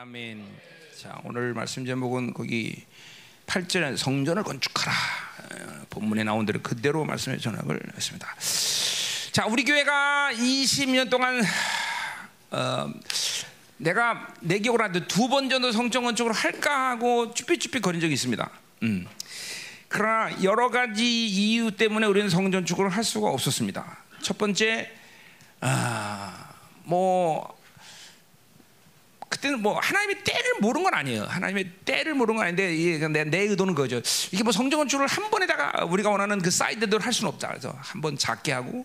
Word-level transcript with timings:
아멘. 0.00 0.46
자, 0.96 1.20
오늘 1.24 1.54
말씀 1.54 1.84
제목은 1.84 2.32
거기 2.32 2.84
8절에 3.48 3.96
성전을 3.96 4.44
건축하라. 4.44 4.92
어, 4.92 5.86
본문에 5.90 6.22
나온 6.22 6.46
대로 6.46 6.62
그대로 6.62 7.04
말씀의 7.04 7.40
전학을 7.40 7.80
했습니다. 7.96 8.32
자, 9.32 9.46
우리 9.46 9.64
교회가 9.64 10.30
20년 10.34 11.10
동안 11.10 11.42
어, 12.52 12.92
내가 13.78 14.32
내 14.40 14.60
기억으로 14.60 14.84
한테 14.84 15.04
두번 15.08 15.50
정도 15.50 15.72
성전 15.72 16.04
건축을 16.04 16.30
할까 16.30 16.90
하고 16.90 17.34
쭈삣쭈삣 17.34 17.82
거린 17.82 18.00
적이 18.00 18.14
있습니다. 18.14 18.50
음. 18.84 19.04
그러나 19.88 20.30
여러 20.44 20.70
가지 20.70 21.26
이유 21.26 21.72
때문에 21.72 22.06
우리는 22.06 22.28
성전 22.28 22.60
건축을 22.60 22.88
할 22.88 23.02
수가 23.02 23.30
없었습니다. 23.30 23.98
첫 24.22 24.38
번째, 24.38 24.92
아, 25.60 26.54
뭐 26.84 27.57
그때는 29.38 29.62
뭐 29.62 29.78
하나님의 29.78 30.24
때를 30.24 30.54
모르는 30.60 30.84
건 30.84 30.94
아니에요. 30.94 31.24
하나님의 31.24 31.70
때를 31.84 32.14
모르는 32.14 32.36
건 32.38 32.44
아닌데 32.46 32.74
이게 32.74 33.06
내, 33.08 33.24
내 33.24 33.38
의도는 33.42 33.74
그거죠. 33.74 34.00
이게 34.32 34.42
뭐 34.42 34.52
성전 34.52 34.80
건축을 34.80 35.06
한 35.06 35.30
번에다가 35.30 35.84
우리가 35.84 36.10
원하는 36.10 36.40
그 36.40 36.50
사이드대로 36.50 37.00
할 37.02 37.12
수는 37.12 37.28
없다. 37.32 37.48
그래서 37.48 37.74
한 37.80 38.00
번 38.00 38.16
작게 38.18 38.52
하고 38.52 38.84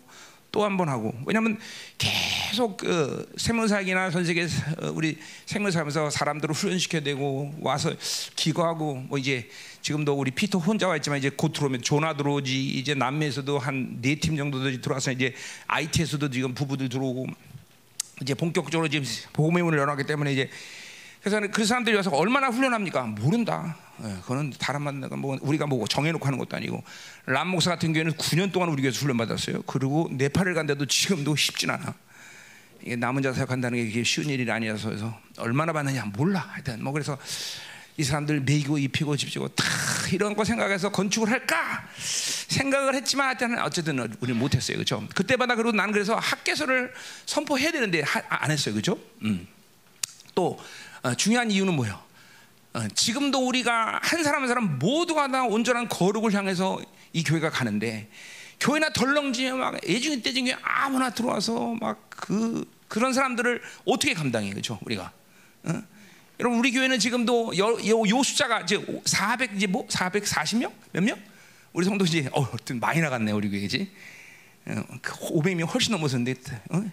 또 0.51 0.63
한 0.63 0.77
번 0.77 0.87
하고 0.87 1.11
왜냐하면 1.25 1.57
계속 1.97 2.77
그 2.77 3.27
생명사역이나 3.37 4.11
전 4.11 4.23
세계 4.23 4.47
우리 4.93 5.17
생명사하면서 5.47 6.11
사람들을 6.11 6.53
훈련시켜야 6.53 7.01
되고 7.01 7.51
와서 7.59 7.91
기거하고 8.35 8.95
뭐 9.07 9.17
이제 9.17 9.49
지금도 9.81 10.13
우리 10.13 10.29
피터 10.29 10.59
혼자 10.59 10.87
와 10.87 10.95
있지만 10.97 11.17
이제 11.17 11.31
곧 11.35 11.53
들어오면 11.53 11.81
조나 11.81 12.15
들어오지 12.15 12.69
이제 12.69 12.93
남미에서도 12.93 13.57
한 13.57 13.97
네 14.03 14.15
팀 14.19 14.37
정도 14.37 14.59
들어와서 14.79 15.11
이제 15.11 15.33
IT에서도 15.65 16.29
지금 16.29 16.53
부부들 16.53 16.87
들어오고 16.89 17.25
이제 18.21 18.33
본격적으로 18.33 18.87
지금 18.87 19.05
복음의 19.33 19.63
문을 19.63 19.77
열어놨기 19.79 20.05
때문에 20.05 20.33
이제 20.33 20.49
그래서 21.21 21.39
그 21.51 21.65
사람들이 21.65 21.95
와서 21.95 22.09
얼마나 22.11 22.49
훈련합니까? 22.49 23.03
모른다. 23.03 23.77
예, 24.03 24.09
그거는 24.21 24.51
다른 24.59 24.81
만나가 24.81 25.15
뭐 25.15 25.37
우리가 25.41 25.65
뭐 25.65 25.87
정해놓고 25.87 26.25
하는 26.25 26.37
것도 26.37 26.57
아니고 26.57 26.83
람 27.25 27.47
목사 27.47 27.69
같은 27.69 27.93
경우에는 27.93 28.17
9년 28.17 28.51
동안 28.51 28.67
우리 28.69 28.81
교회에서 28.81 28.99
훈련 28.99 29.17
받았어요. 29.17 29.61
그리고 29.61 30.09
네팔을 30.11 30.53
간데도 30.53 30.85
지금도 30.85 31.37
쉽진 31.37 31.69
않아. 31.69 31.93
이게 32.81 32.97
남은 32.97 33.21
자 33.21 33.31
사역한다는 33.31 33.89
게 33.89 34.03
쉬운 34.03 34.27
일이 34.27 34.49
아니어서 34.51 34.89
그래서 34.89 35.17
얼마나 35.37 35.71
받느냐 35.71 36.03
몰라. 36.13 36.39
하여튼 36.39 36.83
뭐 36.83 36.91
그래서 36.91 37.17
이 37.97 38.03
사람들 38.03 38.41
매이고 38.41 38.77
입히고 38.77 39.17
집지고 39.17 39.49
다 39.49 39.63
이런 40.11 40.35
거 40.35 40.43
생각해서 40.43 40.91
건축을 40.91 41.29
할까 41.29 41.87
생각을 41.97 42.95
했지만 42.95 43.27
하여튼 43.27 43.59
어쨌든 43.59 44.15
우리 44.19 44.33
못했어요, 44.33 44.77
그렇죠? 44.77 45.07
그때마다 45.15 45.55
그리고 45.55 45.71
나는 45.71 45.93
그래서 45.93 46.15
학계서를 46.15 46.93
선포해야 47.25 47.71
되는데 47.71 48.01
하, 48.01 48.21
안 48.29 48.51
했어요, 48.51 48.73
그렇죠? 48.73 48.97
음. 49.23 49.47
또 50.35 50.59
어, 51.03 51.13
중요한 51.15 51.51
이유는 51.51 51.73
뭐예요? 51.75 52.01
어, 52.73 52.87
지금도 52.95 53.47
우리가 53.47 53.99
한 54.01 54.23
사람 54.23 54.41
한 54.41 54.47
사람 54.47 54.79
모두가 54.79 55.27
다 55.27 55.43
온전한 55.43 55.87
거룩을 55.87 56.33
향해서 56.33 56.81
이 57.11 57.23
교회가 57.23 57.51
가는데 57.51 58.09
교회나 58.59 58.93
덜렁지면 58.93 59.59
막 59.59 59.79
애중이 59.87 60.23
때중에 60.23 60.55
아무나 60.63 61.09
들어와서 61.11 61.75
막 61.79 62.13
그 62.23 62.65
그런 62.87 63.11
사람들을 63.11 63.61
어떻게 63.85 64.13
감당해, 64.13 64.51
그렇죠? 64.51 64.79
우리가. 64.85 65.11
어? 65.63 65.83
여러분 66.39 66.59
우리 66.59 66.71
교회는 66.71 66.99
지금도 66.99 67.57
요, 67.57 67.77
요, 67.87 68.03
요 68.07 68.23
숫자가 68.23 68.61
이제 68.61 68.83
400 69.05 69.55
이제 69.55 69.67
뭐 69.67 69.87
440명 69.87 70.71
몇 70.91 71.03
명? 71.03 71.21
우리 71.73 71.85
성도 71.85 72.05
이제 72.05 72.29
어 72.33 72.47
많이 72.79 73.01
나갔네 73.01 73.31
우리 73.31 73.49
교회지. 73.49 73.91
어, 74.65 74.83
500명 75.01 75.71
훨씬 75.73 75.91
넘었었는데 75.91 76.61
어? 76.71 76.83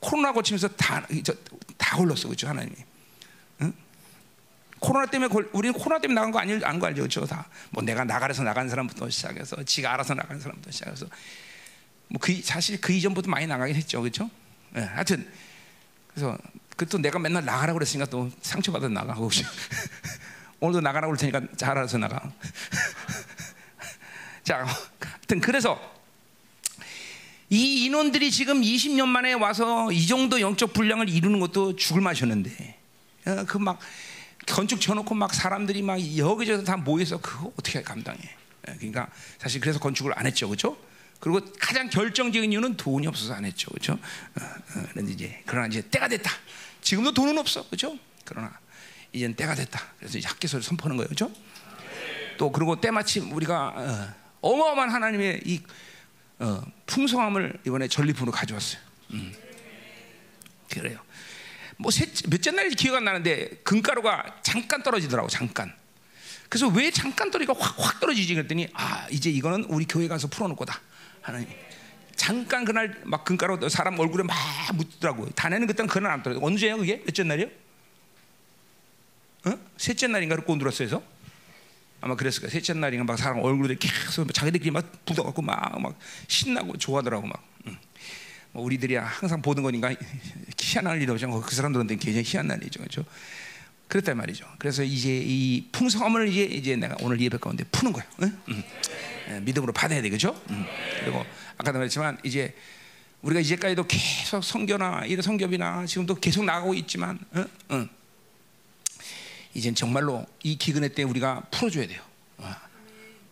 코로나 0.00 0.32
거치면서 0.32 0.68
다다 0.68 1.96
걸렸어 1.96 2.28
그죠 2.28 2.48
하나님이. 2.48 2.74
어? 3.60 3.72
코로나 4.78 5.06
때문에 5.06 5.32
걸, 5.32 5.48
우리는 5.52 5.78
코로나 5.78 6.00
때문에 6.00 6.14
나간 6.18 6.30
거 6.32 6.38
아니 6.38 6.64
안거 6.64 6.86
알죠 6.86 7.02
그죠 7.02 7.26
다 7.26 7.46
뭐 7.70 7.82
내가 7.84 8.04
나가래서 8.04 8.42
나간 8.42 8.68
사람부터 8.68 9.08
시작해서 9.10 9.62
지가 9.62 9.92
알아서 9.92 10.14
나간 10.14 10.40
사람부터 10.40 10.70
시작해서 10.70 11.06
뭐 12.08 12.18
그 12.20 12.40
사실 12.42 12.80
그 12.80 12.92
이전부터 12.92 13.30
많이 13.30 13.46
나가긴 13.46 13.76
했죠 13.76 14.02
그죠? 14.02 14.28
예, 14.76 14.80
하여튼 14.80 15.30
그래서 16.08 16.36
그 16.80 16.86
또 16.86 16.96
내가 16.96 17.18
맨날 17.18 17.44
나가라고 17.44 17.78
그랬으니까 17.78 18.08
또 18.08 18.30
상처받아 18.40 18.88
나가고 18.88 19.28
오늘도 20.60 20.80
나가라고 20.80 21.14
그럴 21.14 21.18
테니까 21.18 21.54
잘 21.54 21.76
알아서 21.76 21.98
나가. 21.98 22.32
자, 24.42 24.64
하여튼 24.98 25.40
그래서 25.42 25.78
이 27.50 27.84
인원들이 27.84 28.30
지금 28.30 28.62
20년 28.62 29.08
만에 29.08 29.34
와서 29.34 29.92
이 29.92 30.06
정도 30.06 30.40
영적 30.40 30.72
분량을 30.72 31.10
이루는 31.10 31.38
것도 31.40 31.76
죽을 31.76 32.00
맛이었는데 32.00 32.78
어, 33.26 33.44
그막 33.46 33.78
건축 34.46 34.80
쳐놓고 34.80 35.14
막 35.14 35.34
사람들이 35.34 35.82
막 35.82 35.98
여기저기 36.16 36.64
다 36.64 36.78
모여서 36.78 37.20
그거 37.20 37.52
어떻게 37.58 37.82
감당해? 37.82 38.20
예, 38.68 38.74
그러니까 38.76 39.08
사실 39.36 39.60
그래서 39.60 39.78
건축을 39.78 40.18
안 40.18 40.24
했죠, 40.24 40.48
그렇죠? 40.48 40.78
그리고 41.18 41.42
가장 41.58 41.90
결정적인 41.90 42.50
이유는 42.50 42.78
돈이 42.78 43.06
없어서 43.06 43.34
안 43.34 43.44
했죠, 43.44 43.68
그렇죠? 43.68 43.98
그런데 44.92 45.12
이제 45.12 45.42
그러나 45.44 45.66
이제 45.66 45.82
때가 45.82 46.08
됐다. 46.08 46.30
지금도 46.80 47.12
돈은 47.12 47.38
없어, 47.38 47.66
그렇죠? 47.66 47.98
그러나 48.24 48.58
이제는 49.12 49.34
때가 49.34 49.54
됐다. 49.54 49.82
그래서 49.98 50.18
학계서를 50.22 50.62
선포하는 50.62 50.96
거예요, 50.96 51.08
그렇죠? 51.08 51.32
또 52.38 52.50
그리고 52.50 52.80
때마침 52.80 53.32
우리가 53.32 54.14
어, 54.40 54.56
마어마한 54.56 54.90
하나님의 54.90 55.42
이 55.44 55.60
어, 56.38 56.62
풍성함을 56.86 57.60
이번에 57.66 57.88
전리품으로 57.88 58.32
가져왔어요. 58.32 58.80
음. 59.10 59.34
그래요. 60.70 60.98
뭐 61.76 61.90
몇째 62.28 62.50
날인지 62.50 62.76
기억 62.76 62.96
안 62.96 63.04
나는데 63.04 63.60
금가루가 63.64 64.40
잠깐 64.42 64.82
떨어지더라고, 64.82 65.28
잠깐. 65.28 65.74
그래서 66.48 66.68
왜 66.68 66.90
잠깐 66.90 67.30
떨어지가 67.30 67.54
확 67.58 67.78
확 67.78 68.00
떨어지지 68.00 68.34
그랬더니 68.34 68.68
아 68.74 69.06
이제 69.10 69.30
이거는 69.30 69.64
우리 69.64 69.84
교회 69.84 70.08
가서 70.08 70.28
풀어놓을 70.28 70.56
거다 70.56 70.80
하나님. 71.22 71.48
잠깐 72.20 72.66
그날 72.66 73.00
막 73.06 73.24
금가루 73.24 73.66
사람 73.70 73.98
얼굴에 73.98 74.22
막 74.22 74.36
묻더라고요. 74.74 75.30
다내는 75.30 75.66
그때는 75.66 75.88
그날 75.88 76.12
안 76.12 76.22
떨어져. 76.22 76.44
언제예요 76.44 76.76
그게? 76.76 77.02
몇째 77.06 77.22
날이요? 77.22 77.46
어? 79.46 79.58
셋째 79.78 80.06
날인가를 80.06 80.44
꼰들었어요. 80.44 80.84
해서 80.84 81.02
아마 82.02 82.16
그랬을 82.16 82.42
거예요. 82.42 82.50
셋째 82.50 82.74
날인가 82.74 83.04
막 83.04 83.16
사람 83.16 83.42
얼굴에 83.42 83.76
계속 83.80 84.30
자기들끼리 84.34 84.70
막 84.70 84.84
묻어갖고 85.06 85.40
막, 85.40 85.80
막 85.80 85.98
신나고 86.28 86.76
좋아하더라고 86.76 87.26
막. 87.26 87.42
응. 87.68 87.78
뭐 88.52 88.64
우리들이 88.64 88.96
항상 88.96 89.40
보는 89.40 89.62
거니까 89.62 89.94
희한한 90.60 91.00
일이 91.00 91.10
없죠. 91.10 91.40
그 91.40 91.54
사람들한테 91.54 91.96
굉장히 91.96 92.22
희한한 92.26 92.60
일이죠. 92.60 92.80
그렇죠? 92.80 93.02
그랬단 93.90 94.16
말이죠. 94.16 94.46
그래서 94.58 94.84
이제 94.84 95.20
이 95.22 95.68
풍성함을 95.72 96.28
이제 96.28 96.44
이제 96.44 96.76
내가 96.76 96.96
오늘 97.00 97.20
예배 97.20 97.38
가운데 97.38 97.64
푸는 97.64 97.92
거예요. 97.92 98.08
응? 98.22 98.38
응. 98.48 98.62
예, 99.30 99.40
믿음으로 99.40 99.72
받아야 99.72 100.00
되겠죠. 100.00 100.40
응. 100.50 100.64
그리고 101.00 101.26
아까도 101.58 101.78
말했지만 101.78 102.18
이제 102.22 102.56
우리가 103.22 103.40
이제까지도 103.40 103.86
계속 103.88 104.42
성교나 104.42 105.06
이런 105.06 105.22
성교비나 105.22 105.86
지금도 105.86 106.14
계속 106.14 106.44
나가고 106.44 106.72
있지만, 106.74 107.18
응? 107.34 107.46
응. 107.72 107.88
이젠 109.54 109.74
정말로 109.74 110.24
이 110.44 110.56
기근의 110.56 110.94
때 110.94 111.02
우리가 111.02 111.42
풀어줘야 111.50 111.88
돼요. 111.88 112.00
어. 112.38 112.54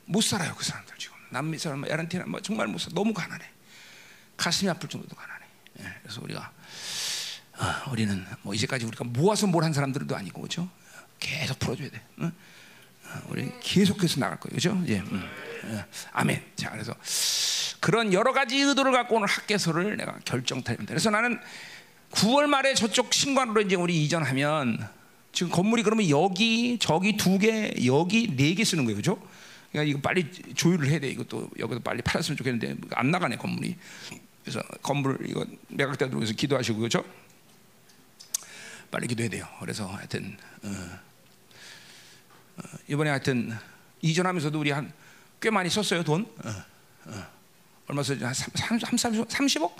못 0.06 0.22
살아요 0.22 0.54
그 0.56 0.64
사람들 0.64 0.96
지금 0.98 1.16
남미 1.30 1.58
사람 1.58 1.84
에란티나 1.84 2.24
뭐 2.26 2.40
정말 2.40 2.66
못 2.66 2.78
살아 2.78 2.94
너무 2.94 3.14
가난해. 3.14 3.44
가슴이 4.36 4.68
아플 4.68 4.88
정도로 4.88 5.14
가난해. 5.14 5.46
예, 5.80 5.84
그래서 6.02 6.20
우리가 6.20 6.52
어, 7.58 7.90
우리는 7.90 8.24
뭐 8.42 8.54
이제까지 8.54 8.84
우리가 8.86 9.04
모아서 9.04 9.46
뭘 9.46 9.64
한 9.64 9.72
사람들도 9.72 10.14
아니고 10.16 10.42
그죠? 10.42 10.68
계속 11.18 11.58
풀어줘야 11.58 11.90
돼. 11.90 12.00
응? 12.20 12.32
어, 13.06 13.20
우리 13.28 13.50
계속해서 13.60 14.20
나갈 14.20 14.38
거예요, 14.38 14.54
그죠? 14.54 14.82
예, 14.86 15.00
음. 15.00 15.28
예. 15.72 15.84
아멘. 16.12 16.42
자, 16.56 16.70
그래서 16.70 16.94
그런 17.80 18.12
여러 18.12 18.32
가지 18.32 18.56
의도를 18.58 18.92
갖고 18.92 19.16
오늘 19.16 19.26
학계서를 19.28 19.96
내가 19.96 20.18
결정타입니다. 20.24 20.86
그래서 20.88 21.10
나는 21.10 21.38
9월 22.12 22.46
말에 22.46 22.74
저쪽 22.74 23.12
신관으로 23.12 23.60
이제 23.62 23.74
우리 23.76 24.02
이전하면 24.04 24.86
지금 25.32 25.50
건물이 25.52 25.82
그러면 25.82 26.08
여기 26.08 26.78
저기 26.80 27.16
두 27.16 27.38
개, 27.38 27.72
여기 27.86 28.34
네 28.36 28.54
개 28.54 28.64
쓰는 28.64 28.84
거예요, 28.84 28.96
그죠? 28.96 29.20
그러니까 29.72 29.90
이거 29.90 30.00
빨리 30.00 30.30
조율을 30.54 30.88
해야 30.88 30.98
돼. 30.98 31.08
이것도 31.10 31.50
여기도 31.58 31.80
빨리 31.80 32.00
팔았으면 32.02 32.36
좋겠는데 32.38 32.76
안 32.92 33.10
나가네 33.10 33.36
건물이. 33.36 33.76
그래서 34.42 34.62
건물 34.82 35.18
이거 35.26 35.44
매각대 35.68 36.08
들어서 36.08 36.32
기도하시고 36.32 36.78
그죠? 36.78 37.04
빨리 38.90 39.06
기도해야 39.06 39.30
돼요. 39.30 39.46
그래서 39.60 39.86
하여튼 39.86 40.36
어, 40.62 40.98
어, 42.56 42.62
이번에 42.88 43.10
하여튼 43.10 43.56
이전하면서도 44.02 44.58
우리 44.58 44.70
한 44.70 44.92
꽤 45.40 45.50
많이 45.50 45.70
썼어요 45.70 46.02
돈. 46.02 46.22
어, 46.44 46.50
어. 47.06 47.26
얼마 47.86 48.02
썼지? 48.02 48.22
한 48.24 48.34
30, 48.34 48.98
30, 48.98 49.28
30억? 49.28 49.72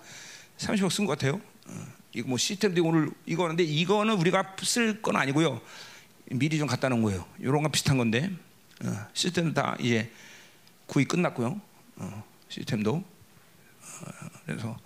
30억 0.59 0.91
쓴 0.91 1.05
것 1.05 1.19
같아요. 1.19 1.41
어, 1.67 1.87
이거 2.13 2.29
뭐 2.29 2.39
시스템도 2.39 2.83
오늘 2.85 3.11
이거 3.27 3.45
하는데 3.45 3.63
이거는 3.63 4.15
우리가 4.15 4.57
쓸 4.63 5.03
건 5.03 5.17
아니고요. 5.17 5.61
미리 6.31 6.59
좀 6.59 6.69
갖다 6.69 6.89
놓은 6.89 7.03
거예요. 7.03 7.27
이런 7.39 7.63
거 7.63 7.69
비슷한 7.71 7.99
건데 7.99 8.31
어, 8.85 9.07
시스템 9.15 9.53
다 9.53 9.77
이제 9.81 10.11
구입 10.87 11.09
끝났고요. 11.09 11.61
어, 11.97 12.25
시스템도 12.49 12.95
어, 12.95 14.11
그래서 14.47 14.79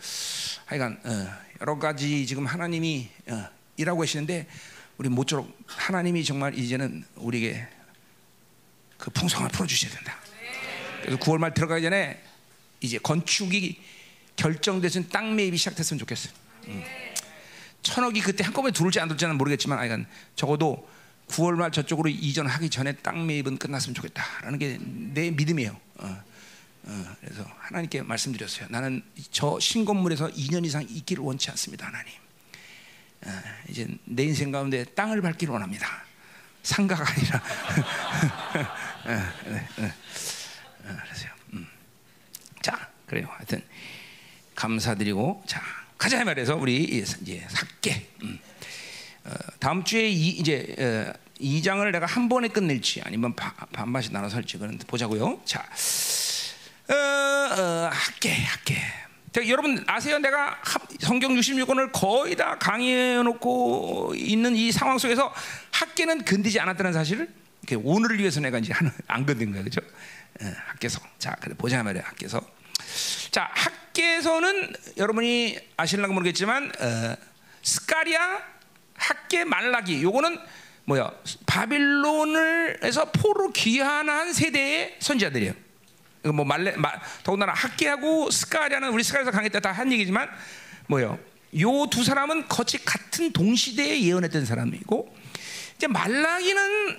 하여간 0.67 1.01
어, 1.05 1.29
여러 1.61 1.79
가지 1.79 2.27
지금 2.27 2.47
하나님이 2.47 3.11
어, 3.29 3.49
일하고 3.77 4.01
계시는데 4.01 4.47
우리 4.99 5.09
모쪼록 5.09 5.57
하나님이 5.67 6.25
정말 6.25 6.57
이제는 6.59 7.05
우리에게 7.17 7.67
그 8.99 9.11
풍성함을 9.11 9.51
풀어주셔야 9.51 9.93
된다. 9.93 10.17
그래서 11.03 11.19
9월 11.19 11.39
말 11.39 11.55
들어가기 11.55 11.83
전에 11.83 12.23
이제 12.81 12.99
건축이 12.99 13.81
결정돼서 14.37 15.03
땅 15.09 15.35
매입이 15.35 15.57
시작됐으면 15.57 15.99
좋겠어. 15.99 16.31
음. 16.69 16.85
천억이 17.83 18.21
그때 18.21 18.45
한꺼번에 18.45 18.73
들어올지 18.73 19.01
안 19.01 19.09
들어올지는 19.09 19.37
모르겠지만, 19.37 19.79
아이간 19.79 20.07
적어도 20.37 20.89
9월 21.29 21.55
말 21.55 21.73
저쪽으로 21.73 22.09
이전하기 22.09 22.71
전에 22.71 22.93
땅 22.97 23.27
매입은 23.27 23.59
끝났으면 23.59 23.95
좋겠다라는 23.95 24.59
게 24.59 24.79
내 25.15 25.31
믿음이에요. 25.31 25.77
어. 25.99 26.23
어, 26.85 27.05
그래서 27.21 27.45
하나님께 27.59 28.03
말씀드렸어요. 28.03 28.67
나는 28.71 29.03
저 29.31 29.59
신건물에서 29.61 30.29
2년 30.31 30.65
이상 30.65 30.83
있기를 30.83 31.23
원치 31.23 31.51
않습니다, 31.51 31.87
하나님. 31.87 32.13
어, 33.27 33.31
이제 33.69 33.87
내 34.05 34.25
인생 34.25 34.51
가운데 34.51 34.85
땅을 34.85 35.21
밟기를 35.23 35.53
원합니다. 35.53 35.87
상가가 36.63 37.05
아니라. 37.09 37.43
네. 39.07 39.69
어, 40.85 40.97
그러세요. 41.05 41.33
음. 41.53 41.67
자, 42.61 42.89
그래요. 43.07 43.29
하여튼 43.31 43.63
감사드리고 44.55 45.43
자 45.47 45.61
가자 45.99 46.25
말해서 46.25 46.57
우리 46.57 46.83
이제 46.83 47.47
학계. 47.53 48.09
음. 48.23 48.39
어, 49.25 49.31
다음 49.61 49.85
주에 49.85 50.09
이, 50.09 50.29
이제 50.31 50.75
어, 50.79 51.13
이 51.39 51.63
장을 51.63 51.91
내가 51.91 52.07
한 52.07 52.29
번에 52.29 52.49
끝낼지 52.49 53.03
아니면 53.05 53.35
바, 53.35 53.53
반반씩 53.53 54.13
나눠서 54.13 54.37
할지 54.37 54.59
그는 54.59 54.79
보자고요. 54.79 55.41
자, 55.45 55.65
어, 56.89 56.95
어, 56.95 57.91
학계, 57.93 58.33
학계. 58.33 59.02
자, 59.33 59.49
여러분 59.49 59.83
아세요? 59.87 60.19
내가 60.19 60.61
성경 61.01 61.35
66권을 61.37 61.91
거의 61.91 62.37
다 62.37 62.59
강의해 62.59 63.23
놓고 63.23 64.13
있는 64.15 64.55
이 64.55 64.71
상황 64.71 64.99
속에서 64.99 65.33
학계는 65.71 66.27
건드지 66.27 66.61
않았다는 66.61 66.93
사실을 66.93 67.31
오늘을 67.83 68.19
위해서 68.19 68.41
내가 68.41 68.59
이제 68.59 68.75
안 69.07 69.25
건든 69.25 69.53
거예요, 69.53 69.65
그렇죠? 69.65 69.81
어, 70.43 70.53
학계서. 70.67 71.01
자, 71.19 71.35
그래 71.41 71.55
보자 71.57 71.83
말이야, 71.83 72.03
학계서. 72.05 72.43
자, 73.31 73.51
학계서는 73.55 74.75
여러분이 74.99 75.59
아실랑가 75.79 76.13
모르겠지만 76.13 76.71
어, 76.79 77.17
스카리아, 77.63 78.39
학계, 78.95 79.45
말라기. 79.45 80.03
요거는 80.03 80.39
뭐야? 80.85 81.11
바빌론을에서 81.47 83.13
포로 83.13 83.51
귀환한 83.53 84.35
세대의 84.35 84.97
선지자들이에요. 84.99 85.55
뭐 86.25 86.45
말레, 86.45 86.77
마, 86.77 86.93
더군다나 87.25 87.53
학계하고 87.53 88.31
스카리아는 88.31 88.91
우리 88.91 89.03
스카리아에서 89.03 89.49
때다한 89.49 89.91
얘기지만 89.93 90.29
뭐요? 90.87 91.19
요 91.61 91.87
두 91.91 92.03
사람은 92.03 92.49
거의 92.49 92.83
같은 92.85 93.33
동시대에 93.33 94.03
예언했던 94.03 94.47
사람이고 94.47 95.15
이제 95.77 95.87
말라기는 95.87 96.99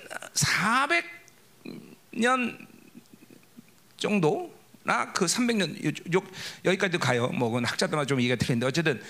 400년 2.14 2.58
정도나 3.98 5.12
그 5.14 5.26
300년 5.26 5.86
요, 5.86 6.18
요, 6.18 6.22
여기까지도 6.66 7.00
가요. 7.00 7.28
뭐 7.30 7.50
그건 7.50 7.66
학자들마다 7.66 8.06
좀 8.06 8.20
얘기가 8.20 8.36
틀린데 8.36 8.66
어쨌든 8.68 9.02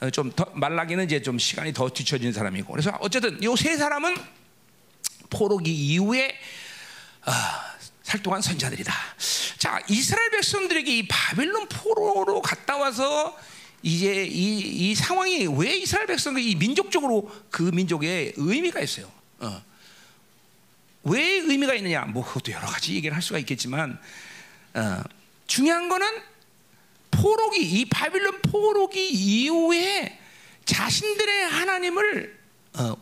어, 0.00 0.10
좀 0.10 0.30
더, 0.34 0.44
말라기는 0.54 1.04
이제 1.04 1.20
좀 1.20 1.38
시간이 1.38 1.72
더 1.72 1.88
뒤쳐진 1.88 2.32
사람이고 2.32 2.70
그래서 2.72 2.96
어쨌든 3.00 3.42
요 3.42 3.56
세 3.56 3.76
사람은 3.76 4.16
포로기 5.30 5.72
이후에 5.72 6.38
아, 7.22 7.74
살동안 8.06 8.40
선자들이다. 8.40 8.94
자, 9.58 9.80
이스라엘 9.88 10.30
백성들에게 10.30 10.96
이 10.96 11.08
바빌론 11.08 11.68
포로로 11.68 12.40
갔다 12.40 12.76
와서 12.76 13.36
이제 13.82 14.24
이, 14.24 14.58
이 14.60 14.94
상황이 14.94 15.48
왜 15.48 15.76
이스라엘 15.78 16.06
백성과 16.06 16.38
이 16.38 16.54
민족적으로 16.54 17.28
그 17.50 17.62
민족에 17.62 18.32
의미가 18.36 18.80
있어요. 18.80 19.10
어. 19.40 19.60
왜 21.02 21.20
의미가 21.20 21.74
있느냐? 21.74 22.02
뭐 22.02 22.24
그것도 22.24 22.52
여러 22.52 22.68
가지 22.68 22.94
얘기를 22.94 23.12
할 23.12 23.22
수가 23.22 23.40
있겠지만 23.40 23.98
어, 24.74 25.02
중요한 25.48 25.88
거는 25.88 26.06
포로기 27.10 27.58
이 27.60 27.86
바빌론 27.86 28.40
포로기 28.42 29.08
이후에 29.08 30.16
자신들의 30.64 31.48
하나님을 31.48 32.38
어, 32.74 32.96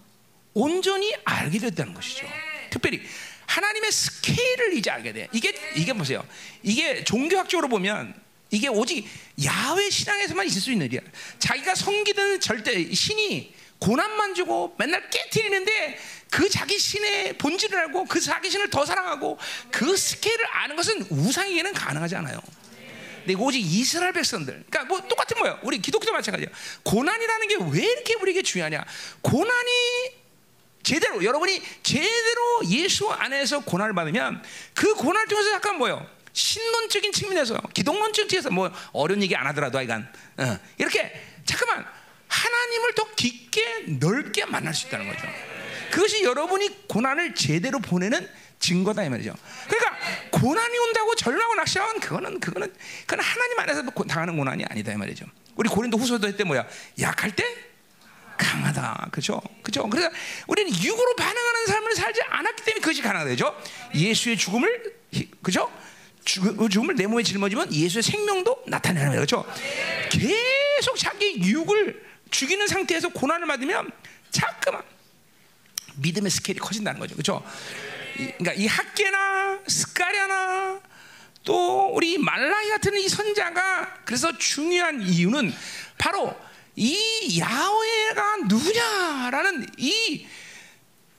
온전히 0.55 1.15
알게 1.27 1.59
됐다는 1.59 1.93
것이죠. 1.93 2.27
특별히 2.71 3.03
하나님의 3.55 3.93
스케일을 3.93 4.75
이제 4.77 4.91
알게 4.91 5.13
돼. 5.13 5.29
이게 5.33 5.55
이게 5.77 5.93
보세요. 5.93 6.27
이게 6.63 7.05
종교학적으로 7.05 7.69
보면 7.69 8.15
이게 8.51 8.67
오직 8.69 9.07
야훼 9.45 9.91
신앙에서만 9.91 10.47
있을 10.47 10.61
수 10.61 10.73
있는 10.73 10.87
일이야. 10.87 11.01
자기가 11.39 11.75
섬기는 11.77 12.41
절대 12.41 12.93
신이 12.93 13.55
고난만 13.79 14.35
주고 14.35 14.75
맨날 14.79 15.09
깨뜨리는데 15.09 15.99
그 16.31 16.49
자기 16.49 16.79
신의 16.79 17.39
본질을 17.39 17.79
알고 17.79 18.07
그 18.07 18.21
자기 18.21 18.51
신을 18.51 18.71
더 18.71 18.85
사랑하고 18.85 19.39
그 19.71 19.97
스케일을 19.97 20.45
아는 20.51 20.75
것은 20.75 21.07
우상에게는 21.11 21.73
가능하지 21.75 22.17
않아요. 22.17 22.41
근데 23.25 23.35
오직 23.41 23.61
이스라엘 23.61 24.13
백성들, 24.13 24.65
그러니까 24.69 24.85
뭐 24.85 25.01
똑같은 25.09 25.39
거예요. 25.39 25.59
우리 25.63 25.79
기독교 25.79 26.11
마찬가지야. 26.13 26.49
고난이라는 26.83 27.49
게 27.49 27.55
왜 27.57 27.85
이렇게 27.87 28.15
우리에게 28.15 28.43
중요하냐? 28.43 28.85
고난이 29.23 29.71
제대로 30.85 31.25
여러분이 31.25 31.61
제대로 31.83 32.61
예수 32.71 33.11
안에서 33.11 33.61
고난을 33.61 33.95
받으면 33.95 34.43
그 34.75 34.95
고난을 34.95 35.27
통해서 35.27 35.51
약간 35.53 35.77
뭐요? 35.79 36.07
신론적인 36.33 37.13
측면에서 37.13 37.59
기독론적인 37.73 38.29
측면에서 38.29 38.51
뭐 38.51 38.71
어려운 38.93 39.23
얘기 39.23 39.35
안 39.35 39.47
하더라도 39.49 39.79
하여간 39.79 40.13
어, 40.39 40.59
이렇게 40.79 41.13
잠깐만 41.45 41.85
하나님을 42.29 42.95
더 42.95 43.07
깊게 43.15 43.85
넓게 43.99 44.45
만날 44.45 44.75
수 44.75 44.87
있다는 44.87 45.09
거죠. 45.09 45.27
그것이 45.91 46.25
여러분이 46.25 46.89
고난을 46.89 47.35
제대로 47.35 47.79
보내는 47.79 48.29
증거다 48.59 49.05
이 49.05 49.11
말이죠. 49.11 49.35
그러니까 49.69 49.97
고난이 50.31 50.79
온다고 50.79 51.15
절망하고 51.15 51.55
낙심하면 51.55 52.01
그거는 52.01 52.41
그거는 52.41 52.75
그건 53.07 53.21
하나님 53.21 53.59
안에서 53.61 53.83
당하는 54.09 54.37
고난이 54.37 54.65
아니다 54.69 54.93
이 54.93 54.97
말이죠. 54.97 55.27
우리 55.55 55.69
고린도 55.69 55.97
후서도 55.99 56.27
했때 56.27 56.45
뭐야? 56.45 56.67
약할 57.01 57.31
때 57.31 57.45
강하다. 58.37 59.09
그죠? 59.13 59.41
그죠? 59.63 59.89
그래서 59.89 60.11
우리는 60.47 60.71
육으로 60.83 61.17
반응하는 61.17 61.67
삶을 61.67 61.95
살지 61.95 62.21
않았기 62.29 62.65
때문에 62.65 62.81
그것이 62.81 63.03
가능하죠. 63.03 63.57
예수의 63.95 64.37
죽음을, 64.37 64.95
그죠? 65.43 65.71
죽음을 66.25 66.97
내 66.97 67.07
몸에 67.07 67.23
짊어지면 67.23 67.73
예수의 67.73 68.03
생명도 68.03 68.65
나타내는 68.67 69.09
거예요. 69.09 69.21
그죠? 69.21 69.45
계속 70.11 70.97
자기 70.97 71.39
육을 71.41 72.03
죽이는 72.31 72.67
상태에서 72.67 73.11
고난을 73.11 73.47
받으면 73.47 73.91
자꾸만 74.31 74.83
믿음의 75.97 76.31
스케일이 76.31 76.59
커진다는 76.59 76.99
거죠. 76.99 77.15
그죠? 77.15 77.45
그러니까 78.17 78.53
이 78.55 78.67
학계나 78.67 79.61
스카랴나 79.67 80.81
또 81.45 81.89
우리 81.95 82.19
말라이 82.19 82.71
같은 82.71 82.97
이 82.97 83.09
선자가 83.09 84.01
그래서 84.05 84.37
중요한 84.39 85.03
이유는 85.03 85.55
바로 85.99 86.35
이 86.77 87.39
야훼가 87.41 88.37
누구냐라는 88.49 89.67
이 89.79 90.27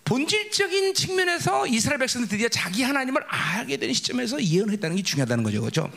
본질적인 0.05 0.93
측면에서 0.93 1.65
이스라엘 1.65 1.97
백성들 1.97 2.29
드디어 2.29 2.47
자기 2.47 2.83
하나님을 2.83 3.23
알게 3.27 3.77
되는 3.77 3.91
시점에서 3.91 4.41
예언했다는 4.43 4.97
게 4.97 5.01
중요하다는 5.01 5.43
거죠, 5.43 5.61
그렇죠? 5.61 5.91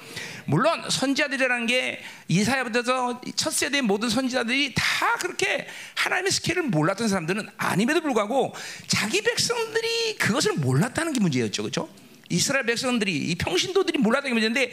물론 0.47 0.89
선지자들이라는 0.89 1.67
게 1.67 2.01
이사야부터 2.29 3.21
첫 3.37 3.53
세대의 3.53 3.83
모든 3.83 4.09
선지자들이 4.09 4.73
다 4.75 5.17
그렇게 5.21 5.67
하나님의 5.97 6.33
스케일을 6.33 6.63
몰랐던 6.65 7.09
사람들은 7.09 7.49
아님에도 7.59 8.01
불구하고 8.01 8.55
자기 8.87 9.21
백성들이 9.21 10.17
그것을 10.17 10.55
몰랐다는 10.55 11.13
게 11.13 11.21
문제였죠, 11.21 11.63
그렇죠? 11.63 11.91
이스라엘 12.29 12.67
백성들이 12.67 13.17
이 13.17 13.35
평신도들이 13.37 13.99
몰랐다는 13.99 14.31
게 14.31 14.41
문제인데 14.41 14.73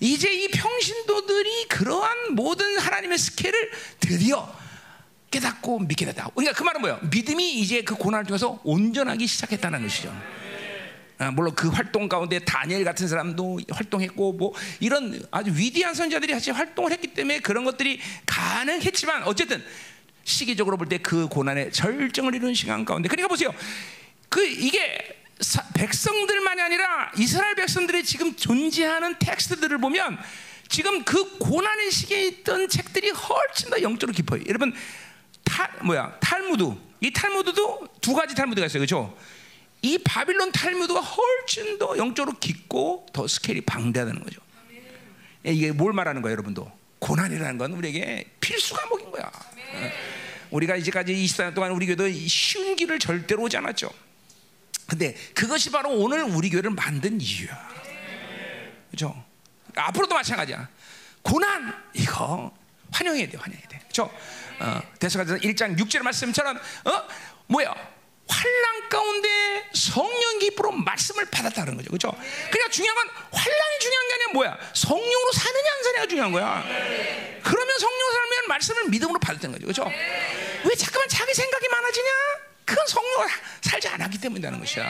이제 0.00 0.32
이 0.32 0.48
평신도들이 0.48 1.68
그러한 1.68 2.34
모든 2.34 2.78
하나님의 2.78 3.18
스케일을 3.18 3.70
드디어 4.00 4.52
깨닫고 5.30 5.80
믿게 5.80 6.06
됐다. 6.06 6.30
그러니까 6.34 6.56
그 6.56 6.62
말은 6.64 6.80
뭐예요? 6.80 7.00
믿음이 7.10 7.60
이제 7.60 7.82
그 7.82 7.94
고난을 7.94 8.26
통해서 8.26 8.60
온전하기 8.64 9.26
시작했다는 9.26 9.82
것이죠. 9.82 10.14
아, 11.18 11.30
물론 11.30 11.54
그 11.54 11.68
활동 11.68 12.08
가운데 12.08 12.38
다니엘 12.40 12.84
같은 12.84 13.08
사람도 13.08 13.60
활동했고 13.70 14.34
뭐 14.34 14.52
이런 14.80 15.18
아주 15.30 15.50
위대한 15.54 15.94
선자들이 15.94 16.32
같이 16.32 16.50
활동을 16.50 16.92
했기 16.92 17.08
때문에 17.14 17.40
그런 17.40 17.64
것들이 17.64 18.00
가능했지만 18.26 19.22
어쨌든 19.24 19.64
시기적으로 20.24 20.76
볼 20.76 20.88
때 20.88 20.98
그 20.98 21.28
고난의 21.28 21.72
절정을 21.72 22.34
이루는 22.34 22.54
시간 22.54 22.84
가운데 22.84 23.08
그러니까 23.08 23.28
보세요. 23.28 23.54
그 24.28 24.44
이게 24.44 25.22
사, 25.40 25.62
백성들만이 25.74 26.60
아니라 26.60 27.12
이스라엘 27.18 27.54
백성들이 27.54 28.04
지금 28.04 28.34
존재하는 28.34 29.18
텍스트들을 29.18 29.78
보면 29.78 30.18
지금 30.68 31.04
그 31.04 31.38
고난의 31.38 31.90
시기에 31.90 32.26
있던 32.26 32.68
책들이 32.68 33.10
훨씬 33.10 33.70
더 33.70 33.80
영적으로 33.82 34.14
깊어요. 34.14 34.42
여러분 34.48 34.74
탈 35.44 35.70
뭐야 35.82 36.18
탈무드 36.20 36.74
이 37.00 37.12
탈무드도 37.12 37.88
두 38.00 38.14
가지 38.14 38.34
탈무드가 38.34 38.66
있어요, 38.66 38.80
그렇죠? 38.80 39.16
이 39.82 39.98
바빌론 39.98 40.52
탈무드가 40.52 41.00
훨씬 41.00 41.78
더 41.78 41.96
영적으로 41.96 42.36
깊고 42.38 43.06
더 43.12 43.28
스케일이 43.28 43.60
방대하다는 43.60 44.22
거죠. 44.24 44.40
이게 45.44 45.70
뭘 45.70 45.92
말하는 45.92 46.22
거예요, 46.22 46.32
여러분도? 46.32 46.72
고난이라는 46.98 47.58
건 47.58 47.72
우리에게 47.72 48.24
필수 48.40 48.74
과목인 48.74 49.10
거야. 49.12 49.30
우리가 50.50 50.76
이제까지 50.76 51.12
24년 51.14 51.54
동안 51.54 51.70
우리 51.72 51.86
교도 51.86 52.10
쉬운 52.10 52.74
길을 52.74 52.98
절대로 52.98 53.42
오지 53.42 53.56
않았죠. 53.58 53.90
근데 54.86 55.14
그것이 55.34 55.70
바로 55.70 55.90
오늘 55.90 56.22
우리 56.22 56.48
교회를 56.50 56.70
만든 56.70 57.20
이유야. 57.20 57.68
그죠? 58.90 59.24
앞으로도 59.74 60.14
마찬가지야. 60.14 60.68
고난 61.22 61.74
이거 61.92 62.52
환영해야 62.92 63.28
돼, 63.28 63.36
환영해야 63.36 63.68
돼. 63.68 63.80
그죠? 63.88 64.10
어, 64.60 64.80
대사가서 64.98 65.36
1장 65.36 65.78
6절 65.78 66.02
말씀처럼 66.02 66.56
어 66.56 67.08
뭐야? 67.48 67.74
환란 68.28 68.88
가운데 68.88 69.70
성령 69.72 70.38
기쁘로 70.40 70.72
말씀을 70.72 71.26
받았다는 71.26 71.76
거죠. 71.76 71.90
그죠? 71.90 72.10
그러니까 72.50 72.70
중요한 72.70 72.96
건 72.96 73.08
환란이 73.32 73.78
중요한 73.80 74.08
게 74.08 74.14
아니라 74.14 74.32
뭐야? 74.32 74.58
성령으로 74.72 75.32
사느냐 75.32 75.72
안 75.72 75.82
사느냐가 75.84 76.06
중요한 76.06 76.32
거야. 76.32 76.62
그러면 77.42 77.78
성령으로 77.78 78.12
살면 78.12 78.48
말씀을 78.48 78.84
믿음으로 78.88 79.20
받았다는 79.20 79.52
거죠. 79.52 79.66
그죠? 79.66 79.84
왜 80.64 80.74
자꾸만 80.74 81.08
자기 81.08 81.34
생각이 81.34 81.68
많아지냐? 81.68 82.10
그건 82.66 82.86
성령으로 82.86 83.28
살지 83.62 83.88
않았기 83.88 84.20
때문이라는 84.20 84.58
것이야. 84.58 84.84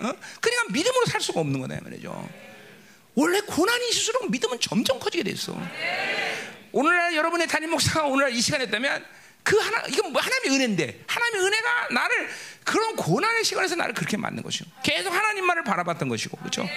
어? 0.00 0.12
그러니까 0.40 0.72
믿음으로 0.72 1.06
살 1.06 1.20
수가 1.20 1.40
없는 1.40 1.60
거다 1.60 1.80
말이죠. 1.82 2.28
원래 3.14 3.40
고난이 3.40 3.88
있을수록 3.88 4.30
믿음은 4.30 4.60
점점 4.60 5.00
커지게 5.00 5.24
됐어. 5.24 5.58
오늘날 6.72 7.16
여러분의 7.16 7.48
담임 7.48 7.70
목사가 7.70 8.06
오늘날 8.06 8.32
이 8.32 8.40
시간에 8.40 8.64
있다면 8.64 9.04
그 9.42 9.56
하나 9.56 9.82
이건 9.88 10.12
뭐 10.12 10.20
하나님의 10.20 10.56
은혜인데 10.56 11.04
하나님의 11.06 11.46
은혜가 11.46 11.88
나를 11.90 12.28
그런 12.64 12.94
고난의 12.94 13.42
시간에서 13.44 13.74
나를 13.74 13.94
그렇게 13.94 14.16
만든 14.16 14.42
것이고 14.42 14.70
계속 14.84 15.12
하나님만을 15.12 15.64
바라봤던 15.64 16.08
것이고 16.08 16.36
그렇죠? 16.36 16.68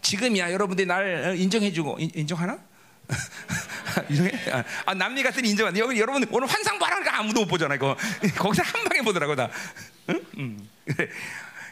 지금이야 0.00 0.52
여러분들이 0.52 0.86
날 0.86 1.34
인정해주고 1.36 1.98
인, 1.98 2.10
인정하나? 2.14 2.58
인정해? 4.10 4.32
아, 4.84 4.94
남미 4.94 5.22
같은 5.22 5.44
인정한 5.44 5.76
여기 5.76 5.98
여러분 5.98 6.26
오늘 6.30 6.48
환상 6.48 6.78
봐라 6.78 6.98
니까 6.98 7.18
아무도 7.18 7.40
못 7.40 7.46
보잖아 7.46 7.74
이거 7.74 7.96
거기서 8.36 8.62
한 8.62 8.84
방에 8.84 9.02
보더라고 9.02 9.36
다. 9.36 9.48
응? 10.10 10.24
응. 10.38 10.68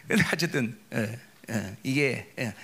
근데 0.08 0.24
어쨌든 0.32 0.78
예, 0.94 1.18
예, 1.50 1.76
이게 1.82 2.32
예. 2.38 2.54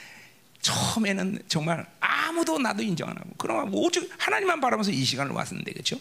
처음에는 0.60 1.42
정말 1.48 1.86
아무도 2.00 2.58
나도 2.58 2.82
인정 2.82 3.08
안 3.08 3.16
하고 3.16 3.30
그럼 3.38 3.70
오직 3.74 4.10
하나님만 4.18 4.60
바라면서 4.60 4.90
이 4.90 5.04
시간을 5.04 5.32
왔는데 5.32 5.72
그렇죠? 5.72 5.98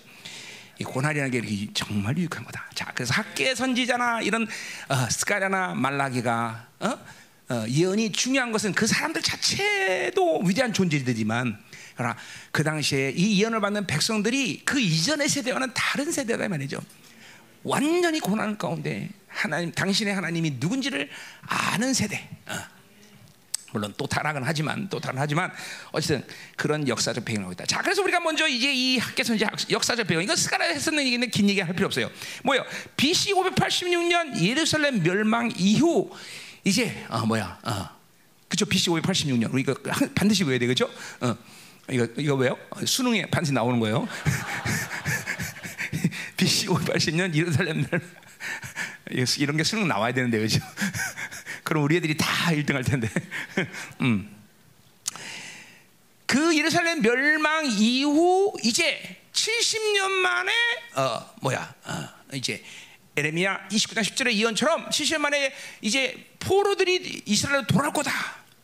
이 0.79 0.83
고난이라는 0.83 1.31
게 1.31 1.37
이렇게 1.39 1.67
정말 1.73 2.17
유익한 2.17 2.43
거다. 2.43 2.69
자, 2.73 2.91
그래서 2.93 3.13
학계 3.13 3.53
선지자나 3.53 4.21
이런 4.21 4.47
어, 4.87 5.09
스가랴나 5.09 5.75
말라기가 5.75 6.67
어? 6.79 6.99
어, 7.49 7.65
예언이 7.67 8.11
중요한 8.11 8.51
것은 8.51 8.73
그 8.73 8.85
사람들 8.85 9.21
자체도 9.21 10.43
위대한 10.45 10.71
존재들이지만 10.71 11.57
그 12.51 12.63
당시에 12.63 13.13
이 13.15 13.41
예언을 13.41 13.61
받는 13.61 13.87
백성들이 13.87 14.63
그 14.65 14.79
이전의 14.79 15.27
세대와는 15.29 15.73
다른 15.73 16.11
세대다 16.11 16.47
말이죠. 16.47 16.79
완전히 17.63 18.19
고난 18.19 18.57
가운데 18.57 19.09
하나님 19.27 19.71
당신의 19.71 20.13
하나님이 20.15 20.57
누군지를 20.59 21.09
아는 21.41 21.93
세대. 21.93 22.29
어. 22.47 22.79
물론 23.71 23.93
또 23.97 24.07
타락은 24.07 24.41
하지만 24.43 24.89
또 24.89 24.99
타락하지만 24.99 25.51
어쨌든 25.91 26.25
그런 26.55 26.87
역사적 26.87 27.23
배경이 27.23 27.51
있다. 27.51 27.65
자, 27.65 27.81
그래서 27.81 28.01
우리가 28.01 28.19
먼저 28.19 28.47
이제 28.47 28.73
이 28.73 28.97
학계선지 28.97 29.45
역사적 29.69 30.07
배경 30.07 30.23
이거 30.23 30.35
스가랴 30.35 30.65
했었는 30.65 31.05
얘기는 31.05 31.29
긴 31.29 31.49
얘기 31.49 31.61
할 31.61 31.73
필요 31.73 31.85
없어요. 31.85 32.09
뭐요? 32.43 32.63
BC 32.97 33.33
586년 33.33 34.41
예루살렘 34.41 35.03
멸망 35.03 35.51
이후 35.55 36.09
이제 36.63 37.05
어 37.09 37.25
뭐야? 37.25 37.59
어. 37.63 37.89
그죠? 38.47 38.65
BC 38.65 38.89
586년 38.89 39.53
우리 39.53 39.61
이거 39.61 39.75
반드시 40.15 40.43
외워야 40.43 40.57
돼, 40.59 40.65
그죠? 40.65 40.89
어. 41.21 41.37
이거 41.91 42.07
이거 42.17 42.35
왜요? 42.35 42.57
수능에 42.85 43.25
반드시 43.27 43.53
나오는 43.53 43.79
거예요. 43.79 44.07
BC 46.37 46.67
580년 46.67 47.33
예루살렘 47.35 47.85
멸 47.89 48.01
이런 49.39 49.57
게 49.57 49.63
수능 49.63 49.87
나와야 49.87 50.13
되는데 50.13 50.39
그죠? 50.39 50.59
그럼 51.63 51.83
우리 51.83 51.97
애들이 51.97 52.15
다 52.15 52.25
1등 52.51 52.73
할 52.73 52.83
텐데. 52.83 53.09
음. 54.01 54.35
그 56.25 56.55
예루살렘 56.55 57.01
멸망 57.01 57.65
이후 57.65 58.53
이제 58.63 59.19
70년 59.33 60.09
만에 60.09 60.51
어 60.95 61.33
뭐야? 61.41 61.75
어, 61.85 62.07
이제 62.33 62.63
에레미야 63.17 63.67
29장 63.69 64.01
10절의 64.03 64.33
예언처럼 64.33 64.89
70년 64.89 65.17
만에 65.19 65.53
이제 65.81 66.33
포로들이 66.39 67.23
이스라엘로 67.25 67.67
돌아올 67.67 67.91
거다. 67.93 68.11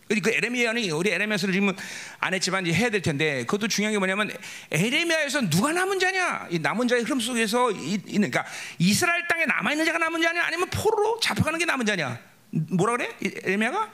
그 0.07 0.29
에레미야는 0.29 0.91
우리 0.91 1.09
에레미야서를 1.09 1.53
지금 1.53 1.73
안 2.19 2.33
했지만 2.33 2.65
이제 2.65 2.77
해야 2.77 2.89
될 2.89 3.01
텐데 3.01 3.39
그것도 3.45 3.67
중요한 3.67 3.93
게 3.93 3.97
뭐냐면 3.97 4.31
에레미야에서 4.71 5.49
누가 5.49 5.71
남은 5.71 5.99
자냐? 5.99 6.47
이 6.51 6.59
남은 6.59 6.87
자의 6.87 7.01
흐름 7.01 7.19
속에서 7.19 7.71
이, 7.71 7.97
그러니까 7.97 8.45
이스라엘 8.77 9.27
땅에 9.27 9.45
남아 9.45 9.71
있는 9.71 9.85
자가 9.85 9.97
남은 9.97 10.21
자냐? 10.21 10.43
아니면 10.43 10.69
포로로 10.69 11.19
잡혀가는 11.19 11.57
게 11.57 11.65
남은 11.65 11.87
자냐? 11.87 12.19
뭐라 12.51 12.97
그래? 12.97 13.09
에레미야가? 13.45 13.91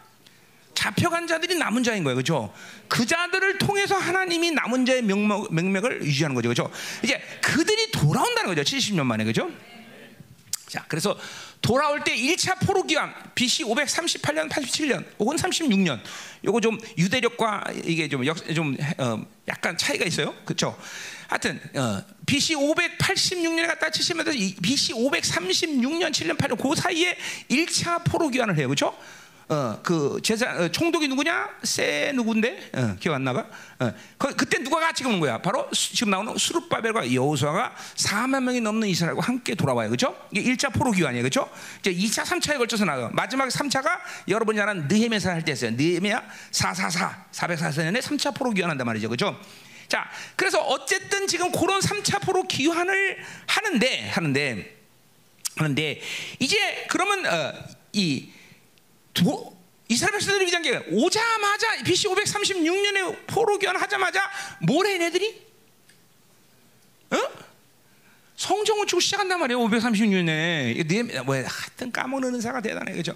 잡혀간 0.74 1.28
자들이 1.28 1.56
남은 1.56 1.84
자인 1.84 2.04
거예요, 2.04 2.16
그렇죠? 2.16 2.54
그 2.88 3.06
자들을 3.06 3.58
통해서 3.58 3.96
하나님이 3.96 4.52
남은 4.52 4.86
자의 4.86 5.02
명맥, 5.04 5.54
명맥을 5.54 6.04
유지하는 6.04 6.34
거죠, 6.34 6.50
그렇죠? 6.50 6.72
이제 7.04 7.22
그들이 7.42 7.92
돌아온다는 7.92 8.54
거죠, 8.54 8.64
70년 8.64 9.06
만에, 9.06 9.24
그렇죠? 9.24 9.52
자, 10.68 10.84
그래서 10.88 11.18
돌아올 11.62 12.04
때 12.04 12.16
1차 12.16 12.60
포로 12.66 12.84
기간 12.84 13.14
BC 13.36 13.64
538년, 13.66 14.50
87년 14.50 15.06
혹은 15.20 15.38
36년. 15.38 16.00
요거 16.44 16.60
좀 16.60 16.80
유대력과 16.98 17.66
이게 17.86 18.10
좀, 18.10 18.26
역, 18.26 18.38
좀 18.54 18.76
어, 18.98 19.24
약간 19.48 19.78
차이가 19.78 20.06
있어요. 20.06 20.34
그렇죠? 20.44 20.76
하여튼 21.28 21.62
어, 21.76 22.04
BC 22.26 22.56
586년에 22.56 23.68
갔다 23.68 23.90
70년 23.90 24.62
BC 24.62 24.94
536년, 24.94 26.12
7년, 26.12 26.38
8년 26.38 26.62
그 26.62 26.76
사이에 26.76 27.16
1차 27.50 28.04
포로 28.06 28.30
기간을 28.30 28.58
해요. 28.58 28.68
그렇죠? 28.68 28.98
어, 29.52 29.78
그 29.84 30.18
제사 30.24 30.50
어, 30.50 30.70
총독이 30.70 31.10
누구냐? 31.10 31.50
세 31.64 32.14
누군데? 32.16 32.72
어, 32.74 32.96
기억 33.02 33.16
안 33.16 33.26
나가? 33.26 33.50
어, 33.80 33.92
그, 34.18 34.34
그때 34.34 34.64
누가 34.64 34.80
같이 34.80 35.04
오는 35.04 35.20
거야? 35.20 35.40
바로 35.40 35.68
수, 35.74 35.94
지금 35.94 36.10
나오는 36.12 36.38
수르바벨과 36.38 37.14
여호수아가 37.14 37.76
4만 37.96 38.44
명이 38.44 38.62
넘는 38.62 38.88
이스라엘과 38.88 39.22
함께 39.22 39.54
돌아와요. 39.54 39.90
그렇죠? 39.90 40.16
이게 40.32 40.54
1차 40.54 40.72
포로 40.72 40.92
기간이에요. 40.92 41.22
그렇죠? 41.24 41.50
이제 41.82 41.94
2차, 41.94 42.24
3차에 42.24 42.60
걸쳐서 42.60 42.86
나가. 42.86 43.10
마지막 43.12 43.50
3차가 43.50 44.00
여러분이 44.30 44.58
아는 44.62 44.88
느헤미야서 44.88 45.32
할 45.32 45.44
때였어요. 45.44 45.72
느헤미야 45.72 46.24
444 46.52 47.26
444년에 47.34 48.02
3차 48.02 48.34
포로 48.34 48.52
기간 48.52 48.70
한단 48.70 48.88
말이죠. 48.88 49.10
그렇죠? 49.10 49.38
자, 49.90 50.10
그래서 50.38 50.62
어쨌든 50.62 51.28
지금 51.28 51.52
그런 51.52 51.82
3차 51.82 52.22
포로 52.22 52.44
기환을 52.44 53.18
하는데 53.48 54.10
하는데 54.12 54.78
하는데 55.58 56.02
이제 56.40 56.86
그러면 56.88 57.26
어, 57.26 57.54
이 57.92 58.32
도, 59.14 59.58
이스라엘 59.88 60.14
백성들이 60.14 60.46
위대한 60.46 60.64
게 60.64 60.78
오자마자 60.90 61.84
BC 61.84 62.08
536년에 62.08 63.28
포로 63.28 63.60
교환하자마자 63.60 64.32
뭐래 64.62 64.94
얘네들이? 64.94 65.48
어? 67.12 67.18
성정을 68.38 68.88
주고 68.88 69.00
시작한단 69.00 69.40
말이에요. 69.40 69.60
536년에 69.60 71.24
뭐 71.24 71.36
하여튼 71.36 71.92
까먹는 71.92 72.36
은사가 72.36 72.62
대단해 72.62 72.94
그죠? 72.94 73.14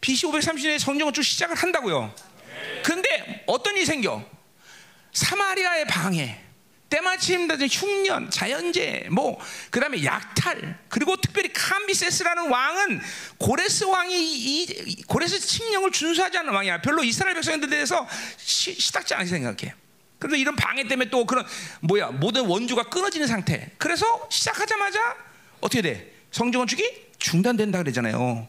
BC 0.00 0.26
530년에 0.26 0.78
성정을 0.78 1.12
주고 1.12 1.22
시작을 1.22 1.56
한다고요. 1.56 2.14
근데 2.84 3.42
어떤 3.46 3.76
일이 3.76 3.86
생겨? 3.86 4.24
사마리아의 5.12 5.86
방해. 5.86 6.49
때마침 6.90 7.48
흉년, 7.70 8.30
자연재해, 8.30 9.08
뭐 9.10 9.40
그다음에 9.70 10.04
약탈, 10.04 10.76
그리고 10.88 11.16
특별히 11.16 11.52
캄비세스라는 11.52 12.50
왕은 12.50 13.00
고레스 13.38 13.84
왕이 13.84 14.12
이, 14.12 15.02
고레스 15.04 15.38
칙령을 15.38 15.92
준수하지 15.92 16.38
않는 16.38 16.52
왕이야. 16.52 16.82
별로 16.82 17.04
이스라엘 17.04 17.34
백성들에 17.34 17.70
대해서 17.70 18.06
시, 18.36 18.74
시닥지 18.74 19.14
않게 19.14 19.26
생각해. 19.26 19.74
그래서 20.18 20.36
이런 20.36 20.56
방해 20.56 20.86
때문에 20.86 21.08
또 21.10 21.24
그런 21.24 21.46
뭐야 21.80 22.08
모든 22.08 22.44
원주가 22.46 22.82
끊어지는 22.82 23.26
상태. 23.26 23.70
그래서 23.78 24.26
시작하자마자 24.28 25.16
어떻게 25.60 25.80
돼? 25.80 26.12
성전 26.32 26.60
건축이 26.60 27.10
중단된다 27.18 27.78
그러잖아요. 27.78 28.48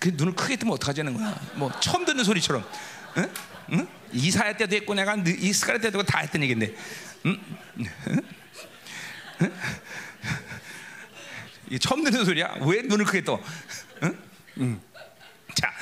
그 0.00 0.08
눈을 0.14 0.34
크게 0.34 0.56
뜨면 0.56 0.74
어떡하자는 0.74 1.14
거야? 1.14 1.40
뭐 1.54 1.70
처음 1.80 2.04
듣는 2.04 2.24
소리처럼. 2.24 2.68
응? 3.18 3.30
응? 3.72 3.88
이사야 4.12 4.56
때도 4.56 4.76
했고 4.76 4.94
내가 4.94 5.16
이스카랴 5.16 5.78
때도 5.80 6.02
다 6.02 6.20
했던 6.20 6.42
얘기인데, 6.42 6.74
응? 7.26 7.40
응? 7.78 9.52
이 11.70 11.78
처음 11.78 12.04
듣는 12.04 12.24
소리야? 12.24 12.56
왜 12.60 12.82
눈을 12.82 13.04
크게 13.04 13.24
떠? 13.24 13.40
응? 14.02 14.18
응. 14.58 14.80
자, 15.54 15.72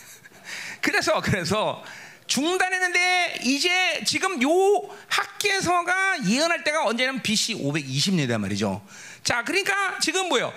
그래서 0.80 1.20
그래서 1.20 1.84
중단했는데 2.26 3.40
이제 3.44 4.02
지금 4.04 4.42
요 4.42 4.50
학계서가 5.08 6.26
예언할 6.26 6.64
때가 6.64 6.86
언제냐면 6.86 7.22
BC 7.22 7.54
520년이란 7.54 8.38
말이죠. 8.38 8.86
자, 9.22 9.44
그러니까 9.44 9.98
지금 9.98 10.28
뭐요? 10.28 10.52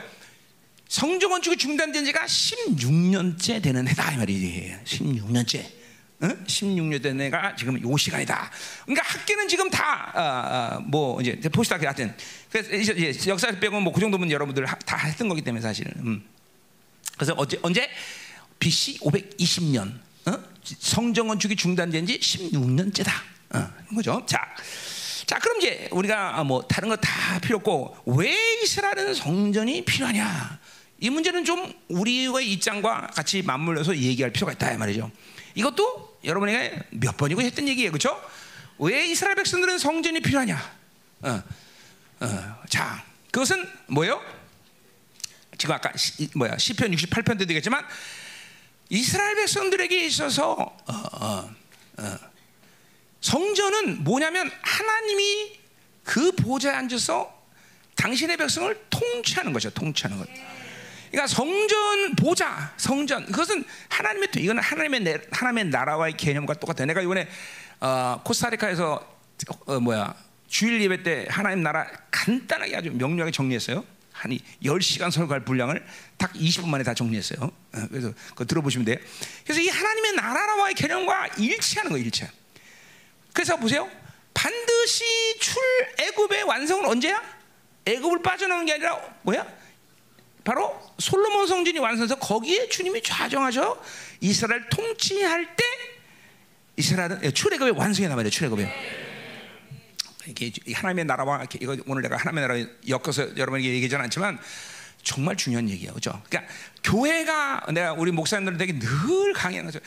성전 0.88 1.30
건축이 1.30 1.56
중단된 1.58 2.04
지가 2.06 2.26
16년째 2.26 3.64
되는 3.64 3.88
해다 3.88 4.12
이 4.12 4.18
말이지. 4.18 4.78
16년째. 4.86 5.81
어? 6.22 6.28
16년 6.46 7.02
된 7.02 7.20
애가 7.22 7.56
지금 7.56 7.82
요 7.82 7.98
시간이다. 7.98 8.52
그러니까 8.86 9.08
학계는 9.08 9.48
지금 9.48 9.70
다뭐 9.70 11.22
이제 11.22 11.50
보시다 11.50 11.78
하여튼 11.78 12.14
그래서 12.52 13.30
역사 13.30 13.52
빼고 13.52 13.80
뭐 13.82 13.92
그 13.94 14.00
정도면 14.00 14.30
여러분들 14.32 14.66
하- 14.66 14.76
다 14.80 14.98
했던 14.98 15.28
거기 15.30 15.42
때문에 15.42 15.62
사실은. 15.62 15.92
음. 15.98 16.24
그래서 17.16 17.34
어제 17.38 17.60
언제 17.62 17.90
BC 18.60 19.00
520년 19.00 19.92
어? 20.28 20.38
성전 20.80 21.28
건축이 21.28 21.56
중단된 21.56 22.06
지 22.06 22.20
16년째다. 22.20 23.10
어, 23.56 23.70
거죠. 23.96 24.24
자, 24.28 24.40
자 25.26 25.40
그럼 25.40 25.58
이제 25.58 25.90
우리가 25.92 26.44
뭐 26.44 26.62
다른 26.68 26.90
거 26.90 26.96
다 26.98 27.40
필요 27.40 27.58
없고 27.58 27.98
왜 28.06 28.62
이스라엘은 28.64 29.14
성전이 29.16 29.84
필요하냐? 29.86 30.60
이 31.00 31.10
문제는 31.10 31.44
좀 31.46 31.74
우리의 31.90 32.52
입장과 32.52 33.08
같이 33.08 33.42
맞물려서 33.42 33.98
얘기할 33.98 34.32
필요가 34.32 34.54
있다 34.54 34.72
이 34.74 34.78
말이죠. 34.78 35.10
이것도 35.56 36.11
여러분에게 36.24 36.84
몇 36.92 37.18
번이고 37.18 37.42
했던 37.42 37.68
얘기예요, 37.68 37.92
그렇죠? 37.92 38.22
왜 38.80 39.06
이스라엘 39.08 39.36
백성들은 39.36 39.78
성전이 39.78 40.22
필요하냐? 40.22 40.82
어, 41.22 41.44
어, 42.22 42.56
자, 42.70 43.04
그것은 43.32 43.68
뭐예요? 43.88 44.22
지금 45.58 45.76
아까 45.76 45.96
시, 45.96 46.30
뭐야 46.36 46.58
시편 46.58 46.92
68편도 46.92 47.48
되겠지만 47.48 47.86
이스라엘 48.90 49.36
백성들에게 49.36 50.06
있어서 50.06 50.54
어, 50.54 50.76
어, 50.88 51.56
어, 51.98 52.18
성전은 53.22 54.04
뭐냐면 54.04 54.52
하나님이 54.62 55.60
그 56.04 56.32
보좌에 56.32 56.74
앉아서 56.74 57.42
당신의 57.96 58.38
백성을 58.38 58.86
통치하는 58.90 59.54
거죠. 59.54 59.70
통치하는 59.70 60.18
것. 60.18 60.28
그러니까 61.12 61.28
성전 61.28 62.16
보좌, 62.16 62.74
성전 62.78 63.26
그것은 63.26 63.64
하나님의 63.90 64.30
이건 64.38 64.60
하나님의 64.60 65.00
내- 65.02 65.18
하나님의 65.32 65.66
나라와의 65.66 66.16
개념과 66.16 66.54
똑같아요. 66.56 66.86
내가 66.88 67.02
이번에 67.02 67.28
어, 67.82 68.22
코스타리카에서 68.24 69.18
어, 69.66 69.80
뭐야 69.80 70.16
주일 70.48 70.82
예배 70.82 71.04
때 71.04 71.26
하나님 71.30 71.64
나라 71.64 71.86
간단하게 72.12 72.76
아주 72.78 72.92
명료하게 72.92 73.32
정리했어요. 73.32 73.84
한 74.14 74.38
10시간 74.64 75.10
설교할 75.12 75.44
분량을 75.44 75.84
딱 76.18 76.32
20분 76.34 76.68
만에 76.70 76.84
다 76.84 76.94
정리했어요. 76.94 77.40
어, 77.42 77.88
그래서 77.90 78.14
그거 78.30 78.46
들어보시면 78.46 78.86
돼요. 78.86 78.98
그래서 79.44 79.60
이 79.62 79.68
하나님의 79.68 80.14
나라와의 80.14 80.76
개념과 80.76 81.28
일치하는 81.38 81.92
거예요, 81.92 82.06
일치. 82.06 82.26
그래서 83.34 83.58
보세요. 83.58 83.90
반드시 84.34 85.04
출애굽의 85.40 86.44
완성은 86.44 86.86
언제야? 86.88 87.22
애굽을 87.86 88.22
빠져나오는 88.22 88.66
게 88.66 88.74
아니라 88.74 88.98
뭐야? 89.24 89.46
바로 90.44 90.80
솔로몬 90.98 91.48
성전이 91.48 91.78
완성해서 91.80 92.16
거기에 92.16 92.68
주님이 92.70 93.02
좌정하셔 93.04 93.82
이스라엘 94.22 94.68
통치할 94.70 95.56
때 95.56 95.64
이스라엘은 96.78 97.20
예, 97.24 97.32
출애굽의 97.32 97.74
완성이 97.74 98.08
나말이에요. 98.08 98.32
출애굽에 98.32 98.74
이게 100.28 100.52
하나님의 100.74 101.06
나라와 101.06 101.46
이거 101.60 101.78
오늘 101.86 102.02
내가 102.04 102.18
하나님의 102.18 102.48
나라 102.48 102.70
엮어서 102.88 103.38
여러분에게 103.38 103.70
얘기하지는 103.74 104.04
않지만 104.06 104.40
정말 105.04 105.36
중요한 105.36 105.70
얘기예요, 105.70 105.94
그렇죠? 105.94 106.22
그러니까 106.30 106.54
교회가 106.84 107.66
내가 107.74 107.94
우리 107.94 108.12
목사님들에게 108.12 108.80
늘 108.80 109.34
강연하죠. 109.34 109.80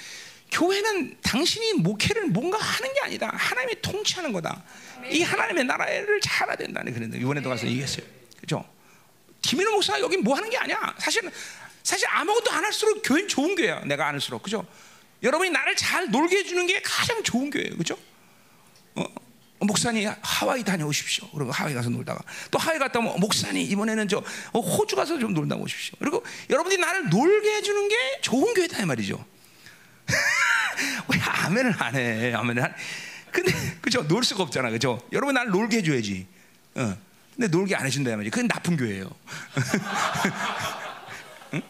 교회는 0.51 1.17
당신이 1.23 1.75
목회를 1.75 2.27
뭔가 2.27 2.59
하는 2.59 2.93
게 2.95 3.01
아니다. 3.01 3.31
하나님이 3.35 3.81
통치하는 3.81 4.33
거다. 4.33 4.63
이 5.11 5.23
하나님의 5.23 5.65
나라를 5.65 6.21
잘해야 6.21 6.57
된다는 6.57 6.93
그런 6.93 7.13
이번에도 7.13 7.49
가서 7.49 7.67
얘기했어요, 7.67 8.05
그렇죠? 8.37 8.74
김인호 9.45 9.73
목사가 9.73 10.01
여기 10.01 10.17
뭐 10.17 10.35
하는 10.35 10.49
게 10.49 10.57
아니야. 10.57 10.95
사실은 10.99 11.31
사실 11.83 12.09
아무것도 12.09 12.51
안 12.51 12.65
할수록 12.65 13.03
교회는 13.03 13.29
좋은 13.29 13.55
교회야. 13.55 13.81
내가 13.85 14.09
안 14.09 14.15
할수록 14.15 14.43
그죠? 14.43 14.67
여러분이 15.23 15.51
나를 15.51 15.77
잘 15.77 16.11
놀게 16.11 16.39
해주는 16.39 16.67
게 16.67 16.81
가장 16.83 17.23
좋은 17.23 17.51
교회예요, 17.51 17.77
그죠? 17.77 17.97
어, 18.95 19.05
목사님 19.61 20.11
하와이 20.23 20.65
다녀오십시오. 20.65 21.29
그리고 21.31 21.53
하와이 21.53 21.75
가서 21.75 21.91
놀다가 21.91 22.23
또 22.51 22.59
하와이 22.59 22.79
갔다 22.79 22.99
오면 23.01 23.21
목사님 23.21 23.71
이번에는 23.71 24.09
저 24.09 24.25
어, 24.53 24.61
호주 24.61 24.97
가서 24.97 25.19
좀 25.19 25.35
놀다 25.35 25.57
오십시오. 25.57 25.97
그리고 25.99 26.25
여러분들이 26.49 26.81
나를 26.81 27.11
놀게 27.11 27.57
해주는 27.57 27.89
게 27.89 28.21
좋은 28.23 28.55
교회다 28.55 28.83
이 28.83 28.87
말이죠. 28.87 29.23
왜 31.09 31.21
아멘을 31.21 31.75
안 31.79 31.95
해? 31.97 32.33
아멘을 32.33 32.63
안. 32.63 32.75
근데 33.31 33.53
그죠? 33.83 34.07
놀 34.09 34.25
수가 34.25 34.43
없잖아, 34.45 34.71
그죠? 34.71 35.03
여러분 35.13 35.35
나를 35.35 35.51
놀게 35.51 35.79
해줘야지. 35.79 36.27
어. 36.77 36.97
근데 37.37 37.49
놀게 37.49 37.75
안 37.75 37.85
해준다 37.85 38.13
이 38.13 38.17
말이지. 38.17 38.31
그건 38.31 38.49
나쁜 38.49 38.77
교회예요. 38.77 39.11
응? 41.55 41.63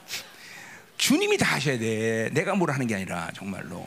주님이 0.98 1.38
다 1.38 1.54
하셔야 1.54 1.78
돼. 1.78 2.30
내가 2.32 2.54
뭘 2.54 2.70
하는 2.70 2.86
게 2.86 2.94
아니라 2.94 3.30
정말로. 3.34 3.86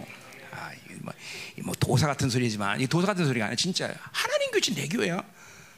아, 0.52 0.72
뭐, 1.02 1.14
이뭐 1.58 1.74
도사 1.80 2.08
같은 2.08 2.30
소리지만 2.30 2.82
이 2.82 2.88
도사 2.88 3.08
같은 3.08 3.26
소리가 3.26 3.46
아니라 3.46 3.56
진짜 3.56 3.94
하나님 4.12 4.52
교회 4.52 4.62
내 4.76 4.88
교회야. 4.88 5.24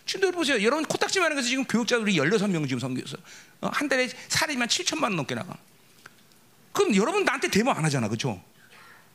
지금 0.05 0.31
보세요. 0.31 0.61
여러분 0.63 0.85
코딱지 0.85 1.19
많은 1.19 1.35
것서 1.35 1.47
지금 1.47 1.65
교육자들이 1.65 2.17
16명 2.17 2.67
지금 2.67 2.79
선교해서 2.79 3.17
어, 3.61 3.69
한 3.71 3.87
달에 3.87 4.09
살이만 4.29 4.67
7천만 4.67 5.03
원 5.03 5.15
넘게 5.17 5.35
나가. 5.35 5.55
그럼 6.71 6.95
여러분 6.95 7.25
나한테 7.25 7.49
데모 7.49 7.71
안 7.71 7.83
하잖아. 7.83 8.07
그렇죠? 8.07 8.41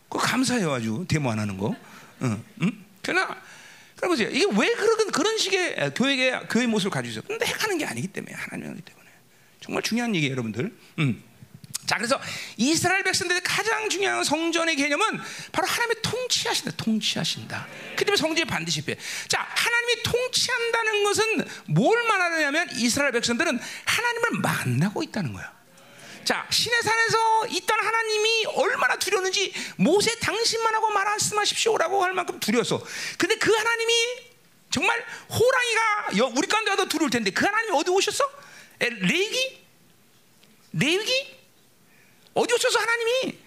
그거 0.09 0.19
감사해요 0.19 0.73
아주 0.73 1.05
데모 1.09 1.31
안 1.31 1.39
하는 1.39 1.57
거. 1.57 1.75
응, 2.23 2.45
응? 2.63 2.85
그러나 3.03 3.37
그럼 3.97 4.11
보세요. 4.11 4.29
이게 4.31 4.45
왜 4.45 4.75
그런 4.75 5.11
그런 5.11 5.39
식의 5.39 5.93
교회의 5.95 6.49
교회 6.51 6.67
모습을 6.67 6.91
가지고 6.91 7.11
있어요? 7.11 7.25
근데 7.27 7.47
행하는 7.47 7.79
게 7.79 7.85
아니기 7.87 8.09
때문에 8.09 8.35
하나님이기 8.35 8.83
때문에 8.83 9.11
정말 9.61 9.83
중요한 9.83 10.15
얘기예요, 10.15 10.33
여러분들. 10.33 10.77
음. 10.99 11.23
자, 11.87 11.97
그래서 11.97 12.19
이스라엘 12.57 13.03
백성들의 13.03 13.43
가장 13.43 13.89
중요한 13.91 14.25
성전의 14.25 14.77
개념은 14.77 15.21
바로 15.53 15.67
하나님의 15.67 15.97
통치하신다, 16.03 16.73
통치하신다. 16.77 17.67
그 17.97 18.05
때문에 18.05 18.17
성전이 18.17 18.47
반드시 18.47 18.83
필요해. 18.83 18.99
자, 19.29 19.41
하나님이 19.41 20.03
통치한다는 20.03 21.05
것은 21.05 21.49
뭘 21.67 22.03
말하느냐면 22.05 22.69
이스라엘 22.77 23.13
백성들은 23.13 23.61
하나님을 23.85 24.31
만나고 24.41 25.03
있다는 25.03 25.35
거야. 25.35 25.53
자, 26.25 26.47
신의 26.51 26.83
산에서 26.83 27.47
있던 27.49 27.79
하나님이 27.85 28.47
얼마나 28.47 28.97
두려웠는지 28.97 29.53
모세 29.77 30.15
당신만 30.19 30.75
하고 30.75 30.89
말씀하십시오라고 30.91 32.03
할 32.03 32.13
만큼 32.15 32.41
두려웠어. 32.41 32.83
근데 33.19 33.37
그 33.37 33.53
하나님이 33.53 33.93
정말 34.71 35.05
호랑이가 35.31 36.17
여- 36.19 36.33
우리 36.35 36.49
가운데 36.49 36.71
와도 36.71 36.89
두려울 36.89 37.11
텐데 37.11 37.31
그 37.31 37.45
하나님이 37.45 37.77
어디 37.79 37.91
오셨어? 37.91 38.25
에, 38.81 38.89
레기? 38.89 39.63
레기? 40.73 41.37
어디 42.35 42.55
오셔서 42.55 42.79
하나님이 42.81 43.39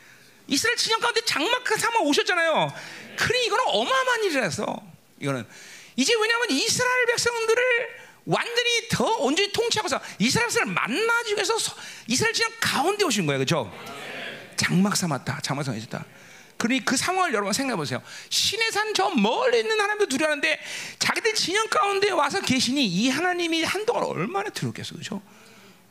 이스라엘 0.47 0.77
진영 0.77 0.99
가운데 1.01 1.19
장막 1.25 1.67
삼아 1.67 1.99
오셨잖아요. 1.99 2.73
그러니 3.17 3.45
이거는 3.45 3.63
어마어마한 3.67 4.23
일이라서 4.25 4.81
이거는 5.19 5.45
이제 5.97 6.13
왜냐하면 6.13 6.51
이스라엘 6.51 7.05
백성들을 7.07 8.06
완전히 8.27 8.87
더 8.91 9.05
온전히 9.17 9.51
통치하고서 9.53 9.99
이스라엘 10.19 10.47
백성을 10.49 10.73
만나주기 10.73 11.35
위해서 11.35 11.57
서- 11.57 11.75
이스라엘 12.07 12.33
진영 12.33 12.51
가운데 12.59 13.05
오신 13.05 13.25
거예요, 13.25 13.39
그렇죠? 13.39 13.73
장막 14.57 14.95
삼았다, 14.97 15.39
장막 15.41 15.63
삼았다. 15.63 16.05
그러니 16.57 16.83
그 16.83 16.97
상황을 16.97 17.33
여러분 17.33 17.53
생각해 17.53 17.77
보세요. 17.77 18.01
신의 18.29 18.71
산 18.71 18.93
저 18.93 19.09
멀리 19.11 19.59
있는 19.59 19.79
하나님도 19.79 20.07
두려워하는데 20.07 20.59
자기들 20.99 21.35
진영 21.35 21.67
가운데 21.69 22.09
와서 22.11 22.41
계시니 22.41 22.85
이 22.85 23.09
하나님이 23.09 23.63
한동안 23.63 24.03
얼마나 24.03 24.49
두렵겠어, 24.49 24.93
그렇죠? 24.95 25.21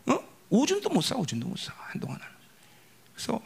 어? 0.07 0.19
오줌도 0.51 0.89
못 0.91 1.03
싸, 1.03 1.15
오줌도 1.15 1.47
못 1.47 1.57
싸, 1.59 1.73
한동안은. 1.93 2.21
그래서 3.15 3.41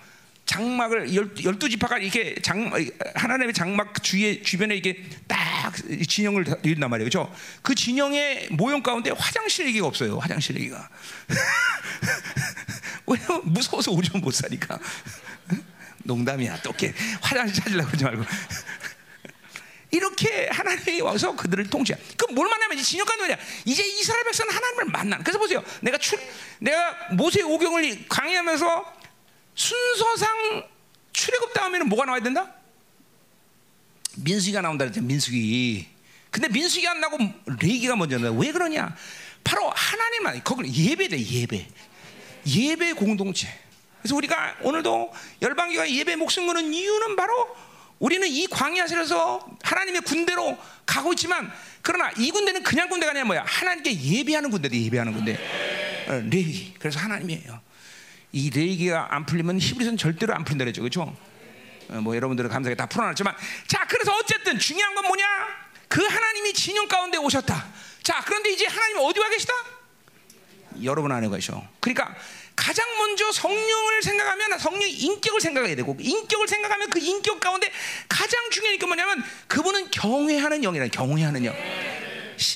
장막을 0.50 1.14
열, 1.14 1.30
열두 1.44 1.68
지파가 1.68 1.98
이렇게 1.98 2.34
장 2.42 2.72
하나님의 3.14 3.54
장막 3.54 4.02
주위에 4.02 4.42
주변에 4.42 4.74
이게 4.74 5.04
딱 5.28 5.72
진영을 6.08 6.44
이룬단 6.64 6.90
말이에요, 6.90 7.08
그렇죠? 7.08 7.32
그 7.62 7.72
진영의 7.72 8.48
모형 8.50 8.82
가운데 8.82 9.10
화장실 9.10 9.68
얘기가 9.68 9.86
없어요, 9.86 10.18
화장실 10.18 10.56
얘기가. 10.56 10.88
왜냐면 13.06 13.42
무서워서 13.44 13.92
오줌 13.92 14.20
못 14.20 14.32
싸니까. 14.32 14.76
농담이야, 16.02 16.62
또 16.62 16.70
이렇게 16.70 16.94
화장실 17.20 17.62
찾으려고 17.62 17.86
그러지 17.86 18.04
말고. 18.04 18.24
이렇게 19.92 20.48
하나님이 20.50 21.00
와서 21.00 21.36
그들을 21.36 21.70
통치해. 21.70 21.96
그럼 22.16 22.34
뭘 22.34 22.48
만나면 22.48 22.76
이제 22.76 22.88
진영간 22.88 23.18
뭐냐? 23.18 23.36
이제 23.66 23.84
이스라엘 23.84 24.24
백성은 24.24 24.52
하나님을 24.52 24.84
만나는. 24.86 25.22
그래서 25.22 25.38
보세요. 25.38 25.62
내가 25.80 25.96
출, 25.98 26.18
내가 26.58 27.12
모세 27.12 27.42
오경을 27.42 28.08
강의하면서 28.08 28.99
순서상 29.60 30.66
출애굽 31.12 31.52
다음에는 31.52 31.88
뭐가 31.90 32.06
나와야 32.06 32.22
된다? 32.22 32.50
민수기가 34.16 34.62
나온다 34.62 34.86
그랬죠. 34.86 35.02
민수기. 35.02 35.86
근데 36.30 36.48
민수기 36.48 36.88
안 36.88 37.00
나고 37.00 37.18
레기가 37.60 37.94
먼저 37.94 38.18
나와. 38.18 38.34
왜 38.38 38.52
그러냐? 38.52 38.96
바로 39.44 39.68
하나님만 39.68 40.42
거기 40.44 40.90
예배돼 40.90 41.18
예배. 41.22 41.68
예배 42.46 42.94
공동체. 42.94 43.48
그래서 44.00 44.16
우리가 44.16 44.56
오늘도 44.62 45.12
열방교가 45.42 45.90
예배 45.90 46.16
목숨 46.16 46.46
거는 46.46 46.72
이유는 46.72 47.16
바로 47.16 47.54
우리는 47.98 48.26
이 48.26 48.46
광야에서 48.46 49.46
하나님의 49.62 50.00
군대로 50.02 50.56
가고 50.86 51.12
있지만 51.12 51.52
그러나 51.82 52.10
이 52.16 52.30
군대는 52.30 52.62
그냥 52.62 52.88
군대가 52.88 53.10
아니라 53.10 53.26
뭐야? 53.26 53.44
하나님께 53.46 54.00
예배하는 54.00 54.50
군대도 54.50 54.74
예배하는 54.74 55.12
군대. 55.12 55.34
어, 56.08 56.12
레위. 56.30 56.72
그래서 56.78 56.98
하나님이에요. 56.98 57.69
이 58.32 58.50
레위기가 58.50 59.14
안 59.14 59.26
풀리면 59.26 59.58
히브리서는 59.60 59.96
절대로 59.96 60.34
안 60.34 60.44
풀린다 60.44 60.64
그랬죠. 60.64 60.82
그렇죠? 60.82 61.16
어, 61.88 61.94
뭐 62.00 62.14
여러분들은 62.14 62.48
감사하게 62.48 62.76
다 62.76 62.86
풀어놨지만 62.86 63.34
자 63.66 63.86
그래서 63.88 64.12
어쨌든 64.14 64.58
중요한 64.58 64.94
건 64.94 65.06
뭐냐? 65.06 65.24
그 65.88 66.04
하나님이 66.04 66.52
진영 66.52 66.86
가운데 66.86 67.18
오셨다. 67.18 67.66
자 68.02 68.22
그런데 68.24 68.50
이제 68.50 68.66
하나님 68.66 68.98
어디 68.98 69.18
와 69.18 69.28
계시다? 69.28 69.52
여러분 70.84 71.10
안에 71.10 71.28
계셔. 71.28 71.62
그러니까 71.80 72.14
가장 72.54 72.86
먼저 72.98 73.32
성령을 73.32 74.02
생각하면 74.02 74.58
성령의 74.58 74.92
인격을 74.92 75.40
생각해야 75.40 75.74
되고 75.74 75.96
인격을 75.98 76.46
생각하면 76.46 76.90
그 76.90 77.00
인격 77.00 77.40
가운데 77.40 77.72
가장 78.08 78.50
중요한 78.50 78.78
게 78.78 78.86
뭐냐면 78.86 79.24
그분은 79.48 79.90
경외하는 79.90 80.60
영이라 80.60 80.88
경외하는 80.88 81.44
영. 81.46 81.54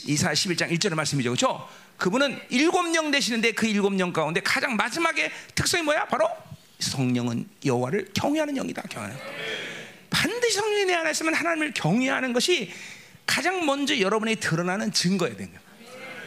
이사 0.06 0.32
11장 0.32 0.70
1절의 0.70 0.94
말씀이죠. 0.94 1.30
그렇죠 1.30 1.68
그분은 1.96 2.40
일곱 2.50 2.94
영 2.94 3.11
되시는데 3.11 3.52
그 3.52 3.66
일곱 3.66 3.98
영 3.98 4.12
가운데 4.12 4.40
가장 4.40 4.76
마지막에 4.76 5.30
특성이 5.54 5.83
뭐야 5.83 6.07
바로 6.07 6.28
성령은 6.78 7.48
여호와를 7.64 8.11
경외하는 8.14 8.57
영이다. 8.57 8.83
경외하는. 8.83 9.18
반드시 10.11 10.57
성령이 10.57 10.85
내 10.85 10.94
안에 10.94 11.11
있으면 11.11 11.35
하나님을 11.35 11.72
경외하는 11.74 12.33
것이 12.33 12.72
가장 13.26 13.64
먼저 13.64 13.98
여러분이 13.98 14.37
드러나는 14.37 14.92
증거야 14.92 15.35
되는 15.35 15.50
거야. 15.50 15.61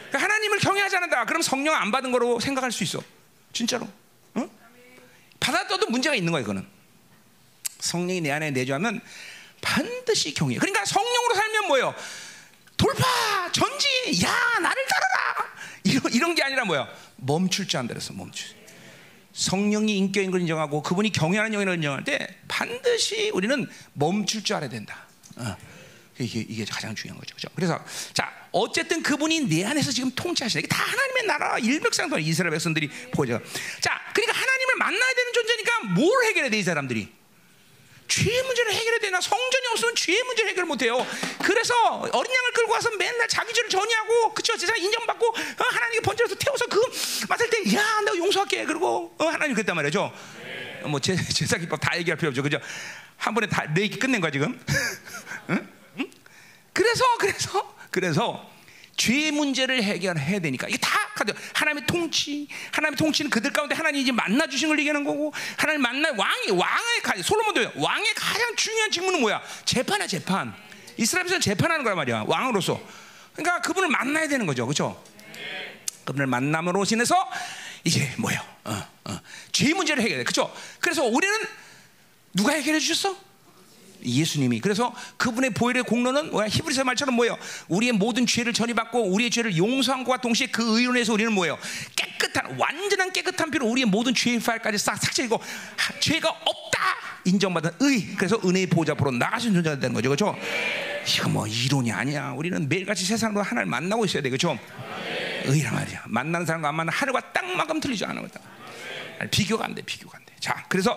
그러니까 0.08 0.18
하나님을 0.24 0.58
경외하지 0.58 0.96
않는다. 0.96 1.24
그럼 1.26 1.42
성령 1.42 1.74
안 1.74 1.90
받은 1.90 2.10
거로 2.12 2.40
생각할 2.40 2.72
수 2.72 2.82
있어. 2.82 3.00
진짜로. 3.52 3.88
응? 4.36 4.48
받았어도 5.38 5.88
문제가 5.88 6.14
있는 6.14 6.32
거야, 6.32 6.42
이거는. 6.42 6.66
성령이 7.80 8.22
내 8.22 8.30
안에 8.30 8.50
내주하면 8.50 9.00
반드시 9.60 10.34
경외. 10.34 10.56
그러니까 10.56 10.84
성령으로 10.84 11.34
살면 11.34 11.66
뭐예요? 11.68 11.94
돌파, 12.76 13.50
전진, 13.52 13.88
야, 14.22 14.30
나를 14.60 14.84
따르라. 14.86 15.07
이런, 15.88 16.12
이런 16.12 16.34
게 16.34 16.42
아니라 16.42 16.64
뭐야? 16.64 16.88
멈출 17.16 17.66
줄 17.66 17.78
안다 17.80 17.94
그랬어, 17.94 18.12
멈출. 18.12 18.56
성령이 19.32 19.96
인격인 19.96 20.30
걸 20.30 20.40
인정하고 20.40 20.82
그분이 20.82 21.12
경외하는 21.12 21.52
영이라고 21.52 21.74
인정할 21.76 22.04
때 22.04 22.26
반드시 22.48 23.30
우리는 23.30 23.66
멈출 23.92 24.42
줄 24.42 24.56
알아야 24.56 24.68
된다. 24.68 25.06
어. 25.36 25.56
이게, 26.18 26.40
이게 26.40 26.64
가장 26.64 26.94
중요한 26.96 27.18
거죠. 27.20 27.34
그죠? 27.36 27.48
그래서 27.54 27.78
자 28.12 28.32
어쨌든 28.50 29.02
그분이 29.04 29.42
내 29.48 29.64
안에서 29.64 29.92
지금 29.92 30.10
통치하시는 30.10 30.62
게다 30.62 30.76
하나님의 30.76 31.22
나라 31.26 31.58
일백성들 31.58 32.20
이스라엘 32.22 32.50
백성들이 32.50 32.90
보죠. 33.12 33.40
자 33.80 34.00
그러니까 34.12 34.36
하나님을 34.36 34.74
만나야 34.78 35.14
되는 35.14 35.32
존재니까 35.32 35.84
뭘 35.94 36.24
해결해야 36.26 36.50
돼 36.50 36.58
이 36.58 36.62
사람들이? 36.64 37.17
죄의 38.08 38.42
문제를 38.42 38.72
해결해야 38.72 38.98
되나 39.00 39.20
성전이 39.20 39.66
없으면 39.72 39.94
죄의 39.94 40.22
문제를 40.24 40.50
해결 40.50 40.64
못해요. 40.64 41.06
그래서 41.44 41.74
어린 42.12 42.34
양을 42.34 42.52
끌고 42.54 42.72
와서 42.72 42.90
맨날 42.98 43.28
자기 43.28 43.52
죄를 43.52 43.68
전이하고 43.68 44.34
그쵸 44.34 44.56
제사 44.56 44.74
인정받고 44.74 45.26
어, 45.28 45.34
하나님께 45.70 46.00
번제로서 46.00 46.34
태워서 46.36 46.66
그 46.66 46.80
맡을 47.28 47.48
때 47.50 47.58
야 47.74 48.00
내가 48.00 48.16
용서할게 48.16 48.64
그리고 48.64 49.14
어, 49.18 49.26
하나님 49.26 49.54
그랬단 49.54 49.76
말이죠. 49.76 50.12
네. 50.42 50.82
뭐 50.86 50.98
제, 51.00 51.14
제사 51.34 51.58
기법 51.58 51.80
다 51.80 51.96
얘기할 51.98 52.16
필요 52.16 52.28
없죠, 52.30 52.42
그죠? 52.42 52.58
한 53.16 53.34
번에 53.34 53.46
다내 53.46 53.82
얘기 53.82 53.98
끝낸 53.98 54.20
거야 54.20 54.30
지금. 54.30 54.58
응? 55.50 55.68
응? 55.98 56.10
그래서 56.72 57.04
그래서 57.18 57.76
그래서 57.90 58.50
죄의 58.98 59.30
문제를 59.30 59.82
해결해야 59.82 60.40
되니까 60.40 60.68
이게 60.68 60.76
다 60.76 60.98
하나님의 61.54 61.86
통치, 61.86 62.46
하나님의 62.72 62.96
통치는 62.96 63.30
그들 63.30 63.52
가운데 63.52 63.74
하나님이 63.74 64.02
이제 64.02 64.12
만나 64.12 64.46
주신 64.46 64.68
걸 64.68 64.78
얘기하는 64.78 65.04
거고 65.04 65.32
하나님 65.56 65.82
만나 65.82 66.10
왕이 66.16 66.50
왕의 66.50 67.02
가 67.02 67.20
솔로몬도 67.22 67.72
왕의 67.76 68.14
가장 68.14 68.54
중요한 68.56 68.90
직무는 68.90 69.20
뭐야? 69.20 69.42
재판이야 69.64 70.06
재판. 70.06 70.54
이스라엘에서 70.96 71.38
재판하는 71.38 71.84
거란 71.84 71.96
말이야 71.96 72.24
왕으로서. 72.26 72.80
그러니까 73.32 73.60
그분을 73.62 73.88
만나야 73.88 74.28
되는 74.28 74.46
거죠, 74.46 74.66
그렇죠? 74.66 75.02
그분을 76.04 76.26
만남으로 76.26 76.84
인해서 76.90 77.28
이제 77.84 78.12
뭐요? 78.18 78.38
어, 78.64 78.88
어. 79.04 79.20
죄 79.52 79.72
문제를 79.74 80.02
해결해, 80.02 80.24
그렇죠? 80.24 80.54
그래서 80.80 81.04
우리는 81.04 81.36
누가 82.34 82.52
해결해 82.52 82.80
주셨어? 82.80 83.16
예수님이. 84.04 84.60
그래서 84.60 84.94
그분의 85.16 85.50
보혈의 85.50 85.82
공로는 85.84 86.30
뭐야? 86.30 86.48
히브리서 86.48 86.84
말처럼 86.84 87.14
뭐예요? 87.16 87.36
우리의 87.68 87.92
모든 87.92 88.26
죄를 88.26 88.52
전이받고 88.52 89.12
우리의 89.12 89.30
죄를 89.30 89.56
용서한 89.56 90.04
것과 90.04 90.20
동시에 90.20 90.48
그 90.48 90.80
인해서 90.80 91.12
우리는 91.12 91.32
뭐예요? 91.32 91.58
깨끗한 91.96 92.58
완전한 92.58 93.12
깨끗한 93.12 93.50
피로 93.50 93.66
우리의 93.68 93.86
모든 93.86 94.14
죄의 94.14 94.40
파일까지 94.40 94.78
싹 94.78 94.96
삭제되고 94.96 95.40
죄가 96.00 96.28
없다! 96.28 96.78
인정받은 97.24 97.70
의. 97.80 98.14
그래서 98.16 98.40
은혜의 98.44 98.66
보좌 98.66 98.92
앞으로 98.92 99.10
나가신 99.10 99.52
존재가 99.54 99.78
되는 99.78 99.94
거죠. 99.94 100.08
그렇죠? 100.08 100.36
이거 101.16 101.28
뭐 101.28 101.46
이론이 101.46 101.92
아니야. 101.92 102.32
우리는 102.36 102.68
매일같이 102.68 103.04
세상으로 103.04 103.42
하나님 103.42 103.70
만나고 103.70 104.04
있어야 104.04 104.22
돼. 104.22 104.30
그렇죠? 104.30 104.58
의란 105.44 105.74
말이야. 105.74 106.04
만나는 106.06 106.46
사람과 106.46 106.68
안 106.68 106.74
만나는 106.74 106.98
하루가 106.98 107.20
딱만큼 107.32 107.80
틀리지 107.80 108.04
않은 108.04 108.22
거다. 108.22 108.40
비교가 109.30 109.64
안돼. 109.64 109.82
비교가 109.82 110.16
안돼 110.18 110.32
자 110.38 110.64
그래서 110.68 110.96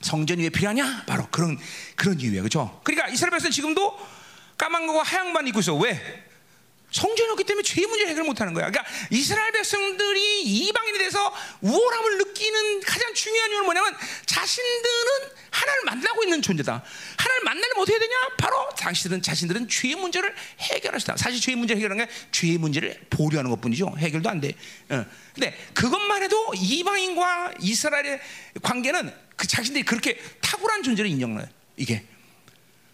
성전이 0.00 0.42
왜 0.42 0.50
필요하냐? 0.50 1.04
바로 1.06 1.26
그런 1.30 1.58
그런 1.94 2.20
이유예요. 2.20 2.42
그렇죠? 2.42 2.80
그러니까 2.84 3.08
이스라엘 3.08 3.30
백성 3.30 3.50
지금도 3.50 3.98
까만 4.58 4.86
거와 4.86 5.02
하얀 5.02 5.32
만 5.32 5.46
입고 5.46 5.60
있어. 5.60 5.74
왜? 5.76 6.26
성전이 6.90 7.30
없기 7.30 7.44
때문에 7.44 7.62
죄 7.62 7.84
문제 7.86 8.06
해결 8.06 8.24
못 8.24 8.40
하는 8.40 8.54
거야. 8.54 8.70
그러니까 8.70 8.90
이스라엘 9.10 9.52
백성들이 9.52 10.44
이방인에 10.44 10.98
대해서 10.98 11.34
우월함을 11.60 12.18
느끼는 12.18 12.80
가장 12.80 13.12
중요한 13.12 13.50
이유는 13.50 13.64
뭐냐면 13.64 13.94
자신들은 14.24 15.36
하나님을 15.50 15.84
만나고 15.84 16.22
있는 16.22 16.40
존재다. 16.40 16.82
하나님을 17.16 17.44
만나려면 17.44 17.82
어떻게 17.82 17.98
되냐? 17.98 18.14
바로 18.38 18.68
당신들은 18.78 19.20
자신들은 19.20 19.68
죄의 19.68 19.96
문제를 19.96 20.34
해결하시다. 20.60 21.16
사실 21.16 21.40
죄의 21.40 21.56
문제를 21.56 21.82
해결하는 21.82 22.06
게 22.06 22.12
죄의 22.30 22.58
문제를 22.58 22.98
보류하는 23.10 23.50
것 23.50 23.60
뿐이죠. 23.60 23.94
해결도 23.98 24.30
안 24.30 24.40
돼. 24.40 24.54
어. 24.88 25.04
근데 25.34 25.54
그것만 25.74 26.22
해도 26.22 26.52
이방인과 26.54 27.54
이스라엘의 27.60 28.20
관계는 28.62 29.25
그 29.36 29.46
자신들이 29.46 29.84
그렇게 29.84 30.18
탁월한 30.40 30.82
존재를 30.82 31.10
인정해요. 31.10 31.46
이게. 31.76 32.02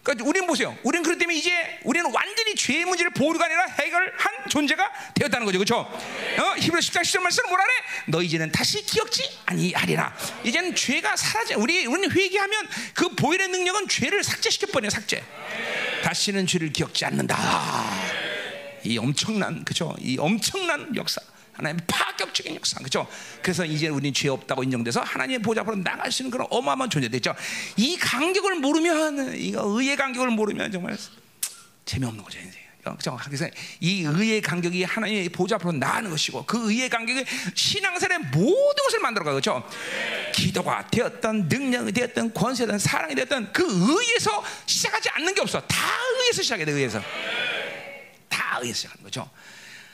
그러니까 0.02 0.28
우리는 0.28 0.46
보세요. 0.48 0.76
우리는 0.82 1.04
그렇기 1.04 1.20
때문에 1.20 1.38
이제 1.38 1.78
우리는 1.84 2.10
완전히 2.12 2.56
죄의 2.56 2.84
문제를 2.86 3.12
보류가 3.12 3.44
아니라 3.44 3.66
해결한 3.66 4.48
존재가 4.48 4.90
되었다는 5.14 5.46
거죠. 5.46 5.58
그렇죠? 5.58 5.76
어? 5.78 6.54
히브리 6.58 6.80
10장 6.80 7.02
10절 7.02 7.20
말씀 7.20 7.46
뭐라 7.48 7.62
그래? 7.64 7.74
너 8.08 8.20
이제는 8.20 8.50
다시 8.50 8.82
기억지 8.84 9.22
아니하리라. 9.46 10.12
이제는 10.42 10.74
죄가 10.74 11.16
사라져. 11.16 11.56
우리 11.56 11.86
우리는 11.86 12.10
회개하면 12.10 12.68
그 12.94 13.10
보혈의 13.14 13.48
능력은 13.48 13.86
죄를 13.86 14.24
삭제시켜 14.24 14.66
버려 14.72 14.90
삭제. 14.90 15.22
다시는 16.02 16.48
죄를 16.48 16.72
기억지 16.72 17.04
않는다. 17.04 17.38
이 18.82 18.98
엄청난 18.98 19.64
그죠? 19.64 19.94
이 20.00 20.18
엄청난 20.18 20.94
역사. 20.96 21.20
하나님 21.52 21.78
파격적인 21.86 22.56
역사, 22.56 22.78
그렇죠? 22.78 23.06
그래서 23.42 23.64
이제 23.64 23.88
우리는 23.88 24.12
죄 24.14 24.28
없다고 24.28 24.62
인정돼서 24.64 25.00
하나님의 25.00 25.40
보좌 25.40 25.60
앞으로 25.60 25.76
나갈 25.76 26.10
수 26.10 26.22
있는 26.22 26.30
그런 26.30 26.46
어마어마한 26.50 26.90
존재됐죠. 26.90 27.34
이 27.76 27.96
간격을 27.98 28.56
모르면 28.56 29.36
이거 29.36 29.62
의의 29.64 29.96
간격을 29.96 30.30
모르면 30.30 30.72
정말 30.72 30.96
재미없는 31.84 32.24
거죠 32.24 32.38
인생. 32.38 32.62
그렇죠? 32.82 33.16
그래서 33.24 33.46
이 33.78 34.02
의의 34.02 34.40
간격이 34.40 34.82
하나님의 34.82 35.28
보좌 35.28 35.54
앞으로 35.54 35.72
나가는 35.72 36.10
것이고 36.10 36.44
그 36.46 36.68
의의 36.72 36.88
간격이 36.88 37.24
신앙생활의 37.54 38.30
모든 38.32 38.84
것을 38.84 38.98
만들어 38.98 39.24
가 39.24 39.30
그렇죠? 39.30 39.62
기도가 40.34 40.88
되었던 40.90 41.48
능력이 41.48 41.92
되었던 41.92 42.34
권세든 42.34 42.78
사랑이 42.80 43.14
되었던 43.14 43.52
그 43.52 43.62
의에서 43.64 44.42
시작하지 44.66 45.10
않는 45.10 45.32
게 45.34 45.42
없어. 45.42 45.60
다 45.60 45.76
의에서 46.22 46.42
시작해야 46.42 46.66
돼. 46.66 46.72
의에서 46.72 47.00
다 48.28 48.58
의에서 48.60 48.76
시작하는 48.76 49.04
거죠. 49.04 49.30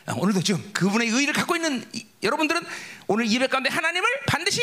아, 0.09 0.14
오늘도 0.16 0.42
지금 0.42 0.71
그분의 0.73 1.09
의를 1.09 1.35
갖고 1.35 1.55
있는 1.55 1.85
여러분들은 2.23 2.62
오늘 3.09 3.31
예배 3.31 3.47
가운데 3.49 3.68
하나님을 3.68 4.09
반드시 4.27 4.62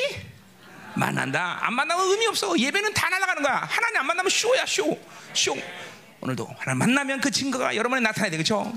만난다. 0.96 1.60
안 1.62 1.74
만나면 1.76 2.08
의미 2.10 2.26
없어. 2.26 2.58
예배는 2.58 2.94
다 2.94 3.10
날아가는 3.10 3.44
거야. 3.44 3.58
하나님 3.70 3.98
안 4.00 4.08
만나면 4.08 4.30
쇼야 4.30 4.66
쇼. 4.66 4.98
쇼. 5.34 5.56
오늘도 6.22 6.50
하나님 6.58 6.80
만나면 6.80 7.22
그 7.22 7.30
증거가 7.30 7.76
여러분에 7.76 8.02
나타나야 8.02 8.32
돼. 8.32 8.38
그렇죠? 8.38 8.74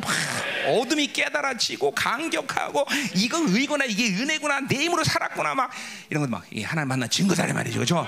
어둠이 0.66 1.11
깨달아지고 1.14 1.92
강격하고 1.92 2.85
이거 3.14 3.38
의구나 3.38 3.87
이게 3.87 4.09
은혜구나 4.09 4.61
내 4.68 4.76
힘으로 4.76 5.04
살았구나 5.04 5.54
막 5.54 5.70
이런 6.11 6.24
것막 6.24 6.44
하나님 6.64 6.88
만나 6.88 7.07
증거다 7.07 7.50
말이죠. 7.50 7.76
그렇죠? 7.76 8.07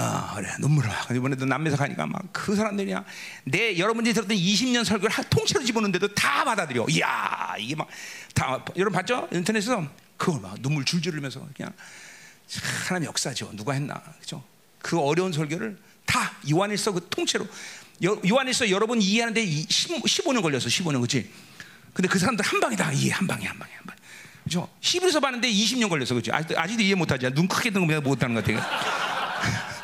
아, 0.00 0.32
그래. 0.36 0.48
눈물을 0.60 0.88
막. 0.88 1.10
이번에도 1.10 1.44
남매서 1.44 1.76
가니까 1.76 2.06
막 2.06 2.22
그 2.32 2.54
사람들이야. 2.54 3.04
내 3.44 3.78
여러분들이 3.78 4.14
들었던 4.14 4.36
20년 4.36 4.84
설교를 4.84 5.14
통째로 5.28 5.64
집어넣는데도 5.64 6.14
다 6.14 6.44
받아들여. 6.44 6.86
이야, 6.88 7.54
이게 7.58 7.74
막 7.74 7.88
다 8.34 8.64
여러분 8.76 8.96
봤죠? 8.96 9.28
인터넷에서 9.32 9.84
그걸 10.16 10.40
막 10.40 10.60
눈물 10.62 10.84
줄줄 10.84 11.12
흘리면서 11.12 11.46
그냥 11.56 11.72
하나님 12.86 13.08
역사죠. 13.08 13.50
누가 13.54 13.72
했나. 13.72 14.00
그죠? 14.20 14.44
그 14.80 14.98
어려운 15.00 15.32
설교를 15.32 15.76
다 16.06 16.32
요한일서 16.48 16.92
그 16.92 17.08
통째로 17.10 17.46
요한일서 18.28 18.70
여러분 18.70 19.02
이해하는데 19.02 19.44
15 19.68 20.32
년 20.32 20.42
걸렸어. 20.42 20.66
15년 20.66 20.94
그렇지? 20.98 21.30
근데 21.92 22.08
그 22.08 22.18
사람들 22.18 22.44
한 22.44 22.60
방이다. 22.60 22.92
이해 22.92 23.10
한 23.10 23.26
방에 23.26 23.44
한 23.44 23.58
방에 23.58 23.72
한 23.74 23.84
방. 23.84 23.96
그죠? 24.44 24.68
히브리서 24.80 25.18
봤는데 25.20 25.50
20년 25.50 25.88
걸렸어. 25.88 26.14
그렇지? 26.14 26.30
아직도, 26.30 26.58
아직도 26.60 26.82
이해 26.82 26.94
못 26.94 27.10
하지. 27.10 27.28
눈 27.34 27.48
크게 27.48 27.70
뜬거 27.70 28.00
못 28.02 28.22
하는 28.22 28.34
것 28.36 28.44
같아. 28.44 29.77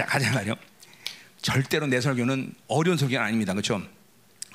자, 0.00 0.06
가자 0.06 0.32
말이요. 0.32 0.54
절대로 1.42 1.86
내 1.86 2.00
설교는 2.00 2.54
어려운 2.68 2.96
설교는 2.96 3.22
아닙니다. 3.22 3.52
그렇죠? 3.52 3.82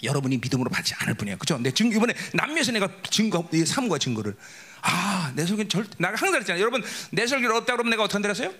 여러분이 0.01 0.37
믿음으로 0.37 0.71
받지 0.71 0.95
않을 0.97 1.13
뿐이에요. 1.13 1.37
그죠? 1.37 1.59
내 1.59 1.69
증, 1.69 1.91
이번에 1.91 2.15
남미에서 2.33 2.71
내가 2.71 2.89
증거, 3.11 3.47
이 3.53 3.63
사무가 3.63 3.99
증거를. 3.99 4.35
아, 4.81 5.31
내 5.35 5.45
설교는 5.45 5.69
절, 5.69 5.85
내가 5.99 6.13
항상 6.13 6.31
그랬잖아요. 6.31 6.59
여러분, 6.61 6.83
내 7.11 7.27
설교를 7.27 7.55
없다 7.57 7.73
그러면 7.73 7.91
내가 7.91 8.03
어떻게 8.03 8.15
한다랬어요? 8.15 8.51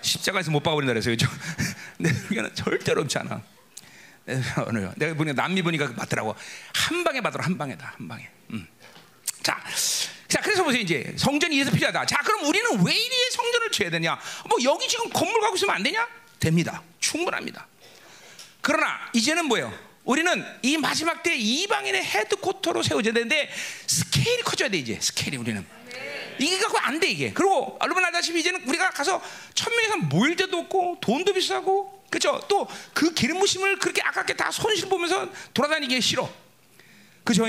십자가에서 0.00 0.50
못 0.50 0.60
박아버린다 0.60 0.92
그랬어요. 0.92 1.12
그죠? 1.12 1.28
내 1.98 2.12
설교는 2.12 2.52
절대로 2.56 3.02
없지 3.02 3.16
않아. 3.18 3.40
내 4.24 4.42
설교는 4.42 4.94
내가 4.96 5.14
보니까 5.14 5.40
남미 5.40 5.62
보니까 5.62 5.92
맞더라고. 5.96 6.34
한 6.74 7.04
방에 7.04 7.20
받으라, 7.20 7.44
한 7.44 7.56
방에다, 7.56 7.94
한 7.96 8.08
방에. 8.08 8.28
음. 8.50 8.66
자, 9.44 9.56
자, 10.28 10.40
그래서 10.42 10.62
보세요. 10.62 10.80
이제 10.82 11.14
성전이 11.16 11.56
이래서 11.56 11.70
필요하다. 11.70 12.04
자, 12.06 12.18
그럼 12.22 12.44
우리는 12.46 12.84
왜 12.84 12.94
이리 12.94 13.30
성전을 13.32 13.70
지어야 13.70 13.90
되냐? 13.90 14.18
뭐 14.48 14.58
여기 14.62 14.86
지금 14.86 15.08
건물 15.10 15.40
가고 15.40 15.56
있으면 15.56 15.74
안 15.74 15.82
되냐? 15.82 16.06
됩니다. 16.38 16.82
충분합니다. 17.00 17.66
그러나 18.60 19.08
이제는 19.14 19.46
뭐예요? 19.46 19.72
우리는 20.04 20.44
이 20.62 20.76
마지막 20.76 21.22
때 21.22 21.34
이방인의 21.36 22.02
헤드코터로 22.04 22.82
세워져야 22.82 23.12
되는데 23.14 23.50
스케일이 23.86 24.42
커져야 24.42 24.68
돼 24.68 24.78
이제 24.78 24.98
스케일이 25.00 25.36
우리는 25.36 25.66
이게 26.38 26.56
갖고 26.58 26.78
안 26.78 26.98
돼 27.00 27.08
이게 27.10 27.32
그리고 27.32 27.78
여러분 27.82 28.02
알다시피 28.04 28.40
이제는 28.40 28.62
우리가 28.68 28.90
가서 28.90 29.22
천명에서 29.54 29.96
모일 29.98 30.36
데도 30.36 30.56
없고 30.60 30.98
돈도 31.02 31.34
비싸고 31.34 32.04
그죠 32.10 32.40
또 32.48 32.66
그 32.94 33.12
기름 33.12 33.38
부심을 33.38 33.78
그렇게 33.78 34.00
아깝게 34.02 34.34
다 34.34 34.50
손실 34.50 34.88
보면서 34.88 35.28
돌아다니기 35.52 36.00
싫어 36.00 36.32
그죠 37.24 37.44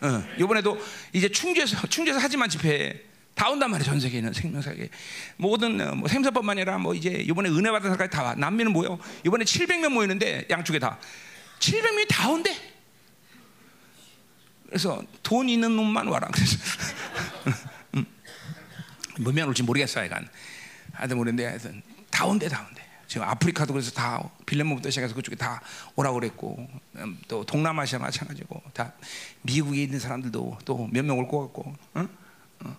어, 0.00 0.24
이번에도 0.38 0.78
이제 1.12 1.28
충주에서 1.28 1.86
충주에서 1.86 2.18
하지만 2.20 2.48
집회 2.48 3.02
다 3.34 3.48
온단 3.50 3.70
말이야 3.70 3.84
전 3.84 3.98
세계에 4.00 4.18
있는 4.18 4.32
생명사계. 4.32 4.88
모든 5.36 5.80
어, 5.80 5.94
뭐 5.94 6.08
생사뿐만 6.08 6.56
아니라 6.58 6.78
뭐 6.78 6.94
이제 6.94 7.10
이번에 7.10 7.48
은혜 7.48 7.70
받은 7.70 7.82
사람까지 7.90 8.10
다 8.10 8.22
와. 8.22 8.34
남미는 8.34 8.72
모여. 8.72 8.98
이번에 9.26 9.44
700명 9.44 9.88
모이는데 9.92 10.46
양쪽에 10.50 10.78
다. 10.78 10.98
700명이 11.58 12.06
다 12.08 12.28
온대. 12.30 12.54
그래서 14.68 15.02
돈 15.22 15.48
있는 15.48 15.74
놈만 15.76 16.06
와라. 16.08 16.28
그래서. 16.32 16.58
음. 17.96 18.06
몇 19.18 19.32
명 19.32 19.48
올지 19.48 19.62
모르겠어 19.62 20.00
하여간. 20.00 20.28
하여튼 20.92 21.16
모르는데 21.16 21.46
하여튼 21.46 21.82
다 22.10 22.26
온대 22.26 22.48
다 22.48 22.64
온대 22.68 22.83
지금 23.14 23.28
아프리카도 23.28 23.72
그래서 23.72 23.92
다 23.92 24.20
빌레몬부터 24.44 24.90
시작해서 24.90 25.14
그쪽에 25.14 25.36
다 25.36 25.62
오라고 25.94 26.18
그랬고 26.18 26.68
음, 26.96 27.16
또 27.28 27.44
동남아시아 27.46 28.00
마찬가지고 28.00 28.60
다 28.72 28.92
미국에 29.42 29.84
있는 29.84 30.00
사람들도 30.00 30.58
또 30.64 30.88
몇 30.92 31.04
명 31.04 31.16
올 31.20 31.28
것 31.28 31.42
같고 31.42 31.76
응? 31.94 32.08
어. 32.64 32.76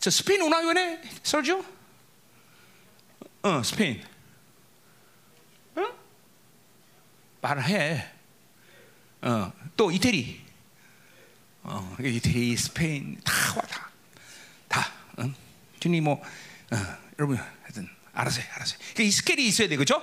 저 0.00 0.10
스페인 0.10 0.44
이번에 0.44 1.00
설주? 1.22 1.64
어 3.42 3.62
스페인 3.62 4.02
응? 5.76 5.92
말을 7.40 7.62
해. 7.62 8.10
어, 9.22 9.52
또 9.76 9.92
이태리. 9.92 10.40
어, 11.62 11.96
이태리, 12.00 12.56
스페인 12.56 13.20
다 13.22 13.32
와, 13.54 13.62
다. 13.62 13.90
다. 14.66 14.92
응? 15.20 15.32
주님 15.78 16.02
뭐 16.02 16.14
어, 16.72 16.76
여러분 17.20 17.38
알아서 18.12 18.40
해. 18.40 18.46
그러니까 18.48 19.02
이 19.02 19.10
스케일이 19.10 19.46
있어야 19.46 19.68
돼. 19.68 19.76
그죠? 19.76 20.02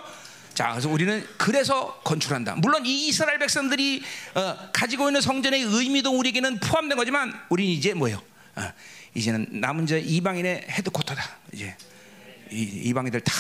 자, 0.54 0.72
그래서 0.72 0.90
우리는 0.90 1.26
그래서 1.38 2.00
건축한다. 2.04 2.56
물론 2.56 2.86
이 2.86 3.08
이스라엘 3.08 3.40
백성들이 3.40 4.04
어, 4.36 4.70
가지고 4.74 5.10
있는 5.10 5.22
성전의 5.22 5.62
의미도 5.62 6.18
우리에게는 6.18 6.60
포함된 6.60 6.98
거지만 6.98 7.34
우리는 7.50 7.72
이제 7.72 7.94
뭐예요? 7.94 8.22
어, 8.56 8.74
이제는 9.16 9.48
남은 9.52 9.88
자 9.88 9.98
이방인의 9.98 10.68
헤드코터다. 10.70 11.38
이제 11.54 11.76
이, 12.52 12.64
이방인들 12.86 13.22
다 13.22 13.34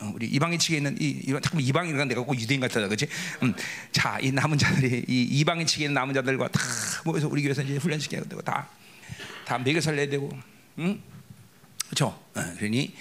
어, 0.00 0.12
우리 0.14 0.26
이방인 0.26 0.58
측에 0.58 0.76
있는 0.76 0.96
이 1.00 1.22
이방 1.26 1.42
이방인이라 1.60 2.04
내가 2.04 2.22
꼭 2.22 2.38
유대인 2.38 2.60
같다 2.60 2.80
그렇지? 2.86 3.08
음, 3.42 3.54
자, 3.90 4.18
이 4.20 4.30
남은 4.30 4.58
자들이 4.58 5.04
이 5.08 5.22
이방인 5.40 5.66
측에 5.66 5.84
있는 5.84 5.94
남은 5.94 6.14
자들과 6.14 6.48
다 6.48 6.60
모여서 7.04 7.26
우리 7.26 7.42
교회에서 7.42 7.62
이제 7.62 7.76
훈련시켜야 7.76 8.22
되고 8.24 8.40
다 8.42 8.68
다 9.48 9.56
먹여 9.56 9.80
살려야 9.80 10.06
되고, 10.10 10.30
음, 10.76 11.02
그렇죠? 11.86 12.08
어, 12.08 12.54
그러니 12.58 12.94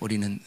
우리는 0.00 0.40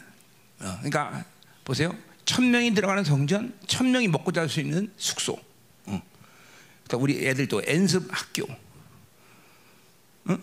어, 0.59 0.77
그러니까 0.77 1.25
보세요. 1.63 1.95
천 2.25 2.51
명이 2.51 2.73
들어가는 2.73 3.03
성전, 3.03 3.57
천 3.67 3.91
명이 3.91 4.07
먹고 4.07 4.31
잘 4.31 4.47
수 4.47 4.59
있는 4.59 4.91
숙소. 4.97 5.33
어. 5.85 6.01
그러니까 6.83 6.97
우리 6.97 7.27
애들도 7.27 7.63
연습 7.67 8.07
학교, 8.11 8.45
어? 10.25 10.37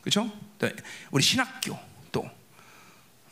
그렇죠? 0.00 0.30
또 0.58 0.68
우리 1.10 1.22
신학교 1.22 1.78
또. 2.12 2.28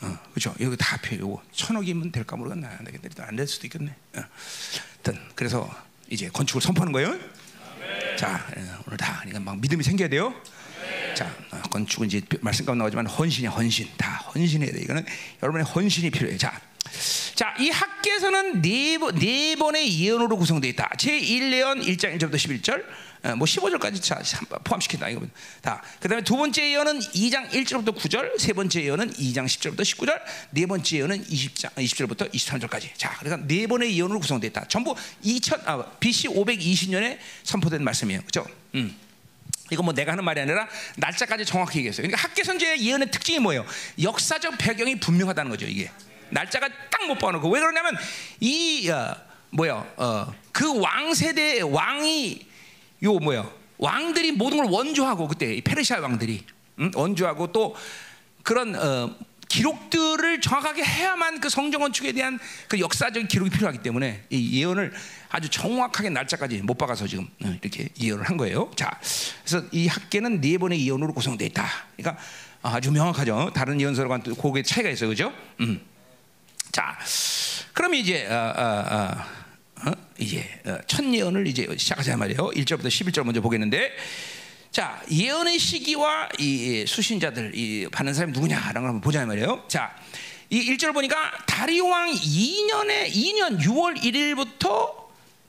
어, 0.01 0.19
그렇죠. 0.31 0.55
이거 0.59 0.75
다 0.77 0.97
필요. 0.99 1.27
요거 1.27 1.43
천억이면 1.53 2.13
될까 2.13 2.37
모르겠네. 2.37 2.67
안 2.67 2.85
되겠네. 2.85 3.09
안될 3.19 3.47
수도 3.47 3.67
있겠네. 3.67 3.95
어. 4.17 4.25
그래서 5.35 5.71
이제 6.11 6.29
건축을 6.29 6.61
선포하는 6.61 6.93
거예요. 6.93 7.19
자, 8.17 8.47
어, 8.57 8.83
오늘 8.87 8.97
다 8.97 9.19
그러니까 9.21 9.41
막 9.41 9.61
믿음이 9.61 9.83
생겨야 9.83 10.09
돼요. 10.09 10.35
자, 11.15 11.33
어, 11.51 11.61
건축은 11.71 12.07
이제 12.07 12.21
말씀 12.41 12.65
가운데 12.65 12.83
나오지만 12.83 13.07
헌신이 13.07 13.49
헌신. 13.49 13.89
다 13.97 14.31
헌신해야 14.35 14.73
돼. 14.73 14.81
이거는 14.81 15.05
여러분의 15.43 15.67
헌신이 15.67 16.11
필요해. 16.11 16.37
자. 16.37 16.61
자, 17.35 17.55
이 17.59 17.69
학계에서는 17.71 18.63
네, 18.63 18.99
번, 18.99 19.15
네 19.17 19.57
번의 19.57 20.01
예언으로 20.01 20.37
구성되어 20.37 20.71
있다. 20.71 20.91
제1예언 20.97 21.83
1장 21.85 22.17
1절부터 22.17 22.35
11절, 22.35 22.85
어, 23.25 23.37
뭐 23.37 23.47
15절까지 23.47 24.01
자, 24.03 24.21
포함시킨다. 24.63 25.09
이거 25.09 25.23
다. 25.61 25.83
그 25.99 26.09
다음에 26.09 26.23
두 26.23 26.37
번째 26.37 26.63
예언은 26.63 27.01
2장 27.01 27.49
1절부터 27.49 27.97
9절, 27.97 28.39
세 28.39 28.53
번째 28.53 28.83
예언은 28.83 29.13
2장 29.15 29.47
10절부터 29.47 29.81
19절, 29.81 30.21
네 30.51 30.67
번째 30.67 30.97
예언은 30.97 31.25
20장, 31.25 31.75
20절부터 31.75 32.33
23절까지. 32.33 32.91
자, 32.97 33.17
그러니까 33.19 33.47
네 33.49 33.67
번의 33.67 33.97
예언으로 33.97 34.21
구성되어 34.21 34.51
있다. 34.51 34.69
전부 34.69 34.95
2000, 35.23 35.61
아, 35.65 35.85
BC 35.99 36.29
520년에 36.29 37.19
선포된 37.43 37.83
말씀이에요. 37.83 38.23
그죠? 38.23 38.47
음. 38.75 38.95
이거 39.75 39.83
뭐 39.83 39.93
내가 39.93 40.13
하는 40.13 40.25
말이 40.25 40.41
아니라 40.41 40.67
날짜까지 40.97 41.45
정확히 41.45 41.79
얘기했어요. 41.79 42.07
그러니까 42.07 42.23
학계 42.27 42.43
선제의 42.43 42.81
예언의 42.87 43.11
특징이 43.11 43.39
뭐예요? 43.41 43.67
역사적 44.01 44.57
배경이 44.59 44.99
분명하다는 45.01 45.51
거죠. 45.51 45.67
이게 45.67 45.91
날짜가 46.31 46.69
딱못 46.91 47.19
박아놓고 47.19 47.49
왜 47.51 47.61
그러냐면 47.61 47.97
이 48.41 48.89
어, 48.89 49.15
뭐야 49.51 49.87
어, 49.97 50.35
그 50.53 50.73
왕 50.73 51.13
세대 51.15 51.61
왕이 51.61 52.47
요 53.03 53.15
뭐야 53.19 53.51
왕들이 53.79 54.33
모든 54.33 54.59
걸 54.59 54.67
원조하고 54.71 55.29
그때 55.29 55.61
페르시아 55.61 56.01
왕들이 56.01 56.45
응? 56.81 56.91
원조하고 56.95 57.53
또 57.53 57.77
그런 58.43 58.75
어, 58.77 59.15
기록들을 59.55 60.41
정확하게 60.41 60.83
해야만 60.83 61.39
그 61.39 61.49
성전 61.49 61.81
건축에 61.81 62.11
대한 62.11 62.41
그 62.67 62.81
역사적인 62.81 63.29
기록이 63.29 63.51
필요하기 63.51 63.79
때문에 63.79 64.25
이 64.31 64.61
예언을 64.61 64.93
아주 65.29 65.49
정확하게 65.49 66.11
날짜까지 66.11 66.63
못 66.63 66.77
박아서 66.77 67.07
지금 67.07 67.29
어, 67.45 67.55
이렇게 67.63 67.89
예언을 68.01 68.29
한 68.29 68.37
거예요. 68.37 68.69
자, 68.75 68.99
그래서 69.45 69.65
이 69.71 69.87
학계는 69.87 70.41
네 70.41 70.59
번의 70.59 70.85
예언으로 70.85 71.15
구성되어 71.15 71.47
있다. 71.47 71.69
그러니까 71.97 72.21
아주 72.63 72.91
명확하죠. 72.91 73.53
다른 73.55 73.81
예언서랑은 73.81 74.25
또 74.25 74.35
그게 74.35 74.65
차이가 74.65 74.91
있어요, 74.91 75.11
그죠? 75.11 75.33
음. 75.61 75.81
자, 76.73 76.99
그럼 77.73 77.95
이제 77.95 78.27
어, 78.27 78.55
어, 78.57 79.89
어, 79.89 79.93
이제 80.19 80.45
첫 80.89 81.05
예언을 81.05 81.47
이제 81.47 81.69
시작하자 81.77 82.17
말이에요. 82.17 82.51
1절부터 82.51 82.87
11절 82.87 83.23
먼저 83.23 83.41
보겠는데. 83.41 83.93
자, 84.75 85.01
예언의 85.09 85.57
시기와 85.61 86.29
이 86.41 86.85
수신자들 86.85 87.53
이 87.55 87.87
받는 87.93 88.13
사람이 88.13 88.33
누구냐라는 88.33 88.73
걸 88.73 88.85
한번 88.87 89.01
보자 89.01 89.25
말이에요. 89.25 89.63
자, 89.69 89.95
이 90.51 90.69
1절 90.75 90.93
보니까 90.93 91.31
다리오 91.47 91.87
왕 91.87 92.11
2년에 92.11 93.09
2년 93.09 93.61
6월 93.61 93.97
1일부터 93.97 95.05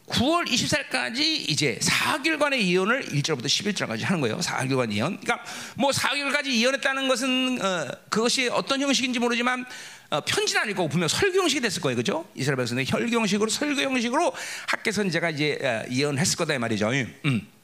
9월 0.09 0.47
24일까지 0.47 1.49
이제 1.49 1.79
4개월간의 1.81 2.67
예언을 2.67 3.03
1절부터 3.05 3.45
11절까지 3.45 4.03
하는 4.03 4.21
거예요. 4.21 4.37
4개월간 4.37 4.93
예언. 4.93 5.19
그러니까 5.19 5.43
뭐 5.73 5.89
4개월까지 5.89 6.51
예언했다는 6.51 7.07
것은 7.07 7.59
어, 7.59 7.87
그것이 8.09 8.49
어떤 8.49 8.79
형식인지 8.79 9.17
모르지만 9.17 9.65
어, 10.11 10.21
편지는 10.21 10.61
아닐 10.61 10.75
거고 10.75 10.87
분명 10.87 11.07
설교 11.07 11.41
형식이 11.41 11.61
됐을 11.61 11.81
거예요. 11.81 11.95
그죠? 11.95 12.29
이스라엘 12.35 12.57
백성들 12.57 12.85
혈교 12.87 13.15
형식으로 13.21 13.49
설교 13.49 13.81
형식으로 13.81 14.31
학계 14.67 14.91
선제가 14.91 15.31
이제 15.31 15.57
어, 15.63 15.91
예언했을 15.91 16.37
거다 16.37 16.53
이 16.53 16.59
말이죠. 16.59 16.91
음. 17.25 17.54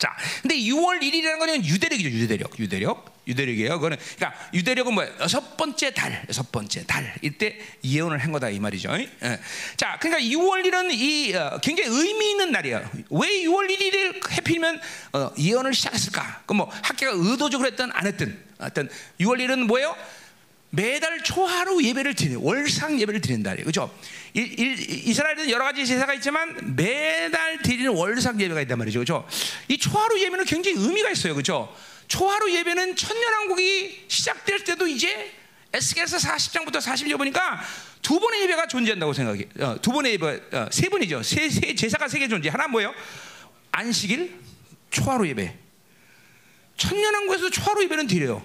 자, 0.00 0.16
근데 0.40 0.56
6월 0.56 1.02
1일이라는 1.02 1.38
거는 1.38 1.64
유대력이죠. 1.64 2.08
유대력. 2.08 2.58
유대력. 2.58 3.20
유대력이에요. 3.28 3.74
그거는 3.74 3.98
그러니까 4.16 4.48
유대력은 4.54 4.94
뭐예요? 4.94 5.12
여섯 5.20 5.58
번째 5.58 5.92
달, 5.92 6.24
여섯 6.26 6.50
번째 6.50 6.84
달 6.86 7.14
이때 7.20 7.58
예언을 7.84 8.18
한 8.18 8.32
거다 8.32 8.48
이 8.48 8.58
말이죠. 8.58 8.90
예. 8.98 9.40
자, 9.76 9.98
그러니까 10.00 10.24
6월 10.24 10.64
1일은 10.64 10.90
이 10.92 11.34
어, 11.34 11.58
굉장히 11.62 11.90
의미 11.90 12.30
있는 12.30 12.50
날이에요. 12.50 12.90
왜 13.10 13.28
6월 13.44 13.70
1일을 13.70 14.30
해필면 14.30 14.80
어, 15.12 15.30
예언을 15.38 15.74
시작했을까? 15.74 16.44
그럼 16.46 16.56
뭐 16.58 16.70
학계가 16.82 17.12
의도적으로 17.14 17.68
했든 17.68 17.90
안 17.92 18.06
했든 18.06 18.42
어떤 18.58 18.88
6월 19.20 19.38
1일은 19.38 19.66
뭐예요? 19.66 19.94
매달 20.70 21.22
초하루 21.22 21.84
예배를 21.84 22.14
드리는 22.14 22.38
월상 22.38 22.98
예배를 23.00 23.20
드린다. 23.20 23.54
그죠? 23.56 23.92
이스라엘은 24.34 25.50
여러 25.50 25.64
가지 25.64 25.84
제사가 25.86 26.14
있지만 26.14 26.76
매달 26.76 27.60
드리는 27.62 27.90
월상 27.90 28.40
예배가 28.40 28.60
있단 28.62 28.78
말이죠. 28.78 29.00
그죠? 29.00 29.26
이 29.68 29.76
초하루 29.78 30.20
예배는 30.20 30.44
굉장히 30.44 30.76
의미가 30.78 31.10
있어요. 31.10 31.34
그죠? 31.34 31.74
초하루 32.08 32.52
예배는 32.52 32.96
천년왕국이 32.96 34.04
시작될 34.08 34.64
때도 34.64 34.86
이제 34.86 35.32
에스겔서 35.72 36.16
40장부터 36.18 36.80
40절 36.80 37.16
보니까 37.16 37.60
두 38.02 38.18
번의 38.18 38.42
예배가 38.42 38.66
존재한다고 38.66 39.12
생각해. 39.12 39.46
어, 39.60 39.76
두 39.80 39.92
번의 39.92 40.12
예배, 40.14 40.42
어, 40.52 40.68
세 40.70 40.88
번이죠. 40.88 41.22
세, 41.22 41.48
세 41.48 41.74
제사가 41.74 42.08
세 42.08 42.18
개 42.18 42.26
존재. 42.28 42.48
하나 42.48 42.66
뭐예요? 42.66 42.92
안식일, 43.72 44.36
초하루 44.90 45.28
예배. 45.28 45.56
천년왕국에서 46.76 47.50
초하루 47.50 47.84
예배는 47.84 48.06
드려요. 48.06 48.44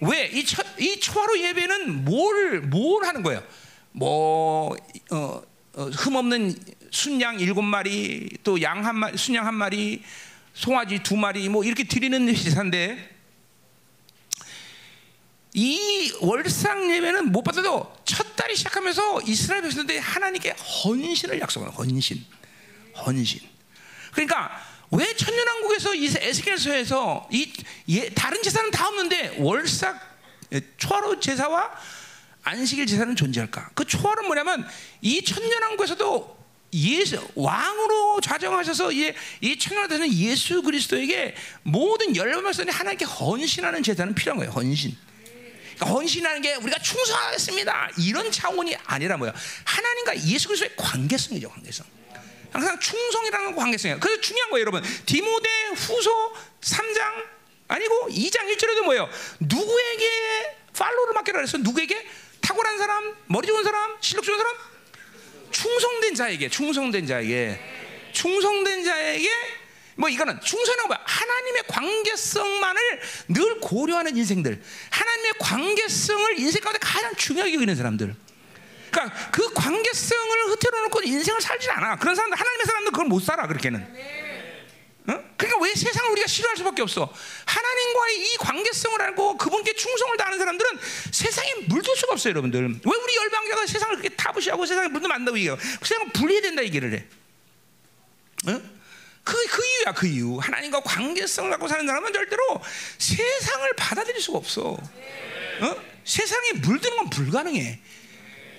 왜? 0.00 0.26
이, 0.32 0.44
첫, 0.44 0.64
이 0.78 1.00
초하루 1.00 1.38
예배는 1.40 2.04
뭘, 2.04 2.60
뭘 2.60 3.04
하는 3.04 3.22
거예요? 3.22 3.42
뭐, 3.96 4.76
어, 5.12 5.42
어, 5.74 5.84
흠없는 5.84 6.56
순양 6.90 7.38
일곱 7.38 7.62
마리, 7.62 8.28
또 8.42 8.58
양 8.60 8.84
한 8.84 8.96
마리, 8.96 9.16
순양 9.16 9.46
한 9.46 9.54
마리, 9.54 10.02
송아지 10.52 10.98
두 11.04 11.16
마리, 11.16 11.48
뭐 11.48 11.62
이렇게 11.62 11.84
드리는 11.84 12.26
제사인데, 12.34 13.14
이 15.54 16.12
월상 16.20 16.90
예배는 16.90 17.30
못 17.30 17.42
받아도 17.42 17.94
첫 18.04 18.34
달이 18.34 18.56
시작하면서 18.56 19.22
이스라엘 19.22 19.62
백성들이 19.62 19.98
하나님께 19.98 20.50
헌신을 20.50 21.40
약속하는 21.40 21.72
헌신, 21.72 22.24
헌신. 23.06 23.40
그러니까 24.10 24.50
왜 24.90 25.14
천년왕국에서 25.14 25.94
이 25.94 26.06
에스겔서에서 26.06 27.28
이 27.30 27.52
예, 27.88 28.08
다른 28.10 28.42
제사는 28.42 28.72
다 28.72 28.88
없는데 28.88 29.36
월삭 29.38 30.00
예, 30.54 30.60
초하루 30.76 31.20
제사와 31.20 31.70
안식일 32.44 32.86
제사는 32.86 33.16
존재할까? 33.16 33.70
그 33.74 33.84
초하루는 33.84 34.26
뭐냐면 34.26 34.66
이 35.00 35.24
천년왕국에서도 35.24 36.44
예수 36.74 37.26
왕으로 37.34 38.20
좌정하셔서 38.20 38.92
이, 38.92 39.14
이 39.40 39.58
천년왕국에서는 39.58 40.12
예수 40.14 40.62
그리스도에게 40.62 41.34
모든 41.62 42.14
열방백성이 42.14 42.70
하나님께 42.70 43.06
헌신하는 43.06 43.82
제사는 43.82 44.14
필요한 44.14 44.38
거예요. 44.38 44.52
헌신. 44.52 44.96
그러니까 45.76 45.86
헌신하는 45.86 46.42
게 46.42 46.54
우리가 46.56 46.78
충성하겠습니다. 46.80 47.90
이런 47.98 48.30
차원이 48.30 48.76
아니라 48.84 49.16
뭐야? 49.16 49.32
하나님과 49.64 50.22
예수 50.26 50.48
그리스도의 50.48 50.76
관계성이죠, 50.76 51.48
관계성. 51.48 51.86
항상 52.52 52.78
충성이라는 52.78 53.56
관계성이에요. 53.56 54.00
그래서 54.00 54.20
중요한 54.20 54.50
거예요, 54.50 54.60
여러분. 54.60 54.82
디모데 55.06 55.48
후서 55.74 56.32
3장 56.60 57.24
아니고 57.66 58.08
2장 58.10 58.54
1절에도 58.54 58.84
뭐예요? 58.84 59.08
누구에게 59.40 60.56
팔로우를 60.76 61.14
맡기라 61.14 61.38
그랬어? 61.38 61.58
누구에게? 61.58 62.06
탁월한 62.44 62.78
사람, 62.78 63.14
머리 63.26 63.46
좋은 63.46 63.64
사람, 63.64 63.96
실력 64.00 64.22
좋은 64.22 64.36
사람? 64.36 64.54
충성된 65.50 66.14
자에게, 66.14 66.48
충성된 66.48 67.06
자에게, 67.06 67.60
충성된 68.12 68.84
자에게 68.84 69.28
뭐 69.96 70.08
이거는 70.08 70.40
충성이라고 70.40 70.88
봐. 70.88 71.00
하나님의 71.04 71.62
관계성만을 71.68 73.00
늘 73.28 73.60
고려하는 73.60 74.16
인생들. 74.16 74.62
하나님의 74.90 75.32
관계성을 75.38 76.38
인생 76.38 76.60
가운데 76.60 76.78
가장 76.80 77.14
중요하게 77.14 77.54
여기는 77.54 77.76
사람들. 77.76 78.14
그러니까 78.90 79.30
그 79.30 79.52
관계성을 79.54 80.50
흐트러 80.50 80.82
놓고 80.82 81.02
인생을 81.02 81.40
살지 81.40 81.70
않아. 81.70 81.96
그런 81.96 82.14
사람들 82.14 82.38
하나님의 82.38 82.66
사람들 82.66 82.92
그걸 82.92 83.06
못 83.06 83.20
살아 83.20 83.46
그렇게는. 83.46 84.23
어? 85.06 85.22
그러니까 85.36 85.62
왜 85.62 85.74
세상을 85.74 86.10
우리가 86.12 86.26
싫어할 86.26 86.56
수밖에 86.56 86.80
없어? 86.80 87.12
하나님과의 87.44 88.26
이 88.26 88.36
관계성을 88.38 89.02
알고 89.02 89.36
그분께 89.36 89.74
충성을 89.74 90.16
다하는 90.16 90.38
사람들은 90.38 90.78
세상에 91.10 91.54
물들 91.68 91.94
수가 91.94 92.14
없어요, 92.14 92.30
여러분들. 92.30 92.60
왜 92.62 92.92
우리 93.02 93.16
열방교가 93.16 93.66
세상을 93.66 93.96
그렇게 93.96 94.16
타부시하고 94.16 94.64
세상에 94.64 94.88
물들면 94.88 95.14
안 95.14 95.20
된다고 95.20 95.36
얘기해요? 95.36 95.56
그 95.56 95.86
세상을 95.86 96.12
분리해야 96.12 96.42
된다 96.42 96.64
얘기를 96.64 96.92
해. 96.94 97.04
어? 98.50 98.62
그, 99.24 99.46
그 99.46 99.66
이유야, 99.66 99.92
그 99.92 100.06
이유. 100.06 100.38
하나님과 100.38 100.80
관계성을 100.80 101.50
갖고 101.50 101.68
사는 101.68 101.86
사람은 101.86 102.12
절대로 102.12 102.60
세상을 102.98 103.72
받아들일 103.76 104.20
수가 104.22 104.38
없어. 104.38 104.62
어? 105.60 105.76
세상에 106.04 106.52
물드는 106.52 106.96
건 106.96 107.10
불가능해. 107.10 107.80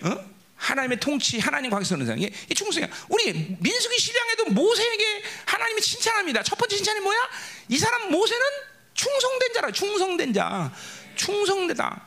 어? 0.02 0.35
하나님의 0.56 1.00
통치, 1.00 1.40
하나님 1.40 1.70
관계성을 1.70 2.06
사는 2.06 2.20
게이 2.20 2.56
충성이야. 2.56 2.88
우리 3.10 3.56
민수기 3.60 4.00
시장에도 4.00 4.46
모세에게 4.46 5.24
하나님이 5.46 5.82
칭찬합니다. 5.82 6.44
첫 6.44 6.56
번째 6.58 6.76
칭찬이 6.76 7.00
뭐야? 7.02 7.30
이 7.70 7.78
사람 7.78 8.12
모세는 8.12 8.46
충성된 8.94 9.54
자라, 9.54 9.72
충성된 9.72 10.34
자. 10.34 10.72
충성되다. 11.16 12.06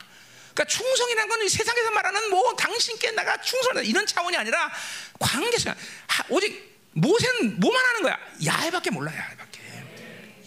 그러니까 0.53 0.65
충성이라는 0.65 1.29
건 1.29 1.47
세상에서 1.47 1.91
말하는 1.91 2.29
뭐 2.29 2.55
당신께 2.55 3.11
내가 3.11 3.39
충성하다 3.41 3.81
이런 3.81 4.05
차원이 4.05 4.35
아니라 4.35 4.71
관계성. 5.19 5.73
오직 6.29 6.69
모세는 6.93 7.59
뭐만 7.59 7.85
하는 7.85 8.01
거야? 8.01 8.19
야훼밖에 8.45 8.89
몰라 8.91 9.11
야훼밖에. 9.15 9.59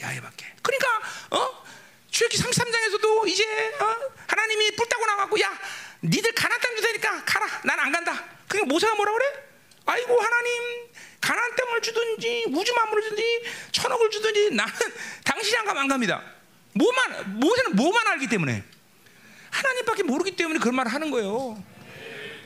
야훼밖에. 0.01 0.47
그러니까 0.63 0.89
어? 1.31 1.63
출애기 2.11 2.37
33장에서도 2.37 3.29
이제 3.29 3.45
어? 3.81 3.97
하나님이 4.27 4.73
뿔 4.77 4.87
따고 4.89 5.07
나가고 5.07 5.41
야 5.41 5.59
니들 6.03 6.33
가나안 6.35 6.61
땅 6.61 6.77
주되니까 6.77 7.25
가라. 7.25 7.47
난 7.65 7.79
안 7.81 7.93
간다. 7.93 8.25
그러니까 8.49 8.73
모세가 8.73 8.95
뭐라 8.95 9.13
그래? 9.13 9.25
아이고 9.87 10.21
하나님 10.21 10.63
가나안 11.21 11.57
땅을 11.57 11.81
주든지 11.83 12.47
우주 12.51 12.75
만물을 12.75 13.03
주든지 13.03 13.43
천억을 13.73 14.11
주든지 14.11 14.51
나는 14.55 14.73
당신이 15.25 15.57
안 15.59 15.65
가면 15.65 15.83
안 15.83 15.89
갑니다. 15.89 16.23
뭐만 16.75 17.39
모세는 17.41 17.77
뭐만 17.77 18.07
알기 18.09 18.29
때문에 18.29 18.65
하나님밖에 19.51 20.03
모르기 20.05 20.37
때문에 20.37 20.59
그런 20.59 20.75
말을 20.75 20.93
하는 20.93 21.11
거예요. 21.11 21.63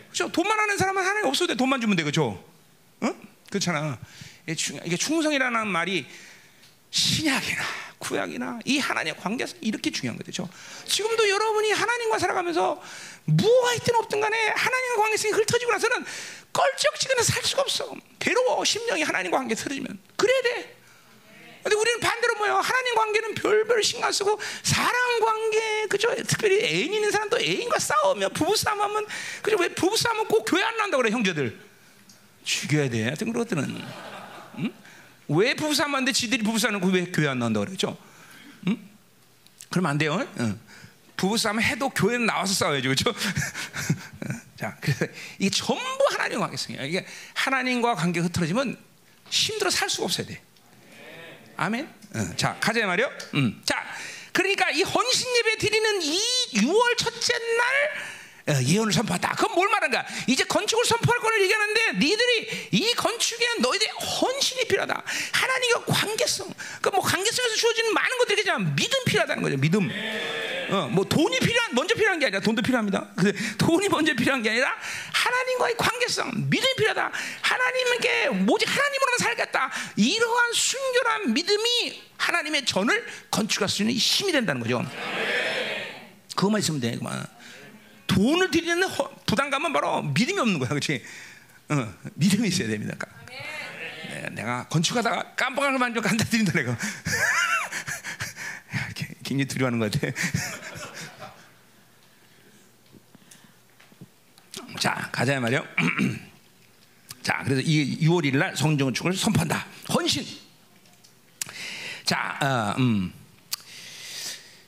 그렇죠? 0.06 0.30
돈만 0.32 0.58
하는 0.58 0.76
사람은 0.76 1.02
하나님 1.04 1.26
없어도 1.26 1.52
돼. 1.52 1.56
돈만 1.56 1.80
주면 1.80 1.96
돼. 1.96 2.02
그렇죠? 2.02 2.42
어? 3.00 3.14
그렇잖아. 3.50 3.98
이게 4.46 4.96
충성이라는 4.96 5.66
말이 5.68 6.06
신약이나 6.90 7.62
구약이나 7.98 8.60
이 8.64 8.78
하나님의 8.78 9.20
관계에서 9.20 9.56
이렇게 9.60 9.90
중요한 9.90 10.18
거죠. 10.18 10.48
지금도 10.86 11.28
여러분이 11.28 11.72
하나님과 11.72 12.18
살아가면서 12.18 12.82
무엇가 13.26 13.74
있든 13.74 13.94
없든 13.96 14.20
간에 14.20 14.48
하나님과 14.48 15.02
관계성이 15.02 15.34
흩어지고 15.34 15.72
나서는 15.72 16.04
껄쩍지근해서 16.52 17.32
살 17.32 17.42
수가 17.44 17.62
없어. 17.62 17.94
괴로워. 18.18 18.64
심령이 18.64 19.02
하나님과 19.02 19.38
관계 19.38 19.54
틀어지면. 19.54 19.98
그래야 20.16 20.42
돼. 20.42 20.76
근데 21.62 21.76
우리는 21.76 21.98
반대로 21.98 22.36
뭐예요? 22.36 22.54
하나님 22.58 22.94
관계는 22.94 23.34
별별 23.34 23.82
신경 23.82 24.12
쓰고 24.12 24.38
사람 24.62 25.20
관계 25.20 25.86
그죠? 25.88 26.14
특별히 26.22 26.62
애인 26.64 26.94
있는 26.94 27.10
사람도 27.10 27.40
애인과 27.40 27.80
싸우면 27.80 28.32
부부 28.34 28.54
싸움하면 28.56 29.04
그죠? 29.42 29.56
왜 29.58 29.68
부부 29.70 29.96
싸움은 29.96 30.26
꼭 30.26 30.44
교회 30.44 30.62
안 30.62 30.76
난다 30.76 30.96
그래 30.96 31.10
형제들 31.10 31.58
죽여야 32.44 32.88
돼. 32.88 33.02
하여튼 33.06 33.32
그런 33.32 33.44
것들은 33.44 33.84
응? 34.58 34.72
왜 35.26 35.54
부부 35.54 35.74
싸움하는데 35.74 36.12
지들이 36.12 36.44
부부 36.44 36.56
싸움은 36.56 36.80
왜 36.92 37.06
교회 37.06 37.26
안 37.26 37.40
나온다 37.40 37.58
그러죠? 37.58 37.98
응? 38.68 38.78
그러면 39.68 39.90
안 39.90 39.98
돼요. 39.98 40.24
응. 40.38 40.60
부부 41.16 41.36
싸움 41.38 41.60
해도 41.60 41.88
교회는 41.88 42.26
나와서 42.26 42.54
싸워야죠, 42.54 42.88
그렇죠? 42.88 43.14
자, 44.56 44.76
그래서 44.80 45.06
이게 45.38 45.50
전부 45.50 46.06
하나님 46.10 46.40
관계성이야. 46.40 46.82
이게 46.84 47.06
하나님과 47.34 47.94
관계 47.94 48.20
흐트러지면 48.20 48.76
힘들어 49.30 49.70
살 49.70 49.88
수가 49.90 50.04
없어야 50.04 50.26
돼. 50.26 50.40
아멘. 51.56 51.92
어, 52.14 52.36
자, 52.36 52.56
가자 52.60 52.86
말이요. 52.86 53.10
음. 53.34 53.62
자, 53.64 53.84
그러니까 54.32 54.70
이 54.70 54.82
헌신 54.82 55.36
예배 55.36 55.58
드리는 55.58 56.02
이 56.02 56.20
6월 56.54 56.98
첫째 56.98 57.32
날 57.32 57.90
어, 57.92 58.15
예언을 58.48 58.92
선포했다. 58.92 59.34
그건 59.34 59.54
뭘 59.56 59.68
말하는가? 59.68 60.06
이제 60.28 60.44
건축을 60.44 60.84
선포할 60.84 61.18
거를 61.20 61.42
얘기하는데 61.42 61.92
니들이 61.94 62.68
이 62.72 62.92
건축에 62.94 63.44
너희들의 63.58 63.92
헌신이 63.92 64.64
필요하다. 64.68 65.02
하나님과 65.32 65.84
관계성. 65.86 66.52
그 66.80 66.90
뭐 66.90 67.00
관계성에서 67.04 67.54
주어지는 67.56 67.92
많은 67.92 68.18
것들이지만 68.18 68.76
믿음 68.76 69.04
필요하다는 69.04 69.42
거죠. 69.42 69.56
믿음. 69.58 69.90
어, 70.70 70.88
뭐 70.90 71.04
돈이 71.04 71.38
필요한 71.40 71.74
먼저 71.74 71.94
필요한 71.94 72.18
게 72.18 72.26
아니라 72.26 72.40
돈도 72.40 72.62
필요합니다. 72.62 73.08
근데 73.16 73.32
돈이 73.58 73.88
먼저 73.88 74.14
필요한 74.14 74.42
게 74.42 74.50
아니라 74.50 74.72
하나님과의 75.12 75.76
관계성, 75.76 76.30
믿음이 76.48 76.74
필요하다. 76.76 77.12
하나님께 77.42 78.28
오직 78.48 78.68
하나님으로만 78.68 79.18
살겠다. 79.18 79.70
이러한 79.96 80.52
순결한 80.52 81.34
믿음이 81.34 82.02
하나님의 82.16 82.64
전을 82.64 83.06
건축할 83.30 83.68
수 83.68 83.82
있는 83.82 83.94
힘이 83.96 84.32
된다는 84.32 84.60
거죠. 84.62 84.84
그것만 86.36 86.60
있으면 86.60 86.80
돼. 86.80 86.96
그만. 86.96 87.35
돈을 88.06 88.50
드리는 88.50 88.86
부담감은 89.26 89.72
바로 89.72 90.02
믿음이 90.02 90.38
없는 90.38 90.58
거야, 90.58 90.68
그렇지? 90.68 91.02
어, 91.68 91.94
믿음이 92.14 92.48
있어야 92.48 92.68
됩니다. 92.68 92.96
내가, 94.08 94.30
내가 94.30 94.68
건축하다가 94.68 95.34
깜빡하면 95.34 95.78
만족 95.80 96.02
간다 96.02 96.24
드린다 96.24 96.52
내가. 96.52 96.76
굉장히 99.24 99.46
두려워하는 99.46 99.78
것 99.78 99.90
같아. 99.90 100.08
자, 104.78 105.08
가자 105.10 105.40
말이요. 105.40 105.66
자, 107.22 107.42
그래서 107.44 107.60
이 107.62 107.98
6월 108.06 108.24
1일 108.24 108.36
날 108.36 108.56
성전 108.56 108.86
건축을 108.86 109.14
선포한다. 109.14 109.66
헌신. 109.92 110.24
자, 112.04 112.38
어, 112.40 112.74
음. 112.80 113.12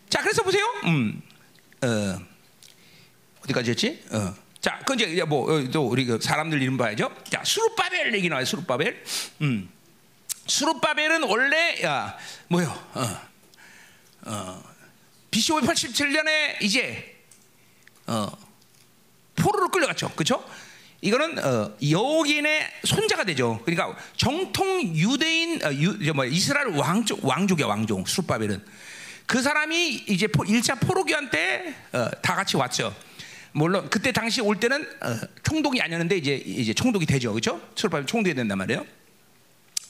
자, 0.08 0.20
그래서 0.22 0.42
보세요. 0.42 0.64
음, 0.84 1.22
어, 1.82 2.20
어디까지였지? 3.48 4.04
어. 4.12 4.34
자, 4.60 4.80
그 4.84 4.94
이제 4.94 5.22
뭐또 5.24 5.80
어, 5.80 5.82
우리 5.84 6.04
그 6.04 6.18
사람들 6.20 6.60
이름 6.60 6.76
봐야죠. 6.76 7.14
자, 7.30 7.42
수룹바벨 7.44 8.14
얘기 8.14 8.28
나와요. 8.28 8.44
수룹바벨. 8.44 9.02
음. 9.42 9.68
수룹바벨은 10.46 11.24
원래 11.24 11.82
야 11.82 12.16
뭐요? 12.48 12.68
어. 12.94 13.20
어. 14.26 14.62
BC 15.30 15.52
587년에 15.52 16.62
이제 16.62 17.16
어, 18.06 18.30
포로로 19.36 19.68
끌려갔죠. 19.70 20.10
그렇죠? 20.10 20.44
이거는 21.00 21.38
어, 21.38 21.76
여기인의 21.88 22.66
손자가 22.84 23.24
되죠. 23.24 23.60
그러니까 23.64 23.96
정통 24.16 24.82
유대인 24.96 25.64
어, 25.64 25.72
유, 25.72 26.04
저 26.04 26.12
뭐야, 26.14 26.28
이스라엘 26.28 26.68
왕족 26.68 27.24
왕족이야 27.24 27.66
왕족 27.66 28.08
수르바벨은 28.08 28.64
그 29.26 29.42
사람이 29.42 30.06
이제 30.08 30.26
포, 30.26 30.42
1차 30.42 30.80
포로 30.80 31.04
교환 31.04 31.30
때다 31.30 31.74
어, 31.92 32.10
같이 32.22 32.56
왔죠. 32.56 32.96
물론 33.52 33.88
그때 33.90 34.12
당시 34.12 34.40
올 34.40 34.60
때는 34.60 34.82
어, 35.00 35.16
총독이 35.42 35.80
아니었는데 35.80 36.16
이제 36.16 36.34
이제 36.36 36.74
총독이 36.74 37.06
되죠. 37.06 37.32
그렇죠? 37.32 37.60
수르바벨 37.74 38.06
총독이 38.06 38.34
된단 38.34 38.58
말이에요. 38.58 38.86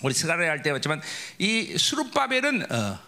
우리 0.03 0.15
스가랴 0.15 0.49
할때 0.49 0.73
봤지만 0.73 1.01
이 1.39 1.77
수르바벨은 1.77 2.71
어, 2.71 2.99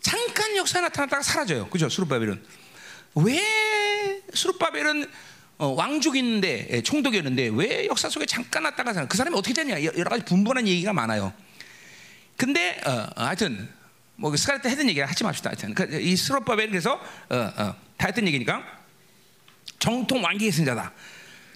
잠깐 0.00 0.56
역사 0.56 0.80
나타났다가 0.80 1.22
사라져요. 1.22 1.68
그죠? 1.68 1.88
수르바벨은 1.88 2.42
왜 3.16 4.22
수르바벨은 4.32 5.06
어, 5.58 5.68
왕족인데 5.68 6.68
예, 6.70 6.82
총독이었는데 6.82 7.50
왜 7.54 7.86
역사 7.86 8.08
속에 8.10 8.26
잠깐 8.26 8.64
났다가 8.64 8.92
사라? 8.92 9.06
그 9.06 9.16
사람이 9.16 9.36
어떻게 9.36 9.54
됐냐? 9.54 9.82
여러 9.82 10.10
가지 10.10 10.24
분분한 10.24 10.68
얘기가 10.68 10.92
많아요. 10.92 11.32
근데 12.36 12.78
어, 12.84 12.90
어, 13.16 13.24
하여튼 13.24 13.68
뭐 14.16 14.34
스가랴 14.36 14.60
때 14.60 14.68
했던 14.68 14.88
얘기를 14.88 15.08
하지 15.08 15.24
맙시다. 15.24 15.50
하여튼 15.50 15.74
그, 15.74 16.00
이 16.00 16.14
수르바벨 16.16 16.68
그래서 16.68 16.94
어, 17.30 17.36
어, 17.36 17.74
다 17.96 18.06
했던 18.06 18.26
얘기니까 18.26 18.62
정통 19.86 20.24
왕기의 20.24 20.50
승자다. 20.50 20.90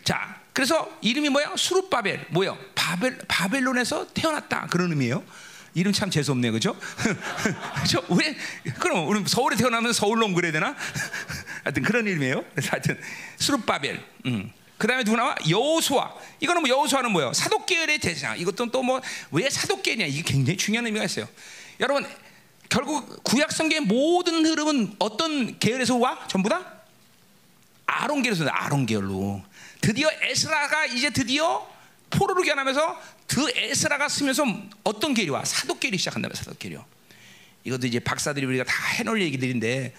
자, 0.05 0.41
그래서 0.53 0.89
이름이 1.01 1.31
뭐야? 1.31 1.55
수르바벨 1.57 2.27
뭐요? 2.31 2.57
바벨 2.77 3.19
바벨론에서 3.27 4.07
태어났다 4.15 4.69
그런 4.71 4.93
의미예요. 4.93 5.25
이름 5.75 5.93
참 5.93 6.11
재수 6.13 6.31
없네요, 6.31 6.53
그죠? 6.53 6.77
그죠? 7.83 8.05
왜? 8.11 8.37
그럼 8.79 9.09
우리 9.09 9.25
서울에 9.27 9.57
태어나면 9.57 9.93
서울놈 9.93 10.35
그래야 10.35 10.53
되나? 10.53 10.77
하여튼 11.65 11.83
그런 11.83 12.07
이름이에요. 12.07 12.45
그래서 12.55 12.71
하여튼 12.71 13.01
수르바벨. 13.37 14.01
음. 14.27 14.53
그 14.79 14.87
다음에 14.87 15.03
누구 15.03 15.17
나와? 15.17 15.35
여호수아. 15.49 16.15
이거는 16.39 16.63
뭐 16.63 16.69
여호수아는 16.71 17.11
뭐예요? 17.11 17.33
사독계열의 17.33 17.99
대장. 17.99 18.39
이것도 18.39 18.71
또 18.71 18.83
뭐 18.85 19.01
왜 19.33 19.51
사독계냐? 19.51 20.07
이게 20.07 20.23
굉장히 20.23 20.57
중요한 20.57 20.87
의미가 20.87 21.05
있어요. 21.05 21.29
여러분 21.81 22.07
결국 22.69 23.25
구약 23.25 23.51
성경의 23.51 23.89
모든 23.89 24.47
흐름은 24.47 24.95
어떤 25.01 25.59
계열에서 25.59 25.97
와? 25.97 26.29
전부 26.29 26.49
다 26.49 26.80
아론 27.91 28.23
계열에서 28.23 28.47
아론 28.49 28.87
계열로. 28.87 29.43
드디어 29.81 30.09
에스라가 30.23 30.87
이제 30.87 31.11
드디어 31.11 31.69
포로로 32.11 32.43
교환하면서 32.43 33.03
그 33.27 33.51
에스라가 33.57 34.09
쓰면서 34.09 34.45
어떤 34.85 35.15
계열이 35.15 35.31
와? 35.31 35.45
사독계열이 35.45 35.99
시작한다면 35.99 36.35
사독계열이요. 36.35 36.85
이것도 37.65 37.87
이제 37.87 37.99
박사들이 38.01 38.47
우리가 38.47 38.65
다 38.65 38.73
해놓을 38.99 39.21
얘기들인데 39.23 39.95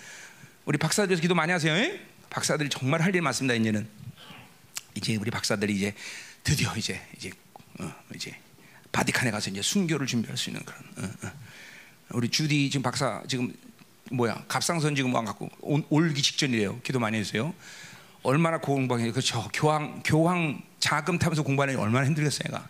우리 0.65 0.77
박사들에서 0.77 1.21
기도 1.21 1.35
많이 1.35 1.51
하세요. 1.51 1.73
에? 1.73 1.99
박사들이 2.29 2.69
정말 2.69 3.01
할 3.01 3.13
일 3.15 3.21
많습니다. 3.21 3.53
이제는 3.55 3.87
이제 4.95 5.15
우리 5.15 5.29
박사들이 5.31 5.73
이제 5.75 5.93
드디어 6.43 6.75
이제 6.75 7.01
이제 7.17 7.31
어, 7.79 7.93
이제 8.15 8.35
바티칸에 8.91 9.31
가서 9.31 9.49
이제 9.49 9.61
순교를 9.61 10.07
준비할 10.07 10.37
수 10.37 10.49
있는 10.49 10.63
그런. 10.65 10.81
어, 10.97 11.27
어. 11.27 11.31
우리 12.09 12.29
주디 12.29 12.69
지금 12.69 12.83
박사 12.83 13.23
지금 13.27 13.53
뭐야 14.11 14.43
갑상선 14.49 14.95
지금 14.95 15.13
와 15.13 15.23
갖고 15.23 15.49
올 15.61 16.13
기 16.13 16.21
직전이래요. 16.21 16.81
기도 16.81 16.99
많이 16.99 17.17
해주세요. 17.19 17.53
얼마나 18.23 18.59
공부하게 18.59 19.11
그저 19.11 19.49
교황 19.53 20.01
교황 20.03 20.61
자금 20.79 21.17
타면서 21.17 21.43
공부하는 21.43 21.75
게 21.75 21.81
얼마나 21.81 22.05
힘들겠어요, 22.05 22.43
얘가. 22.47 22.67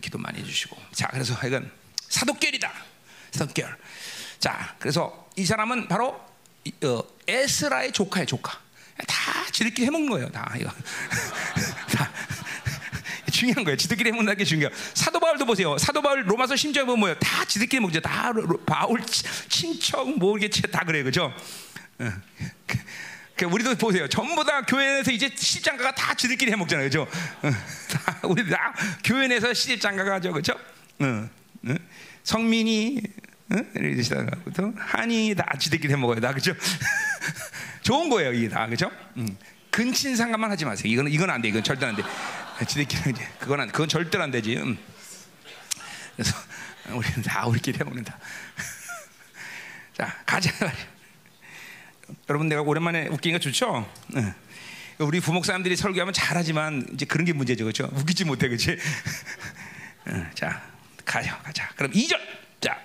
기도 0.00 0.18
많이 0.18 0.40
해주시고. 0.40 0.76
자, 0.92 1.08
그래서 1.08 1.34
이건 1.46 1.70
사독결이다. 2.08 2.72
사독결. 3.30 3.76
자, 4.38 4.74
그래서 4.78 5.28
이 5.36 5.44
사람은 5.44 5.88
바로 5.88 6.20
어, 6.84 7.02
에스라의 7.26 7.92
조카의 7.92 8.26
조카. 8.26 8.58
다 9.06 9.50
지들끼리 9.52 9.86
해먹는 9.86 10.10
거예요, 10.10 10.28
다 10.30 10.54
이거. 10.58 10.70
다. 11.96 12.10
중요한 13.32 13.64
거예요. 13.64 13.76
지들끼리 13.76 14.10
해먹는 14.10 14.36
게 14.36 14.44
중요해요. 14.44 14.70
사도 14.94 15.18
바울도 15.18 15.44
보세요. 15.44 15.76
사도 15.76 16.00
바울 16.00 16.24
로마서 16.28 16.54
심지어 16.54 16.84
보면 16.84 17.00
뭐예요? 17.00 17.18
다 17.18 17.44
지들끼리 17.44 17.80
먹죠. 17.80 18.00
다 18.00 18.32
바울 18.64 19.02
친척 19.48 20.08
뭐 20.18 20.38
이게 20.38 20.48
다 20.48 20.84
그래요, 20.84 21.02
그죠? 21.04 21.32
그 23.36 23.46
우리도 23.46 23.74
보세요. 23.76 24.08
전부 24.08 24.44
다 24.44 24.62
교회 24.62 24.98
에서 25.00 25.10
이제 25.10 25.30
시집장가가 25.34 25.94
다 25.94 26.14
지들끼리 26.14 26.52
해 26.52 26.56
먹잖아요, 26.56 26.86
그죠? 26.86 27.06
다 27.42 28.18
우리 28.22 28.48
다 28.48 28.74
교회 29.02 29.26
내서 29.26 29.52
시집장가가 29.52 30.20
죠 30.20 30.32
그죠? 30.32 30.54
응. 31.00 31.28
응? 31.66 31.78
성민이 32.22 33.02
이렇게 33.74 34.02
시다가부터 34.02 34.72
한이 34.76 35.34
다 35.34 35.46
지들끼리 35.58 35.92
해 35.92 35.96
먹어요, 35.96 36.20
다 36.20 36.32
그죠? 36.32 36.54
좋은 37.82 38.08
거예요, 38.08 38.32
이게 38.32 38.48
다 38.48 38.66
그죠? 38.68 38.90
응. 39.16 39.36
근친 39.70 40.14
상관만 40.14 40.50
하지 40.52 40.64
마세요. 40.64 40.92
이건 40.92 41.08
이건 41.08 41.30
안 41.30 41.42
돼, 41.42 41.48
이건 41.48 41.64
절대 41.64 41.86
안 41.86 41.96
돼. 41.96 42.02
지들끼리 42.68 43.10
이제 43.10 43.28
그건 43.40 43.60
안, 43.60 43.68
그건 43.72 43.88
절대 43.88 44.18
안 44.18 44.30
되지. 44.30 44.56
응. 44.58 44.78
그래서 46.14 46.36
우리는 46.90 47.22
다 47.22 47.46
우리끼리 47.46 47.78
해먹는다. 47.80 48.16
자, 49.98 50.22
가자. 50.24 50.50
여러분 52.28 52.48
내가 52.48 52.62
오랜만에 52.62 53.08
웃기니까 53.08 53.38
좋죠? 53.38 53.88
네. 54.08 54.34
우리 54.98 55.20
부목사님들이 55.20 55.76
설교하면 55.76 56.14
잘하지만 56.14 56.86
이제 56.92 57.04
그런 57.04 57.24
게 57.24 57.32
문제죠, 57.32 57.64
그렇죠? 57.64 57.90
웃기지 57.94 58.24
못해, 58.24 58.48
그렇지? 58.48 58.76
네. 60.06 60.30
자, 60.34 60.62
가요, 61.04 61.34
가자. 61.42 61.68
그럼 61.76 61.92
2절. 61.92 62.18
자, 62.60 62.78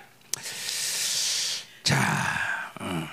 자, 1.82 2.72
음. 2.80 3.06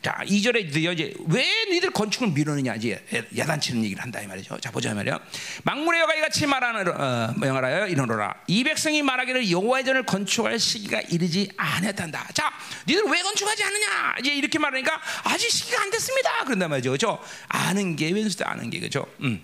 자, 0.00 0.16
2절에 0.24 0.76
이제 0.76 1.12
왜 1.26 1.64
너희들 1.66 1.90
건축을 1.90 2.28
미루느냐 2.28 2.76
이제 2.76 3.04
야단치는 3.36 3.82
얘기를 3.84 4.00
한다 4.00 4.20
이 4.20 4.28
말이죠. 4.28 4.56
자, 4.60 4.70
보자 4.70 4.94
말이야. 4.94 5.18
망문의 5.64 6.00
여가 6.00 6.14
이같이 6.14 6.46
말하는 6.46 6.88
어, 6.88 7.34
명하라요 7.36 7.88
이노노라. 7.88 8.42
이 8.46 8.62
백성이 8.62 9.02
말하기를 9.02 9.50
여호와의 9.50 9.84
전을 9.84 10.04
건축할 10.04 10.58
시기가 10.60 11.00
이르지 11.00 11.50
않았단다. 11.56 12.28
자, 12.32 12.52
너희들 12.86 13.10
왜 13.10 13.22
건축하지 13.22 13.64
않느냐? 13.64 14.14
이제 14.20 14.34
이렇게 14.34 14.60
말하니까 14.60 15.00
아직 15.24 15.50
시기가 15.50 15.82
안 15.82 15.90
됐습니다. 15.90 16.44
그런단 16.44 16.70
말이죠. 16.70 16.90
그렇죠? 16.90 17.20
아는 17.48 17.96
게 17.96 18.12
왼수다 18.12 18.48
아는 18.52 18.70
게 18.70 18.78
그렇죠? 18.78 19.04
음. 19.22 19.42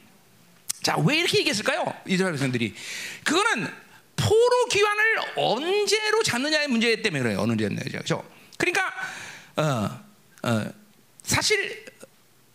자, 0.82 0.96
왜 0.98 1.16
이렇게 1.18 1.38
얘기했을까요? 1.38 1.92
이스라엘 2.07 2.32
백성들이 2.34 2.74
그거는 3.24 3.68
포로 4.14 4.66
기환을 4.70 5.16
언제로 5.34 6.22
잡느냐의 6.22 6.68
문제 6.68 6.94
때문에 7.02 7.22
그래요. 7.24 7.40
어느 7.40 7.52
언제였냐, 7.52 7.82
그렇죠? 7.82 8.24
그러니까 8.57 8.92
어. 9.57 10.03
어, 10.45 10.70
사실 11.22 11.84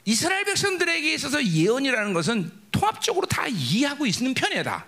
이스라엘 0.05 0.45
백성들에게 0.45 1.13
있어서 1.15 1.43
예언이라는 1.43 2.13
것은 2.13 2.51
통합적으로 2.71 3.25
다 3.25 3.47
이해하고 3.47 4.05
있는 4.05 4.33
편이야 4.33 4.63
다. 4.63 4.85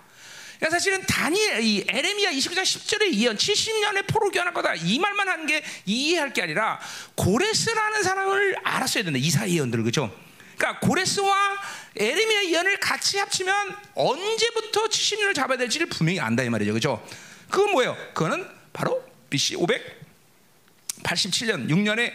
그러니까 0.58 0.78
사실은 0.78 1.02
다니엘, 1.02 1.62
이 1.62 1.84
에레미야 1.88 2.30
29장 2.30 2.62
10절의 2.62 3.14
예언, 3.14 3.36
70년의 3.36 4.06
포로 4.06 4.30
교환할 4.30 4.54
거다 4.54 4.76
이 4.76 5.00
말만 5.00 5.28
하는 5.28 5.46
게 5.46 5.64
이해할 5.84 6.32
게 6.32 6.42
아니라 6.42 6.80
고레스라는 7.16 8.04
사람을 8.04 8.56
알았어야 8.62 9.02
된다. 9.02 9.18
이사 9.20 9.48
예언들 9.48 9.82
그죠? 9.82 10.16
그러니까 10.56 10.86
고레스와 10.86 11.58
에레미야 11.96 12.44
예언을 12.44 12.78
같이 12.78 13.18
합치면 13.18 13.76
언제부터 13.94 14.86
70년을 14.86 15.34
잡아야 15.34 15.58
될지를 15.58 15.88
분명히 15.88 16.20
안다 16.20 16.44
이 16.44 16.48
말이죠, 16.48 16.72
그죠? 16.72 17.04
그건 17.50 17.72
뭐예요? 17.72 17.96
그거는 18.14 18.48
바로 18.72 19.04
BC 19.30 19.56
587년 19.56 21.68
6년에 21.68 22.12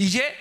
이제 0.00 0.34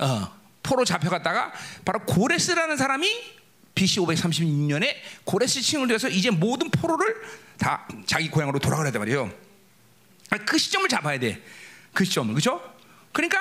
어, 0.00 0.36
포로 0.64 0.84
잡혀갔다가 0.84 1.52
바로 1.84 2.00
고레스라는 2.00 2.76
사람이 2.76 3.36
BC 3.76 4.00
536년에 4.00 4.96
고레스 5.24 5.62
칭을 5.62 5.86
들여서 5.86 6.08
이제 6.08 6.30
모든 6.30 6.68
포로를 6.72 7.14
다 7.56 7.86
자기 8.04 8.28
고향으로 8.28 8.58
돌아가야 8.58 8.90
돼 8.90 8.98
말이에요. 8.98 9.32
그 10.44 10.58
시점을 10.58 10.88
잡아야 10.88 11.20
돼. 11.20 11.40
그 11.92 12.04
시점을 12.04 12.34
그죠? 12.34 12.60
그러니까 13.12 13.38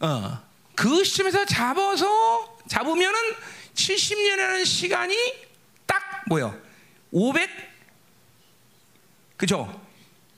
어, 0.00 0.42
그 0.74 1.02
시점에서 1.04 1.46
잡아서 1.46 2.58
잡으면은 2.68 3.18
70년이라는 3.74 4.66
시간이 4.66 5.16
딱 5.86 6.24
뭐요? 6.28 6.54
500 7.12 7.48
그죠? 9.38 9.82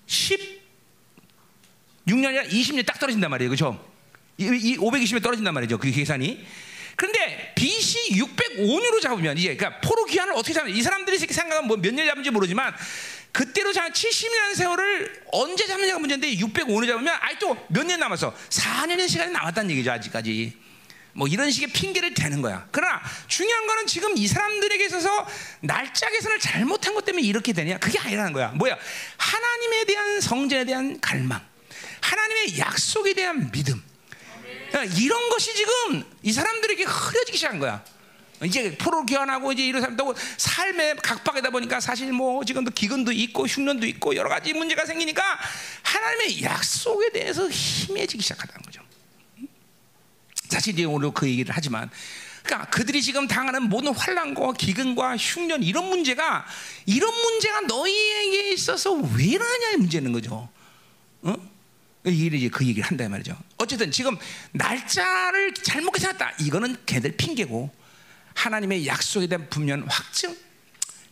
16년이나 0.06 2.48
20년 2.48 2.86
딱 2.86 3.00
떨어진단 3.00 3.32
말이에요. 3.32 3.50
그죠? 3.50 3.93
이, 4.38 4.44
이 4.44 4.76
520에 4.78 5.22
떨어진단 5.22 5.54
말이죠. 5.54 5.78
그 5.78 5.90
계산이. 5.90 6.44
그런데 6.96 7.52
BC 7.56 8.12
605년으로 8.20 9.00
잡으면 9.00 9.36
이제 9.36 9.56
그러니까 9.56 9.80
포로 9.80 10.04
기한을 10.04 10.32
어떻게 10.34 10.52
잡냐? 10.54 10.72
이 10.74 10.80
사람들이 10.80 11.18
생각하면 11.18 11.66
뭐 11.66 11.76
몇 11.76 11.92
년 11.92 12.06
잡은지 12.06 12.30
모르지만 12.30 12.72
그때로 13.32 13.72
잡 13.72 13.92
70년 13.92 14.54
세월을 14.54 15.24
언제 15.32 15.66
잡느냐가 15.66 15.98
문제인데 15.98 16.36
605년 16.36 16.86
잡으면 16.86 17.16
아이 17.20 17.36
또몇 17.40 17.84
년 17.86 17.98
남았어? 17.98 18.32
4년의 18.48 19.08
시간이 19.08 19.32
남았다는 19.32 19.70
얘기죠 19.72 19.90
아직까지. 19.90 20.52
뭐 21.16 21.26
이런 21.28 21.50
식의 21.50 21.70
핑계를 21.70 22.14
대는 22.14 22.42
거야. 22.42 22.66
그러나 22.72 23.00
중요한 23.28 23.66
거는 23.68 23.86
지금 23.86 24.16
이 24.16 24.26
사람들에게 24.26 24.84
있어서 24.86 25.26
날짜 25.60 26.10
계산을 26.10 26.38
잘못한 26.40 26.94
것 26.94 27.04
때문에 27.04 27.24
이렇게 27.24 27.52
되냐? 27.52 27.78
그게 27.78 27.98
아니라는 28.00 28.32
거야. 28.32 28.48
뭐야? 28.48 28.76
하나님에 29.16 29.84
대한 29.84 30.20
성전에 30.20 30.64
대한 30.64 31.00
갈망, 31.00 31.40
하나님의 32.00 32.58
약속에 32.58 33.14
대한 33.14 33.50
믿음. 33.52 33.82
이런 34.82 35.28
것이 35.28 35.54
지금 35.54 36.04
이 36.22 36.32
사람들에게 36.32 36.82
흐려지기 36.82 37.38
시작한 37.38 37.60
거야. 37.60 37.84
이제 38.42 38.76
포로 38.76 39.06
교환하고 39.06 39.52
이제 39.52 39.64
이런 39.64 39.80
사람도 39.80 40.14
삶의 40.36 40.96
각박하다 40.96 41.50
보니까 41.50 41.80
사실 41.80 42.12
뭐 42.12 42.44
지금도 42.44 42.72
기근도 42.72 43.12
있고 43.12 43.46
흉년도 43.46 43.86
있고 43.86 44.16
여러 44.16 44.28
가지 44.28 44.52
문제가 44.52 44.84
생기니까 44.84 45.22
하나님의 45.82 46.42
약속에 46.42 47.10
대해서 47.10 47.48
희미해지기 47.48 48.22
시작하다는 48.22 48.62
거죠. 48.62 48.82
사실 50.48 50.74
이제 50.74 50.84
오늘 50.84 51.12
그 51.12 51.28
얘기를 51.28 51.54
하지만 51.54 51.90
그러니까 52.42 52.68
그들이 52.70 53.02
지금 53.02 53.26
당하는 53.26 53.68
모든 53.68 53.94
환란과 53.94 54.52
기근과 54.54 55.16
흉년 55.16 55.62
이런 55.62 55.88
문제가 55.88 56.44
이런 56.84 57.14
문제가 57.14 57.62
너희에게 57.62 58.52
있어서 58.52 58.92
왜 58.92 59.24
일어나냐의 59.24 59.76
문제는 59.78 60.12
거죠. 60.12 60.48
어? 61.22 61.53
이게 62.10 62.36
이제 62.36 62.48
그 62.48 62.66
얘기를 62.66 62.86
한다 62.88 63.08
말이죠. 63.08 63.36
어쨌든 63.56 63.90
지금 63.90 64.16
날짜를 64.52 65.54
잘못 65.54 65.92
계산했다. 65.92 66.34
이거는 66.40 66.76
걔들 66.84 67.16
핑계고 67.16 67.70
하나님의 68.34 68.86
약속에 68.86 69.26
대한 69.26 69.48
분명 69.48 69.84
확증, 69.88 70.36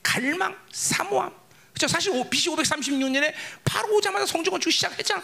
갈망, 0.03 0.57
사모함. 0.71 1.33
그죠? 1.73 1.89
사실 1.89 2.13
BC 2.29 2.51
536년에 2.51 3.33
바로 3.65 3.95
오자마자 3.97 4.27
성전 4.27 4.53
건축 4.53 4.71
시작했잖아. 4.71 5.23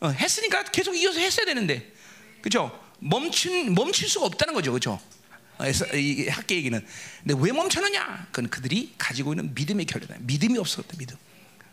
어, 0.00 0.08
했으니까 0.10 0.62
계속 0.64 0.94
이어서 0.94 1.18
했어야 1.18 1.44
되는데, 1.46 1.92
그죠? 2.40 2.78
멈춘 3.00 3.74
멈출 3.74 4.08
수가 4.08 4.26
없다는 4.26 4.54
거죠, 4.54 4.72
그죠? 4.72 5.00
어, 5.58 5.66
이 5.96 6.28
학계 6.28 6.54
얘기는. 6.54 6.86
근데 7.24 7.34
왜 7.36 7.50
멈췄느냐? 7.50 8.28
그건 8.30 8.48
그들이 8.48 8.94
가지고 8.96 9.32
있는 9.32 9.52
믿음의 9.54 9.86
결례다. 9.86 10.14
믿음이 10.20 10.56
없었다, 10.58 10.96
믿음. 10.98 11.16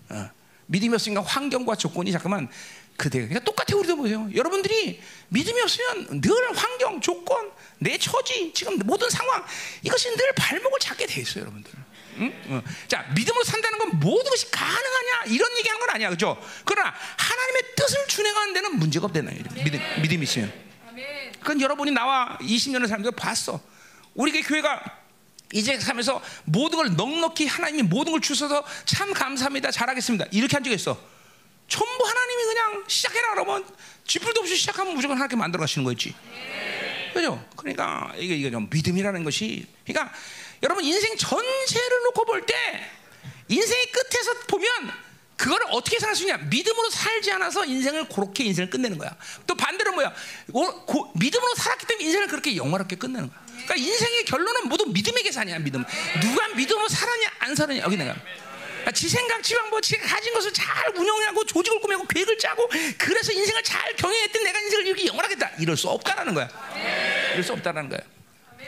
어, 0.10 0.30
믿음이 0.68 0.96
없으니까 0.96 1.22
환경과 1.22 1.76
조건이 1.76 2.12
잠깐만 2.12 2.50
그대 2.98 3.20
그러니까 3.20 3.42
똑같아 3.42 3.76
우리도 3.76 3.98
보세요. 3.98 4.30
여러분들이 4.34 5.02
믿음이 5.30 5.62
없으면 5.62 6.22
늘 6.22 6.32
환경, 6.58 7.02
조건, 7.02 7.52
내 7.78 7.98
처지, 7.98 8.52
지금 8.54 8.78
모든 8.80 9.10
상황 9.10 9.44
이것이 9.84 10.16
늘 10.16 10.32
발목을 10.34 10.80
잡게 10.80 11.06
돼 11.06 11.22
있어요, 11.22 11.42
여러분들. 11.44 11.72
응? 12.18 12.34
어. 12.48 12.64
자, 12.88 13.06
믿음으로 13.14 13.44
산다는 13.44 13.78
건 13.78 14.00
모든 14.00 14.30
것이 14.30 14.50
가능하냐 14.50 15.24
이런 15.28 15.58
얘기하는 15.58 15.80
건 15.82 15.90
아니야, 15.90 16.10
그죠? 16.10 16.42
그러나 16.64 16.94
하나님의 17.18 17.64
뜻을 17.76 18.08
준행하는 18.08 18.54
데는 18.54 18.80
문제가 18.80 19.08
없다는 19.08 19.34
얘기죠. 19.34 19.50
믿음, 19.64 19.80
믿음이 20.02 20.24
있으면. 20.24 20.54
그건 21.40 21.60
여러분이 21.60 21.92
나와 21.92 22.38
20년을 22.42 22.88
살면서 22.88 23.12
봤어. 23.12 23.62
우리 24.14 24.42
교회가 24.42 24.82
이제 25.54 25.76
하면서 25.76 26.22
모든 26.46 26.78
걸 26.78 26.96
넉넉히 26.96 27.46
하나님이 27.46 27.84
모든 27.84 28.14
걸 28.14 28.22
주셔서 28.22 28.64
참 28.86 29.14
감사합니다. 29.14 29.72
잘하겠습니다. 29.72 30.26
이렇게 30.32 30.56
한 30.56 30.64
적이 30.64 30.76
있어. 30.76 31.15
전부 31.68 32.08
하나님이 32.08 32.44
그냥 32.44 32.84
시작해라 32.88 33.34
그러면 33.34 33.66
쥐뿔도 34.06 34.42
없이 34.42 34.56
시작하면 34.56 34.94
무조건 34.96 35.18
하나님께 35.18 35.36
만들어 35.36 35.62
가시는 35.62 35.84
거였지. 35.84 36.14
그죠? 37.14 37.44
그러니까 37.56 38.12
이게 38.18 38.36
이게 38.36 38.52
좀 38.52 38.68
믿음이라는 38.70 39.24
것이 39.24 39.66
그러니까 39.86 40.14
여러분 40.64 40.84
인생 40.84 41.16
전체를 41.18 42.04
놓고 42.06 42.26
볼 42.26 42.46
때 42.46 42.56
인생의 43.48 43.86
끝에서 43.92 44.34
보면 44.48 44.70
그거를 45.38 45.68
어떻게 45.72 46.00
살 46.00 46.16
수 46.16 46.24
있냐? 46.24 46.38
믿음으로 46.38 46.90
살지 46.90 47.32
않아서 47.34 47.66
인생을 47.66 48.08
그렇게 48.08 48.44
인생을 48.46 48.70
끝내는 48.70 48.98
거야. 48.98 49.16
또 49.46 49.54
반대로 49.56 49.92
뭐야? 49.94 50.14
고, 50.52 50.86
고, 50.86 51.12
믿음으로 51.16 51.54
살았기 51.56 51.86
때문에 51.88 52.06
인생을 52.06 52.28
그렇게 52.28 52.56
영화롭게 52.56 52.96
끝내는 52.96 53.30
거야. 53.30 53.46
그러니까 53.48 53.76
인생의 53.76 54.26
결론은 54.26 54.70
모두 54.70 54.86
믿음의 54.88 55.24
계산이야. 55.24 55.60
믿음. 55.60 55.84
누가 56.22 56.48
믿음으로 56.50 56.88
살았냐 56.88 57.28
안 57.40 57.54
살았냐 57.56 57.82
여기 57.84 57.98
내가. 57.98 58.16
그러니까 58.86 58.92
지 58.92 59.10
생각, 59.10 59.42
지방, 59.42 59.68
뭐 59.72 59.82
지가 59.82 60.06
가진 60.06 60.32
것을 60.32 60.54
잘 60.54 60.68
운영하고 60.96 61.44
조직을 61.46 61.80
꾸미고 61.80 62.06
계획을 62.06 62.38
짜고 62.38 62.70
그래서 63.00 63.32
인생을 63.32 63.64
잘 63.64 63.96
경영했더니 63.96 64.46
내가 64.46 64.60
인생을 64.60 64.86
이렇게 64.86 65.08
영원하겠다. 65.08 65.52
이럴 65.60 65.76
수 65.76 65.90
없다라는 65.90 66.36
거야. 66.36 66.48
이럴 67.34 67.44
수 67.44 67.54
없다라는 67.54 67.90
거야. 67.90 68.00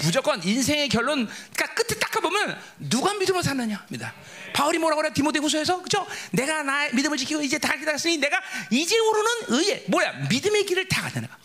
무조건 0.02 0.44
인생의 0.44 0.90
결론, 0.90 1.28
그러니까 1.54 1.74
끝에 1.76 2.00
딱 2.00 2.12
가보면 2.12 2.60
누가 2.80 3.14
믿음을 3.14 3.44
사느냐입니다. 3.44 4.14
바울이 4.54 4.80
뭐라고 4.80 5.04
그래? 5.04 5.14
디모데 5.14 5.40
후서에서 5.40 5.82
그죠? 5.84 6.06
내가 6.32 6.64
나의 6.64 6.96
믿음을 6.96 7.18
지키고 7.18 7.42
이제 7.44 7.60
다 7.60 7.76
기다렸으니 7.76 8.18
내가 8.18 8.42
이제 8.72 8.98
오르는 8.98 9.30
의에 9.50 9.86
뭐야? 9.88 10.14
믿음의 10.30 10.66
길을 10.66 10.88
다 10.88 11.10
내가. 11.10 11.38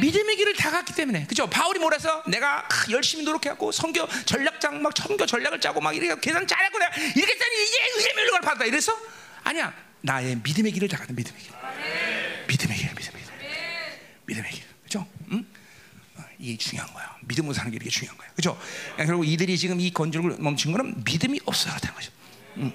믿음의 0.00 0.36
길을 0.36 0.54
다 0.54 0.70
갔기 0.70 0.94
때문에 0.94 1.26
그죠? 1.26 1.48
바울이 1.48 1.78
뭐라서 1.78 2.22
내가 2.26 2.66
열심히 2.90 3.24
노력해갖고 3.24 3.72
성교 3.72 4.08
전략장 4.26 4.82
막 4.82 4.92
성교 4.96 5.26
전략을 5.26 5.60
짜고 5.60 5.80
막 5.80 5.94
이렇게 5.94 6.20
계산 6.20 6.46
잘했고 6.46 6.78
내가 6.78 6.90
이렇게 6.96 7.32
했더니 7.32 7.64
이제 7.64 7.78
의의 7.96 8.14
멸류관을 8.16 8.40
받았다 8.42 8.64
이랬어? 8.66 8.98
아니야 9.44 9.72
나의 10.00 10.36
믿음의 10.42 10.72
길을 10.72 10.88
다 10.88 10.98
갔다 10.98 11.12
믿음의 11.12 11.40
길 11.40 11.52
믿음의 12.48 12.76
길 12.76 12.88
믿음의 12.94 13.22
길 13.22 14.00
믿음의 14.26 14.50
길 14.50 14.62
그죠? 14.82 15.06
응? 15.32 15.46
어, 16.16 16.22
이게 16.38 16.56
중요한 16.58 16.92
거야 16.92 17.16
믿음으로 17.22 17.54
사는 17.54 17.70
게 17.70 17.78
이게 17.80 17.88
중요한 17.90 18.16
거야 18.18 18.28
그죠? 18.34 18.58
결국 18.96 19.26
이들이 19.26 19.56
지금 19.58 19.80
이 19.80 19.90
건조를 19.92 20.36
멈춘 20.38 20.72
거는 20.72 21.04
믿음이 21.04 21.40
없어서 21.44 21.70
그렇다는 21.70 21.94
거죠 21.94 22.10
응. 22.58 22.72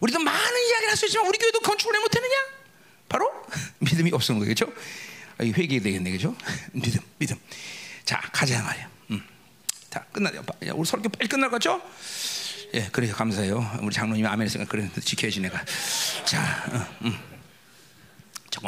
우리도 0.00 0.18
많은 0.20 0.68
이야기를 0.68 0.90
할 0.90 0.96
수 0.96 1.06
있지만 1.06 1.26
우리 1.26 1.38
교회도 1.38 1.60
건축을 1.60 1.94
해 1.94 1.98
못했느냐? 2.00 2.34
바로 3.08 3.30
믿음이 3.80 4.10
없는 4.12 4.38
거예요 4.38 4.54
그죠? 4.54 4.72
회개 5.40 5.80
되겠네, 5.80 6.10
그죠? 6.12 6.34
믿음, 6.72 7.00
믿음. 7.18 7.36
자, 8.04 8.20
가자 8.32 8.62
말이야. 8.62 8.90
음. 9.10 9.22
자, 9.90 10.04
끝나요. 10.12 10.44
우리 10.74 10.86
설교 10.86 11.08
빨리 11.08 11.28
끝날 11.28 11.50
것 11.50 11.56
같죠? 11.56 11.82
예, 12.74 12.88
그래요. 12.92 13.14
감사해요. 13.14 13.78
우리 13.82 13.94
장로님 13.94 14.26
아멘 14.26 14.46
했으니까 14.46 14.68
그래 14.70 14.88
지켜야지 15.02 15.40
내가. 15.40 15.64
자, 16.24 16.64
어, 16.72 16.86
음. 17.02 17.36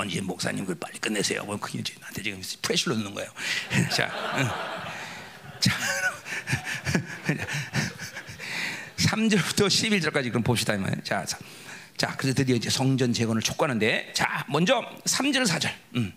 이제 0.07 0.21
목사님 0.21 0.65
그 0.65 0.75
빨리 0.75 0.99
끝내세요. 0.99 1.45
뭐 1.45 1.59
그게 1.59 1.81
이제 1.81 1.95
나한테 2.01 2.23
지금 2.23 2.41
프레시로 2.63 2.95
넣는 2.97 3.15
거예요. 3.15 3.31
자, 3.91 4.07
음. 4.37 4.49
자, 5.61 5.73
3절부터 8.97 9.67
11절까지 9.67 10.29
그럼 10.31 10.43
봅시다. 10.43 10.77
자, 11.03 11.25
자, 11.97 12.17
그래서 12.17 12.37
드디어 12.37 12.55
이제 12.55 12.71
성전 12.71 13.13
재건을 13.13 13.43
촉구하는데, 13.43 14.13
자, 14.15 14.45
먼저 14.49 14.81
3절 15.05 15.47
4절. 15.47 15.73
음. 15.97 16.13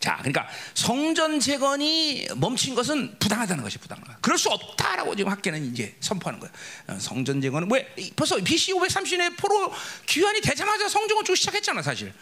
자, 0.00 0.16
그러니까 0.20 0.48
성전 0.72 1.38
재건이 1.38 2.28
멈춘 2.36 2.74
것은 2.74 3.18
부당하다는 3.18 3.62
것이 3.62 3.76
부당하다. 3.76 4.18
그럴 4.22 4.38
수 4.38 4.48
없다라고 4.48 5.14
지금 5.14 5.30
학계는 5.30 5.62
이제 5.66 5.94
선포하는 6.00 6.40
거예요. 6.40 6.52
어, 6.88 6.98
성전 6.98 7.42
재건은 7.42 7.70
왜 7.70 7.86
벌써 8.16 8.36
BC 8.36 8.72
530년에 8.72 9.36
포로 9.36 9.70
귀환이 10.06 10.40
되자마자 10.40 10.88
성전 10.88 11.16
건축 11.16 11.36
시작했잖아, 11.36 11.82
사실. 11.82 12.14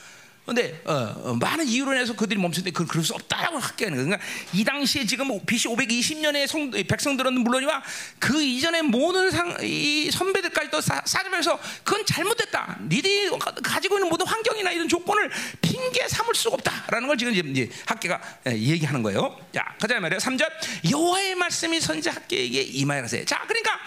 근데 0.49 0.81
어, 0.87 0.93
어, 1.25 1.35
많은 1.35 1.67
이유로 1.67 1.93
인해서 1.93 2.15
그들이 2.15 2.41
멈췄는데 2.41 2.71
그, 2.71 2.87
그럴 2.87 3.05
수 3.05 3.13
없다라고 3.13 3.59
학계하는 3.59 3.99
거예요. 3.99 4.07
그러니까 4.09 4.27
이 4.55 4.65
당시에 4.65 5.05
지금 5.05 5.29
BC 5.45 5.69
520년에 5.69 6.47
성, 6.47 6.71
백성들은 6.71 7.35
물론이와 7.35 7.83
그 8.19 8.43
이전에 8.43 8.81
모든 8.81 9.31
상, 9.31 9.59
이 9.61 10.11
선배들까지도 10.11 10.81
싸주면서 10.81 11.61
그건 11.85 12.07
잘못됐다. 12.07 12.79
니들이 12.89 13.29
가지고 13.63 13.97
있는 13.97 14.09
모든 14.09 14.27
환경이나 14.27 14.71
이런 14.71 14.89
조건을 14.89 15.31
핑계 15.61 16.09
삼을 16.09 16.35
수가 16.35 16.55
없다라는 16.55 17.09
걸 17.09 17.19
지금 17.19 17.37
이제 17.51 17.69
학계가 17.85 18.19
얘기하는 18.47 19.03
거예요. 19.03 19.39
자, 19.55 19.77
가자 19.79 20.01
말이에요. 20.01 20.19
3절 20.19 20.49
여호와의 20.91 21.35
말씀이 21.35 21.79
선지 21.79 22.09
학계에게 22.09 22.63
임하여라세. 22.63 23.27
자, 23.27 23.45
그러니까 23.47 23.79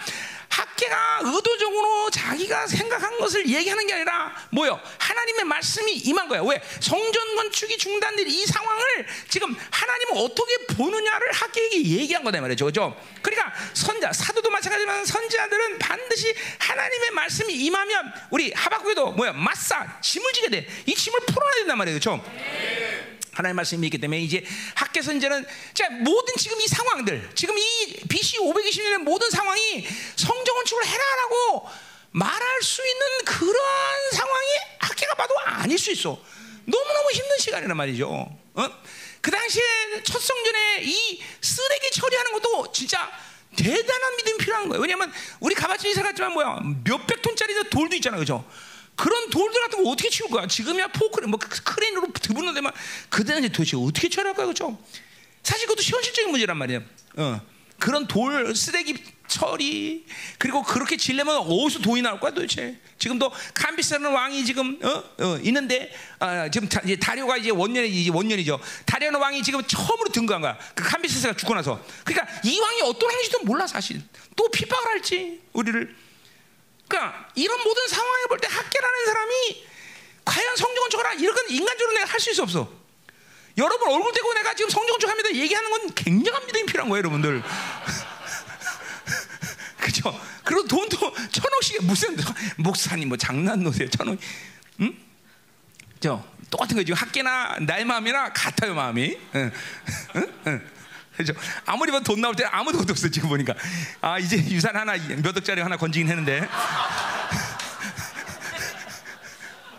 학계가 0.52 1.20
의도적으로 1.24 2.10
자기가 2.10 2.66
생각한 2.66 3.18
것을 3.18 3.48
얘기하는 3.48 3.86
게 3.86 3.94
아니라 3.94 4.34
뭐요? 4.50 4.78
하나님의 4.98 5.44
말씀이 5.44 5.92
임한 5.92 6.28
거야. 6.28 6.42
왜? 6.42 6.60
성전 6.80 7.36
건축이 7.36 7.78
중단된 7.78 8.28
이 8.28 8.46
상황을 8.46 9.06
지금 9.28 9.56
하나님은 9.70 10.16
어떻게 10.18 10.66
보느냐를 10.66 11.32
학계에게 11.32 11.82
얘기한 11.82 12.22
거다 12.22 12.40
말이죠. 12.40 12.66
그죠? 12.66 12.96
그러니까 13.22 13.52
선자, 13.72 14.12
사도도 14.12 14.50
마찬가지지만 14.50 15.04
선지자들은 15.04 15.78
반드시 15.78 16.34
하나님의 16.58 17.10
말씀이 17.12 17.54
임하면 17.54 18.12
우리 18.30 18.52
하박국에도 18.52 19.12
뭐야? 19.12 19.32
마사, 19.32 20.00
짐을 20.00 20.32
지게 20.32 20.48
돼. 20.50 20.68
이 20.86 20.94
짐을 20.94 21.20
풀어야 21.20 21.52
된단 21.54 21.78
말이에요. 21.78 21.96
그죠? 21.96 22.22
하나님 23.34 23.56
말씀이 23.56 23.86
있기 23.86 23.98
때문에 23.98 24.20
이제 24.20 24.44
학계 24.74 25.00
선제는 25.00 25.46
자 25.74 25.88
모든 25.90 26.34
지금 26.36 26.60
이 26.60 26.66
상황들 26.66 27.30
지금 27.34 27.56
이 27.58 27.96
BC 28.08 28.38
520년의 28.38 28.98
모든 28.98 29.30
상황이 29.30 29.86
성전 30.16 30.54
건축을 30.54 30.86
해라라고 30.86 31.68
말할 32.10 32.62
수 32.62 32.82
있는 32.86 33.24
그런 33.24 33.56
상황이 34.12 34.48
학계가 34.80 35.14
봐도 35.14 35.34
아닐 35.44 35.78
수 35.78 35.90
있어. 35.92 36.20
너무너무 36.64 37.10
힘든 37.10 37.38
시간이란 37.38 37.76
말이죠. 37.76 38.08
어? 38.54 38.68
그 39.22 39.30
당시에 39.30 39.62
첫 40.04 40.20
성전에 40.20 40.82
이 40.82 41.22
쓰레기 41.40 41.90
처리하는 41.92 42.32
것도 42.32 42.70
진짜 42.72 43.10
대단한 43.56 44.16
믿음이 44.16 44.38
필요한 44.38 44.68
거예요. 44.68 44.82
왜냐하면 44.82 45.12
우리 45.40 45.54
가봤지 45.54 45.90
이사 45.90 46.02
갔지만 46.02 46.32
뭐야 46.32 46.60
몇백 46.84 47.22
톤짜리 47.22 47.54
돌도 47.70 47.96
있잖아, 47.96 48.18
그죠? 48.18 48.44
그런 48.96 49.30
돌들 49.30 49.60
같은 49.62 49.82
거 49.82 49.90
어떻게 49.90 50.08
치울 50.10 50.30
거야? 50.30 50.46
지금이야 50.46 50.88
포크레인, 50.88 51.30
뭐 51.30 51.38
크레인으로 51.38 52.12
드부는 52.12 52.54
데만 52.54 52.72
그때는 53.08 53.44
이제 53.44 53.52
도대체 53.52 53.76
어떻게 53.76 54.08
처리할 54.08 54.34
거야, 54.34 54.46
그죠? 54.46 54.78
사실 55.42 55.66
그것도 55.66 55.82
현실적인 55.82 56.30
문제란 56.30 56.56
말이에요. 56.56 56.82
어. 57.16 57.40
그런 57.78 58.06
돌 58.06 58.54
쓰레기 58.54 59.02
처리 59.26 60.04
그리고 60.38 60.62
그렇게 60.62 60.96
질려면 60.96 61.38
어디서 61.38 61.80
돈이 61.80 62.02
나올 62.02 62.20
거야 62.20 62.32
도대체? 62.32 62.78
지금도 62.98 63.32
캄비스라는 63.54 64.12
왕이 64.12 64.44
지금 64.44 64.78
어? 64.84 65.02
어, 65.18 65.38
있는데 65.42 65.92
어, 66.20 66.48
지금 66.52 66.68
다, 66.68 66.80
이제 66.84 66.94
다리오가 66.96 67.38
이제 67.38 67.50
원년이 67.50 67.88
이제 67.88 68.10
원년이죠. 68.10 68.60
다리오는 68.86 69.18
왕이 69.18 69.42
지금 69.42 69.60
처음으로 69.66 70.10
등극한 70.10 70.42
거야. 70.42 70.56
그 70.76 70.84
캄비스가 70.84 71.34
죽고 71.34 71.54
나서. 71.54 71.84
그러니까 72.04 72.32
이 72.44 72.60
왕이 72.60 72.82
어떤 72.82 73.10
왕인지도 73.10 73.40
몰라 73.40 73.66
사실. 73.66 74.00
또 74.36 74.48
핍박을 74.50 74.86
할지 74.86 75.40
우리를. 75.52 76.01
그러니까 76.92 77.26
이런 77.34 77.58
모든 77.64 77.88
상황을 77.88 78.28
볼때 78.28 78.46
학계라는 78.48 79.06
사람이 79.06 79.66
과연 80.26 80.56
성경 80.56 80.82
건축하라 80.84 81.14
이런 81.14 81.34
건 81.34 81.46
인간적으로 81.48 81.94
내가 81.94 82.06
할 82.12 82.20
수 82.20 82.30
있어 82.30 82.42
없어. 82.42 82.70
여러분 83.56 83.88
얼굴 83.90 84.12
대고 84.12 84.34
내가 84.34 84.54
지금 84.54 84.68
성경 84.70 84.92
건축합니다 84.92 85.34
얘기하는 85.34 85.70
건 85.70 85.94
굉장한 85.94 86.44
믿음이 86.46 86.66
필요한 86.66 86.90
거예요, 86.90 86.98
여러분들. 86.98 87.42
그죠? 89.80 90.20
그리고 90.44 90.68
돈도 90.68 90.96
천억씩 91.32 91.82
무슨 91.84 92.14
목사님 92.58 93.08
뭐 93.08 93.16
장난 93.16 93.62
놓으세요 93.62 93.88
천억, 93.90 94.18
응? 94.80 94.94
저 95.98 96.22
똑같은 96.50 96.76
거 96.76 96.82
지금 96.84 96.94
학계나 96.94 97.56
나의 97.60 97.84
마음이나 97.86 98.32
같아요 98.34 98.74
마음이. 98.74 99.18
응? 99.34 99.50
응? 100.16 100.32
응. 100.46 100.70
그죠? 101.24 101.34
아무리 101.66 101.90
봐도 101.92 102.04
돈 102.04 102.20
나올 102.20 102.34
때 102.34 102.44
아무도 102.44 102.78
없어 102.80 103.08
지금 103.08 103.28
보니까 103.28 103.54
아 104.00 104.18
이제 104.18 104.36
유산 104.36 104.76
하나 104.76 104.94
몇 105.22 105.36
억짜리 105.36 105.60
하나 105.60 105.76
건지긴 105.76 106.08
했는데. 106.08 106.48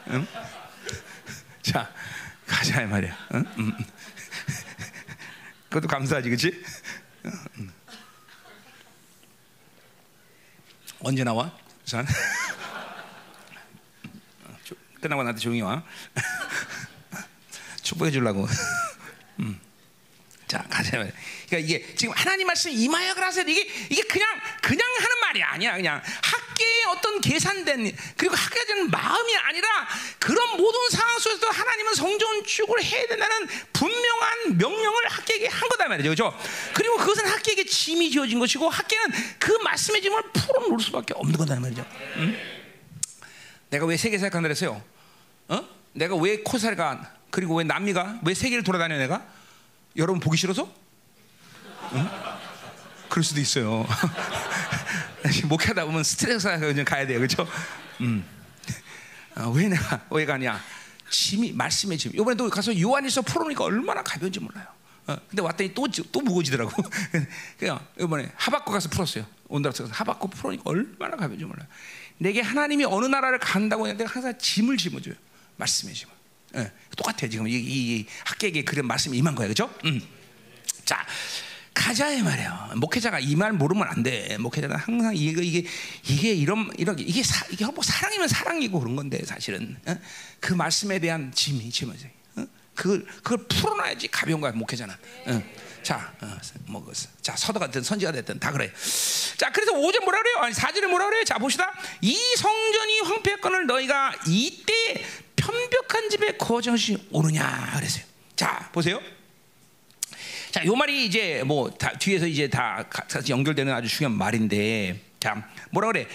응? 0.09 0.27
자 1.61 1.89
가자 2.47 2.81
이 2.81 2.85
말이야. 2.87 3.17
응? 3.35 3.45
응. 3.57 3.73
그것도 5.73 5.87
감사하지, 5.87 6.29
그렇지? 6.29 6.63
언제 10.99 11.23
나와? 11.23 11.51
산? 11.83 12.05
끝나고 15.01 15.23
나한테 15.23 15.41
조용히 15.41 15.61
와. 15.61 15.83
축복해 17.81 18.11
주려고. 18.11 18.47
음. 19.39 19.59
자, 20.53 20.63
가자. 20.69 20.91
그러니까 20.91 21.57
이게 21.57 21.95
지금 21.95 22.13
하나님 22.15 22.45
말씀 22.45 22.69
임하여 22.69 23.15
그라세요. 23.15 23.43
이게 23.47 23.67
이게 23.89 24.03
그냥 24.03 24.39
그냥 24.61 24.87
하는 24.99 25.19
말이 25.21 25.41
아니야. 25.41 25.75
그냥 25.75 25.99
학계의 26.21 26.83
어떤 26.95 27.19
계산된 27.21 27.97
그리고 28.15 28.35
학계된 28.35 28.91
마음이 28.91 29.35
아니라 29.35 29.67
그런 30.19 30.55
모든 30.57 30.79
상황 30.91 31.17
속에서도 31.17 31.49
하나님은 31.49 31.95
성전 31.95 32.45
축을 32.45 32.83
해야 32.83 33.07
된다는 33.07 33.47
분명한 33.73 34.57
명령을 34.59 35.07
학계에게 35.07 35.47
한 35.47 35.69
거다 35.69 35.87
말이죠. 35.87 36.09
그렇죠? 36.13 36.39
그리고 36.75 36.97
그것은 36.97 37.25
학계에게 37.25 37.65
짐이 37.65 38.11
지어진 38.11 38.37
것이고 38.37 38.69
학계는 38.69 39.07
그 39.39 39.53
말씀의 39.53 40.03
짐을 40.03 40.21
풀어 40.33 40.67
놓을 40.67 40.79
수밖에 40.79 41.15
없는 41.15 41.35
거다 41.35 41.59
말이죠. 41.59 41.83
응? 42.17 42.37
내가 43.71 43.87
왜 43.87 43.97
세계 43.97 44.19
사역한다 44.19 44.49
그랬어요? 44.49 44.83
어? 45.47 45.67
내가 45.93 46.15
왜 46.15 46.43
코사가 46.43 47.11
그리고 47.31 47.55
왜 47.55 47.63
남미가 47.63 48.19
왜 48.23 48.35
세계를 48.35 48.63
돌아다녀 48.63 48.99
내가? 48.99 49.25
여러분 49.95 50.19
보기 50.19 50.37
싫어서? 50.37 50.71
응? 51.93 52.09
그럴 53.09 53.23
수도 53.23 53.39
있어요. 53.39 53.85
목회하다 55.47 55.85
보면 55.85 56.03
스트레스가 56.03 56.57
가야 56.83 57.07
돼요, 57.07 57.19
그렇죠? 57.19 57.47
음. 58.01 58.25
어, 59.35 59.49
왜 59.49 59.67
내가 59.67 60.01
왜 60.09 60.25
가냐? 60.25 60.59
짐이 61.09 61.53
말씀의 61.53 61.97
짐. 61.97 62.11
이번에 62.13 62.35
또 62.35 62.49
가서 62.49 62.77
요한일서 62.79 63.21
풀어놓으니까 63.21 63.63
얼마나 63.63 64.01
가벼운지 64.01 64.39
몰라요. 64.39 64.65
어, 65.05 65.17
근데 65.29 65.41
왔더니 65.41 65.73
또 65.73 65.85
또 66.11 66.21
무거워지더라고. 66.21 66.71
그냥 67.59 67.85
이번에 67.99 68.31
하박국 68.35 68.73
가서 68.73 68.89
풀었어요. 68.89 69.25
온다라서 69.47 69.85
하박국 69.91 70.31
풀어니까 70.31 70.63
얼마나 70.65 71.15
가벼운지 71.15 71.45
몰라요. 71.45 71.67
내게 72.17 72.41
하나님이 72.41 72.85
어느 72.85 73.05
나라를 73.05 73.39
간다고 73.39 73.85
내가 73.91 74.09
항상 74.09 74.37
짐을 74.37 74.77
짊어줘요. 74.77 75.15
말씀의 75.57 75.93
짐을. 75.93 76.12
예, 76.55 76.71
똑같아 76.95 77.27
지금 77.27 77.47
이, 77.47 77.53
이, 77.53 77.97
이 77.97 78.05
학계에게 78.25 78.63
그런 78.63 78.85
말씀이 78.87 79.17
임한 79.17 79.35
거야, 79.35 79.47
그렇죠? 79.47 79.73
음. 79.85 80.01
자, 80.85 81.05
가자 81.73 82.11
이 82.11 82.21
말이야. 82.21 82.73
목회자가 82.75 83.19
이 83.19 83.35
말 83.35 83.51
모르면 83.53 83.87
안 83.87 84.03
돼. 84.03 84.37
목회자는 84.37 84.75
항상 84.75 85.15
이게 85.15 85.41
이게 85.43 85.67
이게 86.03 86.33
이런 86.33 86.69
이런 86.77 86.99
이게 86.99 87.23
사, 87.23 87.45
이게 87.49 87.65
뭐 87.65 87.83
사랑이면 87.83 88.27
사랑이고 88.27 88.79
그런 88.79 88.95
건데 88.95 89.23
사실은 89.25 89.75
어? 89.87 89.95
그 90.39 90.53
말씀에 90.53 90.99
대한 90.99 91.31
짐이 91.33 91.71
짐이지. 91.71 92.09
어? 92.35 92.45
그걸 92.75 93.05
그걸 93.23 93.47
풀어놔야지 93.47 94.07
가벼운 94.09 94.39
거야 94.41 94.51
목회자는. 94.51 94.93
어. 95.27 95.43
자, 95.83 96.13
어, 96.21 96.37
뭐, 96.67 96.81
그, 96.85 96.93
자, 97.21 97.35
서도가 97.35 97.65
됐든 97.65 97.83
선지가 97.83 98.13
됐든 98.13 98.39
다 98.39 98.53
그래. 98.53 98.71
자, 99.35 99.51
그래서 99.51 99.73
5절 99.73 100.01
뭐라 100.05 100.21
그래요? 100.21 100.37
아니, 100.37 100.53
4절에 100.53 100.87
뭐라 100.87 101.07
그래요? 101.07 101.25
자, 101.25 101.37
봅시다. 101.37 101.73
이 101.99 102.17
성전이 102.37 103.01
황폐했건을 103.01 103.65
너희가 103.65 104.13
이때 104.27 105.03
편벽한 105.43 106.09
집에 106.09 106.37
거정시 106.37 106.97
오느냐 107.11 107.73
그랬어요. 107.75 108.05
자, 108.35 108.69
보세요. 108.71 109.01
자, 110.51 110.63
요 110.65 110.75
말이 110.75 111.05
이제 111.05 111.43
뭐 111.45 111.69
다, 111.71 111.91
뒤에서 111.97 112.27
이제 112.27 112.47
다 112.47 112.85
같이 112.89 113.31
연결되는 113.31 113.73
아주 113.73 113.89
중요한 113.89 114.17
말인데, 114.17 115.01
자, 115.19 115.43
뭐라 115.71 115.87
그래? 115.87 116.07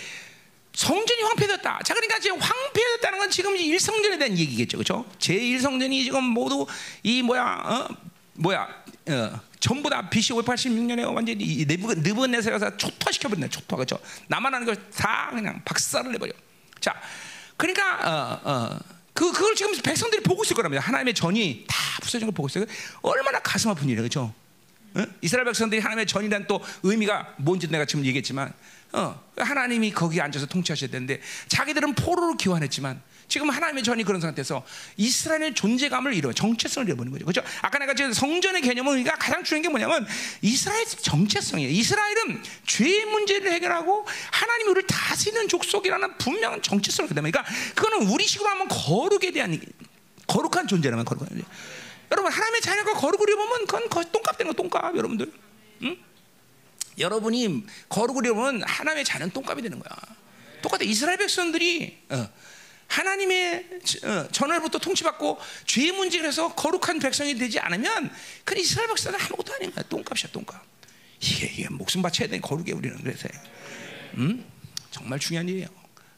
성전이 0.72 1.22
황폐됐다. 1.22 1.80
자, 1.84 1.92
그러니까 1.94 2.20
지금 2.20 2.38
황폐됐다는 2.38 3.18
건 3.18 3.30
지금 3.30 3.56
일성전에 3.56 4.16
대한 4.16 4.38
얘기겠죠, 4.38 4.78
그렇죠? 4.78 5.04
제 5.18 5.34
일성전이 5.34 6.04
지금 6.04 6.22
모두 6.24 6.66
이 7.02 7.20
뭐야, 7.20 7.42
어? 7.64 7.88
뭐야, 8.34 8.68
어, 9.08 9.40
전부 9.58 9.90
다 9.90 10.08
BC 10.08 10.32
586년에 10.34 11.12
완전히 11.12 11.64
느부갓네살에서 11.66 12.76
초토화시켜 12.76 13.28
버린다. 13.28 13.48
초토화 13.48 13.84
그렇죠? 13.84 13.98
하는 14.30 14.64
걸 14.64 14.76
다 14.94 15.30
그냥 15.30 15.60
박살을 15.64 16.12
내버려. 16.12 16.32
자, 16.80 16.94
그러니까 17.56 18.40
어, 18.44 18.50
어, 18.50 18.97
그 19.18 19.32
그걸 19.32 19.56
지금 19.56 19.72
백성들이 19.82 20.22
보고 20.22 20.44
있을 20.44 20.54
거랍니다. 20.54 20.80
하나님의 20.80 21.12
전이 21.12 21.64
다 21.66 21.76
부서진 22.00 22.28
걸 22.28 22.32
보고 22.32 22.46
있어요. 22.46 22.64
얼마나 23.02 23.40
가슴 23.40 23.68
아픈 23.68 23.88
일이에요, 23.88 24.02
그렇죠? 24.02 24.32
어? 24.94 25.04
이스라엘 25.22 25.44
백성들이 25.44 25.80
하나님의 25.80 26.06
전이란 26.06 26.46
또 26.46 26.62
의미가 26.84 27.34
뭔지 27.38 27.66
내가 27.66 27.84
지금 27.84 28.04
얘기했지만, 28.04 28.52
어, 28.92 29.20
하나님이 29.36 29.90
거기 29.90 30.20
앉아서 30.20 30.46
통치하셔야 30.46 30.90
되는데 30.90 31.20
자기들은 31.48 31.96
포로로 31.96 32.36
기환했지만 32.36 33.02
지금 33.28 33.50
하나님의 33.50 33.84
전이 33.84 34.04
그런 34.04 34.20
상태에서 34.20 34.64
이스라엘의 34.96 35.54
존재감을 35.54 36.14
잃어 36.14 36.32
정체성을 36.32 36.88
잃어버린 36.88 37.12
거죠. 37.12 37.26
그렇죠? 37.26 37.42
아까 37.60 37.78
내가 37.78 37.94
지금 37.94 38.12
성전의 38.12 38.62
개념은 38.62 38.94
우리가 38.94 39.16
가장 39.16 39.44
중요한 39.44 39.62
게 39.62 39.68
뭐냐면 39.68 40.06
이스라엘 40.40 40.86
정체성이에요. 40.86 41.70
이스라엘은 41.70 42.42
죄의 42.66 43.04
문제를 43.04 43.52
해결하고 43.52 44.06
하나님이 44.32 44.70
우리를 44.70 44.86
다스리는 44.86 45.46
족속이라는 45.48 46.18
분명한 46.18 46.62
정체성을 46.62 47.08
그다음에 47.08 47.30
그러니까 47.30 47.52
그거는 47.74 48.08
우리식으로 48.08 48.48
하면 48.48 48.68
거룩에 48.68 49.30
대한 49.30 49.60
거룩한 50.26 50.66
존재라면 50.66 51.04
거룩한 51.04 51.28
존재. 51.28 51.44
여러분 52.10 52.32
하나님의 52.32 52.60
자녀가 52.62 52.94
거룩을 52.94 53.28
입으면 53.28 53.66
그건 53.66 53.88
똥값 54.10 54.38
되는 54.38 54.52
거 54.52 54.56
똥값 54.56 54.96
여러분들. 54.96 55.30
응? 55.82 55.96
여러분이 56.98 57.66
거룩을 57.90 58.24
입으면 58.24 58.62
하나님의 58.62 59.04
자녀는 59.04 59.32
똥값이 59.34 59.62
되는 59.62 59.78
거야. 59.78 59.90
똑같아 60.62 60.82
이스라엘 60.82 61.18
백성들이 61.18 61.98
어, 62.10 62.28
하나님의 62.88 63.66
어, 64.04 64.28
전월부터 64.32 64.78
통치받고 64.78 65.38
죄의 65.66 65.92
문제를 65.92 66.26
해서 66.26 66.54
거룩한 66.54 66.98
백성이 66.98 67.36
되지 67.36 67.60
않으면 67.60 68.10
그 68.44 68.58
이스라엘 68.58 68.88
백성은 68.88 69.20
아무것도 69.20 69.54
아닌 69.54 69.72
거야. 69.72 69.84
똥값이야, 69.88 70.32
똥값. 70.32 70.60
이게, 71.20 71.46
이게 71.46 71.68
목숨 71.68 72.02
바쳐야 72.02 72.28
되는 72.28 72.40
거룩에 72.40 72.72
우리는 72.72 72.96
그래서, 73.02 73.28
음, 74.14 74.44
정말 74.90 75.18
중요한 75.18 75.48
일이에요. 75.48 75.68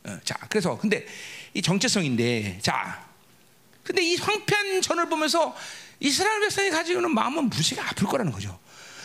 어, 0.04 0.18
자, 0.24 0.34
그래서 0.48 0.78
근데 0.78 1.06
이 1.54 1.60
정체성인데, 1.60 2.60
자, 2.62 3.06
근데 3.82 4.02
이 4.02 4.16
황폐한 4.16 4.80
전을 4.82 5.08
보면서 5.08 5.56
이스라엘 5.98 6.40
백성이 6.40 6.70
가지고 6.70 7.00
있는 7.00 7.12
마음은 7.12 7.50
무지가 7.50 7.88
아플 7.90 8.06
거라는 8.06 8.30
거죠. 8.32 8.58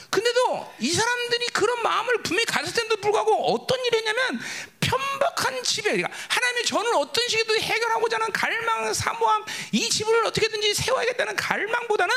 근데도 0.10 0.74
이 0.80 0.92
사람들이 0.92 1.48
그런 1.48 1.84
마음을 1.84 2.22
분명히 2.24 2.46
가졌을 2.46 2.84
때도 2.84 2.98
불구하고 3.02 3.52
어떤 3.52 3.78
일이 3.86 3.98
했냐면 3.98 4.40
편박한 4.86 5.64
집에 5.64 5.92
그러니까 5.92 6.16
하나님의 6.30 6.66
전을 6.66 6.94
어떤 6.96 7.28
식으로 7.28 7.60
해결하고자 7.60 8.18
하는 8.18 8.32
갈망, 8.32 8.94
사모함 8.94 9.44
이 9.72 9.90
집을 9.90 10.26
어떻게든지 10.26 10.74
세워야겠다는 10.76 11.36
갈망보다는 11.36 12.14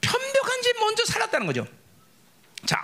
편벽한 0.00 0.62
집 0.62 0.78
먼저 0.78 1.04
살았다는 1.06 1.46
거죠. 1.46 1.66
자, 2.66 2.78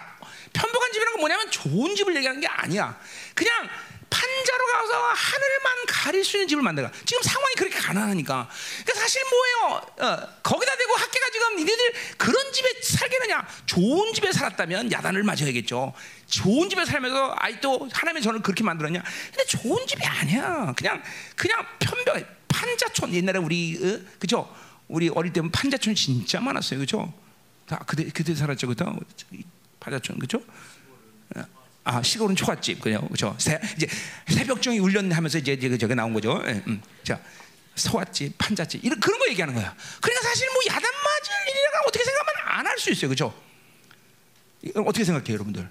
편박한 0.52 0.92
집이라는 0.92 1.12
건 1.12 1.20
뭐냐면 1.20 1.50
좋은 1.50 1.94
집을 1.94 2.16
얘기하는 2.16 2.40
게 2.40 2.46
아니야. 2.46 2.98
그냥 3.34 3.68
판자로 4.08 4.66
가서 4.66 5.02
하늘만 5.14 5.86
가릴 5.88 6.24
수 6.24 6.36
있는 6.36 6.48
집을 6.48 6.62
만들어. 6.62 6.90
지금 7.06 7.22
상황이 7.22 7.54
그렇게 7.54 7.78
가난하니까. 7.78 8.48
그러니까 8.84 9.00
사실 9.00 9.22
뭐예요? 9.30 9.80
어, 10.00 10.28
거기다 10.42 10.76
대고 10.76 10.94
학계가 10.94 11.30
지금 11.32 11.56
니네들 11.56 11.92
그런 12.18 12.52
집에 12.52 12.68
살겠느냐? 12.82 13.46
좋은 13.64 14.12
집에 14.12 14.30
살았다면 14.32 14.92
야단을 14.92 15.22
맞아야겠죠. 15.22 15.94
좋은 16.32 16.70
집에 16.70 16.84
살면서 16.86 17.34
아이 17.36 17.60
또 17.60 17.88
하나님의 17.92 18.22
전을 18.22 18.40
그렇게 18.40 18.64
만들었냐? 18.64 19.02
근데 19.02 19.44
좋은 19.44 19.86
집이 19.86 20.02
아니야. 20.04 20.72
그냥 20.76 21.02
그냥 21.36 21.66
편벽 21.78 22.26
판자촌 22.48 23.12
옛날에 23.12 23.38
우리 23.38 23.76
어? 23.76 24.00
그죠? 24.18 24.50
우리 24.88 25.10
어릴 25.10 25.32
때면 25.32 25.50
판자촌 25.50 25.94
진짜 25.94 26.40
많았어요, 26.40 26.80
그죠? 26.80 27.12
다 27.66 27.78
그대 27.86 28.08
그대 28.08 28.34
살았죠, 28.34 28.66
그죠? 28.66 28.98
판자촌, 29.78 30.18
그죠? 30.18 30.42
어, 31.36 31.42
아 31.84 32.02
시골은 32.02 32.34
초가집 32.36 32.80
그죠 32.80 33.06
그죠 33.08 33.36
이제 33.38 33.86
새벽종이 34.28 34.78
울렸네 34.78 35.14
하면서 35.14 35.36
이제 35.38 35.52
이제 35.52 35.76
저게 35.76 35.94
나온 35.94 36.14
거죠. 36.14 36.42
예, 36.46 36.62
음. 36.66 36.80
자 37.04 37.20
소갓집 37.74 38.38
판잣집 38.38 38.82
이런 38.84 38.98
그런 39.00 39.18
거 39.18 39.28
얘기하는 39.28 39.54
거야. 39.54 39.74
그러니까 40.00 40.28
사실 40.28 40.48
뭐 40.54 40.62
야단 40.66 40.82
맞을 40.82 41.32
일이라 41.48 41.80
어떻게 41.86 42.04
생각하면 42.04 42.58
안 42.58 42.66
할 42.66 42.78
수 42.78 42.90
있어요, 42.90 43.10
그죠? 43.10 43.34
어떻게 44.86 45.04
생각해요, 45.04 45.34
여러분들? 45.34 45.68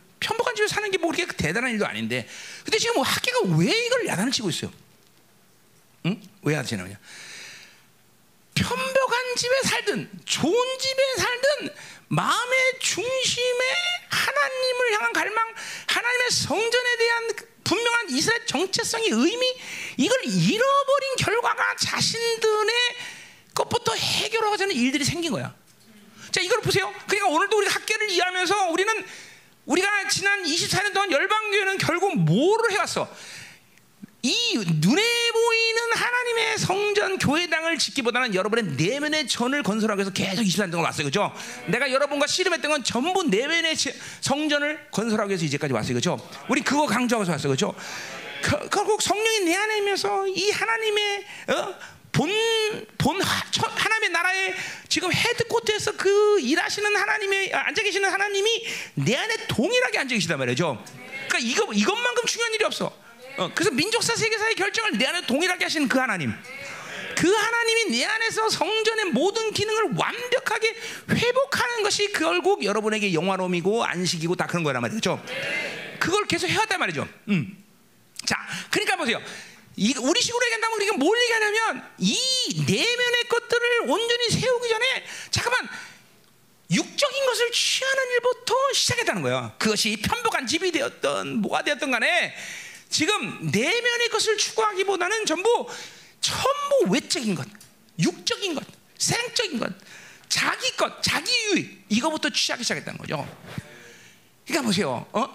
집에 0.62 0.68
사는 0.68 0.91
게 0.91 0.97
뭐 1.01 1.12
그렇게 1.12 1.36
대단한 1.36 1.72
일도 1.72 1.86
아닌데, 1.86 2.28
근데 2.64 2.78
지금 2.78 2.95
뭐 2.95 3.03
학계가 3.03 3.39
왜 3.57 3.66
이걸 3.68 4.05
야단을 4.05 4.32
치고 4.32 4.49
있어요? 4.49 4.72
응? 6.05 6.22
왜 6.43 6.55
하시느냐? 6.55 6.99
편벽한 8.53 9.36
집에 9.36 9.62
살든 9.64 10.12
좋은 10.26 10.80
집에 10.80 11.03
살든 11.18 11.76
마음의 12.09 12.80
중심에 12.80 13.76
하나님을 14.09 14.93
향한 14.93 15.14
갈망, 15.14 15.53
하나님의 15.88 16.30
성전에 16.32 16.97
대한 16.97 17.30
분명한 17.64 18.09
이스라엘 18.12 18.45
정체성의 18.45 19.09
의미 19.09 19.55
이걸 19.97 20.20
잃어버린 20.26 21.16
결과가 21.18 21.76
자신들의 21.78 22.74
것부터 23.55 23.95
해결하고자는 23.95 24.76
일들이 24.76 25.03
생긴 25.03 25.32
거야. 25.32 25.55
자, 26.32 26.41
이걸 26.41 26.62
보세요. 26.62 26.93
그러니까 27.07 27.28
오늘도 27.30 27.57
우리가 27.57 27.74
학계를 27.74 28.09
이해하면서 28.09 28.70
우리는 28.70 29.05
우리가 29.66 30.07
지난 30.09 30.43
24년 30.43 30.93
동안 30.93 31.12
열방교회는 31.12 31.78
결국 31.78 32.18
뭐를 32.18 32.72
해왔어? 32.72 33.07
이 34.24 34.55
눈에 34.55 35.32
보이는 35.32 35.93
하나님의 35.95 36.57
성전 36.59 37.18
교회당을 37.18 37.80
짓기보다는 37.80 38.36
여러분의 38.36 38.76
내면의 38.76 39.28
전을 39.28 39.64
건설하기 39.64 39.99
위해서 39.99 40.12
계속 40.12 40.43
24년 40.43 40.72
동안 40.72 40.86
왔어요. 40.86 41.05
그죠? 41.05 41.34
내가 41.68 41.91
여러분과 41.91 42.28
씨름했던 42.28 42.70
건 42.70 42.84
전부 42.84 43.24
내면의 43.24 43.76
성전을 44.22 44.89
건설하기 44.91 45.30
위해서 45.30 45.45
이제까지 45.45 45.74
왔어요. 45.74 45.95
그죠? 45.95 46.30
우리 46.49 46.62
그거 46.62 46.86
강조하면서 46.86 47.32
왔어요. 47.32 47.51
그죠? 47.51 47.74
그, 48.43 48.70
결국 48.70 49.01
성령이 49.01 49.41
내 49.41 49.55
안에 49.55 49.78
있면서 49.78 50.28
이 50.28 50.51
하나님의 50.51 51.26
어? 51.47 51.76
본, 52.12 52.30
본 52.97 53.22
하, 53.22 53.43
나님의 54.01 54.09
나라의 54.09 54.55
지금 54.89 55.12
헤드코트에서 55.14 55.93
그 55.93 56.39
일하시는 56.39 56.95
하나님의 56.95 57.53
아, 57.53 57.68
앉아 57.68 57.82
계시는 57.84 58.09
하나님이 58.09 58.68
내 58.95 59.16
안에 59.16 59.47
동일하게 59.47 59.99
앉아 59.99 60.16
계시단 60.16 60.38
말이죠. 60.39 60.84
그러니까 61.28 61.39
이거 61.39 61.74
이것만큼 61.74 62.26
중요한 62.26 62.53
일이 62.53 62.66
없어. 62.66 62.93
어, 63.38 63.51
그래서 63.55 63.72
민족사 63.72 64.16
세계사의 64.16 64.55
결정을 64.55 64.97
내 64.97 65.05
안에 65.05 65.22
동일하게 65.26 65.66
하시는 65.66 65.88
그 65.88 65.97
하나님. 65.97 66.34
그 67.16 67.32
하나님이 67.32 67.91
내 67.91 68.05
안에서 68.05 68.49
성전의 68.49 69.05
모든 69.05 69.51
기능을 69.51 69.91
완벽하게 69.95 70.76
회복하는 71.12 71.84
것이 71.84 72.12
결국 72.14 72.64
여러분에게 72.64 73.14
영화로움이고 73.14 73.86
안식이고 73.86 74.36
다 74.36 74.47
그런 74.47 74.64
거란 74.64 74.82
말이죠. 74.82 75.24
그걸 75.99 76.26
계속 76.26 76.47
해왔단 76.47 76.80
말이죠. 76.80 77.07
음. 77.30 77.57
자, 78.26 78.38
그러니까 78.72 78.95
보세요. 78.95 79.22
이, 79.82 79.96
우리 79.98 80.22
식으로 80.22 80.46
얘기한다면 80.46 80.76
우리가 80.76 80.98
뭘 80.98 81.20
얘기하냐면 81.24 81.92
이 81.98 82.16
내면의 82.68 83.24
것들을 83.28 83.90
온전히 83.90 84.30
세우기 84.30 84.70
전에 84.70 85.06
잠깐만 85.32 85.68
육적인 86.70 87.26
것을 87.26 87.52
취하는 87.52 88.12
일부터 88.12 88.54
시작했다는 88.74 89.24
거예요. 89.24 89.56
그것이 89.58 89.98
편복한 89.98 90.46
집이 90.46 90.72
되었던 90.72 91.38
뭐가 91.38 91.64
되었던 91.64 91.90
간에 91.90 92.36
지금 92.90 93.50
내면의 93.52 94.10
것을 94.10 94.38
추구하기보다는 94.38 95.26
전부 95.26 95.68
전부 96.20 96.92
외적인 96.92 97.34
것, 97.34 97.48
육적인 97.98 98.54
것, 98.54 98.64
생적인 99.00 99.60
것, 99.60 99.74
자기 100.30 100.76
것, 100.76 101.02
자기 101.02 101.32
유익 101.48 101.86
이거부터 101.90 102.30
취하기 102.30 102.64
시작했다는 102.64 103.00
거죠. 103.00 103.28
그러니까 104.46 104.68
보세요. 104.68 105.08
어? 105.12 105.34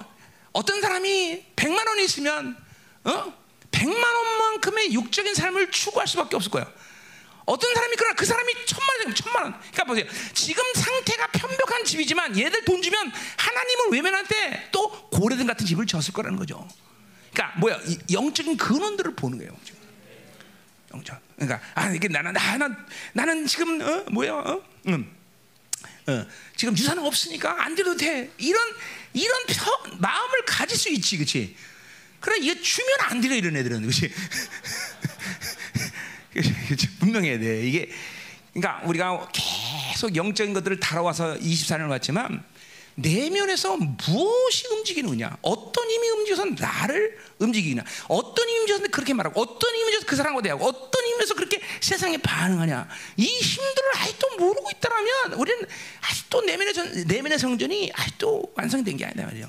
어떤 0.53 0.81
사람이 0.81 1.47
100만 1.57 1.89
원이 1.89 2.05
있으면 2.05 2.57
어? 3.03 3.46
100만 3.77 4.05
원만큼의 4.05 4.93
육적인 4.95 5.35
삶을 5.35 5.71
추구할 5.71 6.09
수밖에 6.09 6.37
없을 6.37 6.51
거예요. 6.51 6.71
어떤 7.45 7.73
사람이 7.75 7.95
그러나 7.97 8.15
그 8.17 8.27
사람이 8.27 8.53
천만 8.67 8.89
원, 9.05 9.15
천만 9.15 9.43
원. 9.45 9.61
그러니까 9.61 9.85
보세요. 9.85 10.07
지금 10.35 10.65
상태가 10.75 11.29
편벽한 11.29 11.85
집이지만 11.85 12.37
얘들 12.37 12.65
돈 12.65 12.83
주면 12.83 13.13
하나님을 13.37 13.89
외면할 13.93 14.27
때 14.27 14.69
또 14.73 14.91
고래등 15.11 15.47
같은 15.47 15.65
집을 15.67 15.87
졌을 15.87 16.13
거라는 16.13 16.39
거죠. 16.39 16.69
그러니까 17.33 17.59
뭐야 17.59 17.81
영적인 18.11 18.57
근원들을 18.57 19.15
보는 19.15 19.39
거예요. 19.39 19.57
영적. 20.93 21.19
그러니까 21.37 21.61
아 21.75 21.91
이게 21.93 22.09
나는 22.09 22.33
나는 22.33 22.77
나는 23.13 23.47
지금 23.47 23.81
어 23.81 24.05
뭐야 24.11 24.33
어? 24.35 24.63
음. 24.89 25.17
어, 26.09 26.27
지금 26.55 26.77
유산은 26.77 27.05
없으니까 27.05 27.65
안 27.65 27.75
드려도 27.75 27.97
돼. 27.97 28.31
이런 28.39 28.63
이런 29.13 29.47
펴, 29.47 29.97
마음을 29.99 30.45
가질 30.47 30.77
수 30.77 30.89
있지, 30.91 31.17
그렇지? 31.17 31.57
그래 32.21 32.37
이게 32.41 32.61
주면 32.61 32.91
안 33.01 33.21
드려 33.21 33.35
이런 33.35 33.57
애들은, 33.57 33.83
그렇지? 33.83 34.11
분명해야 37.01 37.39
돼. 37.39 37.67
이게 37.67 37.91
그러니까 38.53 38.87
우리가 38.87 39.29
계속 39.33 40.17
영적인 40.17 40.55
것들을 40.55 40.81
다뤄와서 40.81 41.35
24년을 41.35 41.91
왔지만 41.91 42.43
내면에서 42.97 43.77
무엇이 43.77 44.67
움직이느냐? 44.69 45.37
어떤 45.43 45.91
힘이 45.91 46.09
움직여서 46.09 46.47
나를 46.59 47.19
움직이냐? 47.39 47.85
어떤 48.09 48.49
힘이 48.49 48.61
움직여서 48.61 48.89
그렇게 48.91 49.13
말하고, 49.13 49.41
어떤 49.41 49.71
힘이 49.75 49.85
움직여서 49.85 50.07
그 50.07 50.17
사람과 50.17 50.41
대하고, 50.41 50.65
어떤 50.65 51.05
움직여서 51.05 51.35
그렇게 51.35 51.61
세상에 51.81 52.17
반응하냐? 52.17 52.89
이 53.19 53.27
힘들을 53.27 53.97
아직도 53.97 54.37
모르고 54.39 54.71
있다면 54.71 55.35
우리는 55.35 55.67
아직도 56.01 56.41
내면의, 56.41 56.73
전, 56.73 57.05
내면의 57.07 57.39
성전이 57.39 57.93
아직도 57.95 58.53
완성된 58.57 58.97
게 58.97 59.05
아니다 59.05 59.25
말이에요. 59.25 59.49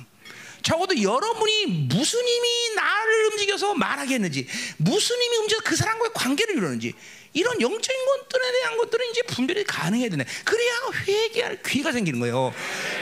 적어도 0.62 1.02
여러분이 1.02 1.88
무슨 1.90 2.20
힘이 2.20 2.76
나를 2.76 3.26
움직여서 3.28 3.74
말하게 3.76 4.16
했는지, 4.16 4.48
무슨 4.78 5.16
힘이 5.22 5.38
움직여서 5.38 5.64
그 5.64 5.76
사람과의 5.76 6.12
관계를 6.14 6.56
이루는지, 6.56 6.94
이런 7.34 7.62
영적인 7.62 8.06
것들에 8.06 8.52
대한 8.52 8.78
것들은 8.78 9.06
이제 9.12 9.22
분별이 9.28 9.64
가능해야 9.64 10.10
되네. 10.10 10.26
그래야 10.44 10.74
회개할 11.08 11.62
귀가 11.64 11.92
생기는 11.92 12.20
거예요. 12.20 12.52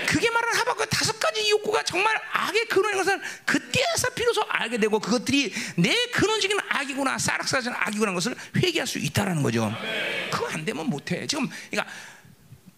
그게 0.07 0.29
말하는 0.29 0.59
하박국 0.59 0.89
다섯 0.89 1.17
가지 1.19 1.49
욕구가 1.49 1.83
정말 1.83 2.19
악의 2.33 2.65
근원인 2.65 2.97
것을 2.97 3.21
그때서 3.45 4.09
비로소 4.13 4.43
알게 4.49 4.77
되고 4.77 4.99
그것들이 4.99 5.53
내 5.77 5.95
근원적인 6.07 6.57
악이구나, 6.67 7.17
싸락싸락한 7.17 7.73
악이구나 7.77 8.11
것을 8.13 8.35
회개할 8.57 8.85
수 8.85 8.99
있다라는 8.99 9.41
거죠. 9.41 9.73
그거 10.31 10.47
안 10.47 10.65
되면 10.65 10.85
못해. 10.87 11.25
지금 11.27 11.47
그러니까 11.71 11.91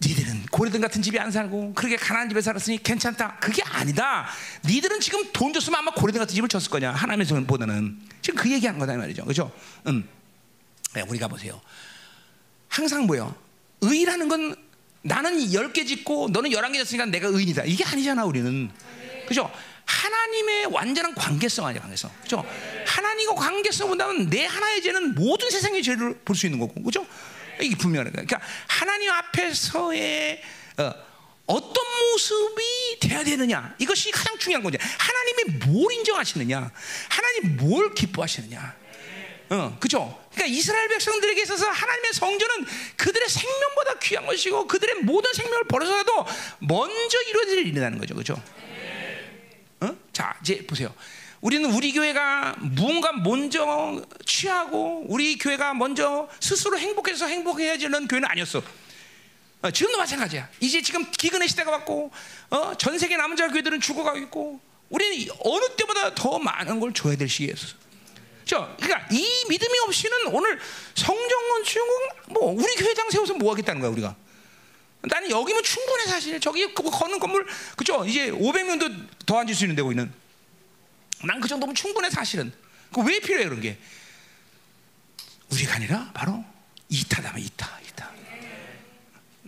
니들은 0.00 0.46
고래등 0.52 0.80
같은 0.80 1.02
집에 1.02 1.18
안 1.18 1.30
살고 1.32 1.74
그렇게 1.74 1.96
가난한 1.96 2.28
집에 2.28 2.40
살았으니 2.40 2.82
괜찮다. 2.82 3.38
그게 3.40 3.62
아니다. 3.64 4.28
니들은 4.64 5.00
지금 5.00 5.24
돈 5.32 5.52
줬으면 5.52 5.80
아마 5.80 5.90
고래등 5.92 6.20
같은 6.20 6.34
집을 6.34 6.48
줬을 6.48 6.70
거냐. 6.70 6.92
하나님의 6.92 7.26
손보다는 7.26 7.98
지금 8.22 8.40
그 8.40 8.50
얘기하는 8.52 8.78
거다 8.78 8.96
말이죠. 8.96 9.24
그렇죠? 9.24 9.52
음. 9.88 10.08
네, 10.94 11.02
우리가 11.02 11.26
보세요. 11.26 11.60
항상 12.68 13.06
뭐요? 13.06 13.34
의라는 13.80 14.28
건 14.28 14.54
나는 15.02 15.38
10개 15.38 15.86
짓고 15.86 16.28
너는 16.32 16.50
11개 16.50 16.74
짓으니까 16.84 17.06
내가 17.06 17.28
의인이다. 17.28 17.64
이게 17.64 17.84
아니잖아, 17.84 18.24
우리는. 18.24 18.70
그죠? 19.26 19.50
하나님의 19.84 20.66
완전한 20.66 21.14
관계성 21.14 21.66
아니야, 21.66 21.80
관계성. 21.80 22.10
그죠? 22.22 22.44
하나님과 22.86 23.34
관계성 23.34 23.88
본다면 23.88 24.28
내 24.30 24.44
하나의 24.46 24.82
죄는 24.82 25.14
모든 25.14 25.50
세상의 25.50 25.82
죄를 25.82 26.18
볼 26.24 26.36
수 26.36 26.46
있는 26.46 26.58
거고. 26.60 26.82
그죠? 26.82 27.06
이게 27.64 27.76
분명한 27.76 28.12
거야. 28.12 28.24
그러니까 28.24 28.40
하나님 28.66 29.10
앞에서의 29.10 30.42
어, 30.78 30.94
어떤 31.46 31.84
모습이 32.12 32.98
돼야 33.00 33.24
되느냐 33.24 33.74
이것이 33.78 34.10
가장 34.10 34.38
중요한 34.38 34.62
거죠. 34.62 34.78
하나님이 34.98 35.66
뭘 35.66 35.92
인정하시느냐, 35.94 36.70
하나님 37.08 37.56
뭘 37.56 37.94
기뻐하시느냐. 37.94 38.76
어, 39.50 39.76
그죠? 39.80 40.22
그러니까 40.32 40.54
이스라엘 40.54 40.88
백성들에게 40.88 41.42
있어서 41.42 41.68
하나님의 41.70 42.12
성전은 42.12 42.66
그들의 42.96 43.28
생명보다 43.28 43.98
귀한 44.00 44.26
것이고 44.26 44.66
그들의 44.66 44.96
모든 44.96 45.32
생명을 45.32 45.64
버려서라도 45.64 46.26
먼저 46.60 47.20
이루어질 47.28 47.66
일이라는 47.66 47.98
거죠, 47.98 48.14
그죠? 48.14 48.40
어? 49.80 49.96
자, 50.12 50.36
이제 50.42 50.66
보세요. 50.66 50.94
우리는 51.40 51.70
우리 51.72 51.92
교회가 51.92 52.56
무언가 52.58 53.12
먼저 53.12 54.02
취하고 54.24 55.04
우리 55.08 55.38
교회가 55.38 55.74
먼저 55.74 56.28
스스로 56.40 56.78
행복해서 56.78 57.26
행복해야지는 57.26 58.08
교회는 58.08 58.28
아니었어. 58.28 58.62
어, 59.62 59.70
지금도 59.70 59.98
마찬가지야. 59.98 60.48
이제 60.60 60.82
지금 60.82 61.08
기근의 61.10 61.48
시대가 61.48 61.70
왔고 61.70 62.10
어, 62.50 62.74
전 62.76 62.98
세계 62.98 63.16
남은 63.16 63.36
자 63.36 63.48
교회들은 63.48 63.80
죽어가고 63.80 64.18
있고 64.18 64.60
우리는 64.90 65.28
어느 65.44 65.64
때보다 65.76 66.14
더 66.14 66.38
많은 66.38 66.80
걸 66.80 66.92
줘야 66.92 67.16
될 67.16 67.28
시기였어. 67.28 67.76
그렇죠? 68.44 68.76
그러니까 68.80 69.06
이 69.12 69.44
믿음이 69.48 69.78
없이는 69.86 70.28
오늘 70.28 70.58
성전 70.94 71.48
건축은 71.50 71.88
뭐 72.30 72.52
우리 72.52 72.74
교회장 72.76 73.10
세워서 73.10 73.34
뭐 73.34 73.52
하겠다는 73.52 73.80
거야 73.80 73.90
우리가. 73.90 74.16
나는 75.02 75.30
여기면 75.30 75.62
충분해 75.62 76.06
사실. 76.06 76.40
저기 76.40 76.72
그 76.74 76.82
거는 76.82 77.20
건물 77.20 77.46
그죠? 77.76 78.04
이제 78.04 78.30
500명도 78.32 79.06
더 79.26 79.38
앉을 79.38 79.54
수 79.54 79.64
있는데 79.64 79.82
우리는. 79.82 80.12
난 81.24 81.40
그 81.40 81.48
정도면 81.48 81.74
충분해 81.74 82.10
사실은. 82.10 82.52
그 82.92 83.00
왜 83.02 83.18
필요해 83.20 83.44
그런 83.44 83.60
게? 83.60 83.78
우리가 85.52 85.74
아니라 85.74 86.10
바로 86.14 86.44
이타다 86.88 87.36
이타 87.38 87.80
이타. 87.88 88.10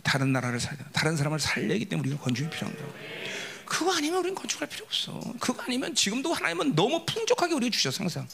다른 0.02 0.32
나라를 0.32 0.58
살 0.60 0.76
다른 0.92 1.16
사람을 1.16 1.38
살려기 1.38 1.84
때문에 1.86 2.08
우리가 2.10 2.22
건축이 2.24 2.50
필요한 2.50 2.76
거야. 2.76 2.88
그거 3.64 3.94
아니면 3.94 4.18
우리는 4.20 4.34
건축할 4.34 4.68
필요 4.68 4.84
없어. 4.86 5.20
그거 5.38 5.62
아니면 5.62 5.94
지금도 5.94 6.32
하나님은 6.32 6.74
너무 6.74 7.04
풍족하게 7.06 7.54
우리가 7.54 7.70
주셨어 7.72 8.00
항상. 8.00 8.26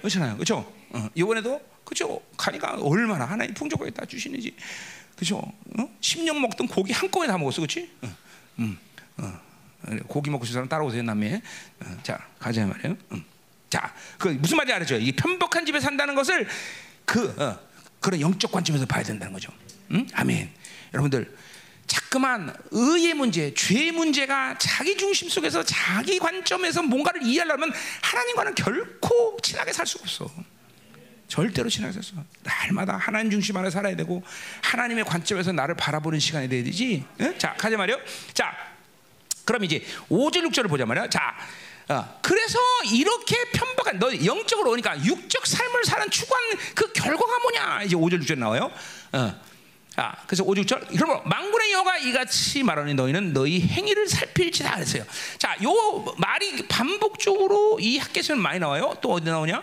그렇잖아요, 0.00 0.34
그렇죠? 0.36 0.72
어, 0.90 1.08
이번에도 1.14 1.60
그죠? 1.84 2.20
가니까 2.36 2.76
얼마나 2.80 3.24
하나님 3.24 3.54
풍족하게 3.54 3.90
다 3.90 4.04
주시는지, 4.04 4.54
그죠? 5.16 5.36
어? 5.38 5.96
10년 6.00 6.38
먹던 6.38 6.68
고기 6.68 6.92
한꺼번에 6.92 7.30
다 7.30 7.38
먹었어, 7.38 7.60
그렇지? 7.60 7.90
어, 8.02 8.16
음, 8.60 8.78
어. 9.18 9.40
고기 10.06 10.30
먹고 10.30 10.44
싶은 10.44 10.54
사람 10.54 10.68
따라오세요, 10.68 11.02
남매. 11.02 11.42
어, 11.80 11.98
자, 12.02 12.18
가자 12.38 12.66
말이에요. 12.66 12.96
음. 13.12 13.24
자, 13.70 13.92
그 14.18 14.28
무슨 14.28 14.56
말인지 14.58 14.74
알았죠? 14.74 14.96
이 14.96 15.12
편복한 15.12 15.64
집에 15.66 15.80
산다는 15.80 16.14
것을 16.14 16.46
그 17.04 17.28
어, 17.40 17.58
그런 18.00 18.20
영적 18.20 18.52
관점에서 18.52 18.86
봐야 18.86 19.02
된다는 19.02 19.32
거죠. 19.32 19.52
음? 19.90 20.06
아멘. 20.12 20.50
여러분들 20.92 21.34
자꾸만 21.86 22.54
의의 22.70 23.14
문제, 23.14 23.52
죄의 23.54 23.92
문제가 23.92 24.56
자기 24.58 24.96
중심 24.96 25.28
속에서 25.28 25.62
자기 25.64 26.18
관점에서 26.18 26.82
뭔가를 26.82 27.22
이해하려면 27.22 27.72
하나님과는 28.02 28.54
결코 28.54 29.36
친하게 29.42 29.72
살 29.72 29.86
수가 29.86 30.02
없어. 30.04 30.30
절대로 31.28 31.68
친하게 31.68 31.92
살 31.94 32.02
수 32.02 32.14
없어. 32.16 32.26
날마다 32.42 32.96
하나님 32.96 33.30
중심 33.30 33.56
안에 33.56 33.70
살아야 33.70 33.96
되고 33.96 34.22
하나님의 34.62 35.04
관점에서 35.04 35.52
나를 35.52 35.74
바라보는 35.76 36.18
시간이 36.18 36.48
돼야 36.48 36.62
되지. 36.62 37.04
응? 37.20 37.38
자, 37.38 37.54
가자 37.54 37.76
말이요. 37.76 37.98
자, 38.34 38.54
그럼 39.52 39.64
이제 39.64 39.84
5절 40.10 40.48
6절을 40.48 40.68
보자 40.70 40.86
말이야. 40.86 41.10
자, 41.10 41.36
어, 41.88 42.18
그래서 42.22 42.58
이렇게 42.90 43.36
편박한 43.52 43.98
너 43.98 44.10
영적으로 44.24 44.70
오니까 44.70 45.04
육적 45.04 45.46
삶을 45.46 45.84
사는 45.84 46.08
추구하는 46.08 46.56
그 46.74 46.90
결과가 46.92 47.38
뭐냐? 47.40 47.82
이제 47.82 47.94
5절 47.96 48.22
6절 48.22 48.38
나와요. 48.38 48.70
어. 49.12 49.40
아, 49.96 50.14
그래서 50.26 50.42
5, 50.42 50.54
6절 50.54 50.86
그러면 50.96 51.20
망군의 51.26 51.72
여가 51.72 51.98
이같이 51.98 52.62
말하니 52.62 52.94
너희는 52.94 53.34
너희 53.34 53.60
행위를 53.60 54.08
살필지다 54.08 54.74
그랬어요. 54.76 55.04
자, 55.36 55.54
요 55.62 56.14
말이 56.16 56.66
반복적으로 56.66 57.78
이 57.78 57.98
학계에서는 57.98 58.40
많이 58.40 58.58
나와요. 58.58 58.96
또 59.02 59.12
어디 59.12 59.26
나오냐? 59.26 59.62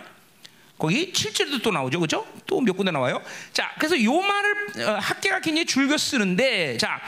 거기 0.78 1.12
7절도 1.12 1.62
또 1.62 1.72
나오죠. 1.72 1.98
그죠? 1.98 2.24
또 2.46 2.60
몇 2.60 2.76
군데 2.76 2.92
나와요. 2.92 3.20
자, 3.52 3.72
그래서 3.76 4.00
요 4.04 4.12
말을 4.20 4.88
어, 4.88 4.98
학계가 5.00 5.40
굉장히 5.40 5.66
줄겨 5.66 5.98
쓰는데 5.98 6.76
자, 6.78 7.00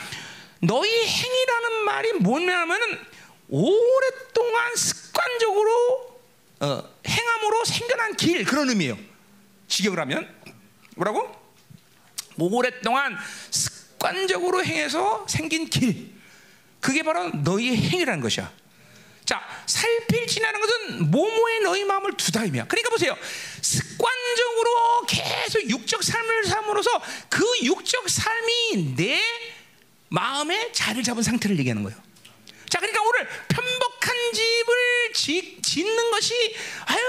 너희 0.62 1.06
행위라는 1.06 1.84
말이 1.84 2.12
뭐냐면은 2.14 2.98
오랫동안 3.48 4.76
습관적으로 4.76 6.22
어, 6.60 6.84
행함으로 7.06 7.64
생겨난 7.64 8.16
길 8.16 8.44
그런 8.44 8.68
의미예요. 8.68 8.96
직역을 9.66 9.98
하면 9.98 10.32
뭐라고? 10.94 11.34
오랫동안 12.38 13.18
습관적으로 13.50 14.64
행해서 14.64 15.26
생긴 15.28 15.68
길. 15.68 16.12
그게 16.80 17.02
바로 17.02 17.28
너희의 17.30 17.76
행위라는 17.76 18.20
것이야. 18.22 18.52
자, 19.24 19.42
살필지라는 19.66 20.60
것은 20.60 21.10
모모의 21.10 21.60
너희 21.60 21.84
마음을 21.84 22.16
두다 22.16 22.44
의미야. 22.44 22.66
그러니까 22.66 22.90
보세요. 22.90 23.16
습관적으로 23.60 25.06
계속 25.08 25.68
육적 25.68 26.02
삶을 26.02 26.44
삶으로써 26.44 27.02
그 27.28 27.44
육적 27.64 28.08
삶이 28.08 28.94
내 28.96 29.20
마음에 30.12 30.70
자리를 30.72 31.02
잡은 31.02 31.22
상태를 31.22 31.58
얘기하는 31.58 31.82
거예요. 31.82 31.98
자, 32.68 32.78
그러니까 32.78 33.02
오늘 33.02 33.28
편복한 33.48 34.14
집을 34.34 35.12
짓, 35.14 35.62
짓는 35.62 36.10
것이 36.10 36.34
아유 36.84 37.02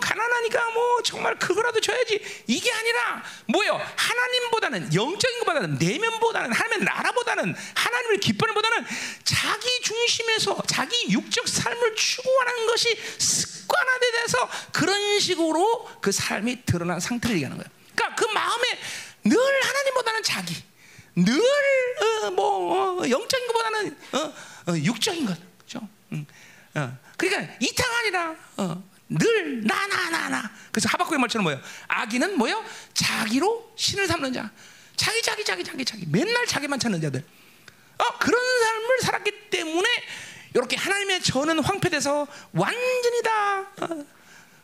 가난하니까 0.00 0.70
뭐 0.70 1.02
정말 1.02 1.38
그거라도 1.38 1.80
줘야지 1.80 2.44
이게 2.46 2.70
아니라 2.70 3.22
뭐예요? 3.46 3.80
하나님보다는 3.96 4.94
영적인 4.94 5.38
것보다는 5.40 5.78
내면보다는 5.78 6.52
하나님의 6.52 6.84
나라보다는 6.84 7.54
하나님을 7.74 8.18
기뻐하는 8.18 8.54
보다는 8.54 8.86
자기 9.24 9.80
중심에서 9.82 10.62
자기 10.66 11.10
육적 11.10 11.48
삶을 11.48 11.96
추구하는 11.96 12.66
것이 12.66 12.94
습관화돼서 13.18 14.50
그런 14.72 15.18
식으로 15.18 15.88
그 16.02 16.12
삶이 16.12 16.64
드러난 16.66 17.00
상태를 17.00 17.36
얘기하는 17.36 17.56
거예요. 17.56 17.70
그러니까 17.94 18.22
그 18.22 18.30
마음에 18.32 18.68
늘 19.24 19.38
하나님보다는 19.38 20.22
자기 20.22 20.73
늘뭐 21.16 23.00
어, 23.02 23.08
영적인 23.08 23.46
것보다는 23.48 23.96
어, 24.12 24.18
어, 24.72 24.76
육적인 24.76 25.26
것. 25.26 25.38
어. 26.76 26.98
그러니까 27.16 27.54
이타가 27.60 27.98
아니라 27.98 28.36
어, 28.56 28.82
늘나 29.08 29.86
나 29.86 30.10
나 30.10 30.28
나. 30.28 30.50
그래서 30.72 30.88
하박국의 30.90 31.18
말처럼 31.20 31.44
뭐예요? 31.44 31.60
아기는 31.86 32.36
뭐예요? 32.36 32.64
자기로 32.94 33.72
신을 33.76 34.06
삼는 34.08 34.32
자, 34.32 34.50
자기 34.96 35.22
자기 35.22 35.44
자기 35.44 35.62
자기 35.62 35.84
자기 35.84 36.06
맨날 36.08 36.46
자기만 36.46 36.78
찾는 36.80 37.00
자들. 37.00 37.24
어 37.98 38.18
그런 38.18 38.40
삶을 38.42 39.00
살았기 39.02 39.50
때문에 39.50 39.88
이렇게 40.52 40.76
하나님의 40.76 41.22
저는 41.22 41.60
황폐돼서 41.60 42.26
완전히 42.52 43.22
다 43.22 43.60
어, 43.60 44.06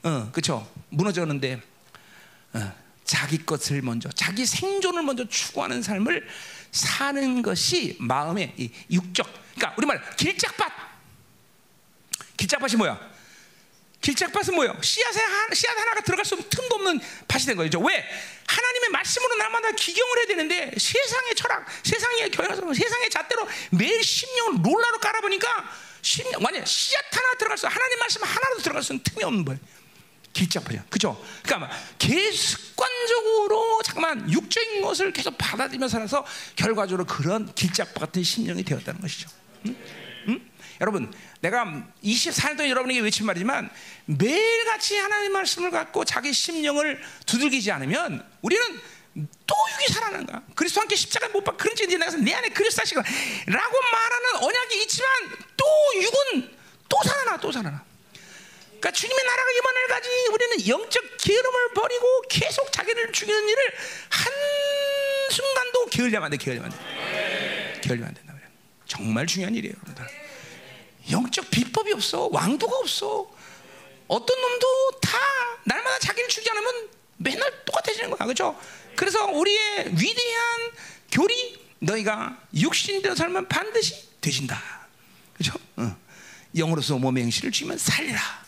어 0.03 0.31
그렇죠 0.33 0.69
무너졌는데 0.89 1.61
어, 2.55 2.73
자기 3.11 3.45
것을 3.45 3.83
먼저 3.83 4.09
자기 4.11 4.47
생존을 4.47 5.03
먼저 5.03 5.29
추구하는 5.29 5.83
삶을 5.83 6.29
사는 6.71 7.43
것이 7.43 7.97
마음의 7.99 8.55
이 8.57 8.71
육적. 8.89 9.27
그러니까 9.57 9.75
우리 9.77 9.87
말 9.87 10.17
길짝밭. 10.17 10.73
길짝밭이 12.37 12.77
뭐야? 12.77 13.11
길짝밭은 14.01 14.55
뭐예요? 14.55 14.81
씨앗에 14.81 15.21
하, 15.21 15.53
씨앗 15.53 15.77
하나가 15.77 16.03
들어갈 16.03 16.25
수 16.25 16.37
없는 16.37 16.49
틈도 16.51 16.75
없는 16.77 17.01
밭이 17.27 17.47
된 17.47 17.57
거죠. 17.57 17.81
왜? 17.81 18.09
하나님의 18.47 18.91
말씀으로 18.91 19.35
날마다 19.35 19.73
기경을 19.73 20.19
해야 20.19 20.27
되는데 20.27 20.71
세상의 20.79 21.35
철학, 21.35 21.67
세상의 21.83 22.31
경향성, 22.31 22.73
세상의 22.73 23.11
잣대로 23.11 23.49
매일 23.71 24.05
심령을 24.05 24.61
롤라로 24.63 24.99
깔아보니까 25.01 25.69
심령, 26.03 26.45
완전 26.45 26.65
씨앗 26.65 27.05
하나 27.11 27.35
들어갈 27.35 27.59
수 27.59 27.67
하나님 27.67 27.99
말씀 27.99 28.23
하나도 28.23 28.59
들어갈 28.59 28.85
수 28.85 28.93
있는 28.93 29.03
틈이 29.03 29.25
없는 29.25 29.45
거예요. 29.45 29.61
길잡아요. 30.33 30.83
그죠? 30.89 31.21
그러니까 31.43 31.71
개 31.99 32.31
습관적으로 32.31 33.83
잠깐만 33.83 34.31
육적인 34.31 34.83
것을 34.83 35.13
계속 35.13 35.37
받아들이며 35.37 35.89
살아서 35.89 36.25
결과적으로 36.57 37.07
그런 37.07 37.53
길잡 37.55 37.95
같은 37.95 38.23
심령이 38.23 38.63
되었다는 38.65 39.01
것이죠. 39.01 39.29
응? 39.67 39.77
응? 40.29 40.51
여러분, 40.81 41.13
내가 41.41 41.65
24년 42.03 42.57
동안 42.57 42.71
여러분에게 42.71 43.01
외친 43.01 43.27
말이지만 43.27 43.71
매일같이 44.07 44.97
하나님 44.97 45.33
말씀을 45.33 45.71
갖고 45.71 46.05
자기 46.05 46.33
심령을 46.33 47.03
두들기지 47.27 47.71
않으면 47.71 48.27
우리는 48.41 48.81
또 49.47 49.55
육이 49.75 49.93
살아나는 49.93 50.27
거야. 50.27 50.43
그리스도 50.55 50.81
함께 50.81 50.97
십자가에 50.97 51.31
못 51.31 51.43
박. 51.43 51.57
그런지 51.57 51.85
이제 51.85 51.99
내가 51.99 52.11
내 52.13 52.33
안에 52.33 52.49
그리스도 52.51 52.83
하시고 52.83 53.03
라고 53.47 53.79
말하는 53.93 54.37
언약이 54.37 54.83
있지만 54.83 55.11
또 55.57 55.67
육은 55.97 56.57
또 56.89 56.99
살아나, 57.05 57.37
또 57.39 57.53
살아나. 57.53 57.90
그러니까 58.81 58.93
주님의 58.93 59.25
나라가 59.25 59.51
임한을 59.51 59.89
가지 59.89 60.09
우리는 60.33 60.69
영적 60.69 61.05
게으름을 61.19 61.75
버리고 61.75 62.23
계속 62.31 62.73
자기를 62.73 63.13
죽이는 63.13 63.49
일을 63.49 63.63
한 64.09 64.33
순간도 65.31 65.87
게을리하면 65.87 66.25
안 66.25 66.31
돼, 66.31 66.37
게을리하면 66.39 66.73
안 66.73 66.79
돼. 66.79 67.81
게을리하면 67.83 68.09
안 68.09 68.15
된다. 68.15 68.31
정말 68.87 69.27
중요한 69.27 69.55
일이에요, 69.55 69.75
여러분들. 69.77 70.07
영적 71.13 71.51
비법이 71.51 71.93
없어, 71.93 72.29
왕도가 72.33 72.77
없어. 72.79 73.31
어떤 74.09 74.41
놈도 74.41 75.01
다 75.01 75.19
날마다 75.65 75.99
자기를 76.01 76.29
죽이지 76.29 76.51
않으면 76.51 76.89
맨날 77.19 77.65
똑같아지는 77.65 78.11
거야, 78.11 78.27
그렇죠? 78.27 78.59
그래서 78.97 79.27
우리의 79.27 79.91
위대한 79.93 80.73
교리, 81.13 81.65
너희가 81.79 82.43
육신대로 82.55 83.15
살면 83.15 83.47
반드시 83.49 84.09
뒈진다, 84.21 84.61
그렇죠? 85.35 85.59
어. 85.77 85.97
영으로서 86.57 86.99
몸의 86.99 87.23
행실을 87.25 87.53
죽이면 87.53 87.79
살리라. 87.79 88.40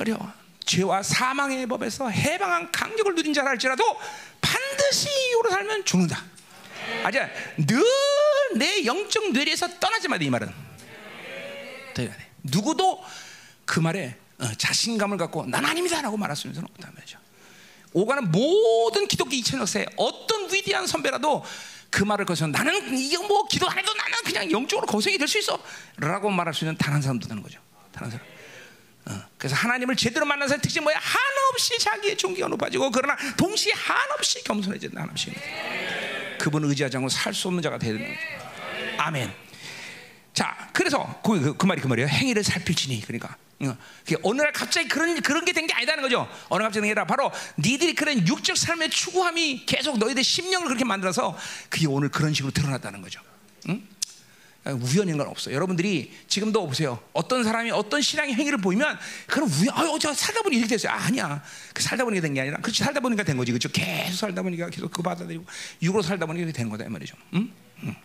그래요. 0.00 0.16
죄와 0.64 1.02
사망의 1.02 1.66
법에서 1.66 2.08
해방한 2.08 2.72
강력을 2.72 3.14
누린 3.14 3.34
자라 3.34 3.50
할지라도 3.50 3.84
반드시 4.40 5.10
육으로 5.28 5.50
살면 5.50 5.84
죽는다. 5.84 6.24
아자 7.04 7.28
늘내 7.58 8.86
영적 8.86 9.32
뇌리에서 9.32 9.78
떠나지 9.78 10.08
마 10.08 10.23
이 10.23 10.30
말은. 10.30 10.50
누구도 12.42 13.04
그 13.66 13.78
말에 13.78 14.16
어, 14.38 14.48
자신감을 14.56 15.18
갖고 15.18 15.44
난 15.44 15.66
아닙니다라고 15.66 16.16
말할 16.16 16.34
수 16.34 16.46
있는 16.46 16.64
없다 16.64 16.90
말이죠. 16.94 17.18
오가는 17.92 18.30
모든 18.30 19.06
기독교 19.06 19.34
2000 19.34 19.60
역사에 19.60 19.84
어떤 19.98 20.50
위대한 20.50 20.86
선배라도 20.86 21.44
그 21.90 22.04
말을 22.04 22.24
거서 22.24 22.46
나는 22.46 22.96
이게 22.96 23.18
뭐 23.18 23.46
기도 23.48 23.68
안 23.68 23.76
해도 23.76 23.92
나는 23.92 24.16
그냥 24.24 24.50
영적으로 24.50 24.86
거성이 24.86 25.18
될 25.18 25.28
수 25.28 25.36
있어라고 25.38 26.30
말할 26.30 26.54
수 26.54 26.64
있는 26.64 26.78
단 26.78 26.94
한 26.94 27.02
사람도 27.02 27.28
되는 27.28 27.42
거죠. 27.42 27.60
단한 27.92 28.10
사람. 28.10 28.39
어, 29.06 29.22
그래서 29.38 29.56
하나님을 29.56 29.96
제대로 29.96 30.26
만난 30.26 30.46
사람의 30.48 30.62
특징이 30.62 30.82
뭐야? 30.82 30.96
한없이 30.98 31.78
자기의 31.78 32.16
존귀가 32.16 32.48
높아지고 32.48 32.90
그러나 32.90 33.16
동시에 33.36 33.72
한없이 33.72 34.42
겸손해진다. 34.44 35.00
한없이. 35.02 35.32
그분을 36.38 36.68
의지하지 36.70 36.96
않고 36.98 37.08
살 37.08 37.34
수 37.34 37.48
없는 37.48 37.62
자가 37.62 37.78
되는 37.78 37.98
거죠. 37.98 38.18
아멘. 38.98 39.32
자, 40.34 40.68
그래서 40.72 41.20
그, 41.24 41.40
그, 41.40 41.56
그, 41.56 41.66
말이 41.66 41.80
그 41.80 41.88
말이에요. 41.88 42.08
행위를 42.08 42.44
살필지니 42.44 43.02
그러니까. 43.06 43.36
어, 43.62 43.76
어느 44.22 44.40
날 44.40 44.52
갑자기 44.52 44.88
그런 44.88 45.20
그런 45.20 45.44
게 45.44 45.52
된 45.52 45.66
게 45.66 45.74
아니다는 45.74 46.02
거죠. 46.02 46.26
어느 46.48 46.62
날 46.62 46.68
갑자기 46.68 46.86
된게 46.86 46.92
아니라 46.98 47.04
바로 47.06 47.30
니들이 47.58 47.94
그런 47.94 48.26
육적 48.26 48.56
삶의 48.56 48.88
추구함이 48.90 49.66
계속 49.66 49.98
너희들 49.98 50.24
심령을 50.24 50.66
그렇게 50.68 50.84
만들어서 50.84 51.36
그게 51.68 51.86
오늘 51.86 52.08
그런 52.08 52.32
식으로 52.32 52.52
드러났다는 52.52 53.02
거죠. 53.02 53.20
응? 53.68 53.86
우연인 54.66 55.16
건 55.16 55.26
없어. 55.26 55.52
여러분들이 55.52 56.12
지금도 56.28 56.66
보세요. 56.66 57.00
어떤 57.12 57.42
사람이 57.44 57.70
어떤 57.70 58.02
신앙의 58.02 58.34
행위를 58.34 58.58
보이면 58.58 58.98
그건 59.26 59.48
우연. 59.48 59.88
어, 59.88 59.98
저 59.98 60.12
살다 60.12 60.42
보니 60.42 60.56
이렇게 60.56 60.76
됐어요. 60.76 60.92
아, 60.92 60.96
아니야. 61.06 61.42
그 61.72 61.82
살다 61.82 62.04
보니까 62.04 62.20
된 62.22 62.34
게 62.34 62.40
아니라, 62.42 62.58
그렇지 62.58 62.82
살다 62.84 63.00
보니까 63.00 63.22
된 63.22 63.36
거지, 63.36 63.52
그렇죠? 63.52 63.70
계속 63.70 64.16
살다 64.16 64.42
보니까 64.42 64.68
계속 64.68 64.90
그거 64.90 65.02
받아들이고 65.02 65.44
육으로 65.82 66.02
살다 66.02 66.26
보니까 66.26 66.44
이렇게 66.44 66.56
된 66.56 66.68
거다 66.68 66.84
이 66.84 66.88
말이죠. 66.88 67.16
응? 67.34 67.50
응. 67.84 67.96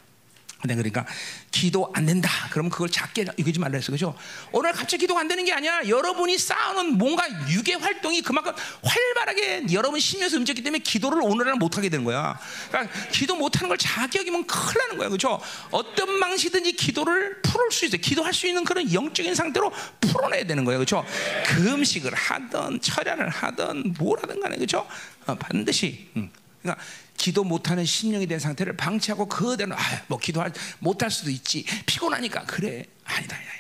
근데 0.68 0.76
그러니까 0.76 1.06
기도 1.52 1.92
안 1.94 2.06
된다. 2.06 2.30
그러면 2.52 2.70
그걸 2.70 2.90
작게 2.90 3.26
여기지 3.40 3.60
말라 3.60 3.76
했어. 3.76 3.92
그죠? 3.92 4.16
오늘 4.52 4.72
갑자기 4.72 5.02
기도가 5.02 5.22
안 5.22 5.28
되는 5.28 5.46
게 5.46 5.54
아니야. 5.54 5.88
여러분이 5.88 6.38
쌓아놓은 6.38 6.98
뭔가 6.98 7.28
육의 7.50 7.76
활동이 7.76 8.22
그만큼 8.22 8.54
활발하게 8.84 9.66
여러분 9.72 10.00
심에서 10.00 10.38
움직였기 10.38 10.64
때문에 10.64 10.80
기도를 10.80 11.22
오늘은 11.22 11.60
못 11.60 11.78
하게 11.78 11.90
되는 11.90 12.04
거야. 12.04 12.40
그러니까 12.70 12.94
기도 13.12 13.36
못 13.36 13.56
하는 13.58 13.70
걸 13.70 13.78
여기면 14.16 14.48
큰일 14.48 14.78
나는 14.80 14.98
거야. 14.98 15.10
그죠? 15.10 15.40
어떤 15.72 16.20
방식든지 16.20 16.74
기도를 16.74 17.42
풀을 17.42 17.72
수 17.72 17.86
있어요. 17.86 18.02
기도할 18.02 18.34
수 18.34 18.48
있는 18.48 18.64
그런 18.64 18.92
영적인 18.92 19.36
상태로 19.36 19.72
풀어내야 20.02 20.46
되는 20.46 20.66
거예요. 20.66 20.80
그죠? 20.80 21.06
금식을 21.48 22.14
하든 22.14 22.82
철야를 22.82 23.30
하든 23.30 23.96
뭘 23.98 24.20
하든 24.22 24.40
간에 24.40 24.58
그죠? 24.58 24.88
어, 25.26 25.36
반드시 25.36 26.10
음. 26.16 26.30
그러니까 26.62 26.84
기도 27.18 27.44
못하는 27.44 27.86
심령이 27.86 28.28
된 28.28 28.40
상태를 28.40 28.76
방치하고 28.78 29.28
그대로 29.28 29.76
아뭐 29.76 30.20
기도할 30.20 30.52
못할 30.80 31.10
수도 31.10 31.30
있지 31.30 31.66
피곤하니까 31.86 32.46
그래 32.46 32.86
아니다 33.04 33.36
아니다, 33.36 33.52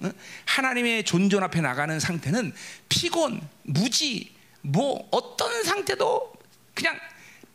아니다. 0.00 0.16
어? 0.16 0.20
하나님의 0.44 1.04
존전 1.04 1.42
앞에 1.42 1.60
나가는 1.60 1.98
상태는 2.00 2.52
피곤 2.88 3.46
무지 3.62 4.34
뭐 4.62 5.06
어떤 5.10 5.62
상태도 5.62 6.32
그냥 6.74 6.98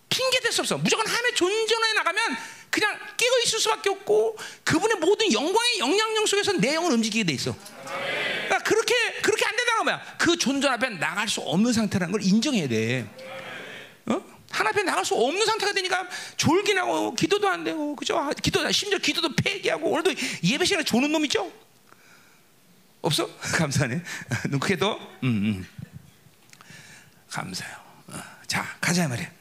핑계 0.09 0.39
댈수 0.39 0.61
없어 0.61 0.77
무조건 0.77 1.07
하나님의 1.07 1.35
존전에 1.35 1.93
나가면 1.93 2.37
그냥 2.69 2.97
깨어 3.17 3.29
있을 3.45 3.59
수밖에 3.59 3.89
없고 3.89 4.37
그분의 4.63 4.97
모든 4.97 5.31
영광의 5.31 5.79
영향력 5.79 6.27
속에서 6.27 6.53
내 6.53 6.75
영을 6.75 6.91
움직이게 6.93 7.25
돼 7.25 7.33
있어 7.33 7.55
그러니까 7.83 8.59
그렇게 8.59 8.93
그렇게 9.21 9.45
안 9.45 9.55
된다는 9.55 9.85
거야 9.85 10.15
그 10.17 10.37
존전 10.37 10.71
앞에 10.71 10.89
나갈 10.89 11.27
수 11.27 11.41
없는 11.41 11.73
상태라는 11.73 12.11
걸 12.11 12.23
인정해야 12.23 12.67
돼 12.67 13.01
어? 13.01 13.40
하나 14.51 14.69
앞에 14.69 14.83
나갈 14.83 15.03
수 15.05 15.15
없는 15.15 15.45
상태가 15.45 15.73
되니까 15.73 16.07
졸기나고 16.37 17.15
기도도 17.15 17.47
안 17.47 17.63
되고 17.63 17.95
그죠? 17.95 18.17
아, 18.17 18.31
기도 18.33 18.69
심지어 18.71 18.97
기도도 18.99 19.35
폐기하고 19.35 19.89
오늘도 19.89 20.13
예배 20.43 20.65
시간에 20.65 20.83
조는 20.83 21.11
놈 21.11 21.23
있죠? 21.25 21.51
없어? 23.01 23.27
감사하네. 23.57 24.01
눈 24.49 24.59
크게 24.59 24.77
떠. 24.77 24.95
음, 25.23 25.27
음. 25.63 25.67
감사해요. 27.29 27.75
어, 28.07 28.21
자 28.47 28.63
가자 28.79 29.07
말이야. 29.07 29.40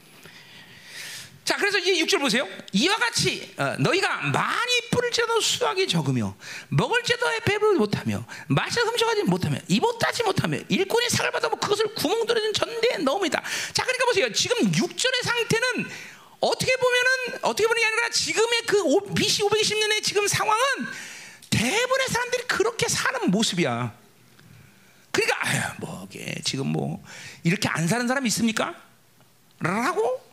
자, 1.50 1.56
그래서 1.56 1.78
이제 1.78 1.92
6절 2.04 2.20
보세요. 2.20 2.46
이와 2.70 2.94
같이 2.94 3.52
어, 3.58 3.74
너희가 3.80 4.18
많이 4.30 4.72
뿌릴지라도 4.92 5.40
수확이 5.40 5.88
적으며 5.88 6.36
먹을지라도 6.68 7.26
배부르지 7.44 7.76
못하며 7.76 8.24
마실 8.46 8.84
훔쳐가지 8.84 9.24
못하며 9.24 9.58
입옷 9.66 9.98
따지 9.98 10.22
못하며 10.22 10.58
일꾼이 10.68 11.08
상을 11.08 11.28
받아뭐 11.32 11.58
그것을 11.58 11.92
구멍 11.96 12.24
뚫어진 12.24 12.52
전대에 12.52 12.98
넣음이다. 12.98 13.42
자, 13.72 13.82
그러니까 13.82 14.04
보세요. 14.04 14.32
지금 14.32 14.58
6절의 14.70 15.24
상태는 15.24 15.90
어떻게 16.38 16.76
보면은 16.76 17.40
어떻게 17.42 17.66
보는 17.66 17.80
게 17.82 17.86
아니라 17.88 18.10
지금의 18.10 18.62
그 18.68 18.82
오- 18.84 19.12
BC 19.12 19.42
520년의 19.42 20.04
지금 20.04 20.28
상황은 20.28 20.62
대부분의 21.50 22.06
사람들이 22.10 22.44
그렇게 22.44 22.86
사는 22.86 23.28
모습이야. 23.28 23.92
그러니까 25.10 25.36
아유, 25.48 25.60
뭐 25.80 26.06
이게 26.08 26.32
지금 26.44 26.68
뭐 26.68 27.02
이렇게 27.42 27.68
안 27.68 27.88
사는 27.88 28.06
사람 28.06 28.24
있습니까? 28.28 28.72
라고 29.58 30.29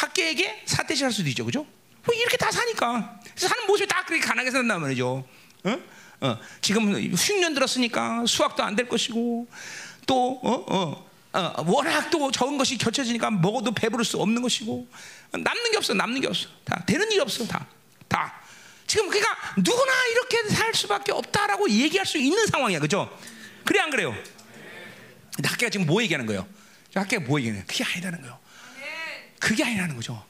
학계에게 0.00 0.62
사태질할 0.66 1.12
수도 1.12 1.28
있죠, 1.30 1.44
그죠? 1.44 1.66
뭐 2.04 2.14
이렇게 2.14 2.36
다 2.36 2.50
사니까 2.50 3.20
사는 3.36 3.66
모습이 3.66 3.86
다 3.86 4.04
그렇게 4.06 4.24
가난하게 4.24 4.50
산단 4.50 4.80
말이죠. 4.80 5.24
어? 5.64 5.78
어. 6.22 6.38
지금 6.62 6.92
흉년 7.14 7.52
들었으니까 7.54 8.24
수학도 8.26 8.62
안 8.62 8.76
될 8.76 8.88
것이고 8.88 9.46
또 10.06 10.40
어? 10.42 10.64
어. 10.68 11.10
어, 11.32 11.62
워낙 11.64 12.10
또 12.10 12.30
적은 12.32 12.58
것이 12.58 12.76
겹쳐지니까 12.76 13.30
먹어도 13.30 13.70
배부를 13.72 14.04
수 14.04 14.18
없는 14.20 14.42
것이고 14.42 14.88
남는 15.30 15.70
게 15.70 15.76
없어, 15.76 15.94
남는 15.94 16.20
게 16.20 16.26
없어. 16.26 16.48
다 16.64 16.82
되는 16.86 17.08
일이 17.12 17.20
없어, 17.20 17.46
다, 17.46 17.64
다. 18.08 18.40
지금 18.88 19.08
그러니까 19.08 19.36
누구나 19.56 19.92
이렇게 20.10 20.48
살 20.48 20.74
수밖에 20.74 21.12
없다라고 21.12 21.70
얘기할 21.70 22.04
수 22.04 22.18
있는 22.18 22.46
상황이야, 22.48 22.80
그죠? 22.80 23.16
그래 23.64 23.78
안 23.78 23.90
그래요? 23.90 24.12
학계가 25.44 25.70
지금 25.70 25.86
뭐 25.86 26.02
얘기하는 26.02 26.26
거예요? 26.26 26.48
학계가 26.94 27.24
뭐 27.26 27.38
얘기하는 27.38 27.64
거예요? 27.64 27.66
그게 27.68 27.84
아니라는 27.84 28.22
거예요. 28.22 28.39
그게 29.40 29.64
아니라는 29.64 29.96
거죠. 29.96 30.24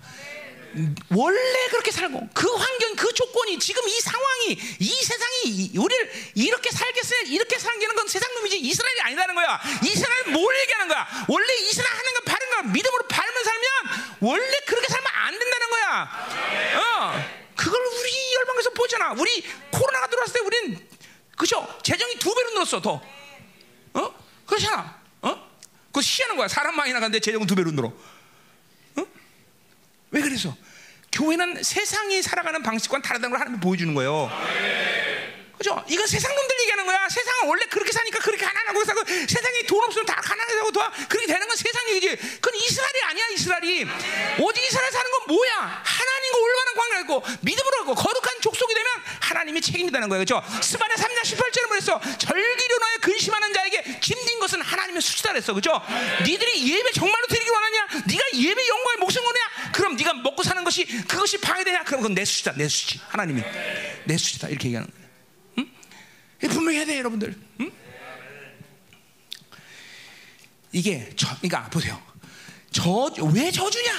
음, 0.76 0.94
원래 1.10 1.66
그렇게 1.70 1.90
살고 1.90 2.28
그 2.32 2.48
환경, 2.54 2.94
그 2.94 3.12
조건이 3.12 3.58
지금 3.58 3.86
이 3.88 4.00
상황이 4.00 4.52
이 4.78 4.88
세상이 5.02 5.34
이- 5.46 5.76
우리를 5.76 6.12
이렇게 6.36 6.70
살게 6.70 7.02
세 7.02 7.22
이렇게 7.26 7.58
살게는 7.58 7.96
건 7.96 8.06
세상 8.06 8.32
놈이지 8.34 8.56
이스라엘이 8.60 9.00
아니라는 9.00 9.34
거야. 9.34 9.60
이스라엘 9.84 10.24
뭘 10.30 10.56
얘기하는 10.60 10.86
거야? 10.86 11.08
원래 11.28 11.54
이스라엘 11.68 11.92
하는 11.92 12.14
건 12.14 12.24
바른 12.24 12.50
거야. 12.50 12.62
믿음으로 12.72 13.08
바르면 13.08 13.44
살면 13.44 14.16
원래 14.20 14.58
그렇게 14.64 14.86
살면 14.86 15.12
안 15.12 15.36
된다는 15.38 15.70
거야. 15.70 16.28
어, 16.78 17.50
그걸 17.56 17.80
우리 17.84 18.34
열방에서 18.36 18.70
보잖아. 18.70 19.12
우리 19.18 19.44
코로나가 19.72 20.06
들어왔을 20.06 20.34
때 20.34 20.40
우린 20.40 20.88
그죠? 21.36 21.66
재정이 21.82 22.14
두 22.20 22.32
배로 22.32 22.50
늘었어 22.50 22.80
더. 22.80 23.02
어? 23.94 24.14
그렇잖아. 24.46 25.02
어? 25.22 25.50
그거 25.86 26.00
시하는 26.00 26.36
거야. 26.36 26.46
사람 26.46 26.76
많이 26.76 26.92
나가는데 26.92 27.18
재정은 27.18 27.48
두 27.48 27.56
배로 27.56 27.72
늘어. 27.72 27.92
왜 30.10 30.20
그래서? 30.20 30.56
교회는 31.12 31.62
세상이 31.62 32.22
살아가는 32.22 32.62
방식과는 32.62 33.02
다르다는 33.02 33.30
걸 33.30 33.40
하나님 33.40 33.60
보여주는 33.60 33.92
거예요. 33.94 34.30
그죠? 35.60 35.84
이건 35.88 36.06
세상 36.06 36.34
놈들 36.34 36.60
얘기하는 36.60 36.86
거야. 36.86 37.06
세상은 37.10 37.46
원래 37.46 37.66
그렇게 37.66 37.92
사니까 37.92 38.18
그렇게 38.20 38.46
가난하고 38.46 38.82
사고 38.82 39.04
세상에 39.04 39.62
돈 39.68 39.84
없으면 39.84 40.06
다 40.06 40.22
사고 40.24 40.72
다 40.72 40.90
그렇게 41.06 41.26
되는 41.26 41.46
건 41.46 41.54
세상 41.54 41.86
얘기지. 41.90 42.16
그건 42.40 42.58
이스라엘이 42.60 43.02
아니야, 43.02 43.26
이스라엘이. 43.28 43.86
오직 44.38 44.64
이스라엘 44.64 44.90
사는 44.90 45.10
건 45.10 45.20
뭐야? 45.28 45.82
하나님과 45.84 46.38
올바른 46.38 46.74
관계가 46.74 47.00
있고 47.00 47.24
믿음으로 47.42 47.78
하고 47.80 47.94
거룩한 47.94 48.40
족속이 48.40 48.72
되면 48.72 48.90
하나님이 49.20 49.60
책임이다는 49.60 50.08
거예요. 50.08 50.22
그죠? 50.22 50.42
스바냐 50.62 50.94
3장 50.94 51.22
18절에 51.22 51.66
뭐랬어? 51.68 52.00
절기로 52.18 52.78
너의 52.78 52.98
근심하는 53.02 53.52
자에게 53.52 54.00
짐진 54.00 54.38
것은 54.38 54.62
하나님의 54.62 55.02
수치다 55.02 55.30
그랬어. 55.30 55.52
그죠? 55.52 55.78
니들이 56.24 56.72
예배 56.72 56.92
정말로 56.92 57.26
드리기 57.26 57.50
원하냐? 57.50 57.88
네가 58.06 58.24
예배 58.34 58.68
영광에 58.68 58.96
목숨 58.98 59.22
거냐? 59.24 59.72
그럼 59.72 59.96
네가 59.96 60.14
먹고 60.14 60.42
사는 60.42 60.62
것이 60.64 60.86
그것이 61.06 61.38
방해되냐? 61.38 61.84
그럼 61.84 62.00
그건 62.00 62.14
내 62.14 62.24
수치다. 62.24 62.52
내 62.56 62.68
수치. 62.68 63.00
하나님이 63.08 63.42
내 64.04 64.16
수치다. 64.16 64.48
이렇게 64.48 64.68
얘기하는 64.68 64.88
거예요. 64.88 64.99
이게 66.42 66.48
분명히 66.48 66.78
해야 66.78 66.86
돼, 66.86 66.98
여러분들. 66.98 67.38
응? 67.60 67.72
이게 70.72 71.10
저, 71.16 71.26
그러니까 71.38 71.68
보세요. 71.70 72.00
저 72.72 73.10
왜 73.32 73.50
저주냐? 73.50 73.92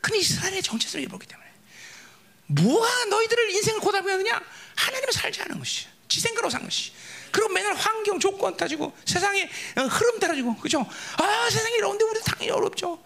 그 0.00 0.16
이스라엘의 0.16 0.62
정체성을 0.62 1.04
입었기 1.06 1.26
때문에. 1.26 1.48
뭐가 2.46 3.04
너희들을 3.06 3.50
인생을 3.52 3.80
고달게 3.80 4.10
하느냐? 4.10 4.42
하나님을 4.76 5.12
살지 5.12 5.40
않은 5.42 5.58
것이. 5.58 5.86
지 6.08 6.20
생각으로 6.20 6.50
산 6.50 6.62
것이. 6.64 6.92
그리고 7.30 7.48
맨날 7.52 7.74
환경 7.74 8.20
조건 8.20 8.56
따지고 8.56 8.96
세상의 9.06 9.48
어, 9.76 9.82
흐름 9.82 10.18
따라지고 10.20 10.56
그죠? 10.56 10.86
아 11.16 11.50
세상이 11.50 11.74
이런데 11.76 12.04
우리 12.04 12.20
당연히 12.22 12.50
어렵죠. 12.50 13.02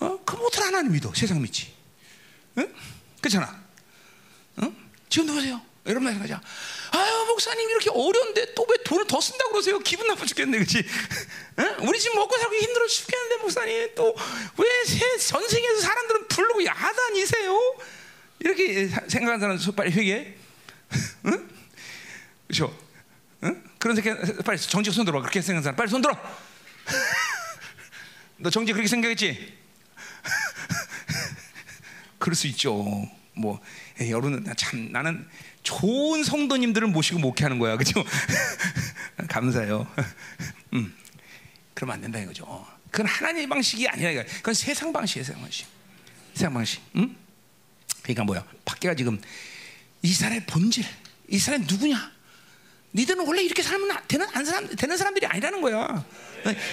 어? 0.00 0.18
그 0.24 0.36
못할 0.36 0.64
하나님 0.64 0.92
믿어. 0.92 1.12
세상 1.14 1.40
믿지. 1.40 1.72
응? 2.58 2.74
그렇잖아. 3.20 3.62
응? 4.62 4.76
지금도 5.08 5.34
보세요. 5.34 5.62
여러분 5.86 6.08
생각하자. 6.12 6.40
아유 6.92 7.24
목사님 7.26 7.68
이렇게 7.70 7.90
어려운데 7.90 8.54
또 8.54 8.62
왜 8.70 8.76
돈을 8.84 9.06
더 9.06 9.20
쓴다고 9.20 9.50
그러세요? 9.52 9.78
기분 9.80 10.06
나빠 10.06 10.24
죽겠네, 10.24 10.58
그렇지? 10.58 10.84
우리 11.80 11.98
지금 11.98 12.16
먹고 12.16 12.38
살기 12.38 12.56
힘들어 12.58 12.86
죽겠는데 12.86 13.36
목사님 13.42 13.94
또 13.96 14.14
왜 14.58 15.18
전 15.18 15.48
세계에서 15.48 15.80
사람들은 15.80 16.28
부르고 16.28 16.64
야단이세요? 16.64 17.76
이렇게 18.40 18.88
사- 18.88 19.02
생각하는 19.08 19.58
사람 19.58 19.74
빨리 19.74 19.90
회개. 19.92 20.34
응? 21.26 21.48
그렇죠? 22.46 22.78
응? 23.44 23.64
그런 23.78 23.96
생각 23.96 24.44
빨리 24.44 24.58
정직 24.58 24.92
손 24.92 25.04
들어. 25.04 25.20
그렇게 25.20 25.40
생각하는 25.40 25.62
사람 25.62 25.76
빨리 25.76 25.90
손 25.90 26.00
들어. 26.02 26.16
너 28.38 28.50
정직 28.50 28.72
그렇게 28.72 28.88
생각했지? 28.88 29.58
그럴 32.18 32.34
수 32.36 32.46
있죠. 32.48 32.84
뭐 33.34 33.60
여러분 34.08 34.44
참 34.56 34.92
나는 34.92 35.28
좋은 35.62 36.24
성도님들을 36.24 36.88
모시고 36.88 37.18
목회하는 37.20 37.58
거야, 37.58 37.76
그죠? 37.76 38.02
감사해요. 39.28 39.86
음, 40.74 40.94
그러면 41.74 41.94
안 41.94 42.00
된다 42.02 42.18
이거죠. 42.18 42.66
그건 42.90 43.06
하나님의 43.06 43.48
방식이 43.48 43.88
아니라 43.88 44.10
이거. 44.10 44.24
그건 44.38 44.54
세상 44.54 44.92
방식이에요, 44.92 45.24
세상 45.24 45.40
방식. 45.40 45.66
세상 46.34 46.54
방식. 46.54 46.80
음? 46.96 47.16
그러니까 48.02 48.24
뭐야? 48.24 48.44
밖에가 48.64 48.94
지금 48.94 49.20
이스라엘 50.02 50.44
본질, 50.46 50.84
이스라엘 51.28 51.62
누구냐? 51.62 52.10
니들은 52.94 53.26
원래 53.26 53.42
이렇게 53.42 53.62
살면 53.62 53.90
안- 53.90 54.06
되는 54.06 54.26
안 54.34 54.44
사람 54.44 54.66
되는 54.68 54.96
사람들이 54.96 55.24
아니라는 55.26 55.62
거야. 55.62 56.04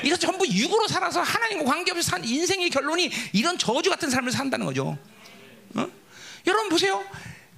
이거 0.04 0.18
전부 0.18 0.46
육으로 0.46 0.88
살아서 0.88 1.22
하나님과 1.22 1.64
관계없이 1.64 2.10
산 2.10 2.26
인생의 2.26 2.70
결론이 2.72 3.10
이런 3.32 3.58
저주 3.58 3.90
같은 3.90 4.10
삶을 4.10 4.32
산다는 4.32 4.66
거죠. 4.66 4.98
어? 5.76 5.88
여러분 6.48 6.70
보세요. 6.70 7.06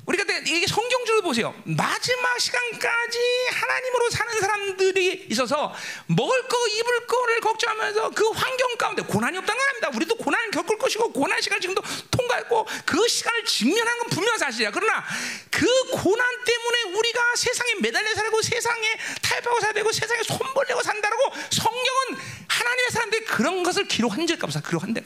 우리가 0.06 0.24
때- 0.24 0.42
이게 0.48 0.66
성경적으로 0.66 1.22
보세요. 1.22 1.54
마지막 1.64 2.40
시간까지 2.40 3.20
하나님으로 3.52 4.10
사는 4.10 4.40
사람들이 4.40 5.28
있어서 5.30 5.74
먹을 6.08 6.48
거, 6.48 6.58
입을 6.68 7.06
거를 7.08 7.40
걱정하면서 7.40 8.10
그 8.10 8.28
환경 8.32 8.76
가운데 8.78 9.04
고난이 9.04 9.38
없다는 9.38 9.60
건 9.60 9.68
아닙니다. 9.70 9.90
우리도 9.94 10.16
고난을 10.16 10.52
겪을 10.52 10.78
것이고 10.80 11.14
고난 11.14 11.40
시간을 11.40 11.62
지금도 11.62 11.84
통과했고 12.10 12.68
그 12.86 13.08
시간을 13.08 13.46
직면한 13.46 14.00
건 14.00 14.10
분명한 14.10 14.40
사실이야. 14.40 14.72
그러나 14.72 15.04
그 15.52 15.66
고난 15.92 16.44
때문에 16.46 16.98
우리가 16.98 17.36
세상에 17.36 17.76
매달려 17.76 18.14
살고 18.16 18.42
세상에 18.42 18.98
타협하고 19.22 19.60
살야 19.62 19.74
되고 19.74 19.92
세상에 19.92 20.24
손벌리고 20.24 20.82
산다라고 20.82 21.24
성경은 21.52 22.18
하나님의 22.48 22.92
사람들이 22.92 23.26
그런 23.26 23.62
것을 23.64 23.88
기록한 23.88 24.26
적이 24.26 24.42
없어. 24.44 24.60
기록한대. 24.62 25.04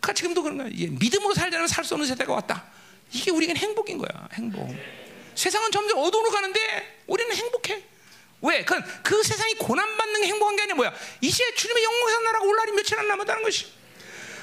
그 0.00 0.14
지금도 0.14 0.42
그런 0.42 0.58
거야. 0.58 0.68
믿음으로 0.68 1.34
살자면 1.34 1.66
살수 1.66 1.94
없는 1.94 2.06
세대가 2.08 2.32
왔다. 2.34 2.64
이게 3.12 3.30
우리에겐 3.30 3.56
행복인 3.56 3.98
거야. 3.98 4.28
행복. 4.34 4.74
세상은 5.34 5.70
점점 5.70 5.98
어두워로 5.98 6.30
가는데 6.30 7.00
우리는 7.06 7.34
행복해. 7.34 7.82
왜? 8.42 8.64
그, 8.64 8.80
그 9.02 9.22
세상이 9.22 9.54
고난받는 9.54 10.20
게 10.20 10.26
행복한 10.26 10.56
게 10.56 10.62
아니라 10.62 10.76
뭐야? 10.76 10.94
이제 11.20 11.54
주님의 11.54 11.82
영광에서 11.84 12.20
나라가 12.20 12.44
올 12.44 12.56
날이 12.56 12.72
며칠 12.72 12.98
안 12.98 13.06
남았다는 13.08 13.42
것이. 13.42 13.66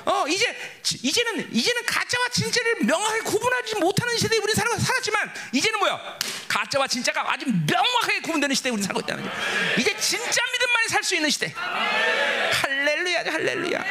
어 0.06 0.26
이제 0.28 0.56
지- 0.82 0.98
이제는 1.04 1.54
이제는 1.54 1.86
가짜와 1.86 2.30
진짜를 2.30 2.76
명확하게 2.86 3.20
구분하지 3.22 3.76
못하는 3.76 4.18
시대에 4.18 4.40
우리 4.40 4.54
살아 4.54 4.76
살았지만 4.78 5.32
이제는 5.52 5.78
뭐야? 5.80 6.18
가짜와 6.48 6.88
진짜가 6.88 7.32
아주 7.34 7.46
명확하게 7.46 8.22
구분되는 8.22 8.56
시대에 8.56 8.72
우리 8.72 8.82
살고 8.82 9.02
있다는 9.02 9.24
거야. 9.24 9.34
이제 9.78 9.96
진짜 10.00 10.42
믿음만이 10.54 10.88
살 10.88 11.04
수 11.04 11.16
있는 11.16 11.30
시대. 11.30 11.54
할렐루야, 11.54 13.20
할렐루야, 13.26 13.80
할렐루야, 13.80 13.84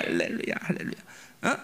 할렐루야, 0.00 0.54
할렐루야. 0.60 1.02
어? 1.42 1.56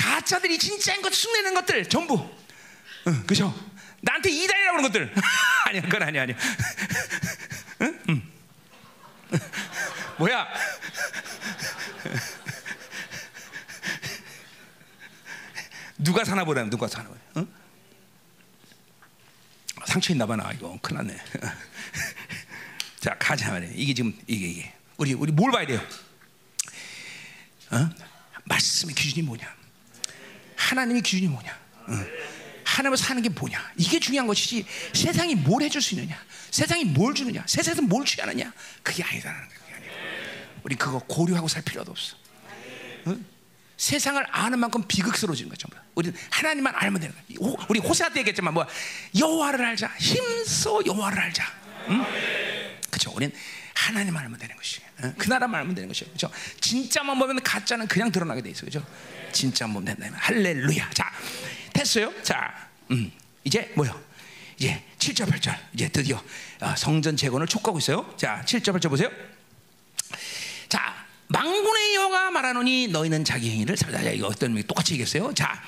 가짜들이 0.00 0.58
진짜인 0.58 1.02
것 1.02 1.12
흉내내는 1.12 1.54
것들 1.54 1.88
전부, 1.88 2.14
어, 2.14 3.22
그죠? 3.26 3.54
나한테 4.00 4.30
이단이라고 4.30 4.78
그런 4.78 4.90
것들 4.92 5.14
아니야, 5.66 5.82
그건 5.82 6.02
아니야, 6.04 6.22
아니야. 6.22 6.36
응? 7.82 8.00
응. 8.08 8.22
뭐야? 10.18 10.48
누가 15.98 16.24
사나 16.24 16.44
보라, 16.44 16.64
누가 16.64 16.88
사나 16.88 17.08
보라. 17.08 17.20
어? 17.36 17.46
상처 19.86 20.12
있나 20.12 20.26
봐 20.26 20.36
나 20.36 20.50
이거 20.52 20.78
큰일 20.80 20.98
났네. 20.98 21.16
자 23.00 23.16
가자 23.18 23.50
말이야. 23.52 23.70
이게 23.74 23.94
지금 23.94 24.18
이게 24.26 24.46
이게 24.46 24.74
우리 24.96 25.14
우리 25.14 25.32
뭘 25.32 25.50
봐야 25.52 25.66
돼요? 25.66 25.80
어? 27.70 27.88
말씀의 28.44 28.94
기준이 28.94 29.22
뭐냐? 29.26 29.59
하나님의 30.64 31.02
기준이 31.02 31.28
뭐냐? 31.28 31.58
어. 31.88 31.92
하나님을 32.64 32.96
사는 32.98 33.20
게 33.22 33.28
뭐냐? 33.30 33.72
이게 33.76 33.98
중요한 33.98 34.26
것이지 34.26 34.64
세상이 34.92 35.34
뭘 35.34 35.62
해줄 35.62 35.80
수 35.80 35.94
있느냐? 35.94 36.16
세상이 36.50 36.84
뭘 36.84 37.14
주느냐? 37.14 37.42
세상에서 37.46 37.82
뭘 37.82 38.04
취하느냐? 38.04 38.52
그게 38.82 39.02
아니다라는 39.02 39.48
거야. 39.48 39.56
우리 40.62 40.76
그거 40.76 40.98
고려하고 41.00 41.48
살 41.48 41.62
필요도 41.62 41.90
없어. 41.90 42.16
어? 43.06 43.16
세상을 43.78 44.24
아는 44.30 44.58
만큼 44.58 44.84
비극스러워지는 44.86 45.48
거죠. 45.48 45.66
우리는 45.94 46.14
하나님만 46.30 46.74
알면 46.76 47.00
되는 47.00 47.14
거야. 47.14 47.24
호- 47.40 47.56
우리 47.70 47.80
호세아 47.80 48.10
때 48.10 48.20
얘기했지만 48.20 48.52
뭐 48.52 48.66
여호와를 49.18 49.64
알자, 49.64 49.90
힘써 49.98 50.80
여호와를 50.84 51.18
알자. 51.18 51.44
응? 51.88 52.04
그렇죠. 52.90 53.10
우리는 53.12 53.34
하나님만 53.80 54.24
알면 54.24 54.38
되는 54.38 54.56
것이. 54.56 54.80
어? 55.02 55.12
그 55.16 55.28
나라만 55.28 55.60
알면 55.60 55.74
되는 55.74 55.88
것이요. 55.88 56.08
그렇죠. 56.08 56.30
진짜만 56.60 57.18
보면 57.18 57.42
가짜는 57.42 57.86
그냥 57.88 58.12
드러나게 58.12 58.42
돼 58.42 58.50
있어. 58.50 58.60
그렇죠. 58.60 58.84
진짜만 59.32 59.74
보면 59.74 59.96
된다. 59.96 60.16
할렐루야. 60.20 60.90
자, 60.90 61.10
됐어요. 61.72 62.12
자, 62.22 62.68
음, 62.90 63.10
이제 63.44 63.72
뭐요? 63.76 63.98
이제 64.58 64.82
7절 64.98 65.30
8절 65.32 65.56
이제 65.72 65.88
드디어 65.88 66.22
어, 66.60 66.74
성전 66.76 67.16
재건을 67.16 67.46
촉구하고 67.46 67.78
있어요. 67.78 68.14
자, 68.18 68.42
7절 68.44 68.76
8절 68.76 68.90
보세요. 68.90 69.10
자, 70.68 71.06
망군의 71.28 71.94
여가 71.94 72.30
말하노니 72.30 72.88
너희는 72.88 73.24
자기 73.24 73.50
행위를 73.50 73.76
살다. 73.76 74.02
자, 74.02 74.10
이거 74.10 74.26
어떤 74.26 74.50
의미 74.50 74.62
똑같이 74.66 74.92
얘기했어요. 74.92 75.32
자, 75.32 75.62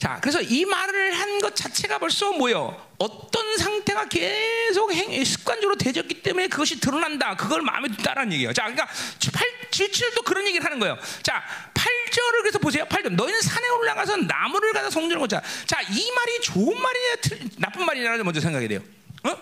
자, 0.00 0.18
그래서 0.20 0.40
이 0.40 0.64
말을 0.64 1.12
한 1.18 1.40
것 1.40 1.54
자체가 1.56 1.98
벌써 1.98 2.32
뭐요? 2.32 2.88
어떤 2.98 3.56
상태가 3.56 4.06
계속 4.06 4.92
행, 4.92 5.24
습관적으로 5.24 5.76
되졌기 5.76 6.22
때문에 6.22 6.48
그것이 6.48 6.78
드러난다. 6.80 7.34
그걸 7.36 7.62
마음에 7.62 7.88
든다라는 7.88 8.32
얘기예요. 8.34 8.52
자, 8.52 8.62
그러니까 8.64 8.86
8, 8.86 9.70
7절도 9.70 10.24
그런 10.24 10.46
얘기를 10.46 10.64
하는 10.66 10.78
거예요. 10.78 10.98
자, 11.22 11.42
8절을 11.72 12.40
그래서 12.42 12.58
보세요. 12.58 12.84
8절. 12.86 13.12
너희는 13.14 13.40
산에 13.40 13.68
올라가서 13.68 14.16
나무를 14.18 14.72
가서 14.74 14.90
성전을 14.90 15.18
꽂자. 15.18 15.40
자, 15.66 15.80
이 15.82 16.10
말이 16.12 16.40
좋은 16.42 16.78
말이냐, 16.80 17.14
틀- 17.22 17.48
나쁜 17.56 17.86
말이냐를 17.86 18.22
먼저 18.24 18.40
생각해야 18.40 18.68
돼요. 18.68 18.80
어? 19.24 19.36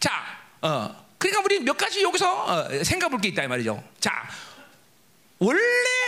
자, 0.00 0.24
어. 0.62 1.06
그러니까 1.18 1.42
우리 1.44 1.60
몇 1.60 1.76
가지 1.76 2.02
여기서 2.02 2.44
어, 2.44 2.84
생각해 2.84 3.10
볼 3.10 3.20
게 3.20 3.28
있다 3.28 3.44
이 3.44 3.46
말이죠. 3.48 3.82
자, 4.00 4.28
원래 5.38 5.60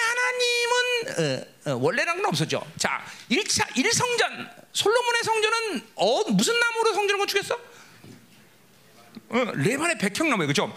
하나님은 0.09 1.47
어, 1.67 1.71
어, 1.71 1.77
원래라는 1.77 2.23
건 2.23 2.31
없었죠. 2.31 2.65
자, 2.79 3.05
1차 3.31 3.67
1성전 3.75 4.51
솔로몬의 4.73 5.23
성전은 5.23 5.87
어, 5.97 6.25
무슨 6.31 6.59
나무로 6.59 6.95
성전을 6.95 7.19
건축했어? 7.19 7.55
어, 9.31 9.53
레반의 9.55 9.99
백향나무예요. 9.99 10.47
그렇죠? 10.47 10.73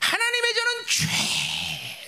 하나님의 0.00 0.54
전은 0.54 0.72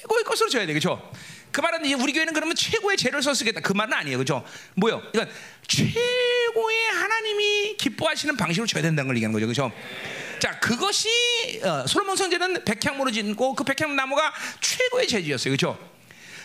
최고의 0.01 0.24
것으로 0.24 0.49
줘야 0.49 0.64
돼. 0.66 0.72
그렇죠? 0.72 1.12
그 1.53 1.61
말은 1.61 1.84
이제 1.84 1.95
우리 1.95 2.12
교회는 2.12 2.32
그러면 2.32 2.55
최고의 2.55 2.97
재료를 2.97 3.22
써 3.22 3.34
쓰겠다. 3.34 3.61
그 3.61 3.72
말은 3.72 3.93
아니에요. 3.93 4.16
그렇죠? 4.16 4.45
뭐요? 4.74 5.03
이건 5.12 5.30
최고의 5.66 6.86
하나님이 6.93 7.76
기뻐하시는 7.76 8.36
방식으로 8.36 8.66
줘야 8.66 8.82
된다는 8.82 9.09
걸 9.09 9.16
얘기하는 9.16 9.32
거죠. 9.34 9.47
그렇죠? 9.47 9.72
자, 10.39 10.59
그것이 10.61 11.09
어, 11.62 11.86
솔로몬 11.86 12.16
성전은 12.16 12.64
백향모로 12.64 13.11
짓고 13.11 13.55
그 13.55 13.64
백향 13.64 13.95
나무가 13.97 14.32
최고의 14.61 15.09
재질이었어요. 15.09 15.57
그렇죠? 15.57 15.78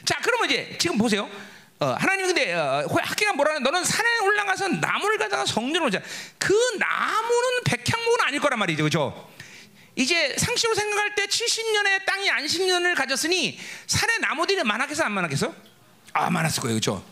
자, 0.05 0.19
그러면 0.21 0.49
이제 0.49 0.75
지금 0.79 0.97
보세요. 0.97 1.29
어, 1.79 1.95
하나님 1.99 2.27
근데 2.27 2.53
어, 2.53 2.85
학계가 2.89 3.33
뭐라는 3.33 3.63
너는 3.63 3.83
산에 3.83 4.19
올라가서 4.19 4.67
나무를 4.69 5.17
가다가 5.17 5.45
성전을 5.45 5.87
오자. 5.87 6.01
그 6.37 6.53
나무는 6.79 7.63
백향목은 7.65 8.21
아닐 8.21 8.39
거란 8.39 8.59
말이죠, 8.59 8.83
그렇죠? 8.83 9.31
이제 9.95 10.35
상식으로 10.37 10.73
생각할 10.75 11.13
때 11.15 11.25
70년의 11.27 12.05
땅이 12.05 12.29
안식년을 12.29 12.95
가졌으니 12.95 13.59
산에 13.85 14.17
나무들이 14.19 14.63
많았겠어, 14.63 15.03
안 15.03 15.11
많았겠어? 15.11 15.53
아, 16.13 16.29
많았을 16.29 16.61
거예요, 16.61 16.75
그렇죠? 16.75 17.05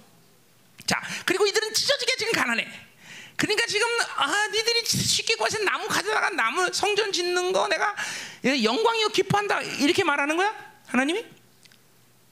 자, 0.87 0.99
그리고 1.25 1.45
이들은 1.45 1.73
찢어지게 1.73 2.15
지금 2.17 2.33
가난해. 2.33 2.67
그러니까 3.41 3.65
지금 3.65 3.87
아, 4.17 4.47
니들이 4.53 4.85
쉽게 4.85 5.33
구하서 5.33 5.57
나무 5.63 5.87
가져다가 5.87 6.29
나무 6.29 6.71
성전 6.71 7.11
짓는 7.11 7.51
거 7.51 7.67
내가 7.67 7.95
영광이요 8.45 9.09
기뻐한다 9.09 9.61
이렇게 9.61 10.03
말하는 10.03 10.37
거야? 10.37 10.53
하나님이? 10.85 11.25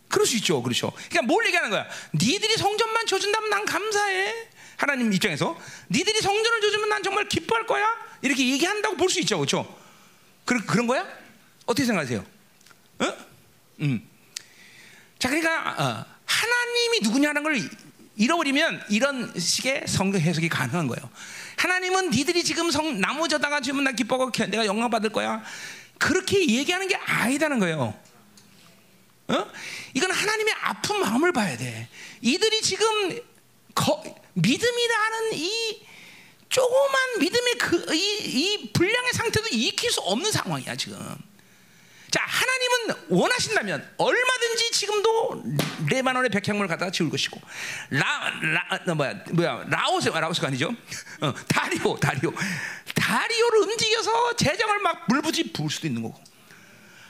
그럴 0.07 0.28
수 0.28 0.36
있죠. 0.36 0.62
그렇죠. 0.62 0.91
그러니까 1.10 1.24
뭘 1.24 1.47
얘기하는 1.47 1.72
거야? 1.72 1.88
니들이 2.14 2.57
성전만 2.57 3.07
줘준다면 3.07 3.49
난 3.49 3.66
감사해. 3.66 4.49
하나님 4.78 5.12
입장에서 5.12 5.60
니들이 5.89 6.22
성전을 6.22 6.62
줘주면 6.62 6.89
난 6.89 7.01
정말 7.01 7.28
기뻐할 7.28 7.66
거야. 7.66 7.88
이렇게 8.22 8.47
얘기한다고 8.47 8.95
볼 8.95 9.10
수 9.10 9.20
있죠. 9.22 9.38
그렇죠? 9.39 9.80
그런 10.45 10.64
그런 10.68 10.86
거야? 10.86 11.07
어떻게 11.66 11.86
생각하세요? 11.88 12.24
어? 12.99 13.14
음. 13.82 14.07
자, 15.18 15.27
그러니까 15.27 15.72
어, 15.72 16.06
하나님이 16.26 16.99
누구냐는 17.02 17.41
걸 17.41 17.60
잃어버리면 18.19 18.83
이런 18.89 19.33
식의 19.39 19.85
성경 19.87 20.19
해석이 20.19 20.49
가능한 20.49 20.87
거예요. 20.87 21.09
하나님은 21.55 22.11
니들이 22.11 22.43
지금 22.43 22.69
성, 22.69 22.99
나무 22.99 23.29
져다가 23.29 23.61
주면 23.61 23.85
나 23.85 23.91
기뻐하고 23.93 24.31
내가 24.31 24.65
영광 24.65 24.89
받을 24.89 25.09
거야. 25.09 25.41
그렇게 25.97 26.47
얘기하는 26.47 26.89
게 26.89 26.95
아니다는 26.95 27.59
거예요. 27.59 27.97
어? 29.29 29.51
이건 29.93 30.11
하나님의 30.11 30.53
아픈 30.61 30.99
마음을 30.99 31.31
봐야 31.31 31.55
돼. 31.55 31.87
이들이 32.21 32.61
지금 32.61 33.19
거, 33.73 34.03
믿음이라는 34.33 35.33
이 35.33 35.87
조그만 36.49 37.19
믿음의 37.19 37.53
그, 37.57 37.95
이, 37.95 38.17
이 38.25 38.73
분량의 38.73 39.13
상태도 39.13 39.47
익힐 39.51 39.91
수 39.91 40.01
없는 40.01 40.29
상황이야 40.29 40.75
지금. 40.75 40.99
자 42.11 42.23
하나님은 42.26 43.06
원하신다면 43.10 43.88
얼마든지 43.98 44.72
지금도 44.72 45.44
레바논의 45.90 46.30
백향물을 46.31 46.68
갖다가 46.68 46.91
지울 46.91 47.10
것이고. 47.10 47.40
라라 47.91 48.81
어, 48.88 48.95
뭐야 48.95 49.14
뭐야 49.31 49.65
라오스 49.69 50.10
라오스가 50.10 50.48
아니죠? 50.48 50.72
어, 51.22 51.34
다리오 51.48 51.99
다리오. 51.99 52.34
다리오를 52.95 53.60
움직여서 53.60 54.36
재정을 54.36 54.80
막 54.80 55.06
물부지 55.07 55.53
부을 55.53 55.69
수도 55.69 55.88
있는 55.88 56.02
거고. 56.02 56.19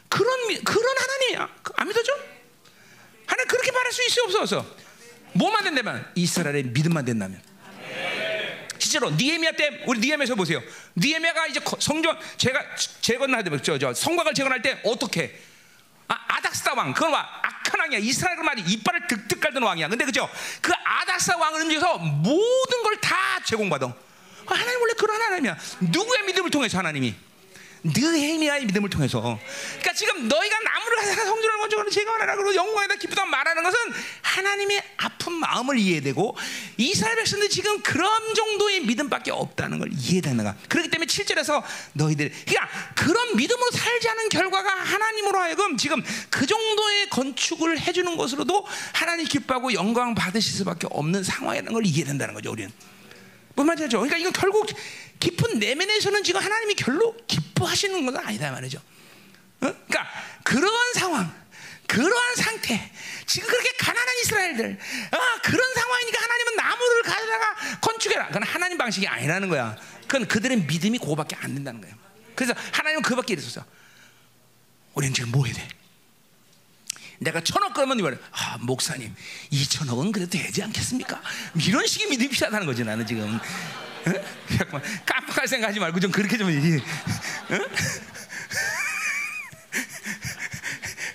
그런 0.10 0.48
미- 0.48 0.60
그런 0.64 0.96
하나님이야. 0.98 1.50
그- 1.64 1.74
안 1.78 1.88
믿어져? 1.88 2.12
하나님 3.26 3.48
그렇게 3.48 3.72
말할 3.72 3.92
수 3.94 4.04
있어 4.06 4.24
없어 4.24 4.40
없어? 4.42 4.76
뭐만 5.34 5.64
된다면 5.64 6.06
이스라엘의 6.16 6.64
믿음만 6.64 7.06
된다면 7.06 7.42
실제로 8.80 9.10
니에미아 9.12 9.52
때 9.52 9.84
우리 9.86 10.00
니에미아에서 10.00 10.36
보세요. 10.36 10.62
니에미아가 10.96 11.48
이제 11.48 11.60
거- 11.60 11.78
성전 11.80 12.18
제가 12.38 12.64
재건할 13.02 13.44
때, 13.44 13.62
저 13.62 13.78
저 13.78 13.94
성곽을 13.94 14.34
재건할 14.34 14.62
때 14.62 14.80
어떻게 14.86 15.40
아, 16.08 16.18
아닥스다 16.28 16.74
왕봐 16.74 17.06
아카 17.08 17.42
악한 17.44 17.80
왕이야. 17.82 18.00
이스라엘을 18.00 18.44
말이 18.44 18.64
이빨을 18.66 19.06
득득 19.08 19.40
깔던 19.40 19.62
왕이야. 19.62 19.90
근데 19.90 20.06
그죠? 20.06 20.28
그 20.62 20.72
아닥사 20.84 21.38
왕을 21.38 21.62
움직여서 21.62 21.98
모든 22.00 22.84
걸 22.84 23.00
다 23.00 23.16
제공받아. 23.46 23.94
하나님 24.48 24.82
원래 24.82 24.94
그런 24.94 25.22
하나님이야. 25.22 25.58
누구의 25.82 26.24
믿음을 26.26 26.50
통해서 26.50 26.78
하나님이? 26.80 27.14
느헤미야의 27.84 28.66
믿음을 28.66 28.90
통해서. 28.90 29.40
그러니까 29.80 29.94
지금 29.94 30.28
너희가 30.28 30.60
나무를 30.60 30.98
가서 30.98 31.26
성전을 31.26 31.58
건축하는 31.60 31.92
제가 31.92 32.12
원하라 32.12 32.36
그러고 32.36 32.56
영광에다 32.56 32.96
기쁘다 32.96 33.26
말하는 33.26 33.64
것은 33.64 33.78
하나님의 34.22 34.84
아픈 34.98 35.34
마음을 35.34 35.78
이해되고 35.78 36.38
이스라엘 36.78 37.16
백성들 37.16 37.50
지금 37.50 37.82
그런 37.82 38.34
정도의 38.34 38.82
믿음밖에 38.82 39.32
없다는 39.32 39.80
걸 39.80 39.90
거야. 40.50 40.56
그렇기 40.68 40.90
때문에 40.90 41.08
7절에서 41.08 41.64
너희들 41.94 42.32
그러니까 42.46 42.70
그런 42.96 43.36
믿음으로 43.36 43.72
살지 43.72 44.10
않은 44.10 44.30
결과가 44.30 44.70
하나님으로 44.70 45.40
하여금 45.40 45.78
지금 45.78 46.04
그 46.30 46.46
정도의 46.46 47.10
건축을 47.10 47.80
해 47.80 47.92
주는 47.92 48.16
것으로도 48.18 48.66
하나님 48.94 49.26
기뻐하고 49.26 49.74
영광 49.74 50.16
받으실 50.16 50.54
수밖에 50.54 50.88
없는 50.90 51.24
상황이라는 51.24 51.74
걸 51.74 51.86
이해된다는 51.86 52.34
거죠. 52.34 52.52
우리는. 52.52 52.72
뭔 53.56 53.68
말이죠? 53.68 53.90
그러니까 53.90 54.18
이건 54.18 54.32
결국 54.32 54.68
깊은 55.20 55.60
내면에서는 55.60 56.24
지금 56.24 56.41
하나님이 56.41 56.76
결로 56.76 57.16
기뻐하시는 57.28 58.06
건 58.06 58.18
아니다 58.18 58.52
말이죠. 58.52 58.78
어? 58.78 58.82
그러니까 59.60 60.08
그러한 60.44 60.94
상황, 60.94 61.34
그러한 61.88 62.36
상태, 62.36 62.91
지금 63.26 63.48
그렇게 63.50 63.72
가난한 63.78 64.16
이스라엘들, 64.24 64.80
아, 65.12 65.41
그런 65.44 65.74
상황이니까 65.74 66.24
하나님은 66.24 66.56
나무를 66.56 67.04
가져다가 67.04 67.56
건축해라. 67.82 68.28
그건 68.28 68.44
하나님 68.44 68.78
방식이 68.78 69.08
아니라는 69.08 69.50
거야. 69.50 69.76
그건 70.08 70.28
그들의 70.28 70.58
믿음이 70.62 70.98
그거밖에 71.00 71.36
안 71.36 71.54
된다는 71.54 71.82
거예요. 71.82 71.96
그래서 72.36 72.54
하나님은 72.72 73.04
그밖에 73.04 73.34
이랬었어. 73.34 73.66
우리는 74.94 75.14
지금 75.14 75.32
뭐 75.32 75.46
해야 75.46 75.54
돼? 75.54 75.68
내가 77.20 77.41
천억 77.41 77.74
그러면 77.74 78.00
이말 78.00 78.18
아 78.32 78.58
목사님 78.62 79.14
이천억은 79.50 80.14
그래도 80.14 80.32
되지 80.32 80.64
않겠습니까? 80.64 81.22
이런 81.68 81.86
식의 81.86 82.08
믿음이 82.08 82.30
필요하다는 82.30 82.66
거지 82.66 82.86
나는 82.86 83.06
지금 83.06 83.36
어? 83.36 83.89
잠깐만 84.58 84.82
깜빡할 85.06 85.48
생각하지 85.48 85.80
말고 85.80 86.00
좀 86.00 86.12
그렇게 86.12 86.38
좀 86.38 86.52
얘기 86.52 86.76
어? 86.76 86.82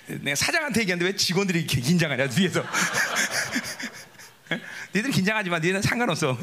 내가 0.21 0.35
사장한테 0.35 0.81
얘기하는데 0.81 1.05
왜 1.05 1.15
직원들이 1.15 1.59
이렇게 1.59 1.81
긴장하냐 1.81 2.29
뒤에서 2.29 2.61
어? 4.51 4.59
니들 4.93 5.11
긴장하지 5.11 5.49
마 5.49 5.59
니는 5.59 5.81
상관없어? 5.81 6.37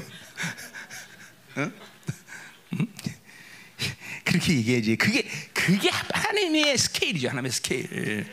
그렇게 4.24 4.54
얘기해야지 4.54 4.96
그게 4.96 5.28
그게 5.52 5.90
하나님의 5.90 6.78
스케일이죠 6.78 7.28
하나님의 7.28 7.52
스케일 7.52 8.26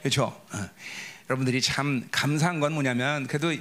그렇죠. 0.00 0.24
어. 0.52 0.70
여러분들이 1.28 1.60
참 1.60 2.06
감사한 2.10 2.60
건 2.60 2.72
뭐냐면 2.72 3.26
그래도 3.26 3.52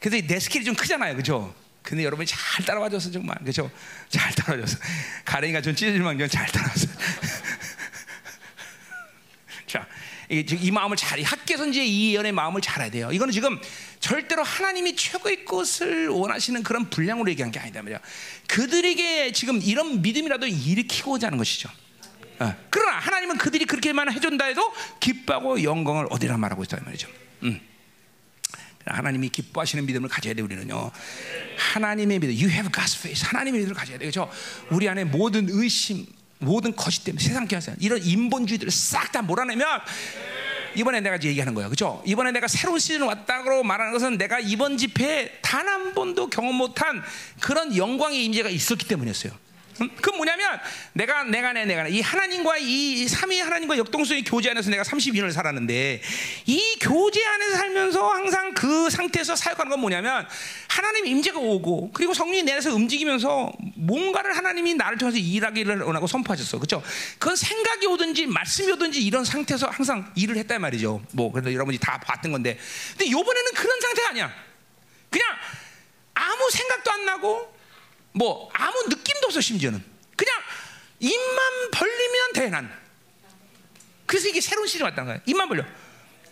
그래도 0.00 0.26
내 0.26 0.38
스킬이 0.38 0.64
좀 0.64 0.74
크잖아요, 0.74 1.14
그렇죠? 1.14 1.54
근데 1.84 2.02
여러분이 2.02 2.26
잘 2.26 2.64
따라와줘서 2.64 3.10
정말 3.10 3.36
그렇죠? 3.40 3.70
잘 4.08 4.34
따라와줘서 4.34 4.78
가랭이가 5.26 5.60
좀 5.60 5.76
찢어질 5.76 6.00
만큼 6.00 6.26
잘 6.26 6.46
따라와서. 6.46 6.88
자, 9.68 9.86
이, 10.30 10.42
이 10.62 10.70
마음을 10.70 10.96
잘 10.96 11.22
학개 11.22 11.49
선지의 11.49 11.86
이 11.86 12.14
연의 12.14 12.32
마음을 12.32 12.62
잘해야 12.62 12.90
돼요. 12.90 13.10
이거는 13.12 13.32
지금 13.32 13.60
절대로 14.00 14.42
하나님이 14.42 14.96
최고의 14.96 15.44
것을 15.44 16.08
원하시는 16.08 16.62
그런 16.62 16.88
분량으로 16.88 17.30
얘기한 17.30 17.52
게 17.52 17.60
아니다 17.60 17.82
말이야. 17.82 18.00
그들에게 18.48 19.32
지금 19.32 19.60
이런 19.62 20.00
믿음이라도 20.00 20.46
일으키고자 20.46 21.26
하는 21.26 21.36
것이죠. 21.36 21.68
어. 22.38 22.56
그러나 22.70 22.98
하나님은 22.98 23.36
그들이 23.36 23.66
그렇게만 23.66 24.10
해준다 24.10 24.46
해도 24.46 24.72
기뻐하고 25.00 25.62
영광을 25.62 26.06
어디라 26.08 26.38
말하고 26.38 26.64
있다 26.64 26.78
말이죠. 26.82 27.08
음. 27.42 27.60
하나님이 28.86 29.28
기뻐하시는 29.28 29.84
믿음을 29.86 30.08
가져야 30.08 30.34
돼 30.34 30.42
우리는요. 30.42 30.90
하나님의 31.56 32.18
믿음, 32.18 32.34
you 32.34 32.50
have 32.50 32.70
God's 32.70 32.96
faith. 32.98 33.24
하나님의 33.26 33.60
믿음을 33.60 33.74
가져야 33.74 33.98
돼. 33.98 34.04
그렇죠? 34.04 34.30
우리 34.70 34.88
안에 34.88 35.04
모든 35.04 35.46
의심, 35.50 36.06
모든 36.38 36.74
것이 36.74 37.04
때문에 37.04 37.22
세상 37.22 37.46
교회에서 37.48 37.72
이런 37.80 38.02
인본주의들을 38.02 38.70
싹 38.70 39.12
다 39.12 39.22
몰아내면 39.22 39.80
이번에 40.76 41.00
내가 41.00 41.22
얘기하는 41.22 41.54
거예요. 41.54 41.70
그죠? 41.70 42.02
이번에 42.04 42.32
내가 42.32 42.48
새로운 42.48 42.80
시즌 42.80 43.02
왔다고 43.02 43.62
말하는 43.62 43.92
것은 43.92 44.18
내가 44.18 44.40
이번 44.40 44.76
집회에 44.76 45.38
단 45.40 45.64
한 45.68 45.92
번도 45.94 46.30
경험 46.30 46.56
못한 46.56 47.02
그런 47.40 47.76
영광의 47.76 48.24
임재가 48.24 48.48
있었기 48.48 48.88
때문이었어요. 48.88 49.32
음? 49.80 49.90
그 50.00 50.10
뭐냐면 50.10 50.60
내가 50.92 51.24
내가 51.24 51.52
내 51.52 51.64
내가 51.64 51.88
이 51.88 52.00
하나님과 52.00 52.58
이 52.58 53.08
삼위 53.08 53.40
하나님과 53.40 53.78
역동성의 53.78 54.24
교제 54.24 54.50
안에서 54.50 54.70
내가 54.70 54.82
30년을 54.82 55.32
살았는데 55.32 56.00
이 56.46 56.78
교제 56.80 57.24
안에서 57.24 57.56
살면서 57.56 58.08
항상 58.08 58.54
그 58.54 58.88
상태에서 58.90 59.34
사역하는 59.36 59.70
건 59.70 59.80
뭐냐면 59.80 60.26
하나님 60.68 61.06
임재가 61.06 61.38
오고 61.38 61.90
그리고 61.92 62.14
성령이 62.14 62.42
내 62.42 62.52
안에서 62.52 62.74
움직이면서 62.74 63.52
뭔가를 63.76 64.36
하나님이 64.36 64.74
나를 64.74 64.98
통해서 64.98 65.18
일하기를 65.18 65.82
원하고 65.82 66.06
선포하셨어. 66.06 66.58
그렇죠? 66.58 66.82
그건 67.18 67.36
생각이 67.36 67.86
오든지 67.86 68.26
말씀이 68.26 68.72
오든지 68.72 69.02
이런 69.02 69.24
상태에서 69.24 69.68
항상 69.68 70.12
일을 70.14 70.36
했단 70.36 70.60
말이죠. 70.60 71.02
뭐 71.12 71.32
그래도 71.32 71.52
여러분이 71.52 71.78
다 71.78 71.98
봤던 71.98 72.32
건데. 72.32 72.58
근데 72.90 73.06
이번에는 73.06 73.52
그런 73.54 73.80
상태가 73.80 74.08
아니야. 74.10 74.34
그냥 75.10 75.26
아무 76.14 76.50
생각도 76.50 76.90
안 76.90 77.04
나고 77.04 77.53
뭐 78.14 78.48
아무 78.54 78.82
느낌도 78.88 79.26
없어 79.26 79.40
심지어는 79.40 79.82
그냥 80.16 80.34
입만 81.00 81.70
벌리면 81.72 82.32
대난. 82.34 82.84
그래서 84.06 84.28
이게 84.28 84.40
새로운 84.40 84.66
시즌 84.68 84.84
왔다는 84.86 85.06
거야. 85.12 85.20
입만 85.26 85.48
벌려. 85.48 85.64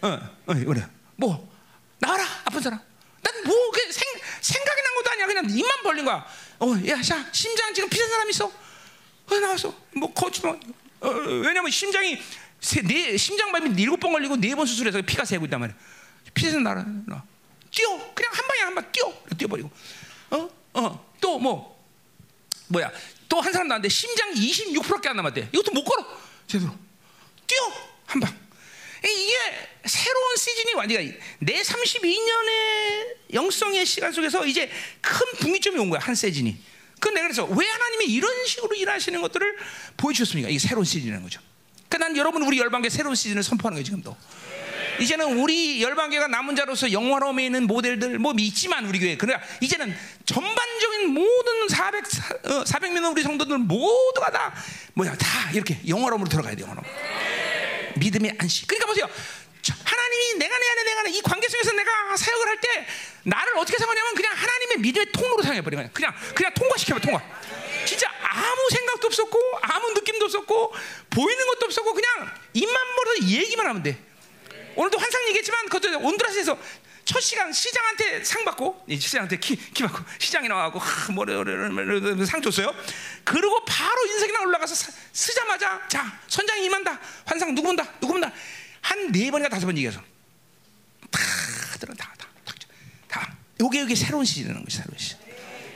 어, 0.03 0.09
어, 0.47 0.55
그래. 0.55 0.87
뭐 1.17 1.53
나와라 1.99 2.25
아픈 2.45 2.61
사람. 2.61 2.81
난뭐 3.23 3.71
그생 3.73 4.03
생각이 4.41 4.83
난 4.83 4.95
것도 4.97 5.11
아니야. 5.11 5.27
그냥 5.27 5.45
입만 5.51 5.83
벌린 5.83 6.05
거야. 6.05 6.25
어, 6.61 6.67
야, 6.89 7.03
자 7.03 7.29
심장 7.33 7.75
지금 7.75 7.89
피는 7.89 8.09
사람 8.09 8.31
있어. 8.31 8.47
어, 8.47 9.35
나왔어. 9.41 9.75
뭐 9.97 10.13
거치 10.13 10.41
뭐. 10.47 10.59
어, 11.01 11.09
왜냐면 11.09 11.71
심장이 11.71 12.21
세, 12.61 12.81
네 12.83 13.17
심장마비 13.17 13.81
일곱 13.83 13.99
번 13.99 14.13
걸리고 14.13 14.37
네 14.37 14.55
번 14.55 14.67
수술해서 14.67 15.03
피가 15.03 15.25
새고 15.25 15.47
있단 15.47 15.59
말이야. 15.61 15.77
피에서 16.35 16.59
나라. 16.61 16.85
뛰어. 17.73 17.89
그냥 18.15 18.33
한 18.33 18.47
방에 18.47 18.61
한 18.61 18.75
방 18.77 18.93
뛰어. 18.93 19.13
뛰어버리고. 19.37 19.71
어, 20.31 20.49
어. 20.75 21.13
또 21.21 21.39
뭐. 21.41 21.72
뭐야 22.73 22.91
또 23.29 23.41
한 23.41 23.53
사람 23.53 23.69
나왔는데 23.69 23.89
심장이 23.89 24.35
26%밖에 24.35 25.09
안 25.09 25.17
남았대. 25.17 25.49
이것도 25.53 25.73
못 25.73 25.85
걸어. 25.85 26.07
제대로. 26.47 26.71
뛰어. 27.47 27.73
한 28.07 28.21
방. 28.21 28.43
이게 29.05 29.35
새로운 29.87 30.37
시즌이 30.37 30.75
완전히 30.75 31.13
내 31.41 31.61
32년의 31.63 33.33
영성의 33.33 33.85
시간 33.87 34.13
속에서 34.13 34.47
이제 34.47 34.71
큰 35.01 35.27
분기점이 35.41 35.79
온 35.79 35.91
거야 35.91 36.01
한 36.01 36.15
시즌이. 36.15 36.57
그 37.01 37.09
내가 37.09 37.23
그래서 37.27 37.45
왜 37.47 37.67
하나님이 37.67 38.05
이런 38.05 38.47
식으로 38.47 38.75
일하시는 38.77 39.21
것들을 39.23 39.57
보여주셨습니까? 39.97 40.51
이게 40.51 40.59
새로운 40.59 40.85
시즌이라는 40.85 41.23
거죠. 41.25 41.41
그러니까 41.89 42.09
난 42.09 42.17
여러분 42.17 42.43
우리 42.43 42.59
열방계 42.59 42.91
새로운 42.91 43.15
시즌을 43.15 43.43
선포하는 43.43 43.77
거예요 43.77 43.85
지금도 43.85 44.17
이제는 45.01 45.39
우리 45.39 45.83
열방교가 45.83 46.29
남은 46.29 46.57
자로서 46.57 46.93
영화로움에 46.93 47.47
있는 47.47 47.67
모델들 47.67 48.19
뭐 48.19 48.33
있지만 48.39 48.87
우리 48.87 48.99
교회 48.99 49.17
그러나 49.17 49.41
이제는 49.61 49.95
전반적인 50.27 51.09
모든 51.09 51.69
400 51.69 52.05
어, 52.45 52.65
400명 52.65 53.13
우리 53.13 53.23
성도들 53.23 53.59
모두가 53.59 54.31
다 54.31 54.55
뭐야 54.95 55.15
다 55.17 55.51
이렇게 55.53 55.79
영화로움으로 55.87 56.29
들어가야 56.29 56.55
돼요. 56.55 56.67
영화로움. 56.67 56.87
믿음의 57.97 58.37
안식. 58.39 58.67
그러니까 58.67 58.87
보세요. 58.87 59.09
하나님이 59.85 60.39
내가 60.39 60.59
내 60.59 60.67
안에 60.69 60.83
내가 60.85 61.03
내 61.05 61.11
이 61.13 61.21
관계 61.23 61.49
속에서 61.49 61.73
내가 61.73 62.17
사역을 62.17 62.49
할 62.49 62.61
때 62.61 62.87
나를 63.25 63.57
어떻게 63.59 63.77
생각하냐면 63.79 64.15
그냥 64.15 64.33
하나님의 64.35 64.79
믿음의 64.79 65.13
통로로 65.13 65.43
사용해 65.43 65.63
거야. 65.63 65.89
그냥 65.93 66.15
그냥 66.35 66.55
통과시켜 66.55 66.95
버 66.95 67.01
통과. 67.01 67.23
진짜 67.85 68.09
아무 68.23 68.71
생각도 68.71 69.07
없었고 69.09 69.39
아무 69.63 69.93
느낌도 69.93 70.25
없었고 70.27 70.75
보이는 71.11 71.47
것도 71.47 71.67
없었고 71.67 71.93
그냥 71.93 72.35
입만 72.55 72.75
벌어서 72.97 73.27
얘기만 73.27 73.67
하면 73.67 73.83
돼. 73.83 74.12
오늘도 74.77 74.99
환상 74.99 75.23
얘기했지만 75.29 75.67
그것도 75.69 75.99
온두라스에서 76.01 76.59
첫 77.05 77.21
시간 77.21 77.53
시장한테 77.53 78.23
상 78.25 78.45
받고 78.45 78.87
시장한테 78.89 79.37
키, 79.39 79.57
키 79.57 79.83
받고 79.83 80.05
시장에 80.19 80.49
나와고 80.49 80.81
뭐래 81.13 81.35
상 82.27 82.41
줬어요. 82.41 82.73
그리고 83.25 83.65
바로 83.65 84.07
인생이나 84.07 84.41
올라가서 84.43 84.75
사, 84.75 84.93
쓰자마자 85.13 85.87
자 85.89 86.21
선장이 86.29 86.65
임한다 86.67 86.99
환상 87.25 87.55
누구 87.55 87.69
본다 87.69 87.85
누구 88.01 88.13
본다 88.15 88.33
한 88.81 89.11
네 89.13 89.31
번이나 89.31 89.49
다섯 89.49 89.67
번 89.67 89.77
얘기해서 89.77 90.01
다 91.11 91.21
들어 91.79 91.95
다다다 91.95 92.29
다. 93.09 93.37
요게 93.61 93.81
요게 93.83 93.95
새로운 93.95 94.25
시즌이라는 94.25 94.65
거지 94.65 94.77
새로운 94.77 94.99
시즌. 94.99 95.19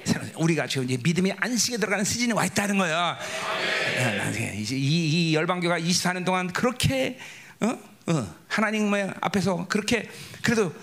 새로운 0.04 0.30
우리가 0.36 0.66
지금 0.66 0.84
이제 0.84 0.96
믿음의 1.02 1.36
안식에 1.38 1.76
들어가는 1.76 2.04
시즌이 2.04 2.32
와 2.32 2.44
있다는 2.46 2.78
거야. 2.78 3.18
이제 4.56 4.76
이, 4.76 5.30
이 5.30 5.34
열방교가 5.34 5.78
24년 5.80 6.24
동안 6.24 6.52
그렇게 6.52 7.18
어? 7.60 7.78
어, 8.06 8.34
하나님 8.48 8.92
앞에서 9.20 9.66
그렇게 9.68 10.08
그래도 10.42 10.74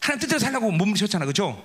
하나님 0.00 0.20
뜻대로 0.20 0.38
살라고 0.38 0.70
몸부셨잖아, 0.72 1.24
그죠? 1.26 1.64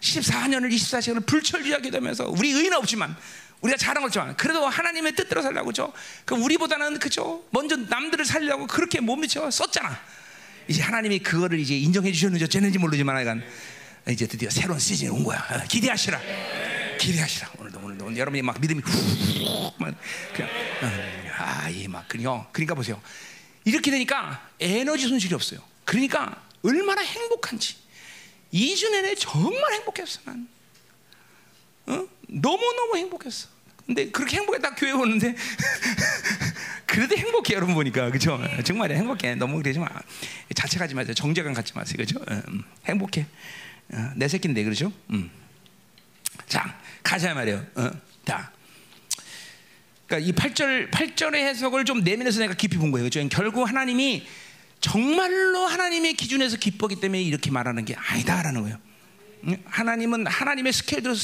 14년을 0.00 0.70
24시간을 0.72 1.26
불철주하게 1.26 1.90
되면서 1.90 2.28
우리 2.28 2.50
의는 2.50 2.74
없지만 2.74 3.16
우리가 3.60 3.76
잘한 3.78 4.02
없지만 4.04 4.36
그래도 4.36 4.66
하나님의 4.66 5.14
뜻대로 5.14 5.42
살라고 5.42 5.68
그죠? 5.68 5.92
그 6.24 6.34
우리보다는 6.34 6.98
그죠? 6.98 7.44
먼저 7.50 7.76
남들을 7.76 8.24
살려고 8.24 8.66
그렇게 8.66 9.00
몸부쳐 9.00 9.50
썼잖아. 9.50 9.98
이제 10.68 10.82
하나님이 10.82 11.20
그거를 11.20 11.58
이제 11.58 11.76
인정해 11.76 12.12
주셨는지 12.12 12.44
어쨌는지 12.44 12.78
모르지만 12.78 13.16
하여간 13.16 13.42
이제 14.08 14.26
드디어 14.26 14.50
새로운 14.50 14.80
시즌이 14.80 15.10
온 15.10 15.22
거야. 15.22 15.38
어, 15.38 15.62
기대하시라. 15.68 16.20
기대하시라. 16.98 17.50
오늘도 17.58 17.78
오늘도 17.80 18.04
오늘 18.06 18.18
여러분이 18.18 18.42
막 18.42 18.60
믿음이 18.60 18.80
훅막 18.80 19.94
그냥 20.34 20.50
아이막 21.38 22.08
그냥 22.08 22.46
그러니까 22.52 22.74
보세요. 22.74 23.00
이렇게 23.64 23.90
되니까 23.90 24.48
에너지 24.60 25.08
손실이 25.08 25.34
없어요. 25.34 25.60
그러니까 25.84 26.42
얼마나 26.62 27.02
행복한지. 27.02 27.76
2주 28.52 28.90
내내 28.90 29.14
정말 29.14 29.72
행복했어 29.74 30.20
난. 30.24 30.48
어? 31.86 32.06
너무 32.28 32.72
너무 32.74 32.96
행복했어. 32.96 33.48
근데 33.86 34.10
그렇게 34.10 34.36
행복했다 34.36 34.74
교회 34.74 34.92
오는데 34.92 35.34
그래도 36.86 37.16
행복해 37.16 37.54
여러분 37.54 37.74
보니까 37.74 38.10
그죠? 38.10 38.38
정말 38.64 38.92
행복해. 38.92 39.34
너무 39.34 39.58
그러지 39.62 39.78
마. 39.78 39.88
자책하지 40.54 40.94
마세요. 40.94 41.14
정죄감 41.14 41.54
갖지 41.54 41.72
마세요. 41.74 41.96
그죠? 41.96 42.20
음, 42.30 42.62
행복해. 42.86 43.26
어, 43.92 44.12
내 44.16 44.28
새끼인데 44.28 44.62
그렇죠? 44.64 44.92
음. 45.10 45.30
자 46.46 46.78
가자 47.02 47.34
말이에요. 47.34 47.66
어, 47.76 47.90
자. 48.26 48.51
그러니까 50.12 50.18
이 50.18 50.32
8절 50.32 50.90
8절의 50.90 51.36
해석을 51.36 51.86
좀 51.86 52.02
내면에서 52.04 52.40
내가 52.40 52.52
깊이 52.52 52.76
본 52.76 52.90
거예요. 52.90 53.04
그죠? 53.04 53.26
결국 53.30 53.66
하나님이 53.66 54.26
정말로 54.80 55.66
하나님의 55.66 56.14
기준에서 56.14 56.58
기뻐기 56.58 56.96
때문에 56.96 57.22
이렇게 57.22 57.50
말하는 57.50 57.86
게 57.86 57.94
아니다라는 57.94 58.62
거예요. 58.62 58.78
하나님은 59.64 60.26
하나님의 60.26 60.72
스케일대로 60.74 61.14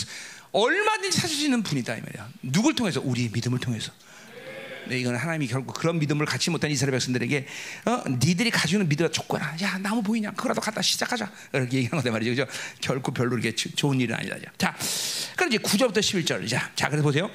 얼마든지 0.53 1.21
사실 1.21 1.37
수 1.37 1.45
있는 1.45 1.63
분이다 1.63 1.97
이 1.97 2.01
말이야. 2.01 2.31
누굴 2.43 2.75
통해서 2.75 3.01
우리의 3.03 3.29
믿음을 3.33 3.59
통해서. 3.59 3.93
네, 4.87 4.99
이건 5.01 5.17
하나님이 5.17 5.49
결국 5.49 5.75
그런 5.75 5.99
믿음을 5.99 6.25
갖지 6.25 6.49
못한 6.49 6.71
이스라엘 6.71 6.93
백성들에게 6.93 7.47
어, 7.85 8.05
니들이 8.09 8.51
가지고 8.51 8.79
있는 8.79 8.89
믿음을 8.89 9.13
줬거라. 9.13 9.57
야 9.61 9.77
나무 9.77 10.03
보이냐? 10.03 10.31
그거라도 10.31 10.63
갖다 10.63 10.81
시작하자. 10.81 11.31
이렇게 11.53 11.77
얘기하는 11.77 12.03
거다 12.03 12.11
말이죠. 12.11 12.31
그죠? 12.31 12.59
결코 12.81 13.13
별로 13.13 13.37
이렇게 13.37 13.55
좋은 13.55 14.01
일은 14.01 14.15
아니다. 14.15 14.37
자, 14.57 14.75
그럼 15.37 15.53
이제 15.53 15.59
9절부터 15.59 15.99
11절. 15.99 16.49
자, 16.49 16.71
자, 16.75 16.89
그래서 16.89 17.03
보세요. 17.03 17.31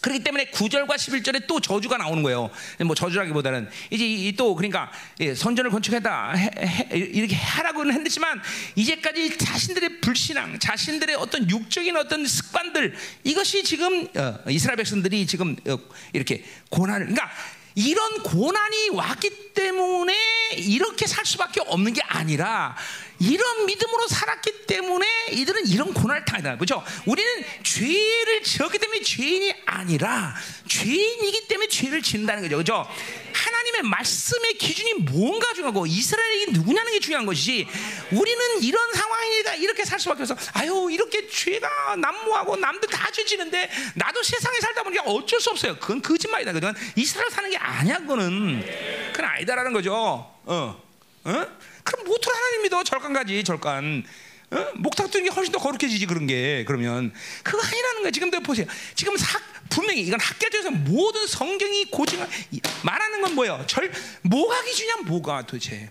그렇기 0.00 0.22
때문에 0.22 0.50
9절과 0.50 0.94
11절에 0.94 1.46
또 1.46 1.60
저주가 1.60 1.96
나오는 1.96 2.22
거예요. 2.22 2.50
뭐 2.84 2.94
저주라기보다는 2.94 3.68
이제 3.90 4.32
또 4.36 4.54
그러니까 4.54 4.90
예, 5.20 5.34
선전을 5.34 5.70
건축했다 5.70 6.32
해, 6.32 6.50
해, 6.58 6.96
이렇게 6.96 7.34
하라고는 7.34 7.94
했지만 7.94 8.40
이제까지 8.74 9.38
자신들의 9.38 10.00
불신앙, 10.00 10.58
자신들의 10.58 11.16
어떤 11.16 11.48
육적인 11.48 11.96
어떤 11.96 12.26
습관들 12.26 12.94
이것이 13.24 13.64
지금 13.64 14.06
어, 14.16 14.38
이스라엘 14.48 14.76
백성들이 14.76 15.26
지금 15.26 15.56
어, 15.68 15.78
이렇게 16.12 16.44
고난을 16.70 17.06
그러니까 17.06 17.30
이런 17.74 18.22
고난이 18.22 18.90
왔기 18.90 19.52
때문에 19.52 20.14
이렇게 20.56 21.06
살 21.06 21.26
수밖에 21.26 21.60
없는 21.60 21.92
게 21.92 22.00
아니라 22.02 22.74
이런 23.18 23.66
믿음으로 23.66 24.06
살았기 24.08 24.66
때문에 24.66 25.06
이들은 25.32 25.66
이런 25.68 25.92
고난을 25.94 26.24
당하다. 26.24 26.56
그렇죠? 26.56 26.84
우리는 27.06 27.44
죄를 27.62 28.42
지었기 28.42 28.78
때문에 28.78 29.02
죄인이 29.02 29.54
아니라 29.64 30.34
죄인이기 30.68 31.48
때문에 31.48 31.68
죄를 31.68 32.02
짓는다는 32.02 32.42
거죠. 32.42 32.56
그렇죠? 32.56 32.88
하나님의 33.32 33.82
말씀의 33.82 34.54
기준이 34.54 34.94
뭔가 34.94 35.52
중요하고 35.54 35.86
이스라엘이 35.86 36.52
누구냐는 36.52 36.92
게 36.92 37.00
중요한 37.00 37.26
것이지 37.26 37.66
우리는 38.12 38.62
이런 38.62 38.92
상황이다 38.92 39.54
이렇게 39.56 39.84
살 39.84 40.00
수밖에 40.00 40.22
없어. 40.22 40.36
아유 40.54 40.88
이렇게 40.90 41.28
죄가 41.28 41.96
난무하고 41.96 42.56
남들 42.56 42.88
다 42.88 43.10
죄지는데 43.10 43.70
나도 43.94 44.22
세상에 44.22 44.58
살다 44.60 44.82
보니까 44.82 45.04
어쩔 45.04 45.40
수 45.40 45.50
없어요. 45.50 45.76
그건 45.78 46.02
거짓말이다. 46.02 46.52
그건 46.52 46.74
이스라엘 46.96 47.30
사는 47.30 47.48
게 47.50 47.56
아니야. 47.56 47.98
그거는 47.98 48.64
그건 49.12 49.30
아니다라는 49.30 49.72
거죠. 49.72 49.94
어, 49.94 50.82
어? 51.24 51.46
그럼 51.86 52.04
모토 52.06 52.30
하나님 52.30 52.62
믿어 52.62 52.82
절간 52.84 53.12
가지 53.12 53.42
절간. 53.44 54.04
어? 54.50 54.64
목탁 54.76 55.10
두는 55.10 55.24
게 55.28 55.34
훨씬 55.34 55.52
더 55.52 55.58
거룩해지지 55.58 56.06
그런 56.06 56.26
게 56.26 56.64
그러면 56.66 57.12
그거 57.42 57.60
아니라는 57.60 58.02
거야. 58.02 58.10
지금 58.10 58.30
도 58.30 58.38
보세요. 58.40 58.66
지금 58.94 59.16
사, 59.16 59.40
분명히 59.68 60.02
이건 60.02 60.20
학계에서 60.20 60.70
모든 60.70 61.26
성경이 61.26 61.86
고증 61.86 62.24
말하는 62.82 63.22
건 63.22 63.34
뭐예요? 63.34 63.64
절 63.66 63.90
뭐가 64.22 64.62
기준이야? 64.62 64.96
뭐가 65.06 65.46
도대체? 65.46 65.90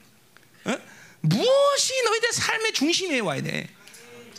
어? 0.66 0.78
무엇이 1.22 2.04
너희들 2.06 2.32
삶의 2.32 2.74
중심에 2.74 3.20
와야 3.20 3.42
돼? 3.42 3.68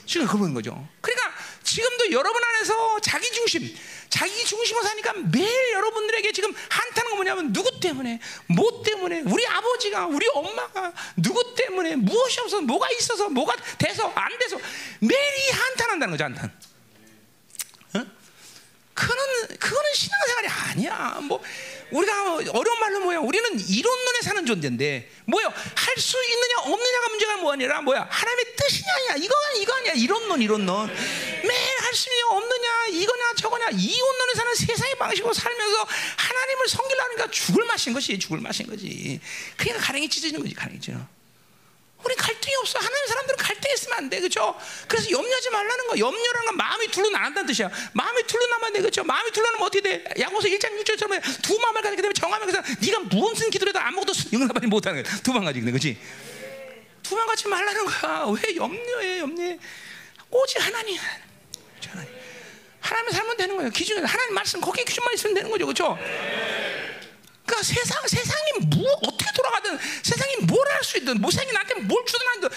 지금 0.06 0.26
그런 0.26 0.54
거죠. 0.54 0.88
그러니까 1.00 1.34
지금도 1.62 2.12
여러분 2.12 2.42
안에서 2.42 3.00
자기 3.00 3.30
중심, 3.32 3.76
자기 4.08 4.44
중심으로 4.44 4.84
사니까 4.86 5.12
매일 5.32 5.72
여러분들에게 5.72 6.32
지금 6.32 6.54
한타는 6.68 7.10
건 7.10 7.16
뭐냐면 7.16 7.52
누구 7.52 7.80
때문에, 7.80 8.20
뭐 8.46 8.82
때문에, 8.84 9.22
우리 9.26 9.46
아버지가, 9.46 10.06
우리 10.06 10.26
엄마가 10.32 10.92
누구 11.16 11.54
때문에 11.54 11.96
무엇이 11.96 12.40
없어서, 12.40 12.62
뭐가 12.62 12.88
있어서, 12.92 13.28
뭐가 13.28 13.56
돼서 13.78 14.10
안 14.14 14.38
돼서 14.38 14.56
매일 15.00 15.20
이 15.20 15.50
한탄한다는 15.50 16.12
거죠, 16.12 16.24
한탄. 16.24 16.52
어? 17.94 18.06
그거는 18.94 19.58
그거는 19.58 19.92
신앙생활이 19.92 20.48
아니야. 20.48 21.18
뭐 21.22 21.42
우리가 21.90 22.34
어려운 22.34 22.80
말로 22.80 23.00
뭐야? 23.00 23.18
우리는 23.20 23.60
이론론에 23.68 24.20
사는 24.22 24.44
존재인데 24.46 25.10
뭐요? 25.26 25.52
할수 25.74 26.16
있느냐 26.30 26.72
없느냐가 26.72 27.08
문제가 27.08 27.36
뭐 27.36 27.52
아니라 27.52 27.80
뭐야? 27.82 28.06
하나님의 28.10 28.56
뜻이냐 28.56 28.92
아니야? 28.92 29.16
아니야 29.46 29.62
이거 29.62 29.74
아니야? 29.76 29.92
이론론 29.92 30.42
이론론 30.42 30.86
매일 30.86 31.78
할 31.80 31.94
수 31.94 32.10
있느냐 32.10 32.26
없느냐 32.36 32.86
이거냐 32.88 33.34
저거냐 33.34 33.68
이론론에 33.70 34.34
사는 34.34 34.54
세상의 34.54 34.94
방식으로 34.98 35.32
살면서 35.32 35.86
하나님을 36.16 36.68
섬기려니까 36.68 37.30
죽을 37.30 37.64
맛인 37.64 37.92
것이 37.94 38.18
죽을 38.18 38.40
맛인 38.40 38.66
거지. 38.66 39.18
그러니까 39.56 39.86
가랭이 39.86 40.08
찢어지는 40.08 40.42
거지 40.42 40.54
가랭이 40.54 40.80
찢어. 40.80 40.94
우리 40.94 40.98
갈등이 40.98 41.15
없어. 42.66 42.78
하나님 42.78 43.06
사람들은 43.06 43.36
갈등 43.38 43.70
있으면 43.72 43.98
안 43.98 44.10
돼. 44.10 44.20
그죠? 44.20 44.58
그래서 44.88 45.10
염려하지 45.10 45.50
말라는 45.50 45.86
거. 45.86 45.98
염려라는 45.98 46.46
건 46.46 46.56
마음이 46.56 46.88
둘로 46.88 47.10
나간다는 47.10 47.46
뜻이야. 47.46 47.70
마음이 47.92 48.26
둘로 48.26 48.46
나면 48.46 48.72
돼. 48.72 48.82
그죠? 48.82 49.04
마음이 49.04 49.30
둘로 49.30 49.46
나면 49.52 49.62
어떻게 49.62 49.80
돼? 49.80 50.04
야고서 50.18 50.48
1장 50.48 50.82
6절처럼 50.82 51.42
두 51.42 51.58
마음을 51.58 51.80
가지게 51.82 52.02
되면 52.02 52.14
정하면 52.14 52.46
그래서 52.48 52.62
네가 52.80 52.98
무슨 53.10 53.50
기도를 53.50 53.70
해도 53.70 53.80
아무것도 53.80 54.12
응답하지 54.34 54.66
못하는 54.66 55.02
거야. 55.02 55.16
두 55.22 55.32
마음 55.32 55.44
가지고 55.44 55.60
있는 55.60 55.72
거지. 55.72 55.98
두 57.02 57.14
마음 57.14 57.28
갖지 57.28 57.46
말라는 57.46 57.84
거야. 57.86 58.26
왜 58.42 58.56
염려해? 58.56 59.18
염려해. 59.20 59.58
오직 60.30 60.60
하나님. 60.60 60.98
오직 61.78 61.92
하나님. 61.92 62.12
하나님 62.80 63.10
살면 63.10 63.36
되는 63.36 63.56
거예요. 63.56 63.70
기준에 63.70 64.04
하나님 64.04 64.34
말씀 64.34 64.60
거기에 64.60 64.84
기준만 64.84 65.14
있으면 65.14 65.34
되는 65.34 65.50
거죠. 65.50 65.66
그죠? 65.66 65.98
그러니까 67.56 67.62
세상 67.62 68.06
세상이 68.06 68.52
뭐 68.76 68.84
어떻게 69.02 69.32
돌아가든 69.32 69.78
세상이 70.02 70.36
뭘 70.46 70.66
할 70.68 70.84
수 70.84 70.98
있든 70.98 71.20
뭐 71.20 71.30
세상이 71.30 71.52
나한테 71.52 71.74
뭘 71.80 72.04
주든 72.04 72.26
하든 72.28 72.50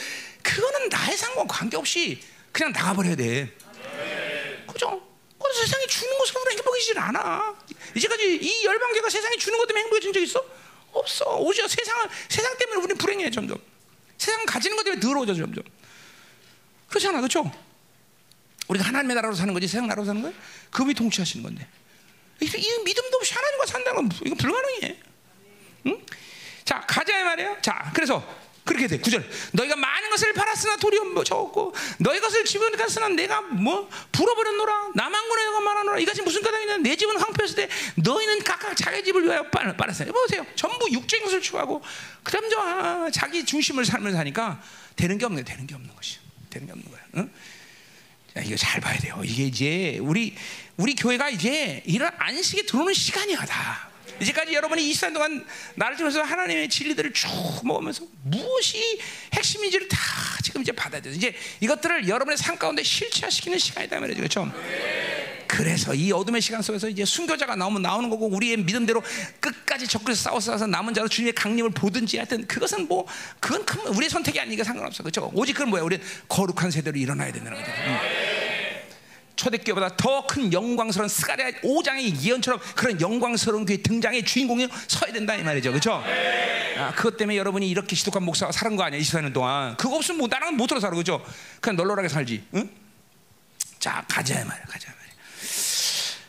그거는 0.43 0.89
나의 0.89 1.15
상관 1.17 1.47
관계없이 1.47 2.21
그냥 2.51 2.71
나가버려야 2.73 3.15
돼. 3.15 3.55
그죠? 4.67 5.01
그래서 5.41 5.61
세상이 5.61 5.87
주는 5.87 6.17
것으로 6.17 6.51
행복해지질 6.51 6.99
않아. 6.99 7.55
이제까지 7.95 8.39
이 8.41 8.65
열방계가 8.65 9.09
세상이 9.09 9.37
주는 9.37 9.57
것 9.57 9.67
때문에 9.67 9.83
행복해진 9.83 10.11
적 10.13 10.19
있어? 10.21 10.43
없어. 10.91 11.37
오히려 11.37 11.67
세상을 11.67 12.09
세상 12.27 12.57
때문에 12.57 12.77
우리는 12.79 12.97
불행해 12.97 13.31
점점. 13.31 13.57
세상 14.17 14.45
가지는 14.45 14.75
것 14.75 14.83
때문에 14.83 14.99
더러워져 14.99 15.33
점점. 15.33 15.63
그렇잖아, 16.89 17.19
그렇죠? 17.21 17.49
우리가 18.67 18.85
하나님의 18.85 19.15
나라로 19.15 19.33
사는 19.33 19.53
거지 19.53 19.67
세상 19.67 19.87
나라로 19.87 20.05
사는 20.05 20.21
거야? 20.21 20.33
그분이 20.71 20.93
통치하시는 20.95 21.43
건데. 21.43 21.67
이, 22.41 22.45
이 22.45 22.83
믿음도 22.83 23.17
없이 23.17 23.33
하나님과 23.33 23.65
산다는 23.65 23.95
건 24.07 24.19
이거 24.25 24.35
불가능해. 24.35 24.97
응? 25.87 26.05
자 26.65 26.81
가자 26.87 27.23
말이에요. 27.23 27.57
자 27.61 27.91
그래서 27.93 28.23
그렇게 28.69 28.85
돼. 28.87 28.99
구절. 28.99 29.27
너희가 29.53 29.75
많은 29.75 30.11
것을 30.11 30.31
팔았으나 30.33 30.77
돌이 30.77 30.99
뭐 30.99 31.23
적었고 31.23 31.73
너희 31.97 32.19
것을 32.19 32.45
집은 32.45 32.77
갔으나 32.77 33.09
내가 33.09 33.41
뭐 33.41 33.89
불어버렸노라. 34.11 34.91
나만군의 34.93 35.45
여가 35.45 35.59
말하노라. 35.59 35.99
이것이 35.99 36.21
무슨 36.21 36.43
까닭이냐? 36.43 36.77
내 36.77 36.95
집은 36.95 37.17
황폐했을 37.17 37.55
때 37.55 37.69
너희는 37.95 38.43
각각 38.43 38.77
자기 38.77 39.03
집을 39.03 39.25
위하여 39.25 39.41
빨, 39.49 39.75
빨았어요. 39.75 40.11
보세요. 40.11 40.45
전부 40.55 40.87
육적인 40.91 41.25
것을 41.25 41.41
추구하고 41.41 41.81
그럼 42.21 42.47
저 42.51 42.59
아, 42.59 43.09
자기 43.11 43.43
중심을 43.43 43.85
살면서 43.85 44.17
사니까 44.17 44.61
되는 44.95 45.17
게 45.17 45.25
없네. 45.25 45.43
되는 45.43 45.65
게 45.65 45.73
없는 45.73 45.95
것이. 45.95 46.19
되는 46.51 46.67
게 46.67 46.73
없는 46.73 46.91
거야. 46.91 47.01
응? 47.15 47.31
자, 48.35 48.41
이거 48.41 48.55
잘 48.55 48.79
봐야 48.79 48.97
돼요. 48.99 49.19
이게 49.23 49.45
이제 49.45 49.97
우리 49.99 50.35
우리 50.79 50.95
교회가 50.95 51.29
이제 51.29 51.83
이런 51.85 52.09
안식에 52.17 52.63
들어오는 52.65 52.93
시간이야 52.93 53.45
다. 53.45 53.89
이제까지 54.21 54.53
여러분이 54.53 54.81
24년 54.91 55.13
동안 55.13 55.45
나를 55.75 55.97
통해서 55.97 56.21
하나님의 56.21 56.69
진리들을 56.69 57.11
쭉 57.11 57.27
먹으면서 57.63 58.05
무엇이 58.23 58.99
핵심인지를 59.33 59.89
다 59.89 59.97
지금 60.41 60.61
이제 60.61 60.71
받아야 60.71 61.01
돼. 61.01 61.11
이제 61.11 61.35
이것들을 61.59 62.07
여러분의 62.07 62.37
삶 62.37 62.57
가운데 62.57 62.81
실체화시키는 62.81 63.59
시간이다 63.59 63.99
말이죠. 63.99 64.19
그렇죠? 64.19 64.51
그래서 65.47 65.93
이 65.93 66.13
어둠의 66.13 66.41
시간 66.41 66.61
속에서 66.61 66.87
이제 66.87 67.03
순교자가 67.03 67.57
나오면 67.57 67.81
나오는 67.81 68.09
거고 68.09 68.27
우리의 68.27 68.57
믿음대로 68.57 69.03
끝까지 69.41 69.85
적그리스도 69.85 70.29
싸워 70.29 70.39
싸워서 70.39 70.67
남은 70.67 70.93
자로 70.93 71.09
주님의 71.09 71.33
강림을 71.33 71.71
보든지 71.71 72.17
하여튼 72.17 72.47
그것은 72.47 72.87
뭐 72.87 73.05
그건 73.41 73.65
큰 73.65 73.81
우리의 73.87 74.09
선택이 74.09 74.39
아니니까 74.39 74.63
상관없어. 74.63 75.03
그렇죠? 75.03 75.29
오직 75.33 75.53
그건 75.53 75.71
뭐야? 75.71 75.83
우리 75.83 75.99
거룩한 76.29 76.71
세대로 76.71 76.97
일어나야 76.97 77.33
된다는 77.33 77.57
거죠. 77.57 77.71
응. 77.85 78.38
초대교회보다 79.39 79.95
더 79.95 80.19
큰 80.27 80.51
영광스러운 80.51 81.07
스가랴 81.07 81.49
5장의 81.63 82.21
예언처럼 82.21 82.59
그런 82.75 82.99
영광스러운 82.99 83.65
교회 83.65 83.77
등장의 83.77 84.23
주인공이 84.25 84.67
서야 84.87 85.13
된다 85.13 85.33
이 85.35 85.43
말이죠, 85.43 85.71
그렇죠? 85.71 86.03
아, 86.77 86.91
그것 86.95 87.17
때문에 87.17 87.37
여러분이 87.37 87.67
이렇게 87.69 87.95
지독한 87.95 88.23
목사가 88.23 88.51
살은 88.51 88.75
거 88.75 88.83
아니야 88.83 88.99
24년 88.99 89.33
동안 89.33 89.75
그거 89.77 89.95
없으면 89.95 90.19
뭐 90.19 90.27
나랑 90.29 90.55
못 90.57 90.67
살아, 90.69 90.89
그렇죠? 90.91 91.25
그냥 91.61 91.77
널널하게 91.77 92.09
살지, 92.09 92.43
응? 92.55 92.69
자 93.79 94.03
가자 94.07 94.41
이 94.41 94.43
말이야, 94.45 94.65
가자. 94.65 94.98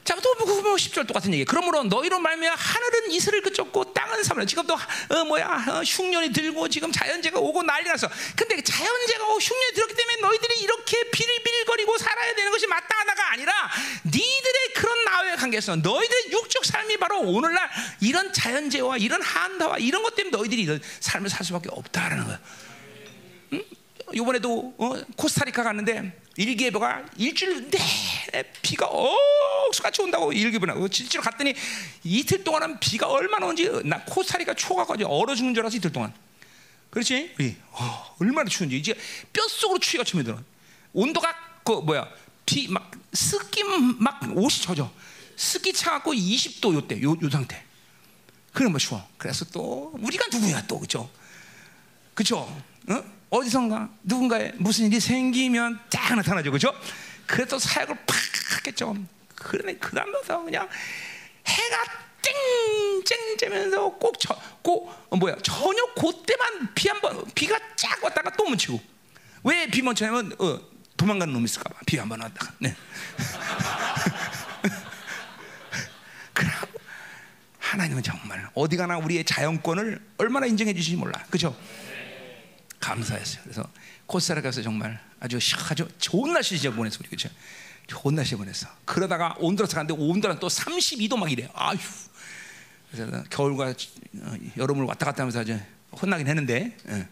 자, 0.05 0.17
또 0.17 0.35
보면 0.35 0.77
10절 0.77 1.07
똑같은 1.07 1.33
얘기. 1.35 1.45
그러므로 1.45 1.85
너희로 1.85 2.19
말미암아 2.19 2.57
하늘은 2.57 3.11
이슬을 3.13 3.43
그쳤고 3.43 3.93
땅은 3.93 4.23
사물. 4.25 4.47
지금 4.47 4.67
또 4.67 4.75
어, 4.75 5.25
뭐야 5.25 5.65
어, 5.69 5.83
흉년이 5.83 6.33
들고 6.33 6.69
지금 6.69 6.91
자연재가 6.91 7.39
오고 7.39 7.63
난리 7.63 7.87
났어. 7.89 8.09
근데 8.35 8.61
자연재가 8.63 9.25
오고 9.27 9.39
흉년이 9.39 9.75
들었기 9.75 9.95
때문에 9.95 10.17
너희들이 10.21 10.61
이렇게 10.63 11.11
비릴비릴거리고 11.11 11.99
살아야 11.99 12.35
되는 12.35 12.51
것이 12.51 12.67
마땅하다가 12.67 13.33
아니라 13.33 13.53
니들의 14.07 14.75
그런 14.75 15.05
나와의 15.05 15.37
관계에서 15.37 15.77
너희들의 15.77 16.33
육적 16.33 16.65
삶이 16.65 16.97
바로 16.97 17.21
오늘날 17.21 17.69
이런 18.01 18.33
자연재와 18.33 18.97
이런 18.97 19.23
한다와 19.23 19.79
이런 19.79 20.03
것 20.03 20.15
때문에 20.15 20.37
너희들이 20.37 20.63
이런 20.63 20.81
삶을 21.01 21.29
살 21.29 21.45
수밖에 21.45 21.69
없다라는 21.71 22.25
거야. 22.27 22.41
이번에도 24.13 24.75
어, 24.79 24.95
코스타리카 25.17 25.63
갔는데 25.63 26.19
일기예보가 26.41 27.05
일주일 27.19 27.69
내내 27.71 28.45
비가 28.63 28.87
억수같이 28.87 30.01
온다고 30.01 30.33
일기예보나 30.33 30.75
실제로 30.91 31.23
갔더니 31.23 31.55
이틀 32.03 32.43
동안은 32.43 32.81
비가 32.81 33.09
얼마나 33.09 33.47
오는지 33.47 33.71
나 33.85 34.03
코스타리카 34.05 34.55
초가까지 34.55 35.05
얼어 35.05 35.35
죽는 35.35 35.55
줄 35.55 35.63
알았어 35.63 35.77
이틀 35.77 35.93
동안 35.93 36.15
그렇지? 36.91 37.35
예. 37.41 37.57
어, 37.73 38.17
얼마나 38.21 38.49
추운지 38.49 38.77
이제 38.77 38.95
뼛속으로 39.33 39.79
추위가 39.79 40.03
치밀더라 40.05 40.43
온도가 40.93 41.35
그 41.63 41.73
뭐야 41.73 42.09
비 42.47 42.67
막 42.69 42.91
습기 43.13 43.63
막 43.99 44.21
옷이 44.35 44.63
젖어 44.63 44.91
습기 45.37 45.73
차갖고 45.73 46.13
20도 46.13 46.75
요때 46.75 47.03
요, 47.03 47.17
요 47.23 47.31
상태 47.31 47.63
그러면 48.53 48.79
추워 48.79 49.07
그래서 49.19 49.45
또 49.47 49.93
우리가 49.99 50.27
누구야 50.33 50.67
또 50.67 50.81
그죠 50.81 51.09
그죠? 52.15 52.39
어? 52.89 53.20
어디선가 53.31 53.89
누군가에 54.03 54.53
무슨 54.57 54.87
일이 54.87 54.99
생기면 55.01 55.79
딱 55.91 56.15
나타나죠, 56.17 56.51
그죠? 56.53 56.73
그래서 57.27 57.59
사역을 57.59 57.95
팍 58.07 58.17
하겠죠. 58.57 58.97
그러네 59.37 59.75
그 59.77 59.95
다음부터 59.95 60.43
그냥 60.45 60.69
해가 61.47 61.77
쨍쨍 62.23 63.37
쬐면서 63.39 63.99
꼭꼭 63.99 64.93
어, 65.11 65.17
뭐야 65.17 65.37
저녁 65.43 65.95
그때만 65.95 66.75
비 66.75 66.89
한 66.89 67.01
번 67.01 67.25
비가 67.35 67.59
쫙 67.77 68.03
왔다가 68.05 68.31
또 68.37 68.45
묻히고 68.45 68.81
왜 69.45 69.67
비 69.71 69.81
멈춰냐면 69.81 70.33
어, 70.39 70.61
도망가는 70.97 71.33
놈 71.33 71.45
있을까 71.45 71.71
봐 71.73 71.81
비 71.87 71.97
한 71.99 72.09
번 72.09 72.21
왔다가 72.21 72.53
네. 72.59 72.75
하나님은 77.59 78.03
정말 78.03 78.49
어디 78.55 78.77
가나 78.77 78.99
우리의 78.99 79.25
자연권을 79.25 80.01
얼마나 80.19 80.47
인정해 80.47 80.75
주시지 80.75 80.97
몰라, 80.97 81.13
그죠? 81.31 81.57
감사했어요. 82.81 83.43
그래서 83.45 83.71
코스타리카 84.07 84.49
가서 84.49 84.63
정말 84.63 84.99
아주 85.21 85.39
아주 85.71 85.89
좋은 85.99 86.33
날씨죠 86.33 86.73
보냈어 86.73 86.99
우리 87.01 87.09
그죠? 87.09 87.29
좋은 87.87 88.15
날씨 88.15 88.35
보냈어. 88.37 88.69
그러다가 88.85 89.35
온도라스 89.39 89.75
갔는데 89.75 90.01
온도는 90.01 90.39
또 90.39 90.49
32도 90.49 91.19
막 91.19 91.31
이래. 91.31 91.49
아휴. 91.55 91.79
그래서 92.91 93.23
겨울과 93.31 93.67
어, 93.67 94.35
여름을 94.57 94.85
왔다 94.85 95.07
갔다 95.07 95.23
하면서 95.23 95.41
아주 95.41 95.59
혼나긴 96.01 96.27
했는데 96.27 96.77
예. 96.89 97.09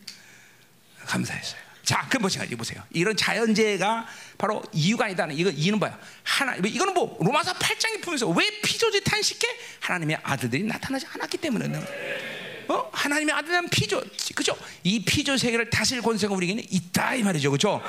감사했어요. 1.04 1.60
자, 1.82 2.06
그 2.10 2.18
보세요, 2.18 2.44
이 2.44 2.54
보세요. 2.54 2.82
이런 2.90 3.16
자연재해가 3.16 4.06
바로 4.36 4.62
이유가 4.72 5.06
아니다는 5.06 5.34
이거 5.36 5.50
이는 5.50 5.78
뭐야? 5.78 5.98
하나 6.22 6.54
이거는 6.56 6.92
뭐 6.92 7.16
로마서 7.18 7.54
8장이 7.54 8.02
보면서 8.02 8.28
왜 8.28 8.60
피조지 8.60 9.02
탄식해? 9.04 9.46
하나님의 9.80 10.18
아들들이 10.22 10.64
나타나지 10.64 11.06
않았기 11.06 11.38
때문에. 11.38 12.37
어? 12.68 12.90
하나님의 12.92 13.34
아들은 13.34 13.68
피조, 13.70 14.02
그죠? 14.34 14.56
이 14.84 15.02
피조 15.02 15.36
세계를 15.36 15.70
다스릴 15.70 16.02
권세가 16.02 16.34
우리에게는 16.34 16.64
있다 16.70 17.14
이 17.14 17.22
말이죠, 17.22 17.50
그죠? 17.50 17.80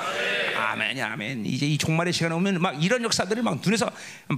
아멘, 0.56 1.00
아멘. 1.00 1.46
이제 1.46 1.66
이 1.66 1.76
종말의 1.76 2.12
시간 2.12 2.32
오면 2.32 2.62
막 2.62 2.82
이런 2.82 3.02
역사들을 3.02 3.42
막 3.42 3.60
눈에서 3.62 3.90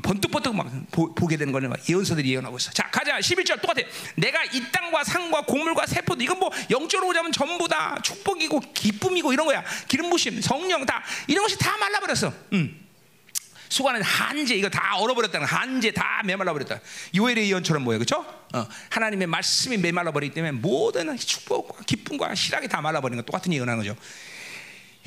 번뜩번뜩 0.03 0.55
막 0.55 0.69
보, 0.91 1.15
게 1.27 1.37
되는 1.37 1.53
막 1.53 1.89
예언서들이 1.89 2.31
예언하고 2.33 2.57
있어. 2.57 2.73
자, 2.73 2.91
가자. 2.91 3.19
11절 3.19 3.61
똑같아. 3.61 3.87
내가 4.17 4.43
이 4.45 4.63
땅과 4.73 5.05
산과 5.05 5.43
곡물과 5.43 5.87
세포도 5.87 6.23
이건 6.23 6.39
뭐 6.39 6.51
영적으로 6.71 7.09
보자면 7.09 7.31
전부 7.31 7.69
다 7.69 7.99
축복이고 8.03 8.61
기쁨이고 8.75 9.33
이런 9.33 9.47
거야. 9.47 9.63
기름 9.87 10.11
부심, 10.11 10.41
성령 10.41 10.85
다 10.85 11.03
이런 11.29 11.45
것이 11.45 11.57
다 11.59 11.77
말라버렸어. 11.77 12.33
음. 12.55 12.82
수관은 13.73 14.03
한재 14.03 14.55
이거 14.55 14.69
다 14.69 14.97
얼어버렸다는 14.99 15.47
한재 15.47 15.93
다 15.93 16.21
메말라 16.27 16.53
버렸다. 16.53 16.79
요엘의 17.15 17.49
예언처럼 17.49 17.83
뭐예요, 17.85 18.01
그렇죠? 18.01 18.21
어, 18.53 18.69
하나님의 18.91 19.27
말씀이 19.27 19.79
메말라 19.79 20.13
버리기 20.13 20.35
때문에 20.35 20.53
모든 20.53 21.17
축복과 21.17 21.85
기쁨과 21.87 22.35
실학이 22.35 22.69
다 22.69 22.83
말라버리는 22.83 23.23
거 23.23 23.25
똑같은 23.25 23.51
예언하는 23.51 23.83
거죠. 23.83 23.97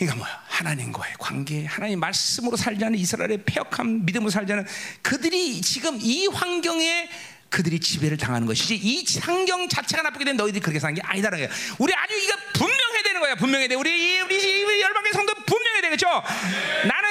이거 0.01 0.15
뭐야? 0.15 0.43
하나님과의 0.47 1.13
관계, 1.19 1.63
하나님 1.65 1.99
말씀으로 1.99 2.57
살지 2.57 2.83
않는 2.83 2.97
이스라엘의 2.97 3.43
폐역한 3.45 4.03
믿음으로 4.03 4.31
살지 4.31 4.51
않는 4.53 4.65
그들이 5.03 5.61
지금 5.61 5.99
이 6.01 6.25
환경에 6.25 7.07
그들이 7.49 7.79
지배를 7.79 8.17
당하는 8.17 8.47
것이지 8.47 8.75
이 8.75 9.05
환경 9.21 9.69
자체가 9.69 10.01
나쁘게 10.01 10.25
된 10.25 10.35
너희들이 10.35 10.59
그렇게 10.59 10.79
사는 10.79 10.93
게 10.93 11.01
아니다는 11.03 11.37
거야. 11.37 11.47
우리 11.77 11.93
아주 11.93 12.13
이거 12.17 12.35
분명해야 12.53 13.03
되는 13.03 13.21
거야. 13.21 13.35
분명해야 13.35 13.67
돼. 13.69 13.75
우리 13.75 14.19
우리, 14.21 14.81
열방의 14.81 15.13
성도 15.13 15.33
분명해야 15.45 15.81
되겠죠. 15.83 16.07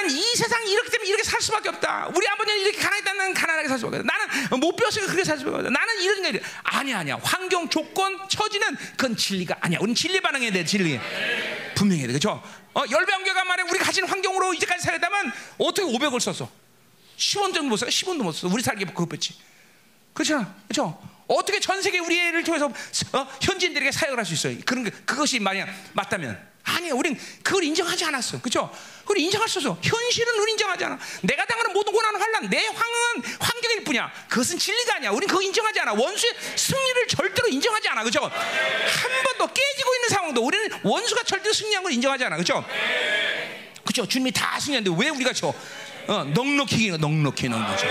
나는 0.05 0.15
이 0.15 0.35
세상이 0.35 0.71
이렇기 0.71 0.91
때문에 0.91 1.09
이렇게 1.09 1.23
살 1.23 1.41
수밖에 1.41 1.69
없다. 1.69 2.11
우리 2.15 2.27
아버지는 2.27 2.59
이렇게 2.61 2.77
가난했다는 2.77 3.33
가난하게 3.33 3.67
살 3.67 3.79
수밖에 3.79 3.97
없다. 3.97 4.07
나는 4.07 4.59
못 4.59 4.75
배웠으니까 4.75 5.07
그렇게 5.11 5.23
살 5.25 5.37
수밖에 5.39 5.57
없다. 5.57 5.69
나는 5.69 5.99
이런 6.01 6.21
게 6.21 6.41
아니야 6.63 6.99
아니야. 6.99 7.19
환경 7.23 7.67
조건 7.69 8.17
처지는 8.29 8.75
그건 8.91 9.17
진리가 9.17 9.57
아니야. 9.61 9.79
우리는 9.81 9.95
진리 9.95 10.21
반응해야 10.21 10.51
돼. 10.51 10.63
진리. 10.63 10.99
분명해야 11.75 12.07
돼. 12.07 12.13
그렇죠? 12.13 12.41
어, 12.73 12.83
열방교가 12.89 13.43
말에 13.45 13.63
우리가 13.63 13.85
가진 13.85 14.05
환경으로 14.05 14.53
이제까지 14.53 14.83
살았다면 14.83 15.31
어떻게 15.57 15.87
500을 15.87 16.19
썼어? 16.19 16.49
10원 17.17 17.53
정도 17.53 17.63
못 17.63 17.77
써? 17.77 17.85
10원도 17.87 18.23
못 18.23 18.31
써. 18.33 18.47
우리 18.47 18.61
살기 18.61 18.85
뺐지. 18.85 19.33
그렇잖아, 20.13 20.55
그렇죠? 20.67 21.01
어떻게 21.27 21.59
전 21.59 21.81
세계 21.81 21.97
우리 21.99 22.19
애를 22.19 22.43
통해서 22.43 22.67
어? 22.67 23.27
현지인들에게 23.41 23.91
사역을 23.91 24.19
할 24.19 24.25
수 24.25 24.33
있어요? 24.33 24.57
그런 24.65 24.83
게 24.83 24.91
그것이 24.91 25.39
만약 25.39 25.67
맞다면 25.93 26.39
아니야, 26.63 26.93
우린 26.93 27.17
그걸 27.43 27.63
인정하지 27.63 28.05
않았어, 28.05 28.41
그렇죠? 28.41 28.71
그걸 29.05 29.19
인정할 29.19 29.47
수 29.47 29.59
없어. 29.59 29.77
현실은 29.83 30.39
우리 30.39 30.51
인정하지 30.53 30.83
않아. 30.83 30.97
내가 31.21 31.45
당하는 31.45 31.71
모든 31.73 31.93
고난은 31.93 32.19
환란, 32.19 32.49
내 32.49 32.65
황은 32.65 33.23
환경일 33.39 33.83
뿐이야. 33.83 34.11
그것은 34.27 34.57
진리가 34.57 34.95
아니야. 34.95 35.11
우린 35.11 35.29
그거 35.29 35.41
인정하지 35.43 35.79
않아. 35.81 35.93
원수의 35.93 36.33
승리를 36.55 37.07
절대로 37.07 37.47
인정하지 37.47 37.87
않아, 37.89 38.01
그렇죠? 38.01 38.21
한 38.23 39.23
번도 39.23 39.53
깨지고 39.53 39.95
있는 39.95 40.09
상황도 40.09 40.43
우리는 40.43 40.69
원수가 40.83 41.23
절대로 41.23 41.53
승리한 41.53 41.83
걸 41.83 41.93
인정하지 41.93 42.25
않아, 42.25 42.35
그렇죠? 42.35 42.65
그렇죠? 43.83 44.07
주님이 44.07 44.31
다 44.31 44.59
승리했는데 44.59 44.99
왜 44.99 45.09
우리가 45.09 45.31
저 45.33 45.53
어, 46.07 46.23
넉넉히 46.23 46.89
넉넉히 46.97 47.47
넉넉히 47.47 47.83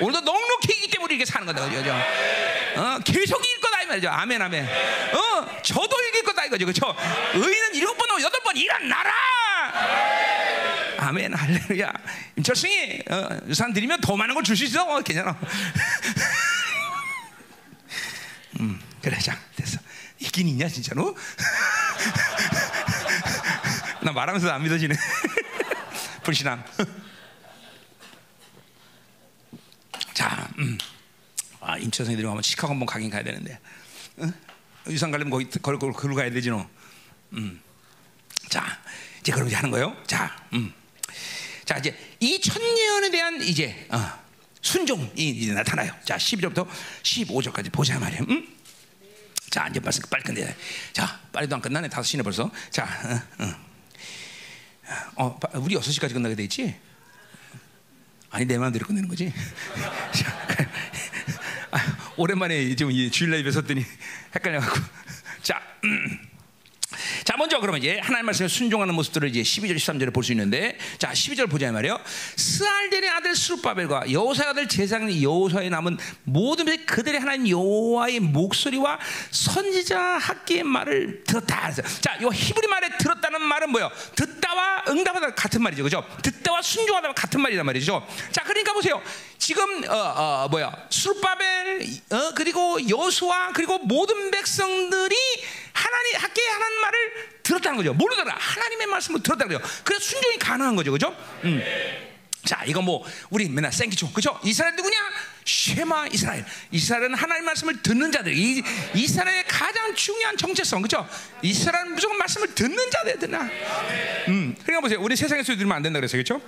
오늘도 0.00 0.20
넉넉히 0.20 0.76
이기 0.76 0.88
때문에 0.90 1.14
이렇게 1.14 1.24
사는 1.24 1.46
거다 1.46 1.68
그죠? 1.70 1.90
어, 2.76 2.98
계속 3.04 3.44
이길 3.44 3.60
거다 3.60 3.73
이 3.84 3.86
말이죠. 3.86 4.08
아멘 4.08 4.40
아멘. 4.40 4.64
어, 4.66 5.62
저도 5.62 6.00
이길 6.08 6.22
거다 6.24 6.44
이거죠. 6.46 6.64
그렇죠? 6.64 6.96
의인은 7.34 7.74
일곱 7.74 7.96
번 7.98 8.08
여덟 8.22 8.40
번 8.42 8.56
일어나라. 8.56 9.12
아멘 10.98 11.34
할렐루야. 11.34 11.92
임철승이 12.36 13.02
어, 13.10 13.28
유산 13.46 13.72
드리면 13.74 14.00
더 14.00 14.16
많은 14.16 14.34
걸 14.34 14.42
줄 14.42 14.56
수 14.56 14.64
있어. 14.64 14.84
어, 14.84 15.00
괜찮아. 15.02 15.38
음, 18.60 18.80
그래 19.02 19.18
자 19.18 19.38
됐어. 19.56 19.78
있긴 20.18 20.48
있냐 20.48 20.66
진짜로? 20.68 21.14
나 24.00 24.12
말하면서 24.12 24.50
안 24.50 24.62
믿어지네. 24.62 24.94
불신앙. 26.24 26.64
자, 30.14 30.48
음. 30.58 30.78
아, 31.64 31.78
임철성이 31.78 32.16
들어가면 32.16 32.42
시카고 32.42 32.72
한번 32.72 32.86
가긴 32.86 33.10
가야 33.10 33.22
되는데. 33.22 33.58
응? 34.20 34.32
유산 34.88 35.10
가려면 35.10 35.30
거기 35.30 35.48
걸 35.60 35.78
걸 35.78 35.92
걸로 35.92 36.14
가야 36.14 36.30
되지 36.30 36.50
너. 36.50 36.68
음. 37.32 37.60
자, 38.48 38.78
이제 39.20 39.32
그럼 39.32 39.46
이제 39.48 39.56
하는 39.56 39.70
거예요. 39.70 39.96
자, 40.06 40.36
음. 40.52 40.72
자 41.64 41.78
이제 41.78 41.96
이 42.20 42.38
천년에 42.40 43.10
대한 43.10 43.40
이제 43.42 43.86
어, 43.90 43.98
순종이 44.60 45.10
이제 45.16 45.52
나타나요. 45.54 45.92
자, 46.04 46.16
12절부터 46.16 46.68
15절까지 47.02 47.72
보자 47.72 47.98
말이에요. 47.98 48.24
음? 48.28 48.46
자, 49.50 49.66
이제 49.68 49.80
말씀 49.80 50.02
빨리 50.10 50.22
끝내야 50.24 50.52
자, 50.92 51.20
빨리도 51.32 51.56
안 51.56 51.62
끝나네. 51.62 51.88
5시네 51.88 52.22
벌써. 52.22 52.50
자, 52.70 52.84
어, 53.38 53.44
어. 53.44 53.64
어, 55.16 55.40
우리 55.54 55.74
6시까지 55.76 56.12
끝나게 56.12 56.34
돼 56.34 56.42
있지? 56.44 56.76
아니 58.28 58.44
내 58.44 58.58
마음대로 58.58 58.86
끝내는 58.86 59.08
거지. 59.08 59.32
아, 61.74 61.78
오랜만에 62.16 62.76
지금 62.76 62.92
이 62.92 63.10
주일날 63.10 63.40
입에 63.40 63.50
섰더니 63.50 63.84
헷갈려갖고. 64.36 64.80
자, 65.42 65.60
음. 65.82 66.20
자 67.24 67.34
자, 67.34 67.36
먼저 67.36 67.58
그러면 67.58 67.80
이제 67.80 67.98
하나님 68.00 68.26
말씀에 68.26 68.46
순종하는 68.46 68.94
모습들을 68.94 69.28
이제 69.28 69.42
12절, 69.42 69.74
13절에 69.74 70.14
볼 70.14 70.22
수 70.22 70.30
있는데, 70.30 70.78
자, 70.98 71.10
12절 71.10 71.50
보자 71.50 71.66
이 71.66 71.72
말이요. 71.72 71.98
스알델의 72.36 73.10
아들 73.10 73.34
수르바벨과 73.34 74.12
여호사의 74.12 74.50
아들 74.50 74.68
제사장 74.68 75.10
여호사의 75.20 75.68
남은 75.70 75.98
모든 76.22 76.64
것이 76.64 76.86
그들의 76.86 77.18
하나님 77.18 77.48
여호와의 77.48 78.20
목소리와 78.20 79.00
선지자 79.32 79.98
학계의 79.98 80.62
말을 80.62 81.24
들었다. 81.24 81.62
그래서 81.62 81.82
자, 82.00 82.14
이 82.20 82.24
히브리 82.32 82.68
말에 82.68 82.88
들었다는 82.98 83.42
말은 83.42 83.70
뭐요? 83.70 83.90
듣다와 84.14 84.84
응답하다 84.88 85.34
같은 85.34 85.60
말이죠, 85.60 85.82
그죠? 85.82 86.06
듣다와 86.22 86.62
순종하다 86.62 87.14
같은 87.14 87.40
말이란 87.40 87.66
말이죠. 87.66 88.06
자, 88.30 88.44
그러니까 88.44 88.72
보세요. 88.72 89.02
지금 89.44 89.86
어, 89.90 89.94
어 89.94 90.48
뭐야? 90.48 90.72
수르바벨 90.88 91.86
어, 92.12 92.32
그리고 92.34 92.78
여호수아 92.88 93.52
그리고 93.52 93.76
모든 93.76 94.30
백성들이 94.30 95.14
하나님 95.70 96.16
학계 96.16 96.40
하나님 96.48 96.80
말을 96.80 96.98
들었다는 97.42 97.76
거죠. 97.76 97.92
뭘로 97.92 98.16
들어? 98.16 98.32
하나님의 98.34 98.86
말씀을 98.86 99.22
들었다는 99.22 99.58
거죠. 99.58 99.82
그래서 99.84 100.02
순종이 100.02 100.38
가능한 100.38 100.76
거죠, 100.76 100.92
그죠? 100.92 101.14
음. 101.44 101.62
자, 102.42 102.62
이거 102.64 102.80
뭐 102.80 103.04
우리 103.28 103.50
맨날 103.50 103.70
생기죠, 103.70 104.10
그죠? 104.12 104.40
이스라엘 104.44 104.76
누구냐? 104.76 104.96
쉐마 105.44 106.06
이스라엘. 106.06 106.46
이스라엘은 106.70 107.12
하나님 107.14 107.44
말씀을 107.44 107.82
듣는 107.82 108.12
자들. 108.12 108.32
이 108.32 108.62
이스라엘의 108.94 109.44
가장 109.46 109.94
중요한 109.94 110.38
정체성, 110.38 110.80
그죠? 110.80 111.06
이스라엘은 111.42 111.92
무조건 111.92 112.16
말씀을 112.16 112.54
듣는 112.54 112.90
자들이나. 112.90 113.42
음, 114.28 114.56
그러니까 114.62 114.80
보세요, 114.80 115.02
우리 115.02 115.16
소리 115.16 115.28
들으면 115.44 115.72
안 115.72 115.82
된다 115.82 115.98
그랬어요, 115.98 116.22
그죠? 116.22 116.40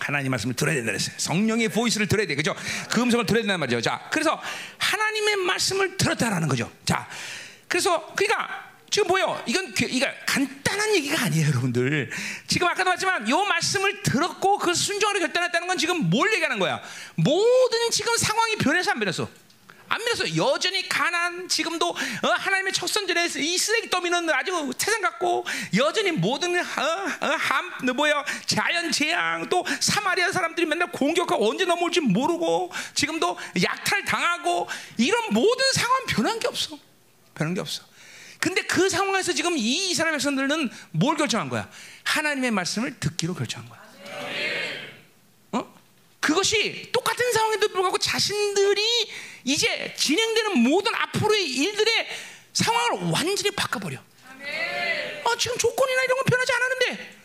하나님 0.00 0.30
말씀을 0.30 0.54
들어야 0.54 0.74
된다 0.74 0.92
그랬어요. 0.92 1.14
성령의 1.18 1.68
보이스를 1.68 2.06
들어야 2.06 2.26
돼. 2.26 2.34
그죠? 2.34 2.54
그 2.90 3.00
음성을 3.00 3.24
들어야 3.26 3.42
된단 3.42 3.60
말이죠. 3.60 3.80
자, 3.80 4.08
그래서 4.10 4.40
하나님의 4.78 5.36
말씀을 5.36 5.96
들었다라는 5.96 6.48
거죠. 6.48 6.70
자, 6.84 7.08
그래서 7.66 8.12
그러니까 8.14 8.68
지금 8.90 9.08
뭐요? 9.08 9.42
이건 9.46 9.74
이거 9.88 10.06
간단한 10.26 10.94
얘기가 10.96 11.24
아니에요, 11.24 11.48
여러분들. 11.48 12.10
지금 12.46 12.66
아까도 12.66 12.84
말했지만 12.84 13.28
요 13.28 13.44
말씀을 13.44 14.02
들었고 14.02 14.58
그 14.58 14.74
순종으로 14.74 15.20
결단했다는 15.20 15.68
건 15.68 15.76
지금 15.76 16.08
뭘 16.08 16.32
얘기하는 16.32 16.58
거야? 16.58 16.80
모든 17.16 17.90
지금 17.90 18.16
상황이 18.16 18.56
변해서 18.56 18.92
안 18.92 18.98
변했어. 18.98 19.28
안 19.88 19.98
변했어. 20.04 20.36
여전히 20.36 20.88
가난 20.88 21.48
지금도 21.48 21.88
어, 21.88 22.28
하나님의 22.28 22.72
첫 22.72 22.86
선전에 22.86 23.26
이 23.36 23.58
쓰레기 23.58 23.88
더미는 23.90 24.28
아주 24.30 24.70
세상 24.78 25.00
같고 25.00 25.46
여전히 25.76 26.12
모든 26.12 26.56
어, 26.58 26.62
어, 26.62 27.26
함 27.26 27.70
뭐야 27.96 28.24
자연 28.46 28.92
재앙 28.92 29.48
또 29.48 29.64
사마리아 29.80 30.30
사람들이 30.30 30.66
맨날 30.66 30.90
공격하고 30.92 31.48
언제 31.48 31.64
넘어올지 31.64 32.00
모르고 32.00 32.70
지금도 32.94 33.38
약탈 33.64 34.04
당하고 34.04 34.68
이런 34.96 35.32
모든 35.32 35.64
상황 35.72 36.06
변한 36.06 36.38
게 36.38 36.48
없어. 36.48 36.78
변한 37.34 37.54
게 37.54 37.60
없어. 37.60 37.82
근데 38.40 38.62
그 38.62 38.88
상황에서 38.88 39.32
지금 39.32 39.56
이 39.56 39.90
이스라엘 39.90 40.12
백성들은 40.12 40.70
뭘 40.92 41.16
결정한 41.16 41.48
거야? 41.48 41.68
하나님의 42.04 42.50
말씀을 42.52 43.00
듣기로 43.00 43.34
결정한 43.34 43.68
거야. 43.68 43.78
어? 45.52 45.74
그것이 46.20 46.90
똑같은 46.92 47.32
상황에도 47.32 47.68
불구하고 47.68 47.98
자신들이 47.98 48.82
이제 49.44 49.94
진행되는 49.96 50.58
모든 50.58 50.94
앞으로의 50.94 51.48
일들의 51.48 52.08
상황을 52.52 53.10
완전히 53.12 53.50
바꿔버려. 53.50 53.98
어, 55.24 55.36
지금 55.36 55.58
조건이나 55.58 56.02
이런 56.04 56.16
건 56.16 56.24
변하지 56.24 56.52
않았는데 56.52 57.18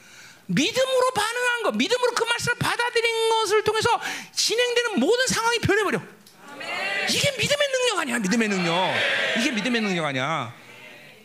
믿음으로 0.48 1.12
반응한 1.16 1.64
거, 1.64 1.72
믿음으로 1.72 2.12
그 2.14 2.24
말씀을 2.24 2.58
받아들인 2.60 3.30
것을 3.30 3.64
통해서 3.64 4.00
진행되는 4.36 5.00
모든 5.00 5.26
상황이 5.28 5.60
변해버려. 5.60 6.02
이게 7.10 7.32
믿음의 7.32 7.68
능력 7.72 8.00
아니야, 8.00 8.20
믿음의 8.20 8.50
능력. 8.50 8.94
이게 9.40 9.52
믿음의 9.52 9.82
능력 9.82 10.06
아니야. 10.06 10.54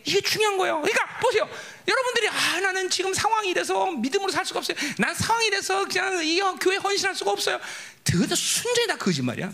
이게 0.05 0.21
중요한 0.21 0.57
거예요. 0.57 0.81
그러니까 0.81 1.19
보세요. 1.19 1.47
여러분들이 1.87 2.29
아 2.29 2.59
나는 2.61 2.89
지금 2.89 3.13
상황이 3.13 3.53
돼서 3.53 3.91
믿음으로 3.91 4.31
살 4.31 4.45
수가 4.45 4.59
없어요. 4.59 4.77
난 4.97 5.13
상황이 5.13 5.49
돼서 5.49 5.85
그냥 5.85 6.23
이 6.23 6.39
교회 6.59 6.77
헌신할 6.77 7.15
수가 7.15 7.31
없어요. 7.31 7.59
그것도 8.03 8.35
순전히 8.35 8.87
다 8.87 8.97
거짓말이야. 8.97 9.51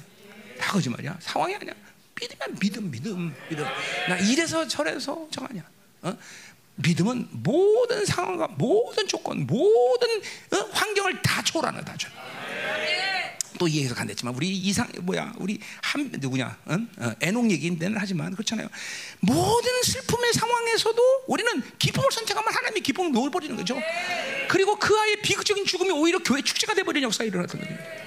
다 0.59 0.71
거짓말이야. 0.71 1.17
상황이 1.19 1.55
아니야. 1.55 1.73
믿으면 2.19 2.59
믿음, 2.59 2.91
믿음, 2.91 3.35
믿음. 3.49 3.65
나 4.07 4.17
이래서 4.17 4.67
저래서 4.67 5.27
저 5.31 5.45
아니야. 5.45 5.63
어? 6.01 6.17
믿음은 6.75 7.29
모든 7.31 8.05
상황과 8.05 8.47
모든 8.57 9.07
조건, 9.07 9.45
모든 9.45 10.09
어? 10.51 10.69
환경을 10.71 11.21
다 11.21 11.41
초월하는 11.41 11.79
거다. 11.79 11.97
초. 11.97 12.09
또 13.57 13.67
이해해서 13.67 13.95
간댔지만 13.95 14.35
우리 14.35 14.49
이상 14.49 14.87
뭐야 15.01 15.33
우리 15.37 15.59
한 15.81 16.11
누구냐 16.19 16.57
응? 16.69 16.89
어, 16.97 17.13
애농 17.21 17.51
얘기는 17.51 17.95
하지만 17.97 18.33
그렇잖아요 18.33 18.67
모든 19.21 19.83
슬픔의 19.83 20.33
상황에서도 20.33 21.01
우리는 21.27 21.63
기쁨을 21.79 22.11
선택하면 22.11 22.53
하나님이 22.53 22.81
기쁨을 22.81 23.11
놓아버리는 23.11 23.55
거죠 23.55 23.79
그리고 24.49 24.77
그 24.77 24.97
아이의 24.97 25.21
비극적인 25.21 25.65
죽음이 25.65 25.91
오히려 25.91 26.19
교회 26.19 26.41
축제가 26.41 26.73
돼버리는 26.73 27.05
역사가 27.05 27.23
일어났던 27.25 27.61
거예요 27.61 28.04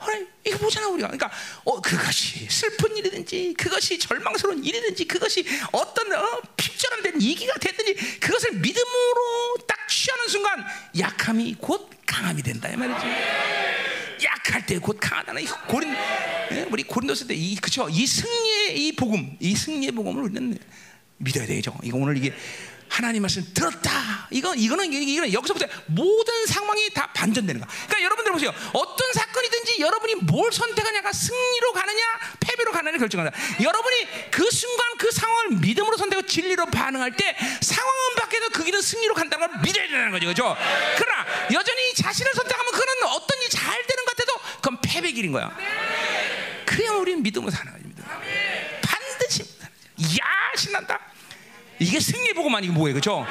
하나님 0.00 0.26
이거 0.44 0.58
보잖아 0.58 0.88
우리가 0.88 1.08
그러니까 1.08 1.30
어, 1.64 1.80
그것이 1.80 2.46
슬픈 2.48 2.96
일이든지 2.96 3.54
그것이 3.56 3.98
절망스러운 3.98 4.64
일이든지 4.64 5.04
그것이 5.04 5.44
어떤 5.72 6.12
어, 6.12 6.40
핍절한 6.56 7.02
된 7.02 7.22
얘기가 7.22 7.52
됐든지 7.60 8.18
그것을 8.18 8.52
믿음으로 8.54 9.56
딱 9.68 9.86
취하는 9.88 10.26
순간 10.28 10.64
약함이 10.98 11.56
곧 11.60 11.90
강함이 12.06 12.42
된다 12.42 12.68
이 12.70 12.76
말이죠 12.76 13.06
약할 14.24 14.66
때 14.66 14.78
곧 14.78 14.98
강하다는 15.00 15.42
이 15.42 15.46
고린 15.68 15.94
예? 16.52 16.66
우리 16.70 16.82
고린도서 16.82 17.26
때이 17.26 17.56
그죠 17.56 17.88
이 17.90 18.06
승리의 18.06 18.86
이 18.86 18.92
복음 18.92 19.36
이 19.38 19.54
승리의 19.54 19.92
복음을 19.92 20.24
우리는 20.24 20.58
믿어야 21.22 21.46
되죠. 21.46 21.76
이거 21.82 21.98
오늘 21.98 22.16
이게 22.16 22.34
하나님 22.90 23.22
말씀 23.22 23.46
들었다. 23.54 24.26
이거 24.30 24.54
이거는 24.54 24.92
이거는 24.92 25.32
여기서부터 25.32 25.66
모든 25.86 26.46
상황이 26.46 26.90
다 26.92 27.10
반전되는 27.14 27.60
거야. 27.60 27.70
그러니까 27.86 28.02
여러분들 28.02 28.32
보세요. 28.32 28.52
어떤 28.72 29.12
사건이든지 29.12 29.80
여러분이 29.80 30.16
뭘 30.16 30.52
선택하냐가 30.52 31.12
승리로 31.12 31.72
가느냐 31.72 31.98
패배로 32.40 32.72
가느냐 32.72 32.98
결정한다. 32.98 33.36
여러분이 33.62 34.30
그 34.32 34.50
순간 34.50 34.86
그 34.98 35.10
상황을 35.12 35.58
믿음으로 35.58 35.96
선택하고 35.96 36.26
진리로 36.26 36.66
반응할 36.66 37.16
때 37.16 37.36
상황은 37.60 38.14
바뀌어도 38.16 38.50
그 38.50 38.64
길은 38.64 38.82
승리로 38.82 39.14
간다는 39.14 39.46
걸 39.46 39.60
믿어야 39.62 39.86
되는 39.86 40.10
거죠. 40.10 40.26
그죠? 40.26 40.56
그러나 40.98 41.26
여전히 41.52 41.94
자신을 41.94 42.32
선택하면 42.34 42.72
그는 42.72 43.08
어떤 43.08 43.40
일이 43.40 43.50
잘 43.50 43.86
되는 43.86 44.04
것 44.04 44.16
같아도 44.16 44.38
그건 44.56 44.80
패배 44.82 45.12
길인 45.12 45.30
거야. 45.30 45.56
그냥 46.66 47.00
우리는 47.00 47.22
믿음으로 47.22 47.50
사는 47.52 47.72
거지. 47.72 47.84
믿음. 47.84 48.04
반드시 48.82 49.42
야 50.18 50.56
신난다. 50.56 50.98
이게 51.80 51.98
승리 51.98 52.32
보고만 52.34 52.62
이게 52.62 52.72
뭐예요, 52.72 52.94
그렇죠? 52.94 53.26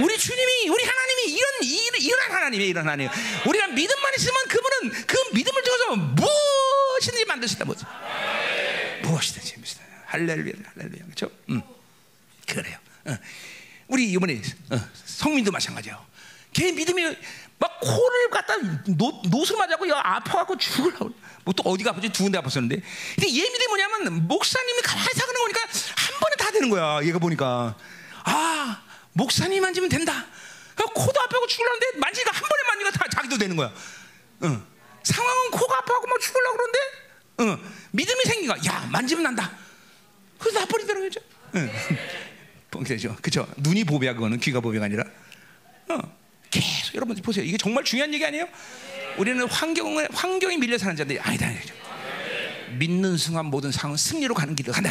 우리 0.00 0.18
주님이, 0.18 0.68
우리 0.70 0.82
하나님이 0.82 1.22
이런 1.34 1.50
이런, 1.62 2.00
이런 2.00 2.32
하나님이 2.32 2.66
이런 2.66 2.84
하나님. 2.88 3.10
우리가 3.46 3.66
믿음만 3.68 4.12
있으면 4.16 4.34
그분은 4.48 5.06
그 5.06 5.16
믿음을 5.34 5.62
통해서 5.62 5.96
무엇이든지 5.96 7.54
있다 7.54 7.64
뭐지? 7.66 7.84
무엇이든지 9.02 9.52
합니다. 9.52 9.80
할렐루야, 10.06 10.52
할렐루야, 10.74 11.04
그렇죠? 11.04 11.30
음, 11.50 11.60
그래요. 12.46 12.78
어. 13.04 13.16
우리 13.88 14.10
이번에 14.10 14.40
어, 14.70 14.80
성민도 15.04 15.52
마찬가지예요. 15.52 16.02
걔 16.54 16.72
믿음이 16.72 17.16
막 17.58 17.80
코를 17.80 18.30
갖다 18.30 18.56
노, 18.86 19.22
노수 19.30 19.56
맞아고 19.56 19.84
아파갖고 19.94 20.56
죽으려고. 20.56 21.12
뭐 21.44 21.52
또 21.54 21.62
어디가 21.70 21.90
아프지? 21.90 22.08
두 22.10 22.22
군데 22.22 22.38
아팠었는데. 22.38 22.80
근데 23.14 23.28
얘 23.28 23.50
믿음이 23.50 23.66
뭐냐면 23.68 24.26
목사님이 24.28 24.80
가만히 24.82 25.08
사는 25.14 25.34
거니까 25.34 25.60
한 25.62 26.01
번에 26.22 26.36
다 26.38 26.50
되는 26.50 26.70
거야. 26.70 27.04
얘가 27.04 27.18
보니까. 27.18 27.76
아, 28.24 28.82
목사님 29.12 29.60
만지면 29.62 29.88
된다. 29.88 30.26
코도 30.94 31.20
아파고 31.20 31.46
죽으려는데 31.46 31.98
만지니까 31.98 32.30
한 32.32 32.40
번에 32.40 32.62
만지니까 32.68 32.98
다 32.98 33.10
자기도 33.10 33.38
되는 33.38 33.56
거야. 33.56 33.72
응. 34.44 34.62
상황은 35.02 35.50
코가 35.50 35.78
아파하고 35.78 36.06
막 36.06 36.20
죽으려고 36.20 36.56
그러는데 36.56 36.78
응. 37.40 37.70
믿음이 37.92 38.24
생기니까 38.24 38.64
야, 38.66 38.88
만지면 38.90 39.24
난다. 39.24 39.50
그래서 40.38 40.60
나버리더라고요. 40.60 41.10
응. 41.56 41.70
그죠? 42.84 43.16
그죠? 43.20 43.46
눈이 43.58 43.84
보배야 43.84 44.14
그거는 44.14 44.38
귀가 44.38 44.60
보배가 44.60 44.84
아니라. 44.86 45.04
어. 45.88 45.98
계속 46.50 46.94
여러분 46.94 47.16
보세요. 47.16 47.44
이게 47.44 47.56
정말 47.56 47.84
중요한 47.84 48.12
얘기 48.12 48.24
아니에요? 48.24 48.46
우리는 49.18 49.46
환경에 49.48 50.06
환경이 50.12 50.58
밀려 50.58 50.78
사는 50.78 50.96
자들이 50.96 51.18
아니다. 51.20 51.46
아니다. 51.46 51.74
믿는 52.78 53.16
순간 53.18 53.46
모든 53.46 53.70
상황은 53.70 53.96
승리로 53.96 54.34
가는 54.34 54.54
길을 54.54 54.72
간다. 54.72 54.90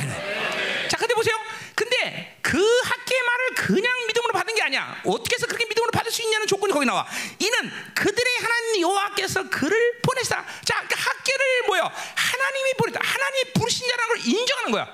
자, 0.92 0.98
근데 0.98 1.14
보세요. 1.14 1.34
근데 1.74 2.38
그 2.42 2.58
학계의 2.60 3.22
말을 3.24 3.50
그냥 3.56 4.08
믿음으로 4.08 4.34
받은 4.34 4.54
게 4.56 4.62
아니야. 4.62 5.02
어떻게 5.06 5.36
해서 5.36 5.48
그렇게 5.48 5.66
믿음으로 5.66 5.90
받을 5.90 6.12
수 6.12 6.22
있냐는 6.22 6.46
조건이 6.48 6.74
거기 6.74 6.86
나와. 6.86 7.08
이는 7.40 7.72
그들의 7.96 8.34
하나님 8.42 8.82
여호와께서 8.82 9.48
그를 9.50 10.02
보내시다. 10.02 10.44
자, 10.66 10.86
그 10.90 10.96
학계를 10.98 11.62
뭐요? 11.68 11.90
하나님이 12.16 12.74
보냈다. 12.78 13.00
하나님이 13.02 13.54
부르신 13.54 13.88
자라는 13.88 14.16
걸 14.16 14.28
인정하는 14.28 14.72
거야. 14.74 14.94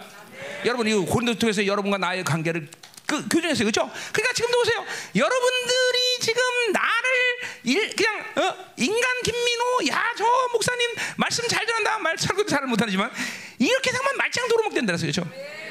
여러분 0.65 0.88
이 0.88 0.94
고린도 0.94 1.40
통해서 1.40 1.65
여러분과 1.65 1.98
나의 1.98 2.24
관계를 2.24 2.69
그 3.07 3.28
교정했어요, 3.28 3.65
그렇죠? 3.65 3.91
그러니까 4.14 4.34
지금도 4.36 4.56
보세요. 4.60 4.86
여러분들이 5.15 6.19
지금 6.22 6.44
나를 6.74 7.40
일, 7.64 7.95
그냥 7.95 8.19
어, 8.36 8.74
인간 8.78 9.22
김민호, 9.24 9.88
야 9.90 10.14
저 10.15 10.26
목사님 10.52 10.95
말씀 11.15 11.48
잘 11.48 11.65
전한다, 11.65 11.99
말 11.99 12.18
설교도 12.18 12.49
잘 12.49 12.61
못하지만 12.68 13.11
이렇게 13.57 13.91
생각하면 13.91 14.18
말짱 14.18 14.48
도로목 14.48 14.74
된다 14.74 14.94
그랬어요, 14.94 15.11
그렇죠? 15.11 15.66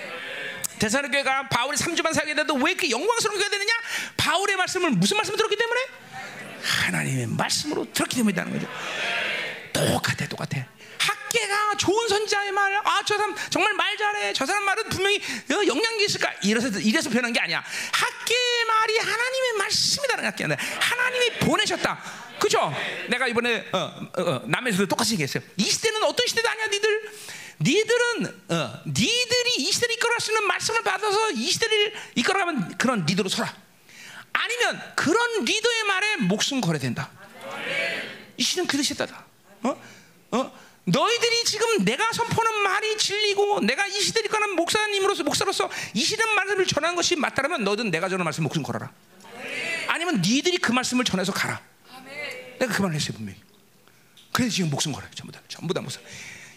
대사로 0.79 1.11
교회가 1.11 1.49
바울이 1.49 1.77
3주만 1.77 2.13
살게 2.13 2.35
돼도 2.35 2.55
왜 2.55 2.73
이렇게 2.73 2.91
영광스러운 2.91 3.39
교회가 3.39 3.51
되느냐? 3.51 3.73
바울의 4.17 4.57
말씀을 4.57 4.91
무슨 4.91 5.17
말씀을 5.17 5.37
들었기 5.37 5.57
때문에 5.57 5.81
하나님의 6.63 7.27
말씀으로 7.29 7.91
들었기 7.93 8.17
때문이라는 8.17 8.53
거죠. 8.53 8.69
똑같아, 9.73 10.27
똑같아. 10.27 10.67
학계가 10.99 11.77
좋은 11.77 12.09
선지자의 12.09 12.53
말, 12.53 12.75
아, 12.85 13.03
저 13.07 13.17
사람 13.17 13.35
정말 13.51 13.75
말 13.75 13.97
잘해. 13.97 14.33
저 14.33 14.47
사람 14.47 14.65
말은 14.65 14.89
분명히 14.89 15.17
어, 15.19 15.67
영향이 15.67 16.05
있을까? 16.05 16.33
이래서, 16.43 16.69
이래서 16.79 17.11
표현한 17.11 17.33
게 17.33 17.41
아니야. 17.41 17.63
학계의 17.93 18.65
말이 18.67 18.99
하나님의 18.99 19.53
말씀이다는 19.59 20.25
학계 20.25 20.45
아니라 20.45 20.59
하나님이 20.81 21.31
보내셨다. 21.41 22.03
그죠? 22.39 22.73
내가 23.09 23.27
이번에 23.29 23.67
어, 23.73 23.79
어, 23.79 24.23
어, 24.23 24.43
남에서도 24.47 24.87
똑같이 24.87 25.13
얘기했어요. 25.13 25.43
이 25.57 25.65
시대는 25.65 26.03
어떤 26.03 26.27
시대도 26.27 26.49
아니야, 26.49 26.67
니들. 26.67 27.13
니들은 27.61 28.43
어, 28.51 28.83
니들이 28.87 29.55
이 29.59 29.73
시대를 29.73 29.97
있는 30.31 30.47
말씀을 30.47 30.83
받아서 30.83 31.31
이 31.33 31.51
시대를 31.51 31.95
이끌어가면 32.15 32.79
그런 32.79 33.05
리더로 33.07 33.29
서라. 33.29 33.55
아니면 34.33 34.83
그런 34.95 35.45
리더의 35.45 35.85
말에 35.85 36.17
목숨 36.17 36.61
걸어야 36.61 36.79
된다. 36.79 37.11
이 38.37 38.43
시대는 38.43 38.67
그 38.67 38.77
뜻이다. 38.77 39.25
어? 39.63 39.83
어? 40.33 40.67
너희들이 40.85 41.45
지금 41.45 41.85
내가 41.85 42.13
선포하는 42.13 42.63
말이 42.63 42.97
진리고 42.97 43.61
내가 43.61 43.87
이 43.87 44.01
시대를 44.01 44.27
이끌어가는 44.27 44.55
목사님으로서 44.55 45.25
목사로서 45.25 45.71
이 45.95 46.05
시대 46.05 46.25
말씀을 46.25 46.67
전하는 46.67 46.95
것이 46.95 47.17
맞다면 47.17 47.65
너든 47.65 47.91
내가 47.91 48.09
전하는 48.09 48.25
말씀 48.25 48.45
목숨 48.45 48.63
걸어라. 48.63 48.93
아니면 49.89 50.21
니들이 50.21 50.59
그 50.59 50.73
말씀을 50.73 51.05
전해서 51.05 51.33
가라. 51.33 51.61
내가 52.59 52.73
그 52.73 52.83
말을 52.83 52.95
했어요 52.95 53.17
분명히. 53.17 53.41
그래서 54.33 54.55
지금 54.55 54.71
목숨 54.71 54.93
걸어요 54.93 55.11
전부 55.15 55.33
다 55.33 55.41
전부 55.49 55.73
다 55.73 55.81
목숨. 55.81 56.03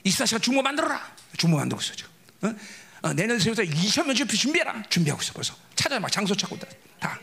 이스라엘가 0.03 0.39
주모 0.39 0.61
만들어라. 0.61 1.15
주모 1.37 1.57
만들고 1.57 1.81
있어 1.81 1.93
지금. 1.95 2.11
어? 2.41 2.55
어, 3.01 3.13
내년 3.13 3.39
세우서 3.39 3.63
2천 3.63 4.05
명 4.05 4.15
준비 4.15 4.37
준비해라. 4.37 4.83
준비하고 4.89 5.21
있어 5.21 5.33
벌써. 5.33 5.55
찾아 5.75 5.99
막 5.99 6.11
장소 6.11 6.35
찾고 6.35 6.57
다. 6.59 6.67
다. 6.99 7.19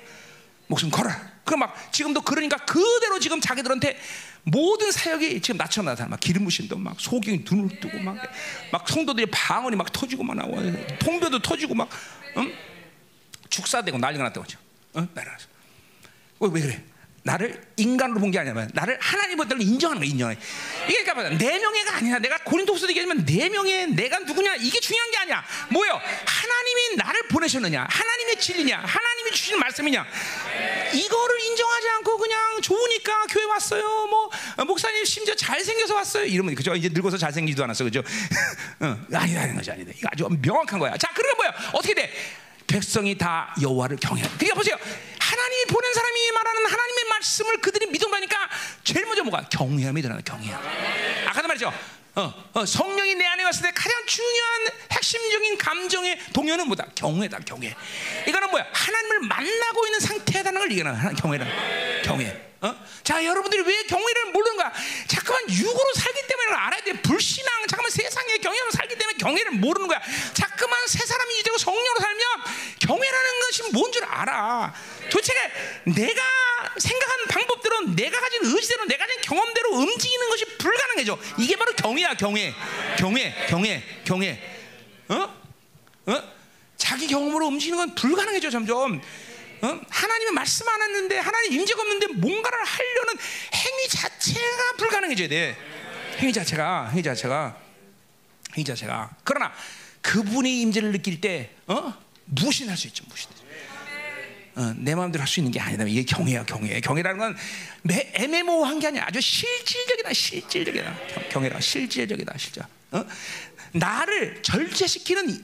목숨 0.68 0.90
걸어라. 0.90 1.36
그막 1.44 1.92
지금도 1.92 2.22
그러니까 2.22 2.56
그대로 2.64 3.20
지금 3.20 3.40
자기들한테 3.40 3.98
모든 4.42 4.90
사역이 4.90 5.40
지금 5.40 5.58
나처럼 5.58 5.86
나타나. 5.86 6.10
막 6.10 6.20
기름 6.20 6.44
부신도 6.44 6.76
막 6.76 6.98
소경이 6.98 7.44
눈을 7.48 7.80
뜨고 7.80 7.98
막, 8.00 8.16
막 8.72 8.88
성도들이 8.88 9.26
방언이 9.30 9.76
막 9.76 9.92
터지고 9.92 10.24
막 10.24 10.36
나와. 10.36 10.50
통뼈도 10.98 11.40
터지고 11.40 11.74
막, 11.74 11.88
응? 12.36 12.52
축사되고 13.48 13.98
난리가 13.98 14.24
났다고 14.24 14.44
하죠. 14.44 14.58
어? 14.94 15.06
나라. 15.14 15.36
왜, 16.40 16.48
왜 16.52 16.60
그래? 16.60 16.84
나를 17.26 17.60
인간으로 17.76 18.20
본 18.20 18.30
게 18.30 18.38
아니라 18.38 18.66
나를 18.72 18.96
하나님으로 19.00 19.48
인정하는 19.58 20.00
거야 20.00 20.08
인정해. 20.08 20.36
이게 20.88 21.02
그러니까 21.02 21.36
내 21.36 21.58
명예가 21.58 21.96
아니야. 21.96 22.18
내가 22.20 22.38
고린도후서 22.38 22.88
얘기하지만 22.90 23.24
내 23.26 23.48
명예 23.48 23.86
내가 23.86 24.20
누구냐 24.20 24.54
이게 24.56 24.78
중요한 24.80 25.10
게 25.10 25.16
아니야. 25.18 25.44
뭐요? 25.70 26.00
하나님이 26.24 26.96
나를 26.96 27.28
보내셨느냐? 27.28 27.86
하나님의 27.90 28.38
진리냐? 28.40 28.78
하나님이 28.78 29.30
주신 29.32 29.58
말씀이냐? 29.58 30.06
이거를 30.94 31.40
인정하지 31.40 31.88
않고 31.96 32.16
그냥 32.18 32.60
좋으니까 32.62 33.26
교회 33.30 33.44
왔어요. 33.44 33.82
뭐 34.06 34.30
어, 34.56 34.64
목사님 34.64 35.04
심지어 35.04 35.34
잘 35.34 35.64
생겨서 35.64 35.94
왔어요. 35.96 36.24
이러면 36.26 36.54
그죠? 36.54 36.74
이제 36.76 36.88
늙어서 36.92 37.18
잘 37.18 37.32
생기지도 37.32 37.64
않았어. 37.64 37.82
그죠? 37.84 38.02
어, 38.80 38.96
아니라는 39.12 39.56
것이 39.56 39.70
아니다. 39.72 39.92
이거 39.96 40.08
아주 40.12 40.28
명확한 40.40 40.78
거야. 40.78 40.96
자, 40.96 41.08
그러면 41.14 41.36
뭐야? 41.36 41.54
어떻게 41.72 41.94
돼? 41.94 42.12
백성이 42.66 43.16
다 43.16 43.54
여호와를 43.60 43.96
경외. 43.98 44.22
그러니까 44.22 44.54
보세요. 44.54 44.76
하나님이 45.18 45.64
보낸 45.66 45.92
사람이 45.92 46.30
말하는 46.32 46.66
하나님의 46.66 47.04
말씀을 47.10 47.60
그들이 47.60 47.86
믿음하니까 47.86 48.36
제일 48.84 49.06
먼저 49.06 49.22
뭐가 49.24 49.48
경외함이 49.48 50.02
드러나 50.02 50.20
경외함. 50.20 50.60
아까도 51.26 51.48
말했죠. 51.48 51.72
어, 52.16 52.32
어, 52.54 52.64
성령이 52.64 53.14
내 53.14 53.26
안에 53.26 53.44
왔을 53.44 53.62
때 53.62 53.70
가장 53.72 54.06
중요한 54.06 54.68
핵심적인 54.90 55.58
감정의 55.58 56.18
동요는 56.32 56.66
뭐다? 56.66 56.86
경외다, 56.94 57.40
경외. 57.40 57.74
이거는 58.26 58.50
뭐야? 58.50 58.66
하나님을 58.72 59.20
만나고 59.28 59.86
있는 59.86 60.00
상태라는 60.00 60.58
걸 60.58 60.70
얘기하는 60.72 61.14
경외라. 61.16 61.46
경외. 62.04 62.44
어? 62.62 62.74
자, 63.04 63.22
여러분들이 63.22 63.62
왜 63.64 63.82
경외를 63.82 64.32
모르는 64.32 64.56
거야? 64.56 64.72
자꾸만 65.08 65.42
육으로 65.50 65.92
살기 65.94 66.26
때문에 66.26 66.52
알아야 66.56 66.80
돼. 66.84 66.92
불신앙, 67.02 67.66
잠깐만 67.68 67.90
세상에 67.90 68.38
경외로 68.38 68.70
살기 68.70 68.96
때문에 68.96 69.18
경외를 69.18 69.50
모르는 69.52 69.86
거야. 69.86 70.00
자꾸만 70.32 70.86
새 70.86 71.04
사람이 71.04 71.42
되고 71.42 71.58
성령으로 71.58 72.00
살면 72.00 72.26
경외라는 72.80 73.40
것이 73.40 73.62
뭔 73.72 73.92
줄 73.92 74.04
알아. 74.06 74.74
도대체 75.10 75.32
내가 75.84 76.22
생각하는 76.78 77.26
방법대로 77.28 77.80
내가 77.94 78.20
가진 78.20 78.40
의지대로 78.44 78.84
내가 78.86 79.06
가진 79.06 79.20
경험대로 79.22 79.55
움직이는 79.76 80.28
것이 80.28 80.44
불가능해져. 80.58 81.18
이게 81.38 81.56
바로 81.56 81.72
경외야, 81.72 82.14
경외. 82.14 82.54
경외, 82.98 83.46
경외, 83.48 83.82
경외. 84.04 84.42
어? 85.08 85.14
어? 86.06 86.22
자기 86.76 87.06
경험으로 87.06 87.46
움직이는 87.46 87.78
건 87.78 87.94
불가능해져 87.94 88.50
점점. 88.50 89.00
어? 89.62 89.80
하나님의 89.88 90.32
말씀 90.34 90.68
안 90.68 90.82
했는데 90.82 91.18
하나님 91.18 91.52
임재가 91.52 91.80
없는데 91.80 92.06
뭔가를 92.08 92.58
하려는 92.64 93.14
행위 93.54 93.88
자체가 93.88 94.72
불가능해져야 94.78 95.28
돼. 95.28 95.56
행위 96.18 96.32
자체가 96.32 96.88
행위 96.90 97.02
자체가 97.02 97.56
행위 98.54 98.64
자체가 98.64 99.10
그러나 99.24 99.52
그분이 100.02 100.62
임재를 100.62 100.92
느낄 100.92 101.20
때 101.20 101.50
어? 101.66 101.94
무엇이나 102.26 102.72
할수 102.72 102.86
있죠. 102.88 103.04
무엇이나. 103.08 103.35
어, 104.56 104.72
내 104.78 104.94
마음대로 104.94 105.20
할 105.20 105.28
수 105.28 105.40
있는 105.40 105.52
게 105.52 105.60
아니다. 105.60 105.84
이게 105.84 106.02
경외야, 106.02 106.44
경외. 106.44 106.80
경외라는 106.80 107.18
건 107.18 107.36
매, 107.82 108.10
애매모호한 108.14 108.78
게 108.80 108.86
아니야. 108.88 109.04
아주 109.06 109.20
실질적이다, 109.20 110.12
실질적이다. 110.14 110.98
경, 111.12 111.28
경외라, 111.28 111.60
실질적이다, 111.60 112.32
실질. 112.38 112.62
어? 112.92 113.04
나를 113.72 114.42
절제시키는 114.42 115.28
이, 115.30 115.40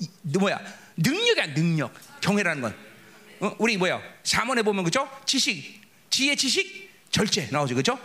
이, 0.00 0.08
뭐야? 0.38 0.60
능력이야, 0.96 1.54
능력. 1.54 1.94
경외라는 2.20 2.62
건. 2.62 2.74
어? 3.40 3.54
우리 3.58 3.76
뭐야? 3.76 4.02
사문에 4.24 4.62
보면 4.62 4.82
그죠? 4.82 5.08
지식, 5.24 5.80
지혜, 6.10 6.34
지식, 6.34 6.90
절제 7.10 7.48
나오죠, 7.52 7.76
그죠? 7.76 7.96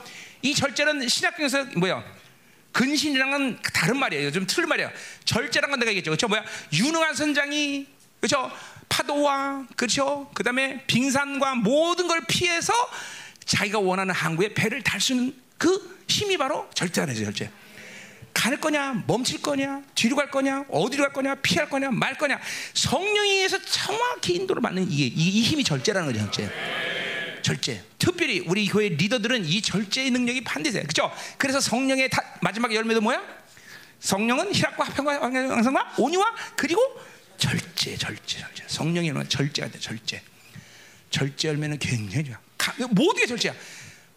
이 0.44 0.54
절제는 0.54 1.08
신약경에서 1.08 1.66
뭐야? 1.78 2.04
근신이랑은 2.74 3.60
다른 3.74 3.98
말이에요. 3.98 4.32
좀 4.32 4.46
틀린 4.46 4.70
말이야. 4.70 4.92
절제란 5.26 5.72
건 5.72 5.80
내가 5.80 5.90
얘기했죠. 5.92 6.12
그렇죠? 6.12 6.28
뭐야? 6.28 6.44
유능한 6.74 7.16
선장이 7.16 7.88
그렇죠? 8.20 8.52
파도와 8.94 9.66
그렇죠? 9.76 10.30
그다음에 10.36 10.84
빙산과 10.86 11.56
모든 11.56 12.08
걸 12.08 12.22
피해서 12.28 12.74
자기가 13.44 13.80
원하는 13.80 14.14
항구에 14.14 14.54
배를 14.54 14.84
달 14.84 15.02
수 15.02 15.14
있는 15.14 15.36
그 15.58 16.04
힘이 16.08 16.38
바로 16.38 16.70
절제라죠, 16.76 17.26
절제. 17.26 17.50
갈 18.34 18.58
거냐, 18.58 19.04
멈출 19.08 19.42
거냐, 19.42 19.82
뒤로 19.96 20.16
갈 20.16 20.30
거냐, 20.30 20.66
어디로 20.70 21.04
갈 21.04 21.14
거냐, 21.14 21.36
피할 21.36 21.70
거냐, 21.70 21.92
말 21.92 22.18
거냐. 22.18 22.40
성령에 22.74 23.30
의해서 23.30 23.60
정확히 23.64 24.36
인도를 24.36 24.62
받는 24.62 24.90
이게 24.92 25.06
이, 25.06 25.28
이 25.30 25.44
힘이 25.44 25.64
절제라는 25.64 26.12
거죠, 26.12 26.26
절제. 26.32 26.50
절제. 27.42 27.84
특별히 27.98 28.40
우리 28.46 28.68
교회 28.68 28.90
리더들은 28.90 29.46
이 29.46 29.62
절제의 29.62 30.12
능력이 30.12 30.44
반드시 30.44 30.74
돼. 30.76 30.82
그렇죠? 30.82 31.12
그래서 31.38 31.60
성령의 31.60 32.10
다, 32.10 32.24
마지막 32.42 32.74
열매도 32.74 33.02
뭐야? 33.02 33.22
성령은 34.00 34.54
희락과 34.54 34.84
화평과 34.84 35.20
왕성과 35.20 35.94
온유와 35.98 36.36
그리고 36.56 36.82
절제, 37.44 37.98
절제, 37.98 38.40
절제. 38.40 38.64
성령이 38.68 39.12
는 39.12 39.28
절제가 39.28 39.70
돼, 39.70 39.78
절제. 39.78 40.24
절제 41.10 41.50
열매는 41.50 41.78
굉장히 41.78 42.24
좋아. 42.24 42.40
가, 42.58 42.74
모든 42.92 43.20
게 43.20 43.28
절제야. 43.28 43.54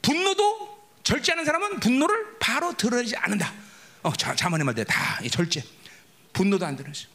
분노도 0.01 0.93
절제하는 1.03 1.44
사람은 1.44 1.81
분노를 1.81 2.39
바로 2.39 2.77
드러내지 2.77 3.16
않는다. 3.16 3.53
어, 4.05 4.12
자, 4.12 4.32
자만의 4.36 4.65
말대 4.65 4.85
다 4.85 5.20
절제. 5.28 5.65
분노도 6.35 6.65
안 6.65 6.77
드러내죠. 6.77 7.09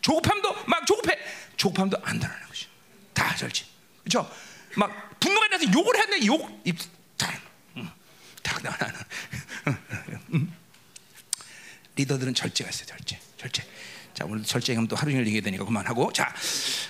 조급함도 0.00 0.64
막 0.66 0.84
조급해. 0.88 1.16
조급함도 1.56 1.98
안 2.02 2.18
드러내는 2.18 2.48
것이. 2.48 2.66
다 3.12 3.36
절제. 3.36 3.64
그렇죠? 4.02 4.28
막 4.74 5.20
분노가 5.20 5.46
나서 5.46 5.72
욕을 5.72 5.96
했는데 5.96 6.26
욕 6.26 6.62
입. 6.64 6.76
다, 7.16 7.32
음, 7.76 7.88
다 8.42 8.58
나는. 8.60 9.00
음. 10.34 10.56
리더들은 11.94 12.34
절제가 12.34 12.70
있어요. 12.70 12.86
절제. 12.86 13.20
절제. 13.38 13.73
자 14.14 14.24
오늘 14.26 14.42
절제감 14.42 14.86
또 14.86 14.96
하루 14.96 15.10
종일 15.10 15.26
얘기해야 15.26 15.42
되니까 15.42 15.64
그만하고. 15.64 16.12
자 16.12 16.32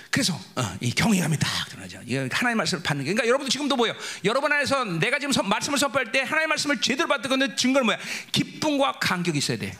그래서 0.09 0.39
어, 0.55 0.63
이 0.79 0.91
경외감이 0.91 1.37
딱 1.37 1.49
드러나죠. 1.69 1.99
이게 2.05 2.29
하나님의 2.31 2.55
말씀을 2.55 2.83
받는 2.83 3.03
게. 3.03 3.11
그러니까 3.13 3.27
여러분도 3.27 3.49
지금도 3.49 3.75
뭐예요 3.75 3.95
여러분 4.23 4.51
안에서 4.51 4.85
내가 4.85 5.19
지금 5.19 5.31
선, 5.33 5.49
말씀을 5.49 5.77
선포할 5.77 6.11
때 6.11 6.19
하나님의 6.21 6.47
말씀을 6.47 6.79
제대로 6.81 7.07
받는 7.09 7.29
건데 7.29 7.55
증거는 7.55 7.85
뭐야? 7.85 7.97
기쁨과 8.31 8.99
간격이 8.99 9.37
있어야 9.37 9.57
돼 9.57 9.75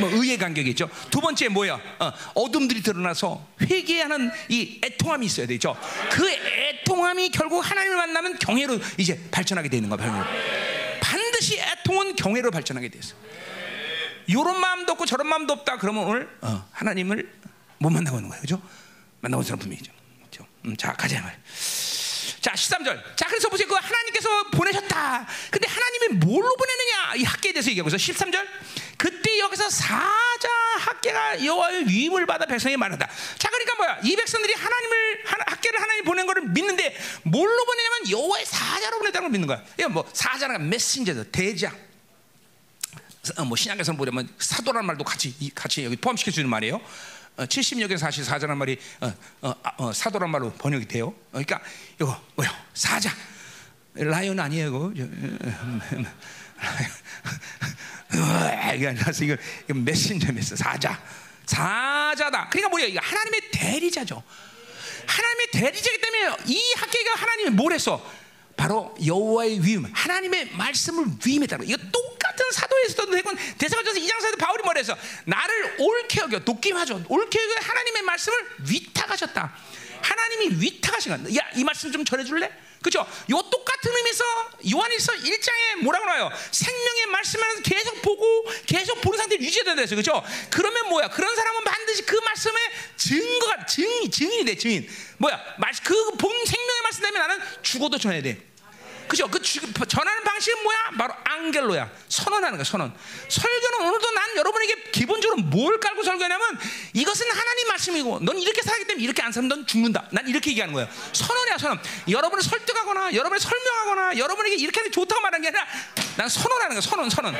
뭐 0.00 0.10
의의 0.10 0.36
간격이 0.36 0.70
있죠. 0.70 0.88
두 1.10 1.20
번째 1.20 1.48
뭐야? 1.48 1.80
어, 1.98 2.12
둠들이 2.50 2.82
드러나서 2.82 3.46
회개하는 3.62 4.30
이 4.48 4.80
애통함이 4.84 5.26
있어야 5.26 5.46
되죠. 5.46 5.76
그 6.10 6.28
애통함이 6.28 7.30
결국 7.30 7.60
하나님을 7.60 7.96
만나면 7.96 8.38
경외로 8.38 8.78
이제 8.98 9.18
발전하게 9.30 9.68
되는 9.68 9.88
경외로. 9.88 10.24
반드시 11.00 11.58
애통은 11.58 12.16
경외로 12.16 12.50
발전하게 12.50 12.88
돼있어 12.88 13.14
이런 14.26 14.58
마음도 14.60 14.92
없고 14.92 15.06
저런 15.06 15.26
마음도 15.26 15.52
없다. 15.52 15.78
그러면 15.78 16.04
오늘 16.04 16.38
어, 16.40 16.66
하나님을 16.72 17.32
못 17.78 17.90
만나고 17.90 18.18
있는 18.18 18.28
거예요. 18.30 18.40
그죠? 18.40 18.62
만나고 19.20 19.42
있는 19.42 19.48
사람 19.48 19.58
분명히죠. 19.60 19.92
그죠? 20.24 20.46
음, 20.64 20.76
자, 20.76 20.92
가자 20.92 21.20
말. 21.22 21.38
자, 22.40 22.52
13절. 22.52 23.16
자, 23.16 23.26
그래서 23.26 23.48
보세요. 23.48 23.66
그 23.68 23.74
하나님께서 23.74 24.50
보내셨다. 24.50 25.26
근데 25.50 25.66
하나님이 25.68 26.18
뭘로 26.26 26.54
보내느냐? 26.56 27.14
이 27.16 27.24
학계에 27.24 27.52
대해서 27.52 27.70
얘기하고 27.70 27.88
있어. 27.88 27.96
13절. 27.96 28.46
그때 28.98 29.38
여기서 29.38 29.68
사자 29.70 30.48
학계가 30.78 31.44
여호와의 31.44 31.88
위임을 31.88 32.26
받아 32.26 32.44
백성에게 32.46 32.76
말한다. 32.76 33.08
자, 33.38 33.48
그러니까 33.48 33.74
뭐야? 33.76 33.98
이 34.04 34.14
백성들이 34.16 34.52
하나님을 34.54 35.22
하나- 35.24 35.44
학계를 35.48 35.80
하나님 35.80 36.04
보낸 36.04 36.26
거를 36.26 36.42
믿는데 36.42 36.96
뭘로 37.22 37.64
보내냐면 37.64 38.10
여호와의 38.10 38.44
사자로 38.46 38.98
보냈다는 38.98 39.28
걸 39.28 39.30
믿는 39.32 39.46
거야. 39.46 39.62
이거 39.78 39.88
뭐 39.88 40.10
사자가 40.12 40.58
메신저도 40.58 41.30
대장. 41.30 41.74
어, 43.36 43.44
뭐 43.44 43.56
신약에서 43.56 43.92
보려면 43.94 44.28
사도라는 44.38 44.86
말도 44.86 45.04
같이 45.04 45.34
이- 45.40 45.50
같이 45.50 45.84
여기 45.84 45.96
포함시킬 45.96 46.32
수 46.32 46.40
있는 46.40 46.50
말이에요. 46.50 46.80
어, 47.36 47.44
70역에서 47.46 47.98
사실 47.98 48.24
사자란 48.24 48.56
말이 48.58 48.78
어, 49.00 49.12
어, 49.42 49.54
아, 49.62 49.72
어, 49.78 49.92
사도란 49.92 50.30
말로 50.30 50.52
번역이 50.52 50.86
돼요. 50.86 51.08
어, 51.08 51.14
그러니까 51.32 51.60
이거 52.00 52.20
뭐요? 52.36 52.50
사자. 52.74 53.10
라이언 53.94 54.38
아니에요, 54.40 54.66
이거. 54.68 54.92
아니라 58.10 58.92
이거, 59.20 59.36
이거 59.68 59.74
메신저 59.74 60.32
메신 60.32 60.56
사자. 60.56 61.00
사자다. 61.46 62.48
그러니까 62.48 62.68
뭐야? 62.70 62.86
이거 62.86 63.00
하나님의 63.02 63.50
대리자죠. 63.52 64.22
하나님의 65.06 65.46
대리자이기 65.52 66.00
때문에 66.00 66.36
이 66.46 66.74
학계가 66.76 67.14
하나님이 67.16 67.50
뭘 67.50 67.72
했어? 67.72 68.04
바로 68.56 68.94
여호와의 69.04 69.64
위임, 69.64 69.84
하나님의 69.92 70.50
말씀을 70.52 71.06
위임했다는 71.24 71.66
거. 71.66 71.72
이거 71.72 71.82
똑같은 71.90 72.44
사도에서도 72.52 73.10
되고 73.10 73.30
대사가전서 73.58 74.00
2장 74.00 74.20
사도 74.20 74.36
바울이 74.36 74.62
뭐랬어? 74.62 74.96
나를 75.24 75.76
옳게 75.80 76.20
여겨 76.20 76.40
독김하죠. 76.40 77.04
옳게 77.08 77.38
여겨 77.42 77.54
하나님의 77.60 78.02
말씀을 78.02 78.38
위탁하셨다. 78.70 79.54
하나님이 80.02 80.60
위탁하신 80.62 81.24
거야. 81.24 81.36
야, 81.36 81.50
이 81.56 81.64
말씀 81.64 81.90
좀 81.90 82.04
전해줄래? 82.04 82.50
그죠? 82.84 83.00
요 83.30 83.42
똑같은 83.50 83.96
의미에서 83.96 84.24
요한일서 84.72 85.12
1장에 85.14 85.82
뭐라고 85.82 86.04
나와요? 86.04 86.30
생명의 86.50 87.06
말씀을 87.06 87.62
계속 87.62 88.02
보고 88.02 88.44
계속 88.66 89.00
보는 89.00 89.18
상태를 89.18 89.42
유지해야 89.42 89.74
했어요. 89.74 89.96
그죠? 89.96 90.22
그러면 90.50 90.90
뭐야? 90.90 91.08
그런 91.08 91.34
사람은 91.34 91.64
반드시 91.64 92.02
그 92.02 92.14
말씀의 92.16 92.58
증거가 92.98 93.64
증 93.64 94.10
증인이 94.10 94.44
돼. 94.44 94.56
증인. 94.56 94.88
뭐야? 95.16 95.42
그본 95.82 96.44
생명의 96.44 96.82
말씀 96.82 97.02
때문에 97.02 97.18
나는 97.26 97.40
죽어도 97.62 97.96
전해야 97.96 98.22
돼. 98.22 98.53
그죠? 99.08 99.28
그 99.28 99.40
주- 99.42 99.60
전하는 99.86 100.24
방식은 100.24 100.62
뭐야? 100.62 100.78
바로 100.98 101.14
앙겔로야. 101.24 101.90
선언하는 102.08 102.56
거야, 102.58 102.64
선언. 102.64 102.94
설교는 103.28 103.86
오늘도 103.88 104.10
난 104.12 104.36
여러분에게 104.36 104.74
기본적으로 104.92 105.42
뭘 105.42 105.78
깔고 105.78 106.02
설교하냐면 106.02 106.58
이것은 106.94 107.30
하나님 107.30 107.68
말씀이고 107.68 108.20
넌 108.22 108.38
이렇게 108.38 108.62
살기 108.62 108.86
때문에 108.86 109.04
이렇게 109.04 109.22
안 109.22 109.30
살면 109.32 109.48
넌 109.48 109.66
죽는다. 109.66 110.08
난 110.10 110.26
이렇게 110.28 110.50
얘기하는 110.50 110.72
거야. 110.74 110.88
선언이야, 111.12 111.58
선언. 111.58 111.80
여러분을 112.08 112.42
설득하거나 112.42 113.12
여러분을 113.14 113.38
설명하거나 113.40 114.18
여러분에게 114.18 114.56
이렇게 114.56 114.80
하는 114.80 114.90
게 114.90 114.94
좋다고 114.94 115.20
말하는 115.20 115.42
게 115.42 115.48
아니라 115.48 115.66
난 116.16 116.28
선언하는 116.28 116.70
거야, 116.70 116.80
선언, 116.80 117.10
선언. 117.10 117.36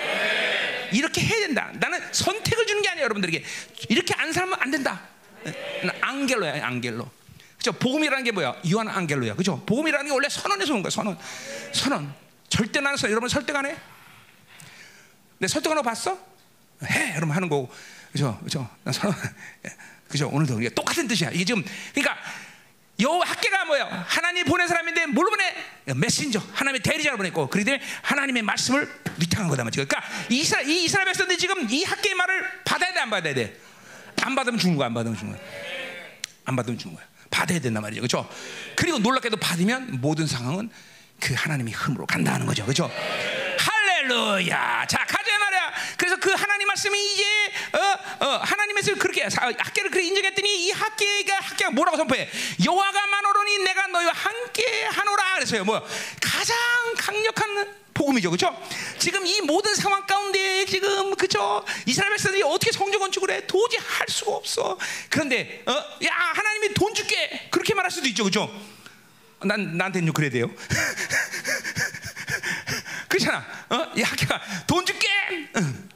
이렇게 0.92 1.20
해야 1.22 1.40
된다. 1.40 1.70
나는 1.74 2.00
선택을 2.12 2.66
주는 2.66 2.82
게 2.82 2.88
아니야, 2.90 3.04
여러분들에게. 3.04 3.44
이렇게 3.88 4.14
안 4.16 4.32
살면 4.32 4.58
안 4.60 4.70
된다. 4.70 5.00
난 5.82 5.96
앙겔로야, 6.00 6.64
앙겔로. 6.66 7.10
그죠? 7.64 7.72
복음이라는 7.78 8.24
게 8.24 8.30
뭐야? 8.30 8.56
요한 8.70 8.88
앙겔로야. 8.88 9.36
그죠? 9.36 9.64
복음이라는 9.64 10.04
게 10.06 10.12
원래 10.12 10.28
선언에서 10.28 10.74
온 10.74 10.82
거야. 10.82 10.90
선언. 10.90 11.18
선언. 11.72 12.12
절대 12.50 12.78
나는 12.80 12.98
서- 12.98 13.10
여러분 13.10 13.26
설득 13.30 13.56
안 13.56 13.64
해? 13.64 13.74
내 15.38 15.48
설득하는 15.48 15.82
거 15.82 15.88
봤어? 15.88 16.18
해. 16.84 17.14
여러분 17.16 17.30
하는 17.34 17.48
거고. 17.48 17.72
그죠? 18.12 18.38
그죠? 18.44 18.68
난 18.84 18.92
선언. 18.92 19.16
예. 19.66 19.70
그죠? 20.08 20.28
오늘도 20.28 20.60
이게 20.60 20.68
똑같은 20.68 21.08
뜻이야. 21.08 21.30
이게 21.30 21.42
지금 21.46 21.64
그러니까 21.94 22.18
여 23.00 23.08
학계가 23.20 23.64
뭐야? 23.64 24.04
하나님 24.08 24.44
보낸 24.44 24.68
사람인데 24.68 25.06
뭘 25.06 25.26
보내? 25.30 25.54
메신저. 25.94 26.40
하나님의 26.52 26.82
대리자를 26.82 27.16
보냈고 27.16 27.48
그렇기 27.48 27.64
때문에 27.64 27.82
하나님의 28.02 28.42
말씀을 28.42 28.86
위탁한 29.20 29.48
거다 29.48 29.64
말이야. 29.64 29.86
그러니까 29.86 30.02
이 30.28 30.84
이스라엘 30.84 31.06
백성들이 31.06 31.38
지금 31.38 31.66
이 31.70 31.82
학계의 31.82 32.14
말을 32.14 32.62
받아야 32.66 32.92
돼, 32.92 33.00
안 33.00 33.08
받아야 33.08 33.32
돼? 33.32 33.58
안 34.20 34.34
받으면 34.34 34.58
죽는 34.58 34.76
거야, 34.76 34.86
안 34.88 34.94
받으면 34.94 35.16
죽는 35.16 35.34
거야. 35.38 35.42
안 36.44 36.56
받으면 36.56 36.78
죽는 36.78 36.96
거야. 36.96 37.13
받아야 37.34 37.58
된단 37.58 37.82
말이죠. 37.82 38.00
그렇죠? 38.00 38.28
그리고 38.76 38.98
놀랍게도 38.98 39.36
받으면 39.38 40.00
모든 40.00 40.26
상황은 40.26 40.70
그 41.20 41.34
하나님이 41.34 41.72
흠으로 41.72 42.06
간다는 42.06 42.46
거죠. 42.46 42.62
그렇죠? 42.64 42.88
할렐루야. 43.58 44.86
자, 44.88 44.98
가자 45.04 45.38
말이야. 45.38 45.72
그래서 45.96 46.16
그 46.16 46.30
하나님 46.30 46.68
말씀이 46.68 46.96
이제 47.12 47.24
어, 47.72 48.24
어, 48.24 48.36
하나님에서 48.42 48.94
그렇게 48.94 49.28
사- 49.30 49.46
학계를 49.58 49.90
그렇게 49.90 50.06
인정했더니 50.08 50.66
이 50.66 50.70
학계가 50.70 51.36
학계가 51.40 51.70
뭐라고 51.72 51.96
선포해? 51.96 52.28
여호와가 52.64 53.06
만오로니 53.06 53.58
내가 53.64 53.86
너희와 53.88 54.12
함께 54.12 54.84
하노라 54.84 55.34
그래서요. 55.34 55.64
뭐 55.64 55.84
가장 56.20 56.56
강력한 56.96 57.74
복음이죠, 57.94 58.30
그렇죠? 58.30 58.54
지금 58.98 59.26
이 59.26 59.40
모든 59.40 59.74
상황 59.74 60.06
가운데 60.06 60.66
지금 60.66 61.14
그렇죠? 61.14 61.64
이스라엘 61.86 62.10
백성들이 62.12 62.42
어떻게 62.42 62.72
성전 62.72 63.00
건축을 63.00 63.30
해? 63.30 63.46
도저히 63.46 63.78
할 63.80 64.06
수가 64.08 64.32
없어. 64.32 64.76
그런데 65.08 65.62
어? 65.66 65.72
야 65.72 66.12
하나님이 66.34 66.74
돈 66.74 66.92
줄게 66.92 67.48
그렇게 67.50 67.74
말할 67.74 67.90
수도 67.90 68.06
있죠, 68.08 68.24
그렇죠? 68.24 68.50
난 69.44 69.76
나한테는 69.76 70.06
좀 70.06 70.12
그래야 70.12 70.30
돼요. 70.30 70.50
그렇잖아. 73.08 73.46
어? 73.70 73.92
이 73.96 74.02
학교가 74.02 74.40
돈 74.66 74.84
줄게. 74.84 75.08
응. 75.56 75.88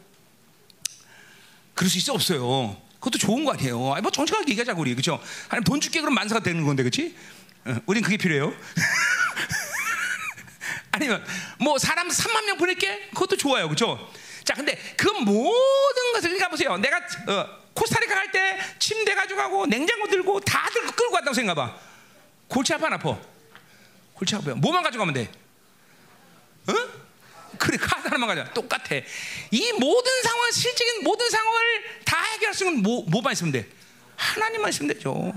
그럴 1.74 1.90
수 1.90 1.98
있어 1.98 2.12
없어요. 2.12 2.80
그것도 2.94 3.18
좋은 3.18 3.44
거 3.44 3.52
아니에요. 3.52 3.94
아니, 3.94 4.02
뭐 4.02 4.10
정직하게 4.10 4.50
얘기하자고 4.50 4.80
우리 4.80 4.94
그렇죠? 4.94 5.22
하나님 5.48 5.64
돈 5.64 5.80
줄게 5.80 6.00
그럼 6.00 6.14
만사가 6.14 6.42
되는 6.42 6.64
건데 6.64 6.82
그렇지? 6.82 7.16
어, 7.64 7.76
우린 7.86 8.02
그게 8.02 8.16
필요해요. 8.16 8.52
아니면 10.98 11.24
뭐 11.58 11.78
사람 11.78 12.08
3만 12.08 12.44
명 12.44 12.58
보낼게? 12.58 13.10
그것도 13.10 13.36
좋아요. 13.36 13.66
그렇죠? 13.68 14.10
자 14.44 14.54
근데 14.54 14.76
그 14.96 15.06
모든 15.08 16.12
것을 16.12 16.30
그러니까 16.30 16.48
보세요. 16.48 16.76
내가 16.76 16.96
어, 16.98 17.58
코스타리카 17.74 18.14
갈 18.14 18.28
때 18.32 18.58
침대 18.78 19.14
가져가고 19.14 19.66
냉장고 19.66 20.08
들고 20.08 20.40
다 20.40 20.68
들고 20.72 20.92
끌고 20.92 21.12
갔다고 21.12 21.32
생각해 21.34 21.54
봐. 21.54 21.76
골치 22.48 22.74
아파 22.74 22.86
안 22.88 22.94
아파? 22.94 23.16
골치 24.14 24.34
아파요. 24.34 24.56
뭐만 24.56 24.82
가져가면 24.82 25.14
돼? 25.14 25.30
어? 26.66 26.72
그래 27.58 27.76
카드 27.78 28.06
하나만 28.08 28.28
가져 28.28 28.52
똑같아. 28.52 28.96
이 29.50 29.72
모든 29.78 30.22
상황 30.22 30.50
실적인 30.50 31.04
모든 31.04 31.30
상황을 31.30 31.84
다 32.04 32.22
해결할 32.32 32.54
수 32.54 32.64
있는 32.66 32.82
뭐, 32.82 33.04
뭐만 33.08 33.32
있으면 33.32 33.52
돼? 33.52 33.68
하나님만 34.16 34.70
있으면 34.70 34.92
되죠 34.94 35.32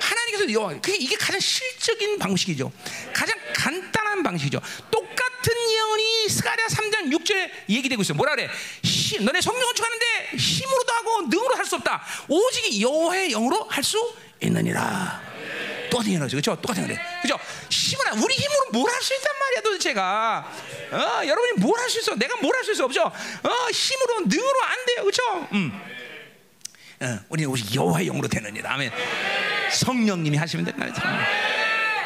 하나님께서 0.00 0.52
여호와 0.52 0.68
그게 0.80 0.96
이게 0.96 1.16
가장 1.16 1.40
실적인 1.40 2.18
방식이죠. 2.18 2.70
가장 3.14 3.38
간단한 3.54 4.22
방식이죠. 4.22 4.60
똑같은 4.90 5.54
예언이 5.72 6.28
스가랴 6.28 6.66
3장 6.66 7.12
6절에 7.12 7.50
얘기되고 7.68 8.02
있어요. 8.02 8.16
뭐라 8.16 8.34
그래? 8.34 8.48
힘, 8.82 9.24
너네 9.24 9.40
성령 9.40 9.64
건축하는데 9.66 10.36
힘으로도 10.36 10.92
하고 10.92 11.22
능으로 11.22 11.54
할 11.56 11.64
수 11.66 11.76
없다. 11.76 12.02
오직 12.28 12.80
여호와의 12.80 13.30
영으로 13.30 13.64
할 13.70 13.82
수 13.84 14.14
있느니라. 14.42 15.22
똑같은 15.90 16.12
예언이죠. 16.12 16.36
그렇죠? 16.36 16.60
똑같은 16.60 16.88
예언. 16.88 16.98
그렇죠? 17.22 17.42
힘을 17.70 18.08
안- 18.08 18.18
우리 18.18 18.34
힘으로 18.34 18.66
뭘 18.72 18.90
할 18.90 19.00
수 19.02 19.14
있단 19.14 19.32
말이야, 19.38 19.60
도대체가. 19.62 20.52
어, 20.92 21.26
여러분이 21.26 21.52
뭘 21.60 21.78
할 21.78 21.88
수 21.88 22.00
있어? 22.00 22.14
내가 22.16 22.36
뭘 22.36 22.54
할 22.56 22.64
수 22.64 22.72
있어? 22.72 22.84
없죠? 22.84 23.02
어, 23.04 23.70
힘으로 23.70 24.20
능으로 24.26 24.62
안 24.62 24.86
돼요. 24.86 25.02
그렇죠? 25.04 25.48
음. 25.52 25.80
어, 27.04 27.20
우리는 27.28 27.50
오직 27.50 27.74
여호와의 27.74 28.06
영으로 28.06 28.26
되느니라. 28.28 28.72
아멘. 28.74 28.90
성령님이 29.72 30.38
하시면 30.38 30.64
된다. 30.64 30.80
말이죠. 30.80 31.02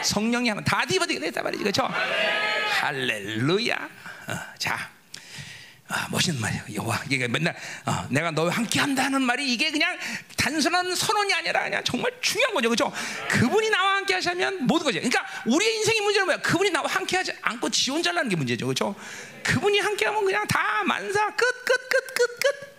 성령이 0.02 0.48
하면 0.48 0.64
다 0.64 0.84
뒤집어지게 0.84 1.20
됐단 1.20 1.44
말이지. 1.44 1.62
그렇죠? 1.62 1.88
할렐루야. 2.80 3.74
어, 4.28 4.38
자. 4.58 4.90
아, 5.90 6.06
멋있는 6.10 6.38
말이에요. 6.40 6.62
여호와 6.74 7.02
이게 7.08 7.26
맨날 7.28 7.56
어, 7.86 8.06
내가 8.10 8.30
너와 8.30 8.50
함께 8.50 8.78
한다는 8.78 9.22
말이 9.22 9.50
이게 9.50 9.70
그냥 9.70 9.96
단순한 10.36 10.94
선언이 10.94 11.32
아니라 11.32 11.62
그냥 11.62 11.82
정말 11.82 12.12
중요한 12.20 12.52
거죠. 12.52 12.68
그렇죠? 12.68 12.92
그분이 13.30 13.70
나와 13.70 13.96
함께 13.96 14.12
하시면 14.14 14.66
모든 14.66 14.84
거죠. 14.84 14.98
그러니까 14.98 15.24
우리의 15.46 15.76
인생의 15.76 16.00
문제는 16.02 16.26
뭐야? 16.26 16.38
그분이 16.42 16.70
나와 16.70 16.86
함께 16.88 17.16
하지 17.16 17.32
않고 17.40 17.70
지 17.70 17.90
혼자라는 17.90 18.28
게 18.28 18.36
문제죠. 18.36 18.66
그렇죠? 18.66 18.94
그분이 19.42 19.78
함께 19.78 20.04
하면 20.06 20.24
그냥 20.26 20.46
다 20.46 20.82
만사 20.84 21.34
끝 21.34 21.64
끝 21.64 21.88
끝 21.88 22.14
끝 22.14 22.40
끝. 22.40 22.77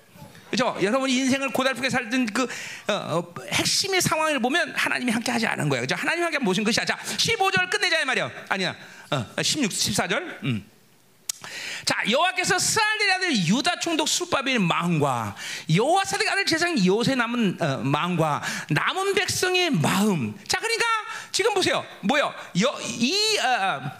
그죠? 0.50 0.76
여러분이 0.82 1.14
인생을 1.14 1.50
고달프게 1.50 1.90
살던 1.90 2.26
그 2.28 2.44
어, 2.88 2.94
어, 2.94 3.34
핵심의 3.52 4.02
상황을 4.02 4.40
보면 4.40 4.74
하나님이 4.76 5.12
함께 5.12 5.32
하지 5.32 5.46
않은 5.48 5.70
거예요. 5.70 5.84
그죠? 5.84 5.96
하나님이 5.96 6.24
함께 6.24 6.40
모신 6.40 6.64
것이야. 6.64 6.86
자, 6.86 6.98
15절 6.98 7.70
끝내자 7.70 8.02
이 8.02 8.06
말이야. 8.06 8.32
아니야. 8.50 8.76
어, 9.12 9.42
16, 9.42 9.72
14절. 9.72 10.44
음. 10.44 10.70
자 11.86 12.04
여호와께서 12.10 12.60
스알리 12.60 13.12
아들 13.14 13.48
유다 13.48 13.80
총독 13.80 14.08
술바벨 14.08 14.60
마음과 14.60 15.36
여호와 15.74 16.04
사득 16.04 16.28
아들 16.28 16.46
제상 16.46 16.78
요새 16.86 17.16
남은 17.16 17.58
어, 17.62 17.78
마음과 17.78 18.44
남은 18.70 19.14
백성의 19.14 19.70
마음. 19.72 20.38
자 20.48 20.60
그러니까 20.60 20.86
지금 21.32 21.54
보세요. 21.54 21.86
뭐요? 22.02 22.34
여, 22.62 22.78
이 22.82 23.38
어, 23.40 23.92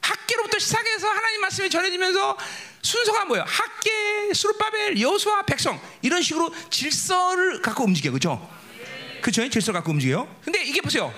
학계로부터 0.00 0.58
시작해서 0.58 1.08
하나님 1.08 1.40
말씀이 1.40 1.70
전해지면서 1.70 2.36
순서가 2.90 3.24
뭐예요? 3.26 3.44
학계, 3.46 4.34
수르바벨, 4.34 5.00
여호수아, 5.00 5.42
백성 5.42 5.80
이런 6.02 6.20
식으로 6.22 6.52
질서를 6.70 7.62
갖고 7.62 7.84
움직여, 7.84 8.10
그죠? 8.10 8.50
그죠? 9.22 9.48
질서 9.48 9.72
갖고 9.72 9.92
움직여요. 9.92 10.26
근데 10.44 10.62
이게 10.64 10.80
보세요. 10.80 11.14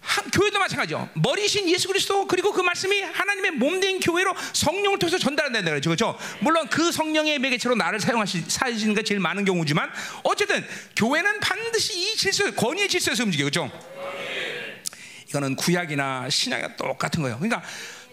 한- 0.00 0.30
교회도 0.30 0.56
마찬가지죠. 0.60 1.08
머리신 1.14 1.68
예수 1.68 1.88
그리스도 1.88 2.28
그리고 2.28 2.52
그 2.52 2.60
말씀이 2.60 3.00
하나님의 3.00 3.50
몸된 3.52 3.98
교회로 3.98 4.32
성령을 4.52 5.00
통해서 5.00 5.18
전달한다는 5.18 5.72
거죠. 5.74 5.90
그렇죠? 5.90 6.18
물론 6.38 6.68
그 6.68 6.92
성령의 6.92 7.40
매개체로 7.40 7.74
나를 7.74 7.98
사용하시 7.98 8.44
사시는 8.46 8.94
게 8.94 9.02
제일 9.02 9.18
많은 9.18 9.44
경우지만 9.44 9.90
어쨌든 10.22 10.64
교회는 10.94 11.40
반드시 11.40 11.98
이 11.98 12.14
질서, 12.14 12.52
권위의 12.52 12.88
질서에서 12.88 13.24
움직여 13.24 13.44
그렇죠? 13.46 13.68
이거는 15.28 15.56
구약이나 15.56 16.30
신약이 16.30 16.76
똑같은 16.76 17.22
거예요. 17.22 17.38
그러니까 17.40 17.64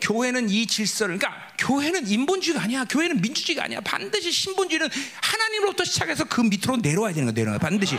교회는 0.04 0.50
이 0.50 0.68
질서를 0.68 1.18
그러니까 1.18 1.48
교회는 1.58 2.08
인본주의가 2.08 2.62
아니야. 2.62 2.86
교회는 2.86 3.22
민주주의가 3.22 3.64
아니야. 3.64 3.80
반드시 3.80 4.32
신본주의는 4.32 4.90
하나님으로부터 5.22 5.86
시작해서 5.86 6.26
그 6.26 6.42
밑으로 6.42 6.78
내려와야 6.78 7.14
되는 7.14 7.26
거야. 7.26 7.34
내려와 7.34 7.58
반드시. 7.58 7.98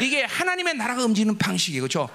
이게 0.00 0.22
하나님의 0.22 0.74
나라가 0.74 1.04
움직이는 1.04 1.38
방식이에요. 1.38 1.82
그렇죠? 1.82 2.10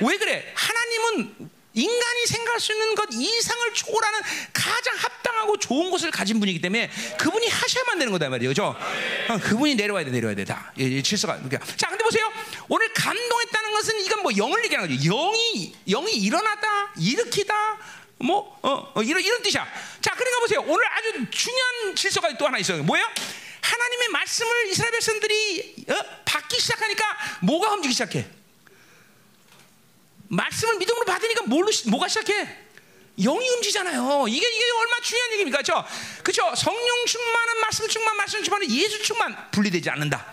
왜 0.00 0.18
그래? 0.18 0.52
하나님은 0.54 1.50
인간이 1.72 2.26
생각할 2.26 2.58
수 2.58 2.72
있는 2.72 2.96
것 2.96 3.08
이상을 3.12 3.74
초월하는 3.74 4.20
가장 4.52 4.96
합당하고 4.96 5.56
좋은 5.58 5.90
것을 5.92 6.10
가진 6.10 6.40
분이기 6.40 6.60
때문에 6.60 6.90
그분이 7.16 7.46
하셔야만 7.46 7.98
되는 7.98 8.12
거다 8.12 8.28
말이에요. 8.28 8.50
그죠? 8.50 8.74
어, 9.28 9.38
그분이 9.38 9.76
내려와야 9.76 10.04
돼, 10.04 10.10
내려와야 10.10 10.34
돼. 10.34 10.44
다. 10.44 10.72
이, 10.76 10.82
이 10.98 11.02
질서가. 11.02 11.34
그러니까. 11.34 11.64
자, 11.76 11.88
근데 11.88 12.02
보세요. 12.02 12.28
오늘 12.68 12.92
감동했다는 12.92 13.72
것은 13.72 14.00
이건 14.00 14.22
뭐 14.22 14.32
영을 14.36 14.64
얘기하는 14.64 14.88
거죠. 14.88 15.00
영이, 15.08 15.74
영이 15.88 16.12
일어나다, 16.12 16.92
일으키다, 16.98 17.78
뭐, 18.22 18.58
어, 18.62 18.92
어, 18.94 19.02
이런, 19.02 19.22
이런 19.22 19.42
뜻이야. 19.42 19.66
자, 20.02 20.14
그러니까 20.14 20.40
보세요. 20.40 20.62
오늘 20.66 20.84
아주 20.92 21.30
중요한 21.30 21.96
질서가 21.96 22.36
또 22.36 22.46
하나 22.46 22.58
있어요. 22.58 22.82
뭐예요? 22.82 23.06
하나님의 23.62 24.08
말씀을 24.08 24.66
이스라엘 24.68 24.92
백성들이 24.92 25.86
어? 25.88 25.94
받기 26.24 26.60
시작하니까 26.60 27.04
뭐가 27.42 27.72
움직이기 27.74 27.92
시작해? 27.94 28.26
말씀을 30.28 30.76
믿음으로 30.76 31.04
받으니까 31.06 31.44
뭘로 31.46 31.70
시- 31.70 31.88
뭐가 31.88 32.08
시작해? 32.08 32.46
영이 33.18 33.48
움직이잖아요. 33.48 34.26
이게 34.28 34.46
이게 34.48 34.64
얼마나 34.70 35.00
중요한 35.02 35.32
얘기입니까? 35.32 35.58
그렇죠? 35.62 35.84
그렇죠? 36.22 36.54
성령 36.56 37.06
충만은 37.06 37.60
말씀 37.60 37.88
충만, 37.88 38.16
말씀 38.16 38.42
충만은 38.42 38.70
예수 38.70 39.02
충만 39.02 39.50
분리되지 39.50 39.90
않는다. 39.90 40.26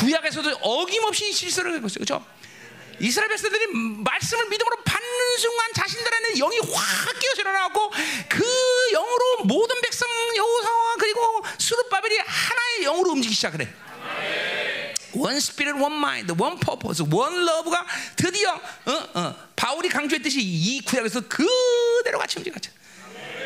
구약에서도 0.00 0.50
어김없이 0.62 1.30
이 1.30 1.32
질서를 1.34 1.74
해고 1.76 1.86
있어요. 1.86 2.04
그렇죠? 2.04 2.26
이스라엘 3.00 3.28
백성들이 3.28 3.66
말씀을 4.04 4.48
믿음으로 4.48 4.76
받는 4.84 5.38
순간 5.38 5.72
자신들 5.74 6.14
안에 6.14 6.34
영이 6.34 6.58
확 6.72 7.18
끼어져 7.18 7.42
일어나고 7.42 7.90
그 8.28 8.44
영으로 8.92 9.44
모든 9.44 9.80
백성 9.80 10.08
여호사와 10.36 10.96
그리고 10.98 11.42
수르바벨이 11.58 12.18
하나의 12.18 12.82
영으로 12.84 13.12
움직이기 13.12 13.34
시작을 13.34 13.62
해. 13.62 13.68
One 15.14 15.36
spirit, 15.36 15.80
one 15.80 15.96
mind, 15.96 16.32
one 16.38 16.58
purpose, 16.58 17.04
one 17.10 17.36
love가 17.48 17.86
드디어 18.16 18.52
어, 18.52 18.92
어, 19.14 19.34
바울이 19.56 19.88
강조했듯이 19.88 20.40
이 20.40 20.80
구약에서 20.82 21.22
그대로 21.22 22.18
같이 22.18 22.38
움직였죠. 22.38 22.70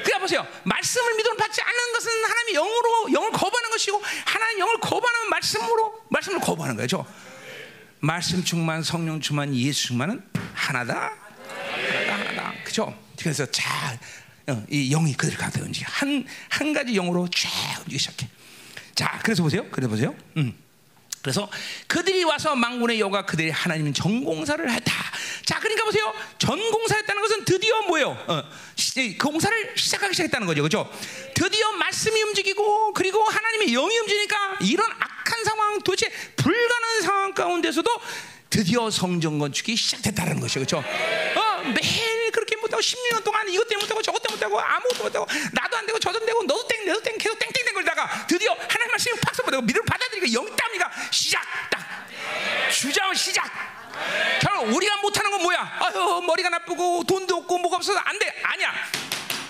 그러니까 0.02 0.18
보세요. 0.18 0.46
말씀을 0.64 1.14
믿음으로 1.14 1.36
받지 1.36 1.62
않는 1.62 1.92
것은 1.92 2.24
하나님의 2.24 2.54
영으로 2.54 3.12
영을 3.12 3.30
거부하는 3.30 3.70
것이고 3.70 4.02
하나님 4.24 4.58
영을 4.58 4.80
거부하는 4.80 5.30
말씀으로 5.30 6.02
말씀을 6.08 6.40
거부하는 6.40 6.76
거죠. 6.76 7.06
말씀 8.06 8.42
충만, 8.42 8.82
성령 8.82 9.20
충만, 9.20 9.54
예수 9.54 9.86
충만은 9.88 10.22
하나다, 10.54 11.12
하나다, 11.70 12.14
하나다. 12.18 12.54
그죠? 12.64 12.92
그래서 13.16 13.46
자, 13.50 13.96
어, 14.48 14.64
이 14.68 14.90
영이 14.90 15.14
그들 15.14 15.36
가운데 15.38 15.60
움직여 15.60 15.86
한 15.88 16.26
한 16.48 16.72
가지 16.72 16.92
영으로 16.94 17.28
쫙 17.28 17.48
움직이기 17.78 17.98
시작해. 17.98 18.28
자, 18.96 19.20
그래서 19.22 19.42
보세요. 19.44 19.64
그래서 19.70 19.88
보세요. 19.88 20.14
음. 20.36 20.52
그래서 21.22 21.48
그들이 21.86 22.24
와서 22.24 22.56
망군의 22.56 22.98
여호가 22.98 23.24
그들이 23.24 23.50
하나님 23.50 23.92
전공사를 23.92 24.68
했다. 24.68 24.92
자, 25.44 25.60
그러니까 25.60 25.84
보세요. 25.84 26.12
전공사했다는 26.38 27.22
것은 27.22 27.44
드디어 27.44 27.82
뭐예요? 27.82 28.10
어, 28.26 28.42
시, 28.74 29.16
그 29.16 29.28
공사를 29.28 29.72
시작하기 29.76 30.14
시작했다는 30.14 30.46
거죠, 30.48 30.62
그렇죠? 30.62 30.90
드디어 31.34 31.70
말씀이 31.72 32.20
움직이고 32.24 32.92
그리고 32.92 33.22
하나님의 33.22 33.68
영이 33.68 33.98
움직이니까 33.98 34.58
이런 34.62 34.90
악한 34.90 35.44
상황, 35.44 35.80
도대체 35.82 36.10
불가능한 36.36 37.02
상황 37.02 37.34
가운데서도 37.34 37.90
드디어 38.50 38.90
성전 38.90 39.38
건축이 39.38 39.76
시작됐다는 39.76 40.40
것이죠, 40.40 40.60
그렇죠? 40.60 40.78
어, 40.78 41.62
매일 41.62 42.30
그렇게 42.32 42.56
못하고 42.56 42.82
10년 42.82 43.22
동안 43.22 43.48
이것 43.48 43.66
때문에 43.68 43.84
못하고 43.84 44.02
저것 44.02 44.20
때문에 44.22 44.46
못하고 44.46 44.60
아무것도 44.60 45.04
못하고 45.04 45.26
나도 45.52 45.76
안 45.76 45.86
되고 45.86 45.98
저도 45.98 46.18
안 46.18 46.26
되고 46.26 46.42
너도 46.42 46.66
땡, 46.66 46.84
너도 46.86 47.00
땡, 47.02 47.16
계속 47.18 47.38
땡땡 47.38 47.61
땡 47.72 47.74
걸다가 47.74 48.26
드디어 48.26 48.52
하나님 48.52 48.90
말씀이 48.90 49.18
팍 49.20 49.34
쏘고 49.34 49.62
믿음을 49.62 49.84
받아들이고 49.86 50.26
영이 50.26 50.54
땀이가 50.54 50.90
시작 51.10 51.42
딱 51.70 52.06
주장을 52.70 53.14
시작. 53.16 53.44
결국 54.40 54.74
우리가 54.74 54.96
못하는 54.98 55.30
건 55.30 55.42
뭐야? 55.42 55.78
아유 55.80 56.22
머리가 56.26 56.48
나쁘고 56.48 57.04
돈도 57.04 57.36
없고 57.36 57.58
뭐가 57.58 57.76
없어서 57.76 57.98
안 57.98 58.18
돼. 58.18 58.40
아니야. 58.42 58.72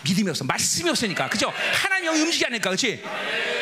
믿음이 0.02 0.30
없어. 0.30 0.44
말씀이 0.44 0.88
없으니까. 0.90 1.28
그죠? 1.28 1.52
하나님 1.74 2.06
영이 2.06 2.20
움직이지 2.22 2.46
않으니까. 2.46 2.70
그렇지? 2.70 3.04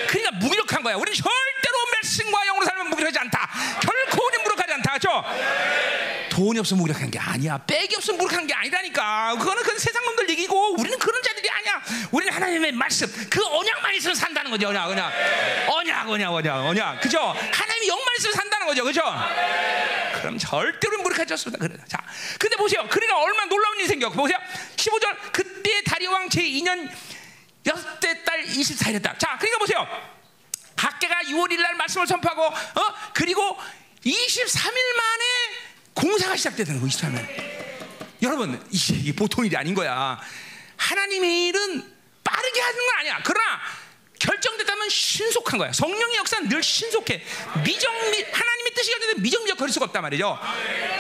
그러니까 0.09 0.31
무기력한 0.39 0.83
거야. 0.83 0.97
우리는 0.97 1.15
절대로 1.15 1.77
말씀과 1.95 2.45
영으로 2.47 2.65
살면 2.65 2.91
무기력하지 2.91 3.19
않다. 3.19 3.51
결코 3.81 4.27
우리는 4.27 4.45
무력하지 4.45 4.73
않다. 4.75 4.93
그죠? 4.95 5.25
돈이 6.31 6.59
없으면 6.61 6.83
무력한 6.83 7.11
게 7.11 7.19
아니야. 7.19 7.59
백이 7.59 7.95
없으면 7.97 8.19
무력한 8.19 8.47
게 8.47 8.55
아니라니까. 8.55 9.37
그거는 9.39 9.63
그 9.63 9.79
세상 9.79 10.05
놈들 10.05 10.31
얘기고 10.31 10.77
우리는 10.79 10.99
그런 10.99 11.23
자들이 11.23 11.51
아니야. 11.51 11.83
우리는 12.11 12.33
하나님의 12.33 12.73
말씀, 12.73 13.07
그 13.29 13.45
언약만 13.45 13.95
있으면 13.97 14.15
산다는 14.15 14.51
거죠. 14.51 14.69
언약, 14.69 14.89
언약, 14.89 15.13
언약, 15.69 16.09
언약, 16.09 16.33
언약, 16.33 16.67
언약. 16.67 17.01
그죠? 17.03 17.19
하나님의 17.19 17.89
영만 17.89 18.07
있으면 18.19 18.35
산다는 18.35 18.67
거죠. 18.67 18.85
그죠? 18.85 19.03
그럼 20.21 20.39
절대로 20.39 21.03
무력하지 21.03 21.35
않습니다. 21.35 21.59
그래. 21.67 21.77
자, 21.89 21.99
근데 22.39 22.57
보세요. 22.57 22.87
그러니까 22.89 23.19
얼마나 23.19 23.49
놀라운 23.49 23.77
일이 23.79 23.87
생겨. 23.89 24.09
보세요. 24.11 24.39
15절 24.77 25.33
그때 25.33 25.83
다리왕 25.83 26.29
제2년 26.29 26.91
여섯째 27.67 28.25
달 28.25 28.43
24일에 28.45 29.03
달. 29.03 29.19
자, 29.19 29.37
그러니까 29.39 29.59
보세요. 29.59 29.87
학계가 30.77 31.23
6월 31.25 31.51
1일 31.51 31.61
날 31.61 31.75
말씀을 31.75 32.07
선포하고 32.07 32.45
어? 32.45 32.95
그리고 33.13 33.59
23일 34.05 34.97
만에 34.97 35.25
공사가 35.95 36.37
시작되는 36.37 36.81
거예요. 36.81 36.89
23일 36.89 37.13
만에. 37.13 37.61
여러분, 38.23 38.69
이게, 38.71 39.13
보통 39.13 39.45
일이 39.47 39.57
아닌 39.57 39.75
거야. 39.75 40.21
하나님의 40.77 41.47
일은 41.47 41.95
빠르게 42.23 42.61
하는 42.61 42.77
건 42.87 42.99
아니야. 42.99 43.21
그러나 43.25 43.61
결정됐다면 44.19 44.89
신속한 44.89 45.59
거야. 45.59 45.73
성령의 45.73 46.17
역사는 46.17 46.49
늘 46.49 46.63
신속해. 46.63 47.23
미정 47.65 47.93
미 48.11 48.23
하나님의 48.23 48.75
뜻이 48.75 48.91
결정되면 48.91 49.23
미정미적 49.23 49.59
거릴 49.59 49.73
수가 49.73 49.87
없단 49.87 50.03
말이죠. 50.03 50.39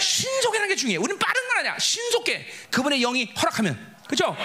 신속이라는 0.01 0.69
게 0.69 0.77
중요해. 0.77 0.97
우리는 0.97 1.19
빠른 1.19 1.49
건 1.49 1.59
아니야. 1.59 1.79
신속해. 1.79 2.47
그분의 2.71 3.01
영이 3.01 3.33
허락하면. 3.37 3.90
그죠? 4.11 4.37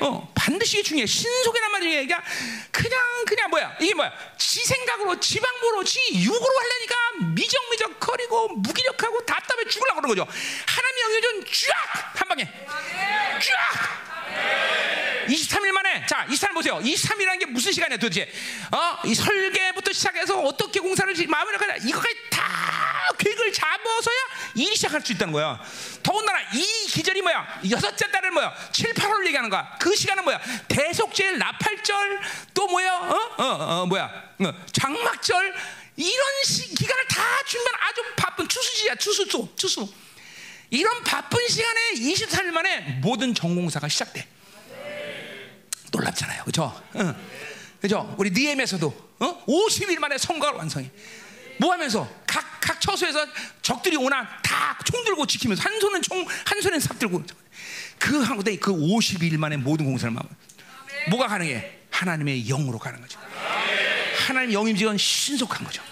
어, 0.00 0.32
반드시 0.34 0.78
이게 0.78 0.82
중요해. 0.88 1.04
신속이란 1.04 1.70
말이 1.70 2.06
그냥, 2.06 2.22
그냥, 2.70 3.24
그냥 3.26 3.50
뭐야? 3.50 3.76
이게 3.78 3.92
뭐야? 3.92 4.10
지 4.38 4.64
생각으로, 4.64 5.20
지 5.20 5.38
방법으로, 5.38 5.84
지 5.84 6.00
육으로 6.14 6.58
하려니까 6.58 7.34
미정미적 7.34 8.00
거리고 8.00 8.48
무기력하고 8.54 9.26
답답해 9.26 9.66
죽으려고 9.68 10.00
그러는 10.00 10.16
거죠. 10.16 10.32
하나님의 10.66 11.20
좀 11.20 11.44
쫙! 11.44 12.20
한 12.20 12.28
방에. 12.28 12.44
쫙! 13.38 14.11
23일 15.26 15.72
만에 15.72 16.06
자 16.06 16.26
23일 16.28 16.54
보세요. 16.54 16.80
23일이라는 16.80 17.38
게 17.38 17.46
무슨 17.46 17.72
시간이야 17.72 17.98
도대체? 17.98 18.30
어? 18.72 18.98
이 19.04 19.14
설계부터 19.14 19.92
시작해서 19.92 20.40
어떻게 20.40 20.80
공사를 20.80 21.14
마무리하냐 21.26 21.76
이거까지 21.76 22.16
다 22.30 22.42
계획을 23.18 23.52
잡아서야 23.52 24.16
일이 24.54 24.74
시작할 24.74 25.00
수 25.00 25.12
있다는 25.12 25.32
거야. 25.32 25.60
더군다나 26.02 26.40
이 26.54 26.86
기절이 26.88 27.22
뭐야? 27.22 27.60
여섯째 27.70 28.10
달은 28.10 28.34
뭐야? 28.34 28.54
7, 28.72 28.94
8월 28.94 29.26
얘기하는 29.26 29.50
거야. 29.50 29.76
그 29.80 29.94
시간은 29.94 30.24
뭐야? 30.24 30.40
대속절 30.68 31.38
나팔절 31.38 32.20
또 32.54 32.66
뭐야? 32.66 32.92
어? 32.92 33.34
어, 33.38 33.44
어 33.44 33.86
뭐야? 33.86 34.04
어, 34.40 34.52
장막절. 34.72 35.54
이런 35.96 36.24
시, 36.44 36.74
기간을 36.74 37.06
다 37.06 37.22
준비한 37.46 37.80
아주 37.80 38.02
바쁜 38.16 38.48
추수지야. 38.48 38.94
추수조 38.96 39.54
추수 39.56 39.92
이런 40.72 41.04
바쁜 41.04 41.46
시간에 41.48 41.92
23일 41.96 42.50
만에 42.50 42.80
모든 43.02 43.34
전공사가 43.34 43.88
시작돼 43.88 44.26
놀랍잖아요. 45.92 46.44
그죠? 46.44 46.82
응. 46.96 47.14
그죠? 47.80 48.14
우리 48.18 48.30
니엠에서도 48.30 49.10
어? 49.20 49.44
50일 49.46 49.98
만에 49.98 50.16
성과를 50.16 50.56
완성해. 50.58 50.90
뭐 51.58 51.72
하면서 51.72 52.08
각, 52.26 52.58
각 52.60 52.80
처소에서 52.80 53.26
적들이 53.60 53.96
오나 53.96 54.26
다 54.42 54.62
총 54.84 55.04
들고 55.04 55.26
지키면서 55.26 55.62
한 55.62 55.80
손은 55.80 56.02
총, 56.02 56.26
한 56.44 56.60
손은 56.60 56.80
삽 56.80 56.98
들고 56.98 57.22
그 57.98 58.20
한국에 58.22 58.56
그 58.56 58.72
50일 58.72 59.36
만에 59.36 59.56
모든 59.56 59.86
공사를 59.86 60.10
마무 60.10 60.28
뭐가 61.08 61.28
가능해? 61.28 61.78
하나님의 61.90 62.44
영으로 62.46 62.78
가는 62.78 63.00
거죠. 63.00 63.20
하나님 64.26 64.52
영임직은 64.52 64.96
신속한 64.98 65.64
거죠. 65.64 65.82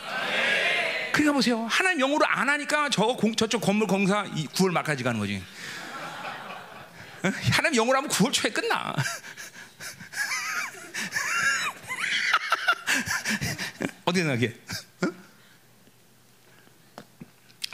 그러니까 1.12 1.32
보세요. 1.32 1.66
하나님 1.66 2.00
영으로 2.00 2.26
안 2.26 2.48
하니까 2.48 2.88
저 2.90 3.06
공, 3.06 3.34
저쪽 3.34 3.60
건물 3.60 3.86
공사 3.86 4.24
9월 4.24 4.70
말까지 4.70 5.02
가는 5.02 5.18
거지. 5.20 5.42
어? 7.22 7.30
하나님 7.52 7.76
영으로 7.76 7.98
하면 7.98 8.10
9월 8.10 8.32
초에 8.32 8.50
끝나. 8.50 8.94
어디 14.04 14.24
나게? 14.24 14.56
어? 15.02 15.06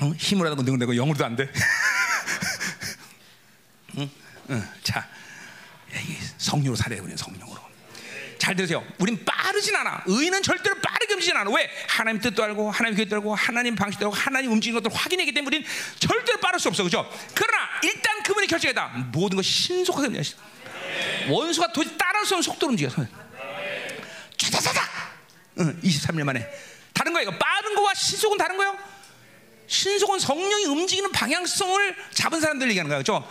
어? 0.07 0.13
힘을 0.17 0.47
하고 0.47 0.63
능력되고 0.63 0.97
영으로도 0.97 1.25
안 1.25 1.37
돼. 1.37 1.51
응? 3.99 4.11
응. 4.51 4.69
자, 4.83 5.09
성령으로 6.39 6.77
살아야 6.77 7.01
우리는 7.01 7.17
성령으로. 7.17 7.56
잘 8.39 8.55
들으세요. 8.55 8.85
우린 8.99 9.25
빠르진 9.25 9.75
않아. 9.77 10.05
의인은 10.07 10.43
절대로 10.43 10.77
빠르게 10.81 11.15
움직이진 11.15 11.37
않아. 11.37 11.51
왜? 11.51 11.71
하나님 11.89 12.21
뜻도 12.21 12.43
알고, 12.43 12.71
하나님 12.71 12.97
계획도 12.97 13.17
알고, 13.17 13.35
하나님 13.35 13.75
방식도 13.75 14.07
알고, 14.07 14.17
하나님 14.17 14.53
움직이는 14.53 14.83
것들을 14.83 14.97
확인하기 14.97 15.33
때문에 15.33 15.57
우린 15.57 15.67
절대로 15.99 16.39
빠를 16.39 16.59
수 16.59 16.69
없어. 16.69 16.83
그죠? 16.83 17.11
그러나 17.35 17.69
일단 17.83 18.23
그분이 18.23 18.47
결정했다. 18.47 19.09
모든 19.13 19.37
것이 19.37 19.51
신속하게 19.51 20.09
움직여. 20.09 20.37
원수가 21.29 21.73
도저히 21.73 21.97
따라올 21.97 22.27
수 22.27 22.35
없는 22.35 22.43
속도로 22.43 22.71
움직여. 22.71 22.91
차차차차. 24.37 24.83
응, 25.61 25.81
23일 25.83 26.25
만에. 26.25 26.47
다른 26.93 27.13
거예요. 27.13 27.31
빠른 27.39 27.75
거와 27.75 27.95
신속은 27.95 28.39
다른 28.39 28.57
거예요. 28.57 28.77
신속은 29.67 30.19
성령이 30.19 30.67
움직이는 30.67 31.11
방향성을 31.13 31.97
잡은 32.13 32.41
사람들 32.41 32.69
얘기하는 32.69 32.89
거야. 32.89 32.99
그죠? 32.99 33.29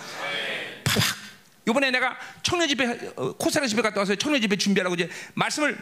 팍 0.84 1.25
팍. 1.66 1.68
요번에 1.68 1.92
내가 1.92 2.18
청년 2.44 2.68
집회 2.68 2.86
어, 3.16 3.34
코스타 3.34 3.66
집회 3.68 3.82
갔다 3.82 4.00
와서 4.00 4.16
청년 4.16 4.42
집회 4.42 4.56
준비하라고 4.56 4.96
이제 4.96 5.10
말씀을 5.34 5.78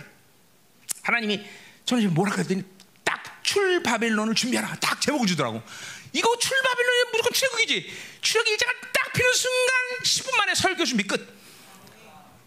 하나님이 1.04 1.46
청년 1.86 2.08
집회 2.08 2.14
뭐라 2.14 2.32
그랬더니 2.32 2.64
딱 3.04 3.22
출바빌론을 3.44 4.36
준비하라. 4.36 4.76
딱 4.80 5.00
제목을 5.02 5.28
주더라고. 5.28 5.62
이거 6.14 6.38
출바빌론이 6.38 7.12
무조건 7.12 7.34
출애굽이지. 7.34 7.94
출애굽 8.22 8.52
일자가 8.52 8.72
딱 8.94 9.14
피는 9.14 9.34
순간 9.34 9.74
10분 10.04 10.38
만에 10.38 10.56
설교 10.56 10.86
준비 10.86 11.04
끝. 11.04 11.28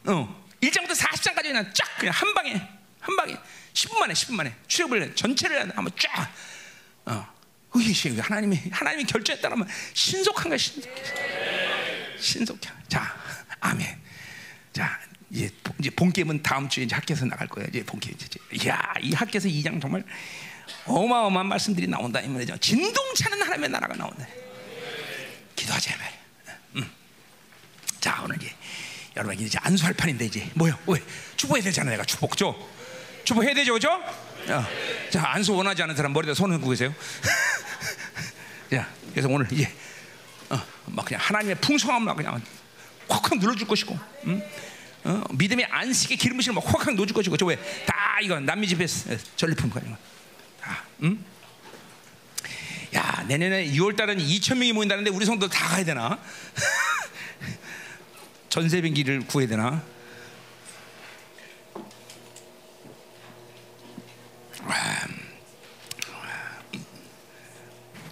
어. 0.04 0.46
1장부터 0.62 0.96
40장까지 0.96 1.42
그냥 1.42 1.70
쫙 1.74 1.98
그냥 1.98 2.14
한 2.14 2.32
방에 2.32 2.52
한 3.00 3.16
방에 3.16 3.36
10분 3.74 3.98
만에 3.98 4.14
10분 4.14 4.34
만에 4.34 4.54
출애굽을 4.66 5.14
전체를 5.14 5.76
한번 5.76 5.92
쫙 5.98 6.32
어. 7.04 7.36
하나님이 8.22 8.58
하나님이 8.70 9.04
결정했다면 9.04 9.68
신속한 9.92 10.48
거야 10.48 10.56
신속. 10.56 10.90
신속해. 12.18 12.70
자, 12.88 13.16
아멘. 13.60 13.98
자, 14.72 14.98
이제 15.30 15.50
이제 15.78 15.90
본 15.90 16.12
게임은 16.12 16.42
다음 16.42 16.68
주에 16.68 16.84
이제 16.84 16.94
학교에서 16.94 17.24
나갈 17.26 17.48
거예요. 17.48 17.68
이제 17.68 17.84
본 17.84 17.98
게임 18.00 18.14
이제. 18.14 18.68
야, 18.68 18.94
이 19.00 19.12
학교에서 19.12 19.48
2장 19.48 19.80
정말 19.80 20.04
어마어마한 20.84 21.48
말씀들이 21.48 21.86
나온다 21.86 22.20
이 22.20 22.28
말이죠. 22.28 22.56
진동차는 22.58 23.42
하나님의 23.42 23.70
나라가 23.70 23.94
나온다. 23.94 24.26
기도하자 25.54 25.94
이 25.94 25.98
말이야. 25.98 26.18
음. 26.76 26.90
자, 28.00 28.20
오늘 28.24 28.36
이제 28.36 28.54
여러분 29.16 29.38
이제 29.38 29.58
안수할 29.62 29.94
판인데 29.94 30.26
이제 30.26 30.48
뭐요? 30.54 30.78
왜? 30.86 31.00
축복해야 31.36 31.64
되잖아 31.64 31.90
내가 31.90 32.04
축복죠. 32.04 32.54
축복해야 33.24 33.54
되죠, 33.54 33.72
그죠? 33.72 33.90
어. 33.90 34.64
자, 35.10 35.30
안수 35.32 35.54
원하지 35.54 35.82
않는 35.82 35.96
사람 35.96 36.12
머리에다 36.12 36.34
손을 36.34 36.56
얹고 36.56 36.68
계세요. 36.70 36.94
자, 38.70 38.88
그래서 39.10 39.28
오늘 39.28 39.50
이제 39.50 39.72
어, 40.50 40.62
막 40.86 41.04
그냥 41.04 41.20
하나님의 41.22 41.56
풍성함을 41.56 42.14
그냥 42.14 42.40
콱콱 43.08 43.38
눌러줄 43.38 43.66
것이고, 43.66 43.98
음? 44.24 44.42
어, 45.04 45.22
믿음의 45.32 45.66
안식의 45.66 46.16
기름 46.16 46.36
부심을 46.38 46.54
막 46.54 46.64
콱콱 46.64 46.94
넣어줄 46.94 47.14
것이고, 47.14 47.36
저 47.36 47.46
왜? 47.46 47.56
다 47.86 48.18
이거 48.22 48.40
남미 48.40 48.66
집에 48.66 48.86
전리품 49.36 49.70
거야. 49.70 49.84
다, 50.60 50.84
음? 51.02 51.24
야, 52.94 53.24
내년에 53.28 53.70
6월 53.72 53.96
달은 53.96 54.18
2천 54.18 54.56
명이 54.56 54.72
모인다는데 54.72 55.10
우리 55.10 55.26
성도 55.26 55.48
다 55.48 55.68
가야 55.68 55.84
되나? 55.84 56.18
전세 58.48 58.80
비행기를 58.80 59.26
구해야 59.26 59.48
되나? 59.48 59.82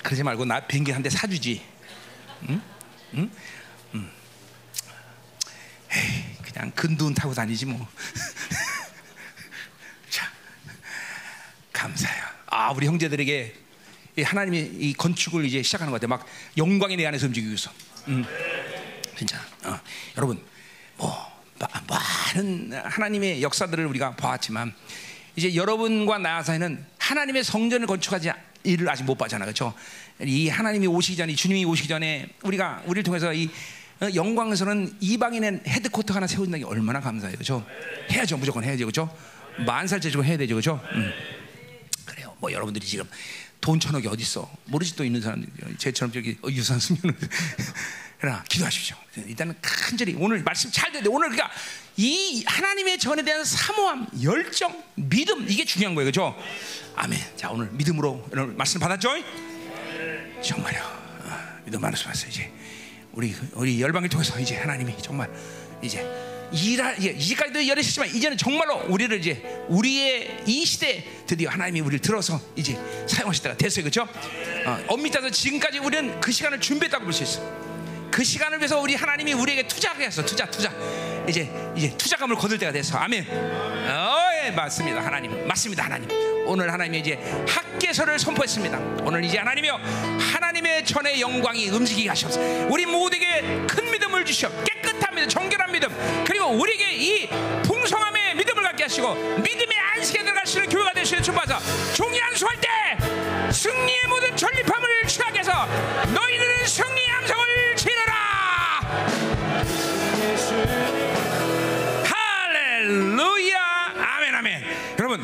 그러지 0.02 0.22
말고 0.22 0.44
나 0.44 0.60
비행기 0.60 0.92
한 0.92 1.02
대 1.02 1.10
사주지. 1.10 1.62
응? 2.48 2.62
응? 3.14 3.30
그냥 6.54 6.70
근두운 6.70 7.12
타고 7.14 7.34
다니지 7.34 7.66
뭐. 7.66 7.86
자, 10.08 10.30
감사해요. 11.72 12.24
아, 12.46 12.70
우리 12.70 12.86
형제들에게 12.86 13.54
이 14.16 14.22
하나님이 14.22 14.60
이 14.60 14.94
건축을 14.94 15.44
이제 15.44 15.60
시작하는 15.64 15.90
것 15.90 16.00
같아. 16.00 16.06
막 16.06 16.24
영광이 16.56 16.96
내 16.96 17.04
안에서 17.06 17.26
움직이고 17.26 17.52
있어. 17.54 17.72
응. 18.06 18.24
진짜. 19.16 19.44
어. 19.64 19.80
여러분, 20.16 20.40
뭐 20.96 21.12
많은 21.88 22.72
하나님의 22.72 23.42
역사들을 23.42 23.84
우리가 23.86 24.14
봐왔지만 24.14 24.72
이제 25.34 25.56
여러분과 25.56 26.18
나 26.18 26.40
사이는 26.44 26.86
하나님의 26.98 27.42
성전을 27.42 27.88
건축하지 27.88 28.30
일을 28.62 28.88
아직 28.88 29.02
못 29.02 29.18
봤잖아, 29.18 29.44
그렇죠? 29.44 29.74
이 30.20 30.48
하나님이 30.48 30.86
오시기 30.86 31.16
전에 31.16 31.34
주님이 31.34 31.64
오시기 31.64 31.88
전에 31.88 32.28
우리가 32.44 32.82
우리를 32.86 33.02
통해서 33.02 33.34
이 33.34 33.46
어, 33.46 33.50
영광에서는 34.02 34.96
이방인의 35.00 35.62
헤드코터 35.66 36.14
하나 36.14 36.26
세운다는 36.26 36.60
게 36.60 36.64
얼마나 36.64 37.00
감사해요, 37.00 37.36
그렇죠? 37.36 37.66
해야죠, 38.10 38.36
무조건 38.36 38.64
해야죠, 38.64 38.84
그렇죠? 38.84 39.14
만살째 39.66 40.10
주고 40.10 40.24
해야 40.24 40.36
되죠, 40.36 40.54
그렇죠? 40.54 40.80
음. 40.92 41.12
그래요. 42.04 42.34
뭐 42.40 42.52
여러분들이 42.52 42.84
지금 42.86 43.08
돈 43.60 43.80
천억이 43.80 44.06
어디 44.08 44.22
있어? 44.22 44.50
모르지 44.66 44.94
또 44.96 45.04
있는 45.04 45.20
사람들 45.22 45.48
제처럼 45.78 46.12
저기 46.12 46.36
어, 46.42 46.48
유산 46.50 46.78
숨겨놓은 46.78 47.16
그러나 48.20 48.42
기도하십시오. 48.48 48.96
일단은 49.26 49.54
간절히 49.62 50.14
오늘 50.18 50.42
말씀 50.42 50.70
잘 50.70 50.92
되는데 50.92 51.08
오늘 51.08 51.30
그러니까 51.30 51.50
이 51.96 52.44
하나님의 52.46 52.98
전에 52.98 53.22
대한 53.22 53.44
사모함, 53.44 54.06
열정, 54.22 54.82
믿음 54.96 55.48
이게 55.48 55.64
중요한 55.64 55.94
거예요, 55.94 56.10
그렇죠? 56.10 56.36
아멘. 56.96 57.18
자 57.36 57.50
오늘 57.50 57.70
믿음으로 57.70 58.28
여러분 58.32 58.56
말씀 58.56 58.80
받았죠? 58.80 59.10
정말요. 60.42 60.80
어, 60.82 61.60
믿음 61.64 61.80
말씀 61.80 62.04
받았어요. 62.04 62.30
이제 62.30 62.52
우리 63.14 63.34
우리 63.54 63.80
열방을 63.80 64.08
통해서 64.08 64.38
이제 64.38 64.56
하나님이 64.56 64.94
정말 65.00 65.30
이제 65.82 66.04
이라 66.52 66.92
이제까지도 66.94 67.66
열으셨지만 67.66 68.14
이제는 68.14 68.36
정말로 68.36 68.84
우리를 68.88 69.18
이제 69.18 69.42
우리의 69.68 70.44
이 70.46 70.64
시대 70.64 71.04
드디어 71.26 71.50
하나님이 71.50 71.80
우리를 71.80 71.98
들어서 72.00 72.40
이제 72.54 72.78
사용하실 73.08 73.42
때가 73.42 73.56
됐어요, 73.56 73.84
그렇죠? 73.84 74.02
어, 74.66 74.84
엄밀히 74.88 75.10
따서 75.10 75.30
지금까지 75.30 75.78
우리는 75.78 76.20
그 76.20 76.30
시간을 76.30 76.60
준비했다고 76.60 77.04
볼 77.04 77.12
수 77.12 77.22
있어. 77.24 77.73
그 78.14 78.22
시간을 78.22 78.58
위해서 78.58 78.78
우리 78.78 78.94
하나님이 78.94 79.32
우리에게 79.32 79.66
투자하게 79.66 80.04
했어. 80.04 80.24
투자, 80.24 80.46
투자. 80.46 80.70
이제 81.26 81.50
이제 81.74 81.90
투자감을 81.98 82.36
거둘 82.36 82.60
때가 82.60 82.70
됐어. 82.70 82.96
아멘. 82.96 83.26
어, 83.28 84.16
예, 84.44 84.52
맞습니다. 84.52 85.04
하나님. 85.04 85.48
맞습니다. 85.48 85.86
하나님. 85.86 86.08
오늘 86.46 86.72
하나님이 86.72 87.00
이제 87.00 87.18
학계서를 87.48 88.20
선포했습니다. 88.20 88.78
오늘 89.02 89.24
이제 89.24 89.38
하나님이여 89.38 89.80
하나님의 90.32 90.84
전의 90.84 91.20
영광이 91.20 91.70
움직이게 91.70 92.08
하셔서 92.08 92.38
우리 92.70 92.86
모두에게 92.86 93.66
큰 93.66 93.90
믿음을 93.90 94.24
주시오. 94.24 94.48
깨끗한 94.62 95.16
믿음, 95.16 95.28
정결한 95.28 95.72
믿음. 95.72 95.88
그리고 96.24 96.50
우리에게 96.50 96.92
이 96.92 97.28
풍성함의 97.64 98.36
믿음을 98.36 98.62
갖게 98.62 98.84
하시고 98.84 99.12
믿음의 99.12 99.76
안식에 99.96 100.20
있는 100.20 100.34
교회가 100.68 100.92
되시는 100.92 101.20
축복하사 101.20 101.58
종이 101.94 102.20
안수할 102.20 102.56
때 102.60 102.68
승리의 103.50 104.06
모든 104.08 104.36
전립함을 104.36 105.08
취하게 105.08 105.40
해서 105.40 105.66
너희들은 106.14 106.66
승리의 106.66 107.08
함성을. 107.08 107.73
할렐루야. 112.04 113.58
아멘 113.96 114.34
아멘. 114.34 114.62
여러분 114.98 115.20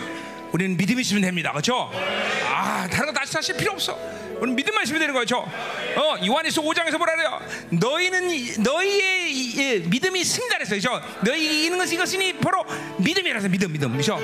우리는 0.53 0.77
믿음이 0.77 1.01
있으면 1.03 1.23
됩니다. 1.23 1.53
그렇죠? 1.53 1.91
아 2.49 2.87
다른 2.91 3.07
거 3.07 3.13
다시 3.13 3.33
사실 3.33 3.57
필요 3.57 3.73
없어 3.73 3.99
우리는 4.41 4.57
믿음만 4.57 4.85
있으면 4.85 5.01
되는 5.01 5.15
거죠? 5.15 5.39
어 5.97 6.17
요한일서 6.27 6.63
5장에서 6.63 6.97
뭐라 6.97 7.15
그래요? 7.15 7.41
너희는 7.71 8.31
이- 8.31 8.55
너희의 8.59 9.33
이- 9.33 9.51
이 9.51 9.79
믿음이 9.87 10.25
그렇죠? 10.69 11.01
너희 11.23 11.67
이는 11.67 11.77
것이 11.79 11.95
이것이니 11.95 12.39
바로 12.39 12.65
믿음이라서 12.99 13.49
믿음 13.49 13.73
믿음. 13.73 13.93
그렇죠? 13.93 14.19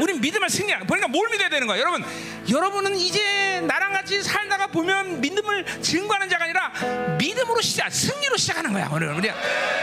우린 0.00 0.20
믿음을 0.20 0.48
승리 0.50 0.72
그러니까 0.86 1.08
뭘 1.08 1.28
믿어야 1.30 1.48
되는 1.48 1.66
거야 1.66 1.78
여러분 1.78 2.04
여러분은 2.50 2.96
이제 2.96 3.60
나랑 3.60 3.92
같이 3.92 4.22
살다가 4.22 4.66
보면 4.68 5.20
믿음을 5.20 5.64
증거하는 5.82 6.28
자가 6.28 6.44
아니라 6.44 6.72
믿음으로 7.18 7.60
시작 7.60 7.92
승리로 7.92 8.36
시작하는 8.36 8.72
거야 8.72 8.88
오늘. 8.92 9.12
우리 9.14 9.30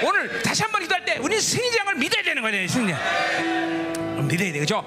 오늘 0.04 0.42
다시 0.42 0.64
한 0.64 0.72
번 0.72 0.82
기도할 0.82 1.06
때 1.06 1.18
우리는 1.20 1.40
승리장을 1.42 1.96
믿어야 1.96 2.24
되는 2.24 2.42
거야 2.42 2.68
승리. 2.68 2.94
믿어야 4.28 4.52
돼 4.54 4.60
그죠? 4.60 4.84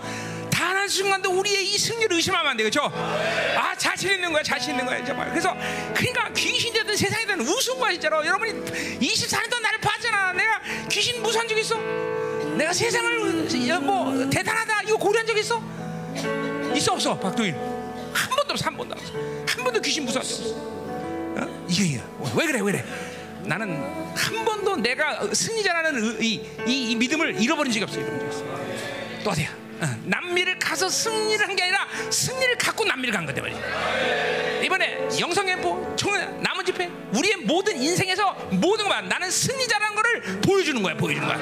단한 0.60 0.88
순간도 0.90 1.30
우리의 1.30 1.66
이 1.72 1.78
승리를 1.78 2.14
의심하면 2.14 2.50
안 2.50 2.56
돼, 2.56 2.64
그죠? 2.64 2.82
아, 3.56 3.74
자신 3.78 4.12
있는 4.12 4.30
거야, 4.30 4.42
자신 4.42 4.72
있는 4.72 4.84
거야, 4.84 5.02
정말. 5.02 5.30
그래서, 5.30 5.56
그러니까 5.94 6.30
귀신 6.34 6.74
되든 6.74 6.94
세상에 6.94 7.24
되든 7.24 7.48
우스운 7.48 7.78
거야, 7.78 7.92
진짜로. 7.92 8.24
여러분이 8.26 8.52
24년 9.00 9.48
동안 9.48 9.62
나를 9.62 9.80
봤잖아. 9.80 10.34
내가 10.34 10.60
귀신 10.90 11.22
무서운 11.22 11.48
적 11.48 11.56
있어? 11.56 11.78
내가 12.58 12.74
세상을, 12.74 13.68
야, 13.68 13.80
뭐, 13.80 14.28
대단하다, 14.28 14.82
이거 14.82 14.98
고려한 14.98 15.26
적 15.26 15.38
있어? 15.38 15.62
있어, 16.74 16.92
없어, 16.92 17.18
박도인? 17.18 17.54
한 18.12 18.28
번도 18.28 18.52
없어, 18.52 18.66
한 18.66 18.76
번도 18.76 18.94
없어. 18.98 19.12
한 19.14 19.64
번도 19.64 19.80
귀신 19.80 20.04
무서운 20.04 20.22
적 20.22 20.34
없어. 20.34 20.54
어? 20.54 21.64
이게, 21.70 21.84
이게. 21.84 22.00
왜 22.36 22.46
그래, 22.46 22.60
왜 22.60 22.72
그래? 22.72 22.84
나는 23.44 23.82
한 24.14 24.44
번도 24.44 24.76
내가 24.76 25.32
승리자라는 25.32 26.22
이, 26.22 26.46
이, 26.66 26.90
이 26.90 26.96
믿음을 26.96 27.40
잃어버린 27.40 27.72
적이 27.72 27.84
없어, 27.84 27.98
잃어버린 27.98 28.30
적이 28.30 28.42
없어. 28.42 29.24
또 29.24 29.30
어디야? 29.30 29.69
어, 29.82 29.86
남미를 30.05 30.59
가서 30.59 30.89
승리를 30.89 31.47
한 31.47 31.57
게 31.57 31.62
아니라 31.65 31.86
승리를 32.11 32.57
갖고 32.59 32.85
남미를 32.85 33.12
간 33.15 33.27
거다 33.27 33.40
말이야. 33.43 34.61
이번에 34.62 35.09
영성예보 35.19 35.94
총 35.97 36.12
남은 36.43 36.65
집회 36.65 36.89
우리의 37.12 37.36
모든 37.39 37.81
인생에서 37.81 38.32
모든 38.51 38.85
것만 38.85 39.09
나는 39.09 39.31
승리자라는 39.31 39.94
것을 39.97 40.40
보여주는 40.43 40.82
거야 40.82 40.94
보여주는 40.94 41.27
거야. 41.27 41.36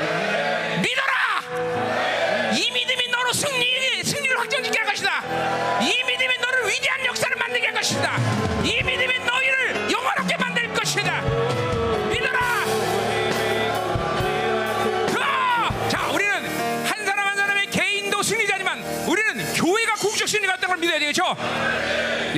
믿어라! 0.81 2.53
이 2.55 2.71
믿음이 2.71 3.09
너로 3.11 3.33
승리 3.33 4.03
승리를 4.05 4.39
확정짓게 4.39 4.79
할 4.79 4.87
것이다. 4.89 5.81
이 5.83 6.03
믿음이 6.05 6.39
너를 6.39 6.69
위대한 6.71 7.05
역사를 7.05 7.37
만들게 7.37 7.67
할 7.67 7.75
것이다. 7.75 8.17
이 8.65 8.83
믿음이 8.83 9.19
너희를 9.19 9.58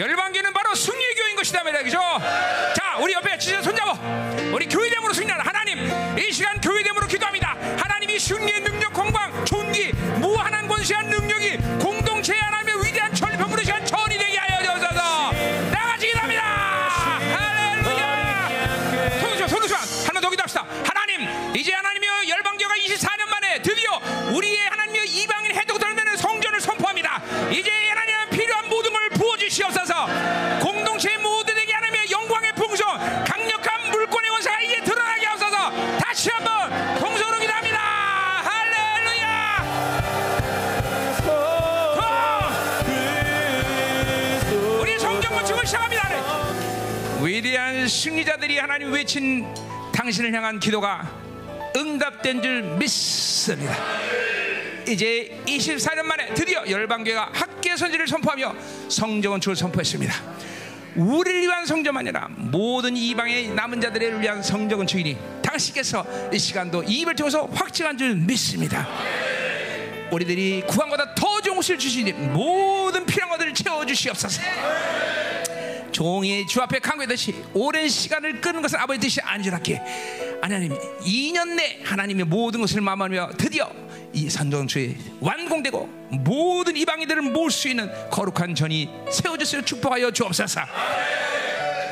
열방교는 0.00 0.54
바로 0.54 0.74
승리의 0.74 1.14
교회인 1.14 1.36
것이다 1.36 1.62
말이죠? 1.62 1.98
자 2.74 2.96
우리 3.00 3.12
옆에 3.12 3.36
진짜 3.36 3.60
손잡아. 3.60 3.92
우리 4.50 4.66
교회됨으로 4.66 5.12
승리하는 5.12 5.44
외친 49.00 49.46
당신을 49.92 50.32
향한 50.34 50.60
기도가 50.60 51.10
응답된 51.74 52.42
줄 52.42 52.62
믿습니다. 52.62 53.74
이제 54.86 55.40
24년 55.46 56.02
만에 56.02 56.34
드디어 56.34 56.68
열방교회가 56.68 57.30
학계 57.32 57.76
선지를 57.76 58.06
선포하며 58.06 58.54
성정원축을 58.90 59.56
선포했습니다. 59.56 60.14
우리를 60.96 61.40
위한 61.42 61.64
성전만 61.64 62.06
아니라 62.06 62.28
모든 62.36 62.94
이방의 62.94 63.48
남은 63.48 63.80
자들을 63.80 64.20
위한 64.20 64.42
성정원축이니 64.42 65.16
당신께서 65.42 66.04
이 66.30 66.38
시간도 66.38 66.82
이 66.82 67.00
입을 67.00 67.14
통해서 67.14 67.46
확증한 67.46 67.96
줄 67.96 68.14
믿습니다. 68.16 68.86
우리들이 70.10 70.64
구한 70.66 70.90
것보다 70.90 71.14
더 71.14 71.40
좋은 71.40 71.56
것을 71.56 71.78
주시니 71.78 72.12
모든 72.12 73.06
필요한 73.06 73.30
것들을 73.30 73.54
채워 73.54 73.86
주시옵소서. 73.86 74.42
종이 76.00 76.46
주 76.46 76.62
앞에 76.62 76.78
강구했듯이 76.78 77.34
오랜 77.52 77.86
시간을 77.86 78.40
끄는 78.40 78.62
것은 78.62 78.78
아버지 78.78 78.98
뜻이 78.98 79.20
아니라게. 79.20 79.82
하나님 80.40 80.74
2년 81.00 81.56
내 81.56 81.82
하나님의 81.84 82.24
모든 82.24 82.62
것을 82.62 82.80
마음하며 82.80 83.32
드디어 83.36 83.70
이 84.14 84.30
산정초에 84.30 84.96
완공되고 85.20 86.08
모든 86.08 86.74
이방인들을 86.78 87.20
모을 87.20 87.50
수 87.50 87.68
있는 87.68 87.90
거룩한 88.08 88.54
전이 88.54 88.88
세워졌으여 89.10 89.60
축복하여 89.60 90.10
주옵소서. 90.10 90.62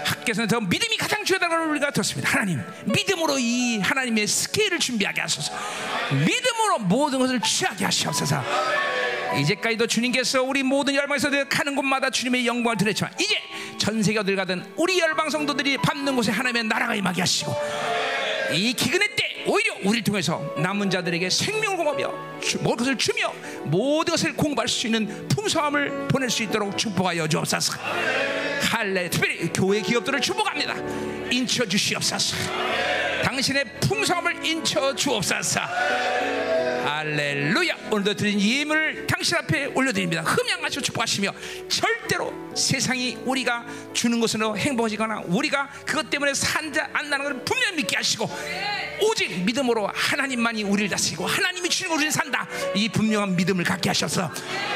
학교에서는 0.07 0.49
더 0.49 0.59
믿음이 0.59 0.97
가장 0.97 1.23
중요하다는 1.23 1.59
걸 1.59 1.71
우리가 1.73 1.91
들었습니다. 1.91 2.31
하나님 2.31 2.63
믿음으로 2.87 3.39
이 3.39 3.79
하나님의 3.81 4.27
스케일을 4.27 4.79
준비하게 4.79 5.21
하소서. 5.21 5.53
믿음으로 6.13 6.79
모든 6.79 7.19
것을 7.19 7.41
취하게 7.41 7.85
하시옵소서 7.85 8.43
이제까지도 9.37 9.87
주님께서 9.87 10.43
우리 10.43 10.63
모든 10.63 10.95
열방에서 10.95 11.31
가는 11.49 11.75
곳마다 11.75 12.11
주님의 12.11 12.47
영광을 12.47 12.77
드렸지만 12.77 13.13
이제 13.21 13.37
전 13.79 14.03
세계 14.03 14.19
어딜 14.19 14.37
가든 14.37 14.73
우리 14.77 14.99
열방 14.99 15.31
성도들이 15.31 15.79
밟는 15.79 16.17
곳에 16.17 16.33
하나님의 16.33 16.65
나라가 16.65 16.95
임하게 16.95 17.21
하시고 17.23 17.55
이 18.53 18.73
기근의 18.73 19.09
때 19.15 19.45
오히려 19.47 19.75
우리를 19.85 20.03
통해서 20.05 20.55
남은 20.59 20.91
자들에게 20.91 21.29
생명을 21.31 21.77
공하며 21.77 22.41
주- 22.41 22.59
모든 22.63 22.79
것을 22.79 22.97
주며 22.97 23.33
모든 23.65 24.13
것을 24.13 24.35
공부할 24.35 24.67
수 24.69 24.87
있는 24.87 25.29
풍성함을 25.29 26.09
보낼 26.09 26.31
수 26.31 26.43
있도록 26.43 26.77
축복하여 26.77 27.29
주옵소서. 27.29 27.79
할래 28.71 29.09
특별히 29.09 29.51
교회 29.53 29.81
기업들을 29.81 30.21
축복합니다. 30.21 30.75
인쳐 31.31 31.65
주시옵소서. 31.67 32.37
당신의 33.23 33.65
풍성함을 33.81 34.45
인쳐 34.45 34.95
주옵소서 34.95 35.61
할렐루야. 36.89 37.77
오늘도 37.91 38.15
드린 38.15 38.41
예물을 38.41 39.07
당신 39.07 39.37
앞에 39.37 39.67
올려드립니다. 39.67 40.23
흠양하시고 40.23 40.81
축복하시며 40.83 41.33
절대로 41.69 42.33
세상이 42.57 43.19
우리가 43.27 43.67
주는 43.93 44.19
것으로 44.19 44.57
행복해지거나 44.57 45.25
우리가 45.27 45.69
그것 45.85 46.09
때문에 46.09 46.33
안 46.95 47.11
나는 47.11 47.25
걸 47.27 47.45
분명히 47.45 47.77
믿게 47.77 47.97
하시고 47.97 48.29
오직 49.03 49.45
믿음으로 49.45 49.91
하나님만이 49.93 50.63
우리를 50.63 50.89
다스리고 50.89 51.27
하나님이 51.27 51.69
주는 51.69 51.95
우리는 51.95 52.11
산다. 52.11 52.49
이 52.75 52.89
분명한 52.89 53.37
믿음을 53.37 53.65
갖게 53.65 53.91
하셔서 53.91 54.33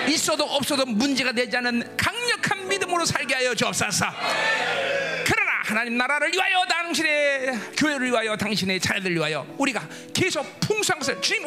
있어도 0.06 0.44
없어도 0.44 0.84
문제가 0.84 1.32
되지 1.32 1.56
않은 1.56 1.96
강력한 1.96 2.68
믿음으로 2.68 3.06
살게 3.06 3.34
하여 3.36 3.54
주옵소서 3.54 4.04
하나님 5.72 5.96
나라를 5.96 6.30
위하여 6.30 6.66
당신의 6.66 7.58
교회를 7.78 8.10
위하여 8.10 8.36
당신의 8.36 8.78
자녀들을 8.78 9.16
위하여 9.16 9.46
우리가 9.56 9.88
계속 10.12 10.44
풍성한 10.60 10.98
것을 11.00 11.22
주님 11.22 11.46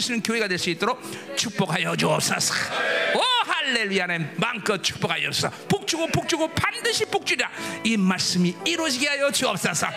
수 0.00 0.12
있는 0.12 0.22
교회가 0.22 0.48
될 0.48 0.58
수 0.58 0.70
있도록 0.70 0.98
축복하여 1.36 1.94
주옵소서. 1.94 2.54
오 3.14 3.20
할렐루야. 3.20 4.04
하나님 4.04 4.30
마음껏 4.36 4.82
축복하여 4.82 5.24
주옵소서. 5.24 5.50
복주고 5.68 6.06
복주고 6.06 6.48
반드시 6.54 7.04
복주리라. 7.04 7.50
이 7.84 7.98
말씀이 7.98 8.56
이루어지게 8.64 9.08
하여 9.08 9.30
주옵소서. 9.30 9.88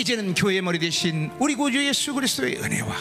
이제는 0.00 0.34
교회의 0.34 0.62
머리 0.62 0.80
대신 0.80 1.30
우리 1.38 1.54
구주 1.54 1.86
예수 1.86 2.12
그리스도의 2.12 2.56
은혜와 2.56 2.96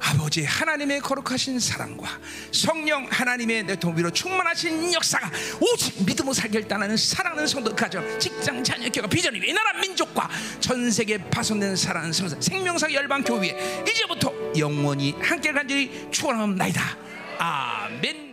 아버지 0.00 0.44
하나님의 0.44 1.00
거룩하신 1.00 1.60
사랑과 1.60 2.08
성령 2.52 3.06
하나님의 3.10 3.64
내 3.64 3.76
동비로 3.76 4.10
충만하신 4.10 4.92
역사가 4.92 5.30
오직 5.60 6.04
믿음으로 6.04 6.32
살게 6.32 6.58
일단하는 6.58 6.96
사랑하는 6.96 7.46
성도 7.46 7.74
가정 7.74 8.18
직장 8.18 8.62
자녀 8.62 8.88
교가 8.90 9.08
비전이 9.08 9.40
이 9.44 9.52
나라 9.52 9.72
민족과 9.80 10.28
전 10.60 10.90
세계 10.90 11.18
파손된 11.18 11.76
사랑하는 11.76 12.12
성도 12.12 12.40
생명사 12.40 12.92
열방 12.92 13.22
교회 13.22 13.82
이제부터 13.88 14.32
영원히 14.58 15.14
함께 15.20 15.52
간절히 15.52 16.08
축원하옵나이다 16.10 16.96
아멘. 17.38 18.25